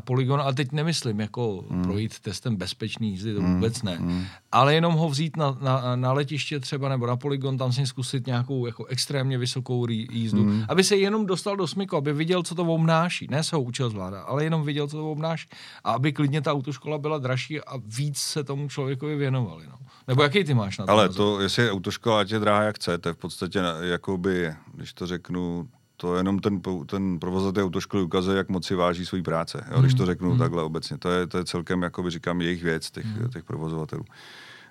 poligon, 0.00 0.40
ale 0.40 0.54
teď 0.54 0.72
nemyslím 0.72 1.20
jako 1.20 1.64
hmm. 1.70 1.82
projít 1.82 2.18
testem 2.18 2.56
bezpečný 2.56 3.10
jízdy, 3.10 3.34
to 3.34 3.40
hmm. 3.40 3.54
vůbec 3.54 3.82
ne, 3.82 3.96
hmm. 3.96 4.24
ale 4.52 4.74
jenom 4.74 4.94
ho 4.94 5.08
vzít 5.08 5.36
na, 5.36 5.58
na, 5.60 5.96
na 5.96 6.12
letiště 6.12 6.60
třeba 6.60 6.88
nebo 6.88 7.06
na 7.06 7.16
poligon, 7.16 7.58
tam 7.58 7.72
si 7.72 7.86
zkusit 7.86 8.26
nějakou 8.26 8.66
jako 8.66 8.84
extrémně 8.84 9.38
vysokou 9.38 9.86
jízdu, 9.88 10.42
hmm. 10.42 10.64
aby 10.68 10.84
se 10.84 10.96
jenom 10.96 11.26
dostal 11.26 11.56
do 11.56 11.66
smyku, 11.66 11.96
aby 11.96 12.12
viděl, 12.12 12.42
co 12.42 12.54
to 12.54 12.62
obnáší, 12.62 13.26
ne 13.30 13.42
se 13.42 13.56
ho 13.56 13.62
učil 13.62 13.90
zvládat, 13.90 14.24
ale 14.28 14.44
jenom 14.44 14.62
viděl, 14.62 14.88
co 14.88 14.96
to 14.96 15.10
obnáší 15.10 15.48
a 15.84 15.92
aby 15.92 16.12
klidně 16.12 16.40
ta 16.42 16.52
autoškola 16.52 16.98
byla 16.98 17.18
dražší 17.18 17.60
a 17.60 17.76
víc 17.86 18.18
se 18.18 18.44
tomu 18.44 18.68
člověkovi 18.68 19.16
věnovali. 19.16 19.64
No. 19.66 19.78
Nebo 20.08 20.22
jaký 20.22 20.44
ty 20.44 20.54
máš 20.54 20.78
na 20.78 20.86
to? 20.86 20.92
Ale 20.92 21.08
to, 21.08 21.40
jestli 21.40 21.62
je 21.62 21.72
autoškola, 21.72 22.20
ať 22.20 22.30
je 22.30 22.38
drahá 22.38 22.62
jak 22.62 22.76
chcete, 22.76 23.12
v 23.12 23.16
podstatě, 23.16 23.60
jakoby, 23.80 24.54
když 24.74 24.92
to 24.92 25.06
řeknu, 25.06 25.68
to 25.96 26.16
jenom 26.16 26.38
ten, 26.38 26.60
ten 26.86 27.18
provozatel 27.18 27.64
autoškoly 27.64 28.02
ukazuje, 28.02 28.36
jak 28.36 28.48
moc 28.48 28.66
si 28.66 28.74
váží 28.74 29.06
své 29.06 29.22
práce, 29.22 29.64
jo, 29.70 29.80
když 29.80 29.94
to 29.94 30.02
hmm. 30.02 30.06
řeknu 30.06 30.30
hmm. 30.30 30.38
takhle 30.38 30.62
obecně. 30.62 30.98
To 30.98 31.10
je, 31.10 31.26
to 31.26 31.38
je 31.38 31.44
celkem, 31.44 31.82
jakoby 31.82 32.10
říkám, 32.10 32.40
jejich 32.40 32.62
věc, 32.62 32.90
těch, 32.90 33.04
hmm. 33.04 33.28
těch 33.28 33.44
provozovatelů. 33.44 34.04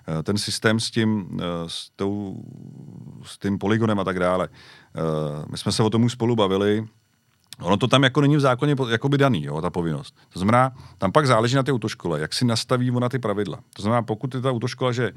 Eh, 0.08 0.22
ten 0.22 0.38
systém 0.38 0.80
s 0.80 0.90
tím, 0.90 1.40
eh, 1.40 1.44
s, 1.66 1.90
tou, 1.96 2.44
s 3.22 3.38
tím 3.38 3.58
poligonem 3.58 4.00
a 4.00 4.04
tak 4.04 4.18
dále, 4.18 4.48
eh, 4.52 5.00
my 5.50 5.58
jsme 5.58 5.72
se 5.72 5.82
o 5.82 5.90
tom 5.90 6.04
už 6.04 6.12
spolu 6.12 6.36
bavili, 6.36 6.86
Ono 7.60 7.76
to 7.76 7.88
tam 7.88 8.02
jako 8.02 8.20
není 8.20 8.36
v 8.36 8.40
zákoně 8.40 8.76
by 9.08 9.18
daný, 9.18 9.44
jo, 9.44 9.60
ta 9.60 9.70
povinnost. 9.70 10.14
To 10.32 10.38
znamená, 10.38 10.72
tam 10.98 11.12
pak 11.12 11.26
záleží 11.26 11.56
na 11.56 11.62
té 11.62 11.72
autoškole, 11.72 12.20
jak 12.20 12.34
si 12.34 12.44
nastaví 12.44 12.90
ona 12.90 13.08
ty 13.08 13.18
pravidla. 13.18 13.58
To 13.76 13.82
znamená, 13.82 14.02
pokud 14.02 14.34
je 14.34 14.40
ta 14.40 14.50
autoškola, 14.50 14.92
že 14.92 15.12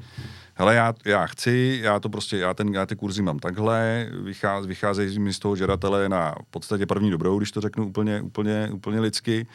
hele, 0.54 0.74
já, 0.74 0.94
já 1.04 1.26
chci, 1.26 1.80
já 1.82 2.00
to 2.00 2.08
prostě, 2.08 2.38
já, 2.38 2.54
ten, 2.54 2.74
já 2.74 2.86
ty 2.86 2.96
kurzy 2.96 3.22
mám 3.22 3.38
takhle, 3.38 4.08
vycház, 4.22 4.66
vycházejí 4.66 5.18
mi 5.18 5.32
z 5.32 5.38
toho 5.38 5.56
žadatele 5.56 6.08
na 6.08 6.34
v 6.48 6.50
podstatě 6.50 6.86
první 6.86 7.10
dobrou, 7.10 7.38
když 7.38 7.52
to 7.52 7.60
řeknu 7.60 7.86
úplně, 7.86 8.22
úplně, 8.22 8.70
úplně 8.72 9.00
lidsky, 9.00 9.46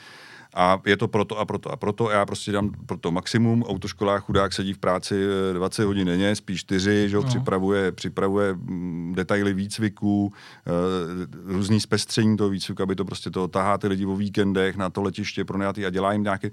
a 0.53 0.81
je 0.85 0.97
to 0.97 1.07
proto 1.07 1.39
a 1.39 1.45
proto 1.45 1.71
a 1.71 1.75
proto. 1.75 2.09
Já 2.09 2.25
prostě 2.25 2.51
dám 2.51 2.71
pro 2.85 2.97
to 2.97 3.11
maximum. 3.11 3.63
Autoškola 3.63 4.19
chudák 4.19 4.53
sedí 4.53 4.73
v 4.73 4.77
práci 4.77 5.15
20 5.53 5.81
eh, 5.81 5.85
hodin 5.85 6.07
denně, 6.07 6.35
spíš 6.35 6.59
4, 6.59 7.09
že 7.09 7.15
no. 7.15 7.23
připravuje, 7.23 7.91
připravuje 7.91 8.53
mm, 8.53 9.13
detaily 9.15 9.53
výcviku, 9.53 10.33
eh, 10.67 11.53
různý 11.53 11.79
zpestření 11.79 12.37
toho 12.37 12.49
výcviku, 12.49 12.83
aby 12.83 12.95
to 12.95 13.05
prostě 13.05 13.29
to 13.29 13.47
tahá 13.47 13.77
ty 13.77 13.87
lidi 13.87 14.05
o 14.05 14.15
víkendech 14.15 14.75
na 14.75 14.89
to 14.89 15.01
letiště 15.01 15.45
pro 15.45 15.59
a 15.67 15.89
dělá 15.89 16.13
jim 16.13 16.23
nějaké 16.23 16.51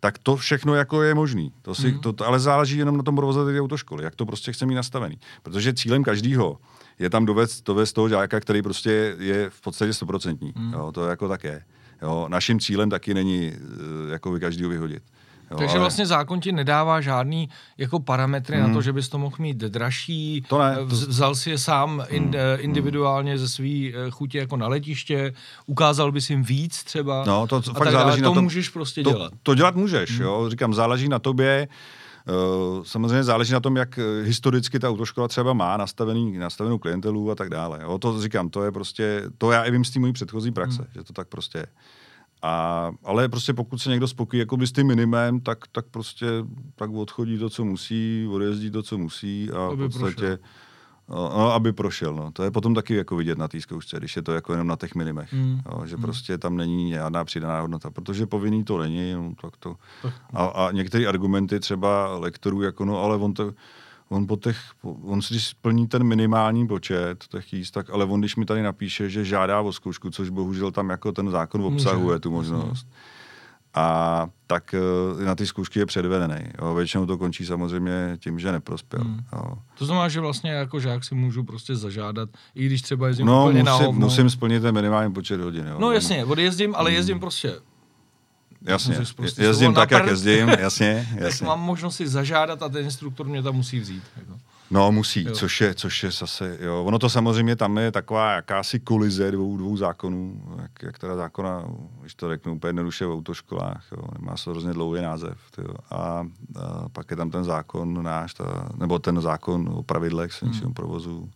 tak 0.00 0.18
to 0.18 0.36
všechno 0.36 0.74
jako 0.74 1.02
je 1.02 1.14
možný. 1.14 1.52
To 1.62 1.74
si, 1.74 1.92
mm. 1.92 1.98
to, 1.98 2.12
to, 2.12 2.26
ale 2.26 2.40
záleží 2.40 2.78
jenom 2.78 2.96
na 2.96 3.02
tom 3.02 3.16
provozateli 3.16 3.60
autoškoly, 3.60 4.04
jak 4.04 4.14
to 4.14 4.26
prostě 4.26 4.52
chce 4.52 4.66
mít 4.66 4.74
nastavený. 4.74 5.18
Protože 5.42 5.74
cílem 5.74 6.04
každýho 6.04 6.58
je 6.98 7.10
tam 7.10 7.26
dovést, 7.26 7.66
dovést 7.66 7.94
toho 7.94 8.08
žáka, 8.08 8.40
který 8.40 8.62
prostě 8.62 9.16
je 9.18 9.50
v 9.50 9.60
podstatě 9.60 9.92
stoprocentní. 9.92 10.52
Mm. 10.56 10.72
Jo, 10.72 10.92
to 10.92 11.06
jako 11.06 11.28
tak 11.28 11.44
je. 11.44 11.62
Jo, 12.02 12.26
naším 12.28 12.60
cílem 12.60 12.90
taky 12.90 13.14
není 13.14 13.52
uh, 13.52 14.12
jako 14.12 14.30
by 14.30 14.40
každý 14.40 14.66
vyhodit. 14.66 15.02
Jo, 15.50 15.58
Takže 15.58 15.72
ale... 15.72 15.80
vlastně 15.80 16.06
zákon 16.06 16.40
ti 16.40 16.52
nedává 16.52 17.00
žádný 17.00 17.48
jako 17.78 18.00
parametry 18.00 18.56
hmm. 18.56 18.68
na 18.68 18.74
to, 18.74 18.82
že 18.82 18.92
bys 18.92 19.08
to 19.08 19.18
mohl 19.18 19.36
mít 19.38 19.56
dražší. 19.56 20.44
To 20.48 20.58
ne. 20.58 20.76
Vzal 20.84 21.34
si 21.34 21.50
je 21.50 21.58
sám 21.58 22.04
in, 22.08 22.22
hmm. 22.22 22.34
individuálně 22.58 23.38
ze 23.38 23.48
svý 23.48 23.94
chutě 24.10 24.38
jako 24.38 24.56
na 24.56 24.68
letiště, 24.68 25.32
ukázal 25.66 26.12
bys 26.12 26.30
jim 26.30 26.42
víc 26.42 26.84
třeba. 26.84 27.24
No, 27.26 27.46
to, 27.46 27.62
to 27.62 27.74
fakt 27.74 27.90
záleží 27.90 28.22
to 28.22 28.28
na 28.28 28.34
tom. 28.34 28.44
můžeš 28.44 28.68
prostě 28.68 29.02
to, 29.02 29.10
dělat. 29.10 29.32
To 29.42 29.54
dělat 29.54 29.76
můžeš, 29.76 30.10
hmm. 30.10 30.22
jo. 30.22 30.50
Říkám, 30.50 30.74
záleží 30.74 31.08
na 31.08 31.18
tobě. 31.18 31.68
Uh, 32.28 32.84
samozřejmě 32.84 33.24
záleží 33.24 33.52
na 33.52 33.60
tom, 33.60 33.76
jak 33.76 33.98
historicky 34.22 34.78
ta 34.78 34.88
autoškola 34.88 35.28
třeba 35.28 35.52
má 35.52 35.76
nastavený, 35.76 36.38
nastavenou 36.38 36.78
klientelu 36.78 37.30
a 37.30 37.34
tak 37.34 37.48
dále. 37.48 37.78
Jo. 37.82 37.98
To 37.98 38.22
říkám, 38.22 38.48
to 38.48 38.64
je 38.64 38.72
prostě, 38.72 39.22
to 39.38 39.50
já 39.50 39.62
i 39.62 39.70
vím 39.70 39.84
z 39.84 39.90
té 39.90 40.00
mojí 40.00 40.12
předchozí 40.12 40.50
praxe, 40.50 40.82
hmm. 40.82 40.90
že 40.94 41.04
to 41.04 41.12
tak 41.12 41.28
prostě 41.28 41.58
je. 41.58 41.66
A, 42.42 42.90
ale 43.04 43.28
prostě 43.28 43.54
pokud 43.54 43.78
se 43.78 43.90
někdo 43.90 44.08
spokojí 44.08 44.40
jako 44.40 44.66
s 44.66 44.72
tím 44.72 44.86
minimem, 44.86 45.40
tak, 45.40 45.58
tak 45.72 45.86
prostě 45.90 46.26
tak 46.76 46.90
odchodí 46.90 47.38
to, 47.38 47.50
co 47.50 47.64
musí, 47.64 48.28
odjezdí 48.30 48.70
to, 48.70 48.82
co 48.82 48.98
musí 48.98 49.50
a 49.50 49.68
v 49.68 49.76
podstatě... 49.76 50.14
Prošel. 50.14 50.38
No, 51.10 51.52
aby 51.52 51.72
prošel, 51.72 52.14
no. 52.14 52.30
To 52.32 52.42
je 52.42 52.50
potom 52.50 52.74
taky 52.74 52.94
jako 52.94 53.16
vidět 53.16 53.38
na 53.38 53.48
té 53.48 53.60
zkoušce, 53.60 53.96
když 53.98 54.16
je 54.16 54.22
to 54.22 54.32
jako 54.32 54.52
jenom 54.52 54.66
na 54.66 54.76
těch 54.76 54.94
minimech. 54.94 55.32
Mm. 55.32 55.60
Jo, 55.66 55.86
že 55.86 55.96
mm. 55.96 56.02
prostě 56.02 56.38
tam 56.38 56.56
není 56.56 56.92
žádná 56.92 57.24
přidaná 57.24 57.60
hodnota, 57.60 57.90
protože 57.90 58.26
povinný 58.26 58.64
to 58.64 58.78
není, 58.78 59.12
no, 59.12 59.32
tak 59.42 59.56
to... 59.56 59.76
A, 60.32 60.44
a 60.46 60.70
některé 60.72 61.06
argumenty 61.06 61.60
třeba 61.60 62.18
lektorů, 62.18 62.62
jako 62.62 62.84
no, 62.84 63.02
ale 63.02 63.16
on 63.16 63.34
to 63.34 63.52
on 64.08 64.26
po 64.26 64.36
těch, 64.36 64.58
on 65.02 65.22
si 65.22 65.40
splní 65.40 65.88
ten 65.88 66.04
minimální 66.04 66.66
počet 66.66 67.24
těch 67.28 67.52
jíst, 67.52 67.70
tak 67.70 67.90
ale 67.90 68.04
on 68.04 68.20
když 68.20 68.36
mi 68.36 68.44
tady 68.44 68.62
napíše, 68.62 69.10
že 69.10 69.24
žádá 69.24 69.60
o 69.60 69.72
zkoušku, 69.72 70.10
což 70.10 70.28
bohužel 70.28 70.70
tam 70.70 70.90
jako 70.90 71.12
ten 71.12 71.30
zákon 71.30 71.62
obsahuje 71.62 72.04
Může. 72.04 72.20
tu 72.20 72.30
možnost, 72.30 72.86
a 73.74 74.26
tak 74.46 74.74
eh, 74.74 75.24
na 75.24 75.34
ty 75.34 75.46
zkoušky 75.46 75.78
je 75.78 75.86
předvedený. 75.86 76.44
Jo. 76.62 76.74
Většinou 76.74 77.06
to 77.06 77.18
končí 77.18 77.46
samozřejmě 77.46 78.16
tím, 78.20 78.38
že 78.38 78.52
neprospěl. 78.52 79.04
Hmm. 79.04 79.20
Jo. 79.32 79.52
To 79.78 79.86
znamená, 79.86 80.08
že 80.08 80.20
vlastně 80.20 80.50
jako 80.50 80.80
žák 80.80 81.04
si 81.04 81.14
můžu 81.14 81.44
prostě 81.44 81.76
zažádat, 81.76 82.28
i 82.54 82.66
když 82.66 82.82
třeba 82.82 83.08
jezdím 83.08 83.26
no, 83.26 83.46
úplně 83.46 83.62
musím, 83.62 83.84
na 83.84 83.90
musím 83.90 84.30
splnit 84.30 84.60
ten 84.60 84.74
minimální 84.74 85.12
počet 85.12 85.40
hodin. 85.40 85.66
Jo. 85.66 85.76
No 85.78 85.92
jasně, 85.92 86.24
odjezdím, 86.24 86.74
ale 86.74 86.90
hmm. 86.90 86.96
jezdím 86.96 87.20
prostě 87.20 87.54
Jasně, 88.62 88.96
prostě 89.16 89.42
jezdím 89.42 89.74
tak, 89.74 89.90
jak 89.90 90.06
jezdím, 90.06 90.48
jasně, 90.48 91.08
jasně. 91.14 91.38
tak 91.38 91.40
mám 91.40 91.60
možnost 91.60 91.96
si 91.96 92.08
zažádat 92.08 92.62
a 92.62 92.68
ten 92.68 92.84
instruktor 92.84 93.26
mě 93.26 93.42
tam 93.42 93.54
musí 93.54 93.80
vzít. 93.80 94.02
Jako. 94.16 94.32
No 94.70 94.92
musí, 94.92 95.26
což 95.32 95.60
je, 95.60 95.74
což 95.74 96.02
je 96.02 96.10
zase, 96.10 96.58
jo. 96.60 96.84
Ono 96.84 96.98
to 96.98 97.10
samozřejmě 97.10 97.56
tam 97.56 97.78
je 97.78 97.92
taková 97.92 98.32
jakási 98.32 98.80
kolize 98.80 99.30
dvou, 99.30 99.56
dvou 99.56 99.76
zákonů, 99.76 100.42
jak, 100.62 100.82
jak 100.82 100.98
teda 100.98 101.16
zákona, 101.16 101.64
když 102.00 102.14
to 102.14 102.28
řeknu 102.28 102.54
úplně 102.54 102.68
jednoduše 102.68 103.06
v 103.06 103.12
autoškolách, 103.12 103.84
jo. 103.92 104.02
má 104.18 104.36
se 104.36 104.50
hrozně 104.50 104.72
dlouhý 104.72 105.02
název. 105.02 105.38
Tyjo. 105.50 105.74
A, 105.90 105.96
a, 105.96 106.26
pak 106.92 107.10
je 107.10 107.16
tam 107.16 107.30
ten 107.30 107.44
zákon 107.44 108.02
náš, 108.02 108.34
ta, 108.34 108.68
nebo 108.76 108.98
ten 108.98 109.20
zákon 109.20 109.68
o 109.74 109.82
pravidlech 109.82 110.32
silničního 110.32 110.68
hmm. 110.68 110.74
provozu, 110.74 111.30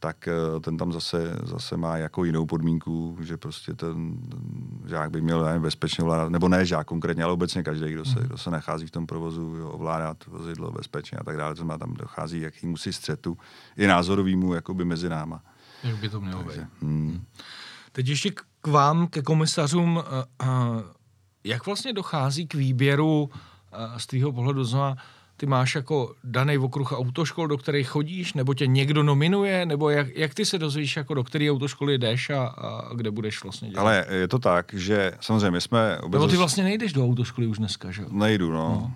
tak 0.00 0.28
eh, 0.28 0.60
ten 0.60 0.76
tam 0.76 0.92
zase, 0.92 1.36
zase 1.42 1.76
má 1.76 1.96
jako 1.96 2.24
jinou 2.24 2.46
podmínku, 2.46 3.16
že 3.20 3.36
prostě 3.36 3.74
ten, 3.74 4.18
žák 4.86 5.10
by 5.10 5.20
měl 5.20 5.44
nevím, 5.44 5.62
bezpečně 5.62 6.04
ovládat, 6.04 6.28
nebo 6.28 6.48
ne 6.48 6.66
žák 6.66 6.86
konkrétně, 6.86 7.24
ale 7.24 7.32
obecně 7.32 7.62
každý, 7.62 7.92
kdo 7.92 8.04
se, 8.04 8.18
mhm. 8.18 8.28
kdo 8.28 8.38
se 8.38 8.50
nachází 8.50 8.86
v 8.86 8.90
tom 8.90 9.06
provozu, 9.06 9.42
jo, 9.42 9.70
ovládat 9.70 10.26
vozidlo 10.26 10.70
bezpečně 10.70 11.18
a 11.18 11.24
tak 11.24 11.36
dále, 11.36 11.54
to 11.54 11.58
znamená, 11.58 11.78
tam 11.78 11.94
dochází 11.94 12.40
jakýmu 12.40 12.76
si 12.76 12.92
střetu, 12.92 13.38
i 13.76 13.86
názorovýmu 13.86 14.54
jakoby 14.54 14.84
mezi 14.84 15.08
náma. 15.08 15.42
Jak 15.82 15.96
by 15.96 16.08
to 16.08 16.20
mělo 16.20 16.44
být. 16.44 16.60
Hmm. 16.80 17.24
Teď 17.92 18.08
ještě 18.08 18.30
k 18.60 18.66
vám, 18.66 19.06
ke 19.06 19.22
komisařům, 19.22 19.96
uh, 19.96 20.02
uh, 20.48 20.82
jak 21.44 21.66
vlastně 21.66 21.92
dochází 21.92 22.46
k 22.46 22.54
výběru 22.54 23.30
z 23.96 24.06
tvýho 24.06 24.32
pohledu 24.32 24.64
znamená, 24.64 24.96
ty 25.38 25.46
máš 25.46 25.74
jako 25.74 26.14
daný 26.24 26.58
okruh 26.58 26.92
autoškol, 26.92 27.48
do 27.48 27.58
kterých 27.58 27.88
chodíš, 27.88 28.34
nebo 28.34 28.54
tě 28.54 28.66
někdo 28.66 29.02
nominuje, 29.02 29.66
nebo 29.66 29.90
jak, 29.90 30.16
jak 30.16 30.34
ty 30.34 30.44
se 30.44 30.58
dozvíš, 30.58 30.96
jako 30.96 31.14
do 31.14 31.24
které 31.24 31.50
autoškoly 31.50 31.98
jdeš 31.98 32.30
a, 32.30 32.46
a 32.46 32.94
kde 32.94 33.10
budeš 33.10 33.42
vlastně 33.42 33.70
dělat? 33.70 33.82
Ale 33.82 34.06
je 34.10 34.28
to 34.28 34.38
tak, 34.38 34.74
že 34.74 35.12
samozřejmě 35.20 35.50
my 35.50 35.60
jsme... 35.60 35.98
Obezos... 35.98 36.12
Nebo 36.12 36.30
ty 36.30 36.36
vlastně 36.36 36.64
nejdeš 36.64 36.92
do 36.92 37.04
autoškoly 37.04 37.46
už 37.46 37.58
dneska, 37.58 37.90
že 37.90 38.02
jo? 38.02 38.08
Nejdu, 38.10 38.52
no. 38.52 38.68
no. 38.68 38.92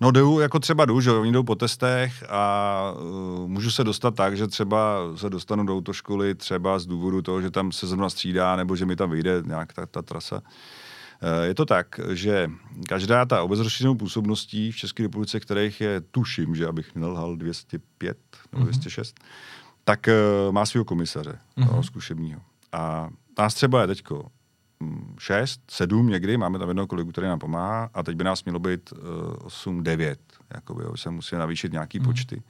No 0.00 0.10
jdu, 0.10 0.40
jako 0.40 0.58
třeba 0.58 0.84
jdu, 0.84 1.00
že 1.00 1.12
oni 1.12 1.32
jdou 1.32 1.42
po 1.42 1.54
testech 1.54 2.24
a 2.28 2.94
uh, 3.40 3.48
můžu 3.48 3.70
se 3.70 3.84
dostat 3.84 4.14
tak, 4.14 4.36
že 4.36 4.46
třeba 4.46 4.98
se 5.16 5.30
dostanu 5.30 5.66
do 5.66 5.76
autoškoly 5.76 6.34
třeba 6.34 6.78
z 6.78 6.86
důvodu 6.86 7.22
toho, 7.22 7.42
že 7.42 7.50
tam 7.50 7.72
se 7.72 7.86
zrovna 7.86 8.10
střídá, 8.10 8.56
nebo 8.56 8.76
že 8.76 8.86
mi 8.86 8.96
tam 8.96 9.10
vyjde 9.10 9.42
nějak 9.46 9.72
ta, 9.72 9.86
ta 9.86 10.02
trasa. 10.02 10.42
Eh, 11.22 11.46
je 11.46 11.54
to 11.54 11.66
tak, 11.66 12.00
že 12.12 12.50
každá 12.88 13.24
ta 13.24 13.42
obec 13.42 13.60
rozšířenou 13.60 13.94
působností 13.94 14.72
v 14.72 14.76
České 14.76 15.02
republice, 15.02 15.40
kterých 15.40 15.80
je, 15.80 16.00
tuším, 16.00 16.54
že 16.54 16.66
abych 16.66 16.94
nelhal 16.94 17.36
205 17.36 18.18
nebo 18.52 18.64
206, 18.64 19.16
mm-hmm. 19.16 19.24
tak 19.84 20.08
uh, 20.08 20.52
má 20.52 20.66
svého 20.66 20.84
komisaře 20.84 21.38
mm-hmm. 21.58 21.82
zkušebního. 21.82 22.40
A 22.72 23.10
nás 23.38 23.54
třeba 23.54 23.80
je 23.80 23.86
teďko 23.86 24.26
6, 25.18 25.60
hm, 25.60 25.64
7 25.70 26.08
někdy, 26.08 26.36
máme 26.36 26.58
tam 26.58 26.68
jednoho 26.68 26.86
kolegu, 26.86 27.10
který 27.10 27.26
nám 27.26 27.38
pomáhá 27.38 27.90
a 27.94 28.02
teď 28.02 28.16
by 28.16 28.24
nás 28.24 28.44
mělo 28.44 28.58
být 28.58 28.92
uh, 28.92 28.98
8, 29.42 29.82
9, 29.82 30.20
jakoby, 30.54 30.82
jo, 30.82 30.96
se 30.96 31.10
musí 31.10 31.36
navýšit 31.36 31.72
nějaký 31.72 31.98
mm. 31.98 32.04
počty. 32.04 32.42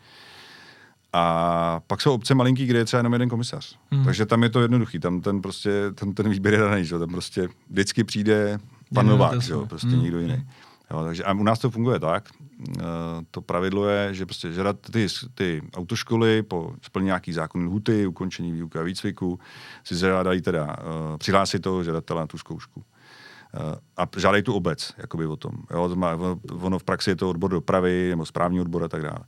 A 1.12 1.80
pak 1.86 2.00
jsou 2.00 2.14
obce 2.14 2.34
malinký, 2.34 2.66
kde 2.66 2.78
je 2.78 2.84
třeba 2.84 2.98
jenom 2.98 3.12
jeden 3.12 3.28
komisař. 3.28 3.78
Hmm. 3.90 4.04
Takže 4.04 4.26
tam 4.26 4.42
je 4.42 4.48
to 4.48 4.60
jednoduchý, 4.60 4.98
tam 4.98 5.20
ten 5.20 5.42
prostě, 5.42 5.70
ten, 5.94 6.14
ten 6.14 6.28
výběr 6.28 6.54
je 6.54 6.60
daný, 6.60 6.84
že? 6.84 6.98
tam 6.98 7.08
prostě 7.08 7.48
vždycky 7.70 8.04
přijde 8.04 8.58
pan 8.94 9.06
Novák, 9.06 9.42
že? 9.42 9.54
prostě 9.68 9.88
hmm. 9.88 10.02
někdo 10.02 10.18
jiný. 10.18 10.46
Jo, 10.90 11.04
takže 11.04 11.24
a 11.24 11.32
u 11.32 11.42
nás 11.42 11.58
to 11.58 11.70
funguje 11.70 12.00
tak, 12.00 12.28
uh, 12.68 12.84
to 13.30 13.42
pravidlo 13.42 13.88
je, 13.88 14.14
že 14.14 14.26
prostě 14.26 14.52
žádat 14.52 14.76
ty, 14.92 15.06
ty 15.34 15.62
autoškoly 15.74 16.42
po 16.42 16.74
splnění 16.82 17.06
nějaký 17.06 17.32
zákonný 17.32 17.66
lhuty, 17.66 18.06
ukončení 18.06 18.52
výuky 18.52 18.78
a 18.78 18.82
výcviku, 18.82 19.38
si 19.84 19.96
žádají 19.96 20.40
teda, 20.40 20.64
uh, 20.64 21.16
přihlásit 21.18 21.58
toho 21.58 21.84
žadatele 21.84 22.20
na 22.20 22.26
tu 22.26 22.38
zkoušku. 22.38 22.80
Uh, 22.80 23.74
a 23.96 24.06
žádají 24.16 24.42
tu 24.42 24.54
obec, 24.54 24.94
jakoby 24.98 25.26
o 25.26 25.36
tom. 25.36 25.52
Jo, 25.70 25.88
to 25.88 25.96
má, 25.96 26.18
ono 26.60 26.78
v 26.78 26.84
praxi 26.84 27.10
je 27.10 27.16
to 27.16 27.30
odbor 27.30 27.50
dopravy 27.50 28.06
nebo 28.10 28.26
správní 28.26 28.60
odbor 28.60 28.84
a 28.84 28.88
tak 28.88 29.02
dále. 29.02 29.20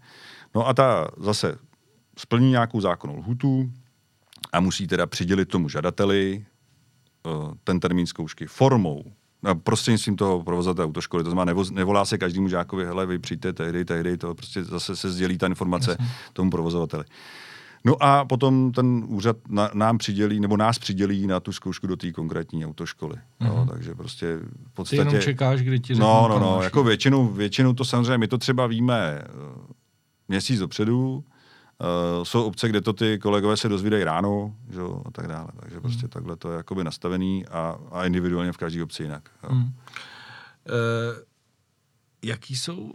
No 0.54 0.68
a 0.68 0.74
ta 0.74 1.08
zase 1.16 1.58
splní 2.18 2.50
nějakou 2.50 2.80
zákonnou 2.80 3.16
lhutu 3.16 3.72
a 4.52 4.60
musí 4.60 4.86
teda 4.86 5.06
přidělit 5.06 5.48
tomu 5.48 5.68
žadateli 5.68 6.44
uh, 7.26 7.54
ten 7.64 7.80
termín 7.80 8.06
zkoušky 8.06 8.46
formou, 8.46 9.04
prostřednictvím 9.62 10.16
toho 10.16 10.42
provozovatele 10.42 10.86
autoškoly. 10.86 11.24
To 11.24 11.30
znamená, 11.30 11.62
nevolá 11.70 12.04
se 12.04 12.18
každému 12.18 12.48
žákovi, 12.48 12.84
hele, 12.84 13.06
vy 13.06 13.18
přijďte 13.18 13.52
tehdy, 13.52 13.84
tehdy, 13.84 14.16
to 14.16 14.34
prostě 14.34 14.64
zase 14.64 14.96
se 14.96 15.10
sdělí 15.10 15.38
ta 15.38 15.46
informace 15.46 15.90
Jasně. 15.90 16.06
tomu 16.32 16.50
provozovateli. 16.50 17.04
No 17.84 18.02
a 18.02 18.24
potom 18.24 18.72
ten 18.72 19.04
úřad 19.06 19.36
na, 19.48 19.70
nám 19.74 19.98
přidělí, 19.98 20.40
nebo 20.40 20.56
nás 20.56 20.78
přidělí 20.78 21.26
na 21.26 21.40
tu 21.40 21.52
zkoušku 21.52 21.86
do 21.86 21.96
té 21.96 22.12
konkrétní 22.12 22.66
autoškoly. 22.66 23.14
Mm-hmm. 23.14 23.56
No, 23.56 23.66
takže 23.70 23.94
prostě 23.94 24.38
v 24.66 24.72
podstatě... 24.74 25.02
Ty 25.02 25.08
jenom 25.08 25.22
čekáš, 25.22 25.62
kdy 25.62 25.80
ti 25.80 25.94
No, 25.94 26.26
no, 26.28 26.38
no, 26.38 26.62
jako 26.62 26.84
většinu, 26.84 27.28
většinu 27.28 27.74
to 27.74 27.84
samozřejmě, 27.84 28.18
my 28.18 28.28
to 28.28 28.38
třeba 28.38 28.66
víme 28.66 29.18
eh, 29.18 29.28
měsíc 30.28 30.58
dopředu, 30.60 31.24
Uh, 31.82 32.24
jsou 32.24 32.44
obce, 32.44 32.68
kde 32.68 32.80
to 32.80 32.92
ty 32.92 33.18
kolegové 33.18 33.56
se 33.56 33.68
dozvídají 33.68 34.04
ráno, 34.04 34.54
že, 34.70 34.80
a 35.04 35.10
tak 35.10 35.26
dále. 35.26 35.48
Takže 35.60 35.74
hmm. 35.74 35.82
prostě 35.82 36.08
takhle 36.08 36.36
to 36.36 36.50
je 36.50 36.56
jakoby 36.56 36.84
nastavený 36.84 37.46
a, 37.46 37.78
a 37.92 38.04
individuálně 38.04 38.52
v 38.52 38.56
každé 38.56 38.82
obci 38.82 39.02
jinak. 39.02 39.30
Hmm. 39.42 39.62
Uh, 39.62 39.70
jaký 42.24 42.56
jsou 42.56 42.76
uh, 42.76 42.92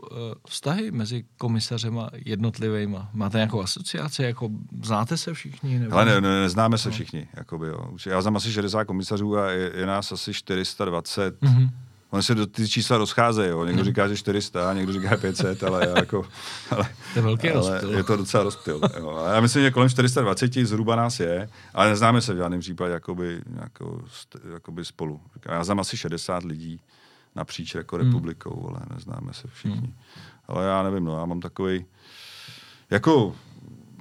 vztahy 0.50 0.92
mezi 0.92 1.26
komisařema 1.38 2.10
jednotlivýma? 2.14 3.10
Máte 3.14 3.38
nějakou 3.38 3.62
asociaci? 3.62 4.24
Jako, 4.24 4.50
znáte 4.84 5.18
se 5.18 5.34
všichni? 5.34 5.80
Nebo... 5.80 5.96
Ale 5.96 6.06
ne, 6.06 6.22
ne, 6.22 6.42
neznáme 6.42 6.78
se 6.78 6.90
no. 6.90 6.94
všichni. 6.94 7.28
Jakoby, 7.38 7.68
jo. 7.68 7.90
Já 8.06 8.22
znám 8.22 8.36
asi 8.36 8.52
60 8.52 8.86
komisařů 8.86 9.38
a 9.38 9.52
je, 9.52 9.72
je 9.76 9.86
nás 9.86 10.12
asi 10.12 10.34
420. 10.34 11.42
Mm-hmm. 11.42 11.70
Oni 12.10 12.24
se 12.24 12.36
do 12.36 12.48
ty 12.48 12.68
čísla 12.68 12.98
rozcházejí, 12.98 13.50
jo. 13.50 13.66
Někdo 13.66 13.82
hmm. 13.82 13.86
říká, 13.92 14.08
že 14.08 14.18
400, 14.18 14.74
někdo 14.74 14.94
říká 14.94 15.18
500, 15.18 15.64
ale 15.64 15.94
jako... 15.96 16.26
Ale, 16.72 16.90
to 17.14 17.20
je 17.20 17.22
velký 17.22 17.50
ale 17.50 17.72
rozptyl. 17.72 17.98
Je 17.98 18.04
to 18.04 18.18
docela 18.18 18.44
rozptyl. 18.44 18.82
Jo. 19.00 19.26
Já 19.34 19.42
myslím, 19.42 19.64
že 19.64 19.72
kolem 19.72 19.90
420 19.90 20.54
zhruba 20.54 20.96
nás 20.96 21.20
je, 21.20 21.50
ale 21.74 21.90
neznáme 21.90 22.22
se 22.22 22.34
v 22.34 22.38
žádném 22.38 22.60
případě 22.60 22.94
jakoby, 22.94 23.42
jako, 23.62 24.02
jakoby 24.54 24.86
spolu. 24.86 25.22
Já 25.46 25.64
znám 25.64 25.80
asi 25.80 25.98
60 25.98 26.44
lidí 26.44 26.82
napříč 27.36 27.76
jako 27.76 27.96
hmm. 27.96 28.06
republikou, 28.06 28.70
ale 28.70 28.80
neznáme 28.94 29.34
se 29.34 29.48
všichni. 29.48 29.78
Hmm. 29.78 29.94
Ale 30.48 30.66
já 30.66 30.84
nevím, 30.84 31.06
no, 31.06 31.20
já 31.20 31.26
mám 31.26 31.40
takový 31.40 31.86
jako 32.90 33.36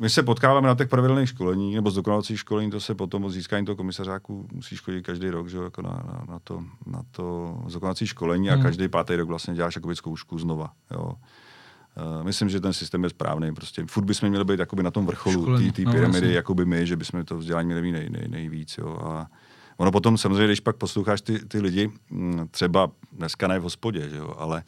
my 0.00 0.10
se 0.10 0.22
potkáváme 0.22 0.68
na 0.68 0.74
těch 0.74 0.88
pravidelných 0.88 1.28
školení, 1.28 1.74
nebo 1.74 1.90
zdokonalovacích 1.90 2.38
školení, 2.38 2.70
to 2.70 2.80
se 2.80 2.94
potom 2.94 3.24
od 3.24 3.30
získání 3.30 3.66
toho 3.66 3.76
komisařáku 3.76 4.48
musí 4.52 4.76
školit 4.76 5.06
každý 5.06 5.30
rok, 5.30 5.48
že, 5.48 5.58
jako 5.58 5.82
na, 5.82 5.90
na, 5.90 6.24
na, 6.28 6.38
to, 6.44 6.64
na 6.86 7.02
to 7.10 7.56
zdokonalovací 7.66 8.06
školení 8.06 8.48
hmm. 8.48 8.60
a 8.60 8.62
každý 8.62 8.88
pátý 8.88 9.16
rok 9.16 9.28
vlastně 9.28 9.54
děláš 9.54 9.76
jakoby 9.76 9.96
zkoušku 9.96 10.38
znova. 10.38 10.72
Jo. 10.90 11.12
Uh, 12.18 12.24
myslím, 12.24 12.48
že 12.48 12.60
ten 12.60 12.72
systém 12.72 13.04
je 13.04 13.10
správný. 13.10 13.54
Prostě 13.54 13.84
furt 13.86 14.04
bychom 14.04 14.28
měli 14.28 14.44
být 14.44 14.60
jakoby 14.60 14.82
na 14.82 14.90
tom 14.90 15.06
vrcholu 15.06 15.44
té 15.44 15.82
no, 15.82 15.92
pyramidy, 15.92 16.02
vlastně. 16.02 16.32
jakoby 16.32 16.64
my, 16.64 16.86
že 16.86 16.96
bychom 16.96 17.24
to 17.24 17.38
vzdělání 17.38 17.66
měli 17.66 17.92
nej, 17.92 18.08
nej, 18.10 18.28
nejvíc. 18.28 18.78
Jo. 18.78 18.98
A 19.02 19.26
Ono 19.76 19.92
potom 19.92 20.18
samozřejmě, 20.18 20.46
když 20.46 20.60
pak 20.60 20.76
posloucháš 20.76 21.20
ty, 21.20 21.38
ty 21.38 21.60
lidi, 21.60 21.90
mm, 22.10 22.48
třeba 22.50 22.90
dneska 23.12 23.48
ne 23.48 23.58
v 23.58 23.62
hospodě, 23.62 24.08
že 24.08 24.16
jo, 24.16 24.34
ale 24.38 24.62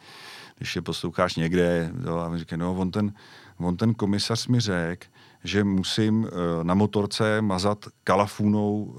když 0.56 0.76
je 0.76 0.82
posloucháš 0.82 1.36
někde 1.36 1.92
jo, 2.04 2.16
a 2.16 2.38
říká, 2.38 2.56
no 2.56 2.74
on 2.74 2.90
ten, 2.90 3.12
on 3.58 3.76
ten 3.76 3.94
komisař 3.94 4.46
mi 4.46 4.60
řekl, 4.60 5.06
že 5.48 5.64
musím 5.64 6.24
uh, 6.24 6.30
na 6.62 6.74
motorce 6.74 7.42
mazat 7.42 7.78
kalafůnou 8.04 8.82
uh, 8.82 8.96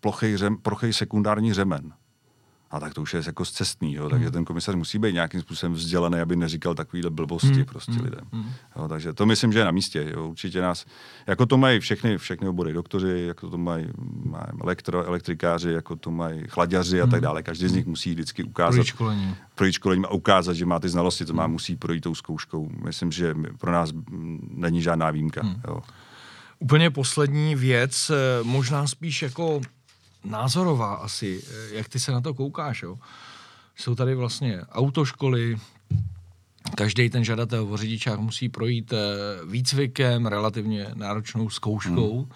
plochej, 0.00 0.36
řem, 0.36 0.56
plochej 0.56 0.92
sekundární 0.92 1.52
řemen. 1.52 1.92
A 2.70 2.80
tak 2.80 2.94
to 2.94 3.02
už 3.02 3.14
je 3.14 3.22
jako 3.26 3.44
zcestný, 3.44 3.94
jo? 3.94 4.10
takže 4.10 4.24
hmm. 4.24 4.32
ten 4.32 4.44
komisař 4.44 4.74
musí 4.74 4.98
být 4.98 5.12
nějakým 5.12 5.40
způsobem 5.40 5.74
vzdělaný, 5.74 6.20
aby 6.20 6.36
neříkal 6.36 6.74
takovýhle 6.74 7.10
blbosti 7.10 7.52
hmm. 7.52 7.64
prostě 7.64 7.92
hmm. 7.92 8.04
lidem. 8.04 8.20
Hmm. 8.32 8.50
Jo, 8.76 8.88
takže 8.88 9.12
to 9.12 9.26
myslím, 9.26 9.52
že 9.52 9.58
je 9.58 9.64
na 9.64 9.70
místě. 9.70 10.12
Jo? 10.14 10.28
Určitě 10.28 10.60
nás, 10.60 10.86
jako 11.26 11.46
to 11.46 11.56
mají 11.56 11.80
všechny, 11.80 12.18
všechny 12.18 12.48
obory, 12.48 12.72
doktoři, 12.72 13.24
jako 13.26 13.50
to 13.50 13.58
mají, 13.58 13.86
mají 14.24 14.44
elektro, 14.62 15.04
elektrikáři, 15.04 15.70
jako 15.70 15.96
to 15.96 16.10
mají 16.10 16.42
chladěři 16.48 17.00
a 17.00 17.06
tak 17.06 17.12
hmm. 17.12 17.20
dále. 17.20 17.42
Každý 17.42 17.68
z 17.68 17.72
nich 17.72 17.86
musí 17.86 18.10
vždycky 18.10 18.42
ukázat. 18.42 18.70
Projít 18.70 18.86
školením. 18.86 19.36
Projít 19.54 19.72
školením 19.72 20.04
a 20.04 20.10
ukázat, 20.10 20.52
že 20.52 20.66
má 20.66 20.78
ty 20.78 20.88
znalosti, 20.88 21.24
to 21.24 21.32
má, 21.32 21.46
musí 21.46 21.76
projít 21.76 22.00
tou 22.00 22.14
zkouškou. 22.14 22.70
Myslím, 22.84 23.12
že 23.12 23.34
pro 23.58 23.72
nás 23.72 23.92
není 24.50 24.82
žádná 24.82 25.10
výjimka. 25.10 25.42
Hmm. 25.42 25.60
Jo? 25.68 25.80
Úplně 26.58 26.90
poslední 26.90 27.54
věc, 27.54 28.10
eh, 28.10 28.44
možná 28.44 28.86
spíš 28.86 29.22
jako 29.22 29.60
názorová 30.30 30.94
asi, 30.94 31.42
eh, 31.48 31.74
jak 31.74 31.88
ty 31.88 32.00
se 32.00 32.12
na 32.12 32.20
to 32.20 32.34
koukáš. 32.34 32.82
Jo? 32.82 32.98
Jsou 33.76 33.94
tady 33.94 34.14
vlastně 34.14 34.60
autoškoly, 34.72 35.56
každý 36.74 37.10
ten 37.10 37.24
žadatel 37.24 37.72
o 37.72 37.76
řidičák 37.76 38.20
musí 38.20 38.48
projít 38.48 38.92
eh, 38.92 38.96
výcvikem, 39.46 40.26
relativně 40.26 40.90
náročnou 40.94 41.50
zkouškou. 41.50 42.18
Hmm. 42.18 42.30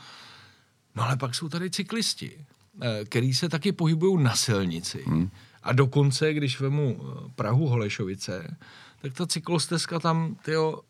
No 0.97 1.03
ale 1.03 1.17
pak 1.17 1.35
jsou 1.35 1.49
tady 1.49 1.71
cyklisti, 1.71 2.47
eh, 2.83 3.05
který 3.05 3.35
se 3.35 3.49
taky 3.49 3.73
pohybují 3.73 4.23
na 4.23 4.37
silnici. 4.37 5.05
Hmm. 5.07 5.31
A 5.63 5.73
dokonce, 5.73 6.35
když 6.35 6.61
vemu 6.61 7.01
Prahu 7.37 7.69
Holešovice, 7.69 8.57
tak 9.03 9.13
ta 9.13 9.27
cyklostezka 9.27 10.01
tam 10.01 10.37
tyjo, 10.45 10.81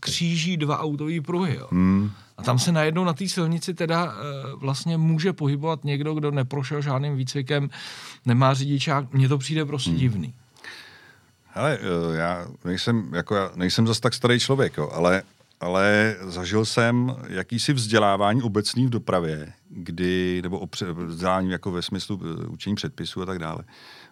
kříží 0.00 0.56
dva 0.56 0.80
autové 0.80 1.20
pruhy. 1.20 1.54
Jo. 1.54 1.68
Hmm. 1.70 2.10
A 2.36 2.42
tam 2.42 2.58
se 2.58 2.72
najednou 2.72 3.04
na 3.04 3.12
té 3.12 3.28
silnici 3.28 3.74
teda 3.74 4.04
e, 4.04 4.10
vlastně 4.56 4.96
může 4.96 5.32
pohybovat 5.32 5.84
někdo, 5.84 6.14
kdo 6.14 6.30
neprošel 6.30 6.82
žádným 6.82 7.16
výcvikem, 7.16 7.70
nemá 8.26 8.54
řidičák. 8.54 9.12
Mně 9.12 9.28
to 9.28 9.38
přijde 9.38 9.64
prostě 9.64 9.90
hmm. 9.90 9.98
divný. 9.98 10.34
Ale 11.54 11.78
eh, 11.80 12.16
já 12.16 12.46
nejsem, 12.64 13.14
jako 13.14 13.34
já 13.34 13.50
nejsem 13.54 13.86
zase 13.86 14.00
tak 14.00 14.14
starý 14.14 14.40
člověk, 14.40 14.76
jo, 14.76 14.90
ale, 14.92 15.22
ale 15.60 16.16
zažil 16.22 16.64
jsem 16.64 17.16
jakýsi 17.28 17.72
vzdělávání 17.72 18.42
obecný 18.42 18.86
v 18.86 18.90
dopravě, 18.90 19.52
kdy, 19.68 20.40
nebo 20.42 20.68
vzdělání 21.06 21.50
jako 21.50 21.70
ve 21.70 21.82
smyslu 21.82 22.20
eh, 22.24 22.46
učení 22.46 22.74
předpisů 22.74 23.22
a 23.22 23.26
tak 23.26 23.38
dále 23.38 23.64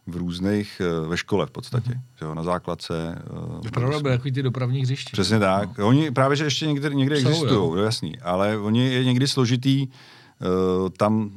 v 0.07 0.17
různých, 0.17 0.83
eh, 0.85 1.09
ve 1.09 1.17
škole 1.17 1.47
v 1.47 1.51
podstatě, 1.51 1.91
mm-hmm. 1.91 2.27
jo, 2.27 2.35
na 2.35 2.43
základce. 2.43 3.23
Vypadalo 3.65 4.01
by 4.01 4.11
jako 4.11 4.31
ty 4.31 4.43
dopravní 4.43 4.83
hřiště. 4.83 5.11
Přesně 5.13 5.39
tak. 5.39 5.79
No. 5.79 5.89
Oni 5.89 6.11
právě, 6.11 6.37
že 6.37 6.45
ještě 6.45 6.67
někde, 6.67 6.89
někde 6.89 7.17
existují, 7.17 7.53
jo. 7.53 7.77
jasný, 7.77 8.21
ale 8.21 8.59
oni 8.59 8.93
je 8.93 9.05
někdy 9.05 9.29
složitý, 9.29 9.89
uh, 9.89 10.89
tam 10.89 11.31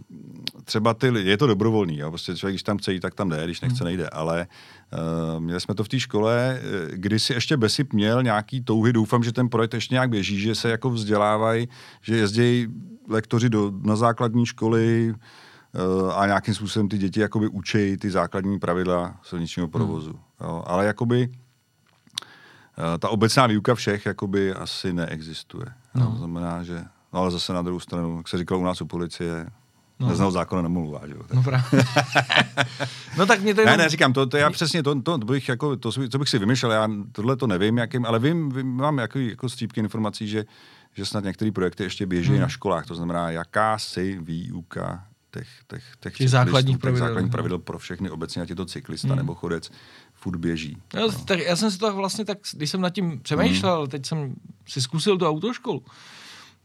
třeba 0.63 0.93
ty 0.93 1.09
lidi, 1.09 1.29
je 1.29 1.37
to 1.37 1.47
dobrovolný, 1.47 1.97
jo, 1.97 2.09
prostě 2.09 2.35
člověk, 2.35 2.53
když 2.53 2.63
tam 2.63 2.77
chce 2.77 2.93
jít, 2.93 2.99
tak 2.99 3.15
tam 3.15 3.29
jde, 3.29 3.45
když 3.45 3.61
nechce, 3.61 3.83
mm. 3.83 3.85
nejde, 3.85 4.09
ale 4.09 4.47
uh, 4.93 5.43
měli 5.43 5.61
jsme 5.61 5.75
to 5.75 5.83
v 5.83 5.89
té 5.89 5.99
škole, 5.99 6.61
kdy 6.89 7.19
si 7.19 7.33
ještě 7.33 7.57
Besip 7.57 7.93
měl 7.93 8.23
nějaký 8.23 8.61
touhy, 8.61 8.93
doufám, 8.93 9.23
že 9.23 9.31
ten 9.31 9.49
projekt 9.49 9.73
ještě 9.73 9.95
nějak 9.95 10.09
běží, 10.09 10.39
že 10.39 10.55
se 10.55 10.69
jako 10.69 10.89
vzdělávají, 10.89 11.67
že 12.01 12.17
jezdí 12.17 12.67
lektoři 13.09 13.49
do, 13.49 13.71
na 13.81 13.95
základní 13.95 14.45
školy, 14.45 15.13
a 16.15 16.25
nějakým 16.25 16.53
způsobem 16.53 16.89
ty 16.89 16.97
děti 16.97 17.19
jakoby 17.19 17.47
učí 17.47 17.97
ty 17.97 18.11
základní 18.11 18.59
pravidla 18.59 19.19
silničního 19.23 19.67
provozu. 19.67 20.11
Hmm. 20.11 20.49
Jo. 20.49 20.63
Ale 20.67 20.85
jakoby 20.85 21.29
eh, 21.31 22.97
ta 22.97 23.09
obecná 23.09 23.47
výuka 23.47 23.75
všech 23.75 24.05
jakoby 24.05 24.53
asi 24.53 24.93
neexistuje. 24.93 25.65
No. 25.95 26.11
To 26.11 26.17
znamená, 26.17 26.63
že 26.63 26.85
No 27.15 27.21
ale 27.21 27.31
zase 27.31 27.53
na 27.53 27.61
druhou 27.61 27.79
stranu, 27.79 28.17
jak 28.17 28.27
se 28.27 28.37
říkalo 28.37 28.61
u 28.61 28.63
nás 28.63 28.81
u 28.81 28.85
policie, 28.85 29.47
No. 29.99 30.09
Neznal 30.09 30.31
zákona 30.31 30.61
nemluvá, 30.61 31.07
že 31.07 31.13
jo? 31.13 31.21
No 31.33 31.43
právě. 31.43 31.83
no 33.17 33.25
tak 33.25 33.41
mě 33.41 33.55
to 33.55 33.61
jenom... 33.61 33.77
Ne, 33.77 33.83
ne, 33.83 33.89
říkám, 33.89 34.13
to, 34.13 34.25
to 34.25 34.37
já 34.37 34.49
přesně, 34.49 34.83
to, 34.83 35.01
to, 35.01 35.17
to, 35.17 35.25
bych, 35.25 35.49
jako, 35.49 35.75
to, 35.77 35.91
to 36.09 36.19
bych 36.19 36.29
si 36.29 36.39
vymyšlel, 36.39 36.71
já 36.71 36.87
tohle 37.11 37.35
to 37.35 37.47
nevím, 37.47 37.77
jakým, 37.77 38.05
ale 38.05 38.19
vím, 38.19 38.49
vím 38.49 38.75
mám 38.75 38.97
jako, 38.97 39.19
jako 39.19 39.49
střípky 39.49 39.79
informací, 39.79 40.27
že, 40.27 40.45
že 40.93 41.05
snad 41.05 41.23
některé 41.23 41.51
projekty 41.51 41.83
ještě 41.83 42.05
běží 42.05 42.31
hmm. 42.31 42.41
na 42.41 42.47
školách, 42.47 42.85
to 42.85 42.95
znamená 42.95 43.29
jakási 43.31 44.17
výuka 44.21 45.03
těch, 45.39 45.47
těch, 45.67 45.83
těch, 45.99 46.17
těch 46.17 46.29
základních 46.29 46.77
pravidel, 46.77 47.07
základních 47.07 47.31
pravidel 47.31 47.59
pro 47.59 47.79
všechny 47.79 48.09
obecně, 48.09 48.41
ať 48.41 48.49
je 48.49 48.55
to 48.55 48.65
cyklista 48.65 49.07
hmm. 49.07 49.17
nebo 49.17 49.35
chodec, 49.35 49.71
furt 50.13 50.37
běží. 50.37 50.77
No, 50.93 51.01
no. 51.01 51.11
Tak 51.25 51.39
já 51.39 51.55
jsem 51.55 51.71
si 51.71 51.77
to 51.77 51.95
vlastně 51.95 52.25
tak, 52.25 52.37
když 52.53 52.69
jsem 52.69 52.81
nad 52.81 52.89
tím 52.89 53.19
přemýšlel, 53.19 53.79
hmm. 53.79 53.89
teď 53.89 54.05
jsem 54.05 54.35
si 54.67 54.81
zkusil 54.81 55.17
tu 55.17 55.27
autoškolu, 55.27 55.85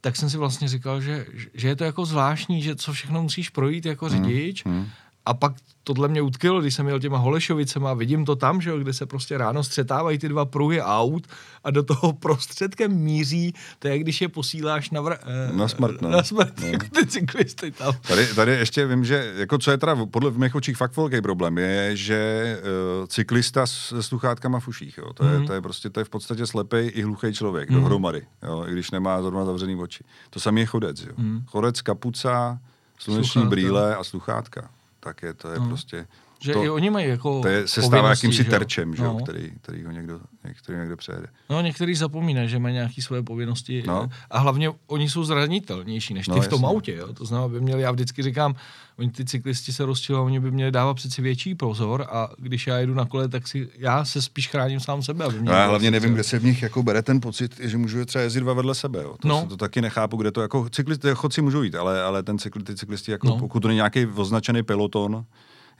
tak 0.00 0.16
jsem 0.16 0.30
si 0.30 0.36
vlastně 0.36 0.68
říkal, 0.68 1.00
že, 1.00 1.26
že 1.54 1.68
je 1.68 1.76
to 1.76 1.84
jako 1.84 2.04
zvláštní, 2.04 2.62
že 2.62 2.76
co 2.76 2.92
všechno 2.92 3.22
musíš 3.22 3.50
projít 3.50 3.86
jako 3.86 4.06
hmm. 4.06 4.24
řidič 4.24 4.64
hmm. 4.64 4.88
A 5.30 5.34
pak 5.34 5.52
tohle 5.84 6.08
mě 6.08 6.22
utkilo, 6.22 6.60
když 6.60 6.74
jsem 6.74 6.88
jel 6.88 7.00
těma 7.00 7.18
Holešovicema, 7.18 7.94
vidím 7.94 8.24
to 8.24 8.36
tam, 8.36 8.60
že 8.60 8.70
jo, 8.70 8.78
kde 8.78 8.92
se 8.92 9.06
prostě 9.06 9.38
ráno 9.38 9.64
střetávají 9.64 10.18
ty 10.18 10.28
dva 10.28 10.44
pruhy 10.44 10.82
aut 10.82 11.26
a 11.64 11.70
do 11.70 11.82
toho 11.82 12.12
prostředkem 12.12 12.92
míří, 12.92 13.54
to 13.78 13.88
je, 13.88 13.98
když 13.98 14.20
je 14.20 14.28
posíláš 14.28 14.90
na, 14.90 15.00
vr- 15.00 15.18
eh, 15.22 15.56
na 15.56 15.68
smrt, 15.68 16.02
no. 16.02 16.10
na 16.10 16.22
smrt 16.22 16.60
no. 16.60 16.66
jako 16.66 16.86
ty 16.94 17.06
cyklisty 17.06 17.70
tam. 17.70 17.94
Tady, 18.08 18.34
tady 18.34 18.52
ještě 18.52 18.86
vím, 18.86 19.04
že 19.04 19.34
jako 19.36 19.58
co 19.58 19.70
je 19.70 19.78
teda 19.78 20.06
podle 20.06 20.30
v 20.30 20.38
mých 20.38 20.54
očích 20.54 20.76
fakt 20.76 20.96
velký 20.96 21.20
problém, 21.20 21.58
je, 21.58 21.96
že 21.96 22.58
uh, 23.00 23.06
cyklista 23.06 23.66
s 23.66 24.00
sluchátkama 24.00 24.60
v 24.60 24.68
uších, 24.68 24.98
jo. 24.98 25.12
To, 25.12 25.24
mm. 25.24 25.30
je, 25.30 25.38
mhm. 25.38 25.46
to 25.46 25.52
je 25.52 25.60
prostě, 25.60 25.90
to 25.90 26.00
je 26.00 26.04
v 26.04 26.10
podstatě 26.10 26.46
slepý 26.46 26.76
i 26.76 27.02
hluchý 27.02 27.32
člověk 27.32 27.70
mm. 27.70 27.76
dohromady, 27.76 28.26
jo, 28.42 28.64
i 28.68 28.72
když 28.72 28.90
nemá 28.90 29.22
zrovna 29.22 29.44
zavřený 29.44 29.76
oči. 29.76 30.04
To 30.30 30.40
samý 30.40 30.60
je 30.60 30.66
chodec, 30.66 31.00
jo. 31.00 31.12
Mm. 31.16 31.42
Chodec, 31.46 31.80
kapuca, 31.80 32.58
sluneční 32.98 33.46
brýle 33.46 33.96
a 33.96 34.04
sluchátka 34.04 34.70
tak 35.00 35.22
je 35.22 35.34
to 35.34 35.48
je 35.48 35.58
no. 35.58 35.68
prostě... 35.68 36.06
Že 36.42 36.52
to, 36.52 36.64
i 36.64 36.70
oni 36.70 36.90
mají 36.90 37.08
jako 37.08 37.40
To 37.40 37.48
je, 37.48 37.68
se 37.68 37.82
stává 37.82 38.10
jakýmsi 38.10 38.44
terčem, 38.44 38.94
že 38.94 39.02
no. 39.02 39.18
který, 39.22 39.50
který 39.60 39.84
ho 39.84 39.90
někdo, 39.90 40.20
který 40.62 40.78
někdo 40.78 40.96
přejede. 40.96 41.26
No, 41.50 41.60
některý 41.60 41.94
zapomínají, 41.94 42.48
že 42.48 42.58
mají 42.58 42.74
nějaké 42.74 43.02
svoje 43.02 43.22
povinnosti 43.22 43.82
no. 43.86 44.08
a 44.30 44.38
hlavně 44.38 44.70
oni 44.86 45.10
jsou 45.10 45.24
zranitelnější 45.24 46.14
než 46.14 46.26
ty 46.26 46.30
no, 46.30 46.40
v 46.40 46.48
tom 46.48 46.62
jasně. 46.62 46.74
autě. 46.74 46.94
Jo? 46.94 47.12
To 47.12 47.24
znamená, 47.24 47.48
by 47.48 47.60
měli, 47.60 47.82
já 47.82 47.90
vždycky 47.90 48.22
říkám, 48.22 48.54
oni 48.98 49.10
ty 49.10 49.24
cyklisti 49.24 49.72
se 49.72 49.84
rozčilují, 49.84 50.24
oni 50.24 50.40
by 50.40 50.50
měli 50.50 50.72
dávat 50.72 50.94
přeci 50.94 51.22
větší 51.22 51.54
pozor 51.54 52.06
a 52.10 52.28
když 52.38 52.66
já 52.66 52.78
jedu 52.78 52.94
na 52.94 53.04
kole, 53.04 53.28
tak 53.28 53.48
si 53.48 53.68
já 53.78 54.04
se 54.04 54.22
spíš 54.22 54.48
chráním 54.48 54.80
sám 54.80 55.02
sebe. 55.02 55.24
Aby 55.24 55.36
no, 55.42 55.52
já 55.52 55.66
hlavně 55.66 55.90
nevím, 55.90 56.14
kde 56.14 56.24
se 56.24 56.38
v 56.38 56.44
nich 56.44 56.62
jako 56.62 56.82
bere 56.82 57.02
ten 57.02 57.20
pocit, 57.20 57.60
že 57.60 57.78
můžu 57.78 58.04
třeba 58.04 58.22
jezdit 58.22 58.40
dva 58.40 58.52
vedle 58.52 58.74
sebe. 58.74 59.02
Jo. 59.02 59.16
To, 59.20 59.28
no. 59.28 59.46
to 59.48 59.56
taky 59.56 59.80
nechápu, 59.80 60.16
kde 60.16 60.32
to 60.32 60.42
jako 60.42 60.68
cyklisti, 60.68 61.08
chodci 61.14 61.42
můžou 61.42 61.62
jít, 61.62 61.74
ale, 61.74 62.02
ale 62.02 62.22
ten 62.22 62.38
cykl, 62.38 62.60
ty 62.60 62.76
cyklisti, 62.76 63.10
jako, 63.10 63.26
no. 63.26 63.38
pokud 63.38 63.60
to 63.60 63.68
není 63.68 63.76
nějaký 63.76 64.06
označený 64.06 64.62
peloton, 64.62 65.24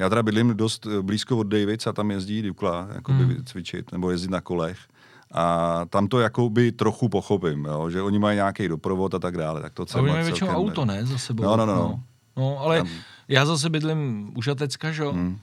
já 0.01 0.09
teda 0.09 0.23
bydlím 0.23 0.57
dost 0.57 0.87
eh, 0.87 1.03
blízko 1.03 1.37
od 1.37 1.47
Davids 1.47 1.87
a 1.87 1.93
tam 1.93 2.11
jezdí 2.11 2.43
Dukla 2.43 2.89
jako 2.95 3.13
hmm. 3.13 3.45
cvičit 3.45 3.93
nebo 3.93 4.11
jezdit 4.11 4.31
na 4.31 4.41
kolech. 4.41 4.79
A 5.33 5.85
tam 5.91 6.09
to 6.09 6.21
jakoby 6.21 6.73
trochu 6.73 7.09
pochopím, 7.09 7.65
jo, 7.65 7.91
že 7.91 8.03
oni 8.03 8.19
mají 8.19 8.37
nějaký 8.37 8.69
doprovod 8.69 9.15
a 9.15 9.19
tak 9.19 9.37
dále. 9.37 9.63
Tak 9.63 9.73
to 9.73 9.87
celé, 9.87 10.01
a 10.01 10.03
oni 10.03 10.13
mají 10.13 10.25
většinou 10.25 10.51
auto, 10.51 10.85
ne, 10.85 11.07
za 11.07 11.19
sebou. 11.19 11.43
No, 11.43 11.57
no, 11.57 11.67
no. 11.67 11.75
no. 11.75 12.03
no 12.37 12.59
ale 12.59 12.79
tam... 12.79 12.89
já 13.29 13.47
zase 13.47 13.71
bydlím 13.71 14.33
u 14.37 14.43
Žatecka, 14.43 14.93
že 14.93 15.05
hmm. 15.05 15.39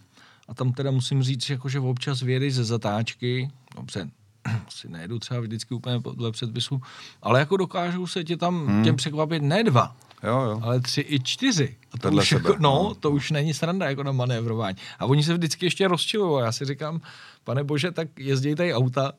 A 0.47 0.53
tam 0.53 0.73
teda 0.73 0.91
musím 0.91 1.23
říct, 1.23 1.49
jako, 1.49 1.69
že 1.69 1.79
občas 1.79 2.21
vědy 2.21 2.51
ze 2.51 2.63
zatáčky, 2.63 3.51
dobře, 3.75 4.09
si 4.69 4.89
nejedu 4.89 5.19
třeba 5.19 5.39
vždycky 5.39 5.73
úplně 5.73 5.99
podle 5.99 6.31
předpisu, 6.31 6.81
ale 7.21 7.39
jako 7.39 7.57
dokážou 7.57 8.07
se 8.07 8.23
tě 8.23 8.37
tam 8.37 8.67
hmm. 8.67 8.83
těm 8.83 8.95
překvapit 8.95 9.43
ne 9.43 9.63
dva, 9.63 9.95
Jo, 10.24 10.41
jo. 10.41 10.59
Ale 10.63 10.80
tři 10.80 11.05
i 11.07 11.20
čtyři. 11.20 11.76
A 11.91 11.97
to 11.97 12.11
už, 12.11 12.32
jako, 12.32 12.49
no, 12.49 12.55
no, 12.59 12.95
to 12.95 13.11
už 13.11 13.32
není 13.32 13.53
sranda 13.53 13.89
jako 13.89 14.03
na 14.03 14.11
manévrování. 14.11 14.78
A 14.99 15.05
oni 15.05 15.24
se 15.24 15.34
vždycky 15.34 15.65
ještě 15.65 15.88
rozčilují. 15.88 16.43
Já 16.43 16.51
si 16.51 16.65
říkám, 16.65 17.01
pane 17.43 17.63
bože, 17.63 17.91
tak 17.91 18.20
jezdějte 18.20 18.74
auta, 18.74 19.11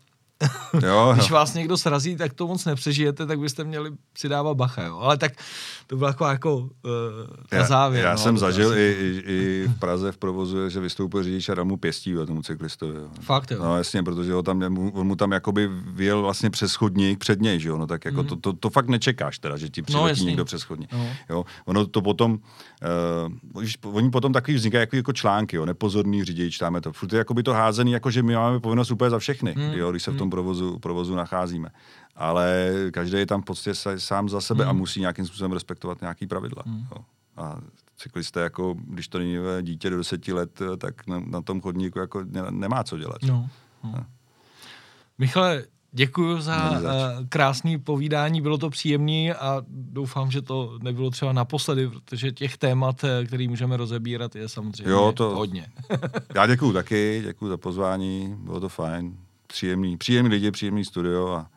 Jo, 0.87 1.13
Když 1.15 1.31
vás 1.31 1.55
někdo 1.55 1.77
srazí, 1.77 2.17
tak 2.17 2.35
to 2.35 2.47
moc 2.47 2.65
nepřežijete, 2.65 3.27
tak 3.27 3.41
byste 3.41 3.65
měli 3.65 3.91
si 4.19 4.29
dávat 4.29 4.55
bacha. 4.55 4.83
Jo. 4.83 4.99
Ale 4.99 5.17
tak 5.17 5.33
to 5.87 5.97
bylo 5.97 6.09
jako, 6.09 6.27
jako 6.27 6.57
uh, 6.57 6.69
na 7.53 7.65
závěr. 7.65 8.05
Já, 8.05 8.11
já 8.11 8.17
no, 8.17 8.23
jsem 8.23 8.39
zažil 8.39 8.79
i, 8.79 8.97
i, 9.01 9.23
i, 9.33 9.69
v 9.69 9.79
Praze 9.79 10.13
v 10.13 10.17
provozu, 10.17 10.69
že 10.69 10.81
vystoupil 10.81 11.23
řidič 11.23 11.49
a 11.49 11.55
dal 11.55 11.65
mu 11.65 11.77
pěstí 11.77 12.15
tomu 12.27 12.43
cyklistovi. 12.43 12.97
Jo. 12.97 13.09
Fakt 13.21 13.51
jo. 13.51 13.59
No 13.63 13.77
jasně, 13.77 14.03
protože 14.03 14.33
ho 14.33 14.43
tam, 14.43 14.63
on 14.93 15.07
mu 15.07 15.17
tam 15.17 15.33
jakoby 15.33 15.69
vyjel 15.87 16.23
vlastně 16.23 16.51
přes 16.51 16.75
chodník 16.75 17.19
před 17.19 17.41
něj, 17.41 17.61
že 17.61 17.69
jo. 17.69 17.79
No 17.79 17.87
tak 17.87 18.05
jako 18.05 18.23
mm. 18.23 18.29
to, 18.29 18.37
to, 18.37 18.53
to, 18.53 18.71
fakt 18.71 18.89
nečekáš 18.89 19.39
teda, 19.39 19.57
že 19.57 19.69
ti 19.69 19.83
přiletí 19.83 20.21
no, 20.21 20.27
někdo 20.27 20.45
přes 20.45 20.63
chodník. 20.63 20.93
No. 20.93 21.09
Jo. 21.31 21.45
Ono 21.65 21.87
to 21.87 22.03
potom, 22.03 22.39
uh, 23.55 23.95
oni 23.95 24.11
potom 24.11 24.33
takový 24.33 24.57
vznikají 24.57 24.81
jako, 24.81 24.97
jako 24.97 25.13
články, 25.13 25.57
jo. 25.57 25.67
nepozorný 25.67 26.25
řidič, 26.25 26.59
tam 26.59 26.75
je 26.75 26.81
to. 26.81 26.93
Furt 26.93 27.13
je 27.13 27.19
jakoby 27.19 27.43
to 27.43 27.53
házený, 27.53 27.93
jako 27.93 28.11
že 28.11 28.23
my 28.23 28.35
máme 28.35 28.61
povinnost 28.61 28.91
úplně 28.91 29.11
za 29.11 29.19
všechny, 29.19 29.55
mm. 29.57 29.73
jo, 29.73 29.91
když 29.91 30.03
se 30.03 30.11
v 30.11 30.17
tom 30.17 30.28
provozu, 30.31 30.79
provozu 30.79 31.15
nacházíme. 31.15 31.69
Ale 32.17 32.73
každý 32.91 33.19
je 33.19 33.27
tam 33.27 33.43
v 33.43 33.45
podstatě 33.45 33.99
sám 33.99 34.29
za 34.29 34.41
sebe 34.41 34.65
mm. 34.65 34.69
a 34.69 34.73
hmm. 34.73 34.79
musí 34.79 35.01
nějakým 35.01 35.27
způsobem 35.27 35.53
respektovat 35.53 36.01
nějaký 36.01 36.27
pravidla. 36.27 36.63
Mm. 36.67 36.87
Jo. 36.91 37.05
A 37.37 37.61
Cyklista, 37.97 38.41
jako, 38.41 38.75
když 38.79 39.09
to 39.09 39.19
není 39.19 39.37
dítě 39.63 39.91
do 39.91 39.97
deseti 39.97 40.33
let, 40.33 40.63
tak 40.79 41.07
na, 41.07 41.21
na 41.21 41.43
tom 41.43 41.61
chodníku 41.61 41.99
jako 41.99 42.25
nemá 42.51 42.85
co 42.85 42.99
dělat. 42.99 43.23
No, 43.23 43.49
no. 43.85 44.07
Michale, 45.19 45.65
Děkuji 45.93 46.41
za 46.41 46.71
uh, 46.71 46.87
krásný 47.29 47.79
povídání, 47.79 48.41
bylo 48.41 48.59
to 48.59 48.71
příjemný 48.71 49.33
a 49.33 49.63
doufám, 49.69 50.31
že 50.31 50.43
to 50.43 50.79
nebylo 50.83 51.11
třeba 51.11 51.33
naposledy, 51.33 51.89
protože 51.89 52.33
těch 52.33 52.59
témat, 52.59 53.05
eh, 53.05 53.27
který 53.27 53.49
můžeme 53.49 53.77
rozebírat, 53.77 54.37
je 54.37 54.49
samozřejmě 54.49 54.93
jo, 54.93 55.13
to, 55.13 55.31
hodně. 55.31 55.67
já 56.35 56.47
děkuji 56.47 56.73
taky, 56.73 57.23
děkuji 57.25 57.49
za 57.49 57.57
pozvání, 57.57 58.37
bylo 58.39 58.61
to 58.61 58.69
fajn, 58.69 59.17
příjemný, 59.49 59.97
příjemný 59.97 60.31
lidi, 60.31 60.51
příjemný 60.51 60.85
studio 60.85 61.29
a, 61.29 61.51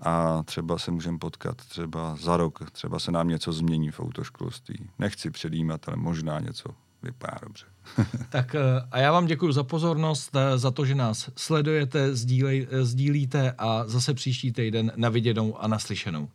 a 0.00 0.42
třeba 0.42 0.78
se 0.78 0.90
můžeme 0.90 1.18
potkat 1.18 1.56
třeba 1.56 2.16
za 2.16 2.36
rok, 2.36 2.70
třeba 2.70 2.98
se 2.98 3.12
nám 3.12 3.28
něco 3.28 3.52
změní 3.52 3.90
v 3.90 4.00
autoškolství. 4.00 4.90
Nechci 4.98 5.30
předjímat, 5.30 5.88
ale 5.88 5.96
možná 5.96 6.40
něco 6.40 6.68
vypadá 7.02 7.38
dobře. 7.42 7.66
tak 8.30 8.54
eh, 8.54 8.60
a 8.90 8.98
já 8.98 9.12
vám 9.12 9.26
děkuji 9.26 9.52
za 9.52 9.64
pozornost, 9.64 10.30
eh, 10.36 10.58
za 10.58 10.70
to, 10.70 10.84
že 10.84 10.94
nás 10.94 11.30
sledujete, 11.36 12.14
sdílej, 12.16 12.68
eh, 12.70 12.84
sdílíte 12.84 13.54
a 13.58 13.86
zase 13.86 14.14
příští 14.14 14.52
týden 14.52 14.92
na 14.96 15.08
viděnou 15.08 15.58
a 15.58 15.68
naslyšenou. 15.68 16.28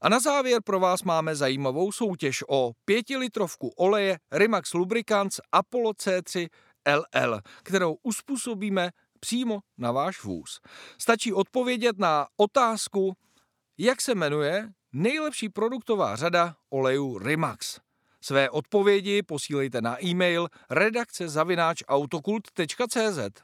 A 0.00 0.08
na 0.08 0.20
závěr 0.20 0.62
pro 0.64 0.80
vás 0.80 1.02
máme 1.02 1.36
zajímavou 1.36 1.92
soutěž 1.92 2.44
o 2.48 2.72
pětilitrovku 2.84 3.68
oleje 3.68 4.18
Rimax 4.32 4.74
Lubricants 4.74 5.40
Apollo 5.52 5.90
C3 5.92 6.48
LL, 6.88 7.40
kterou 7.62 7.96
uspůsobíme 8.02 8.90
přímo 9.20 9.60
na 9.78 9.92
váš 9.92 10.24
vůz. 10.24 10.60
Stačí 10.98 11.32
odpovědět 11.32 11.98
na 11.98 12.26
otázku, 12.36 13.16
jak 13.78 14.00
se 14.00 14.14
jmenuje 14.14 14.68
nejlepší 14.92 15.48
produktová 15.48 16.16
řada 16.16 16.56
olejů 16.70 17.18
Rimax. 17.18 17.80
Své 18.20 18.50
odpovědi 18.50 19.22
posílejte 19.22 19.80
na 19.80 20.04
e-mail 20.04 20.48
redakce 20.70 21.28
autokult.cz. 21.88 23.42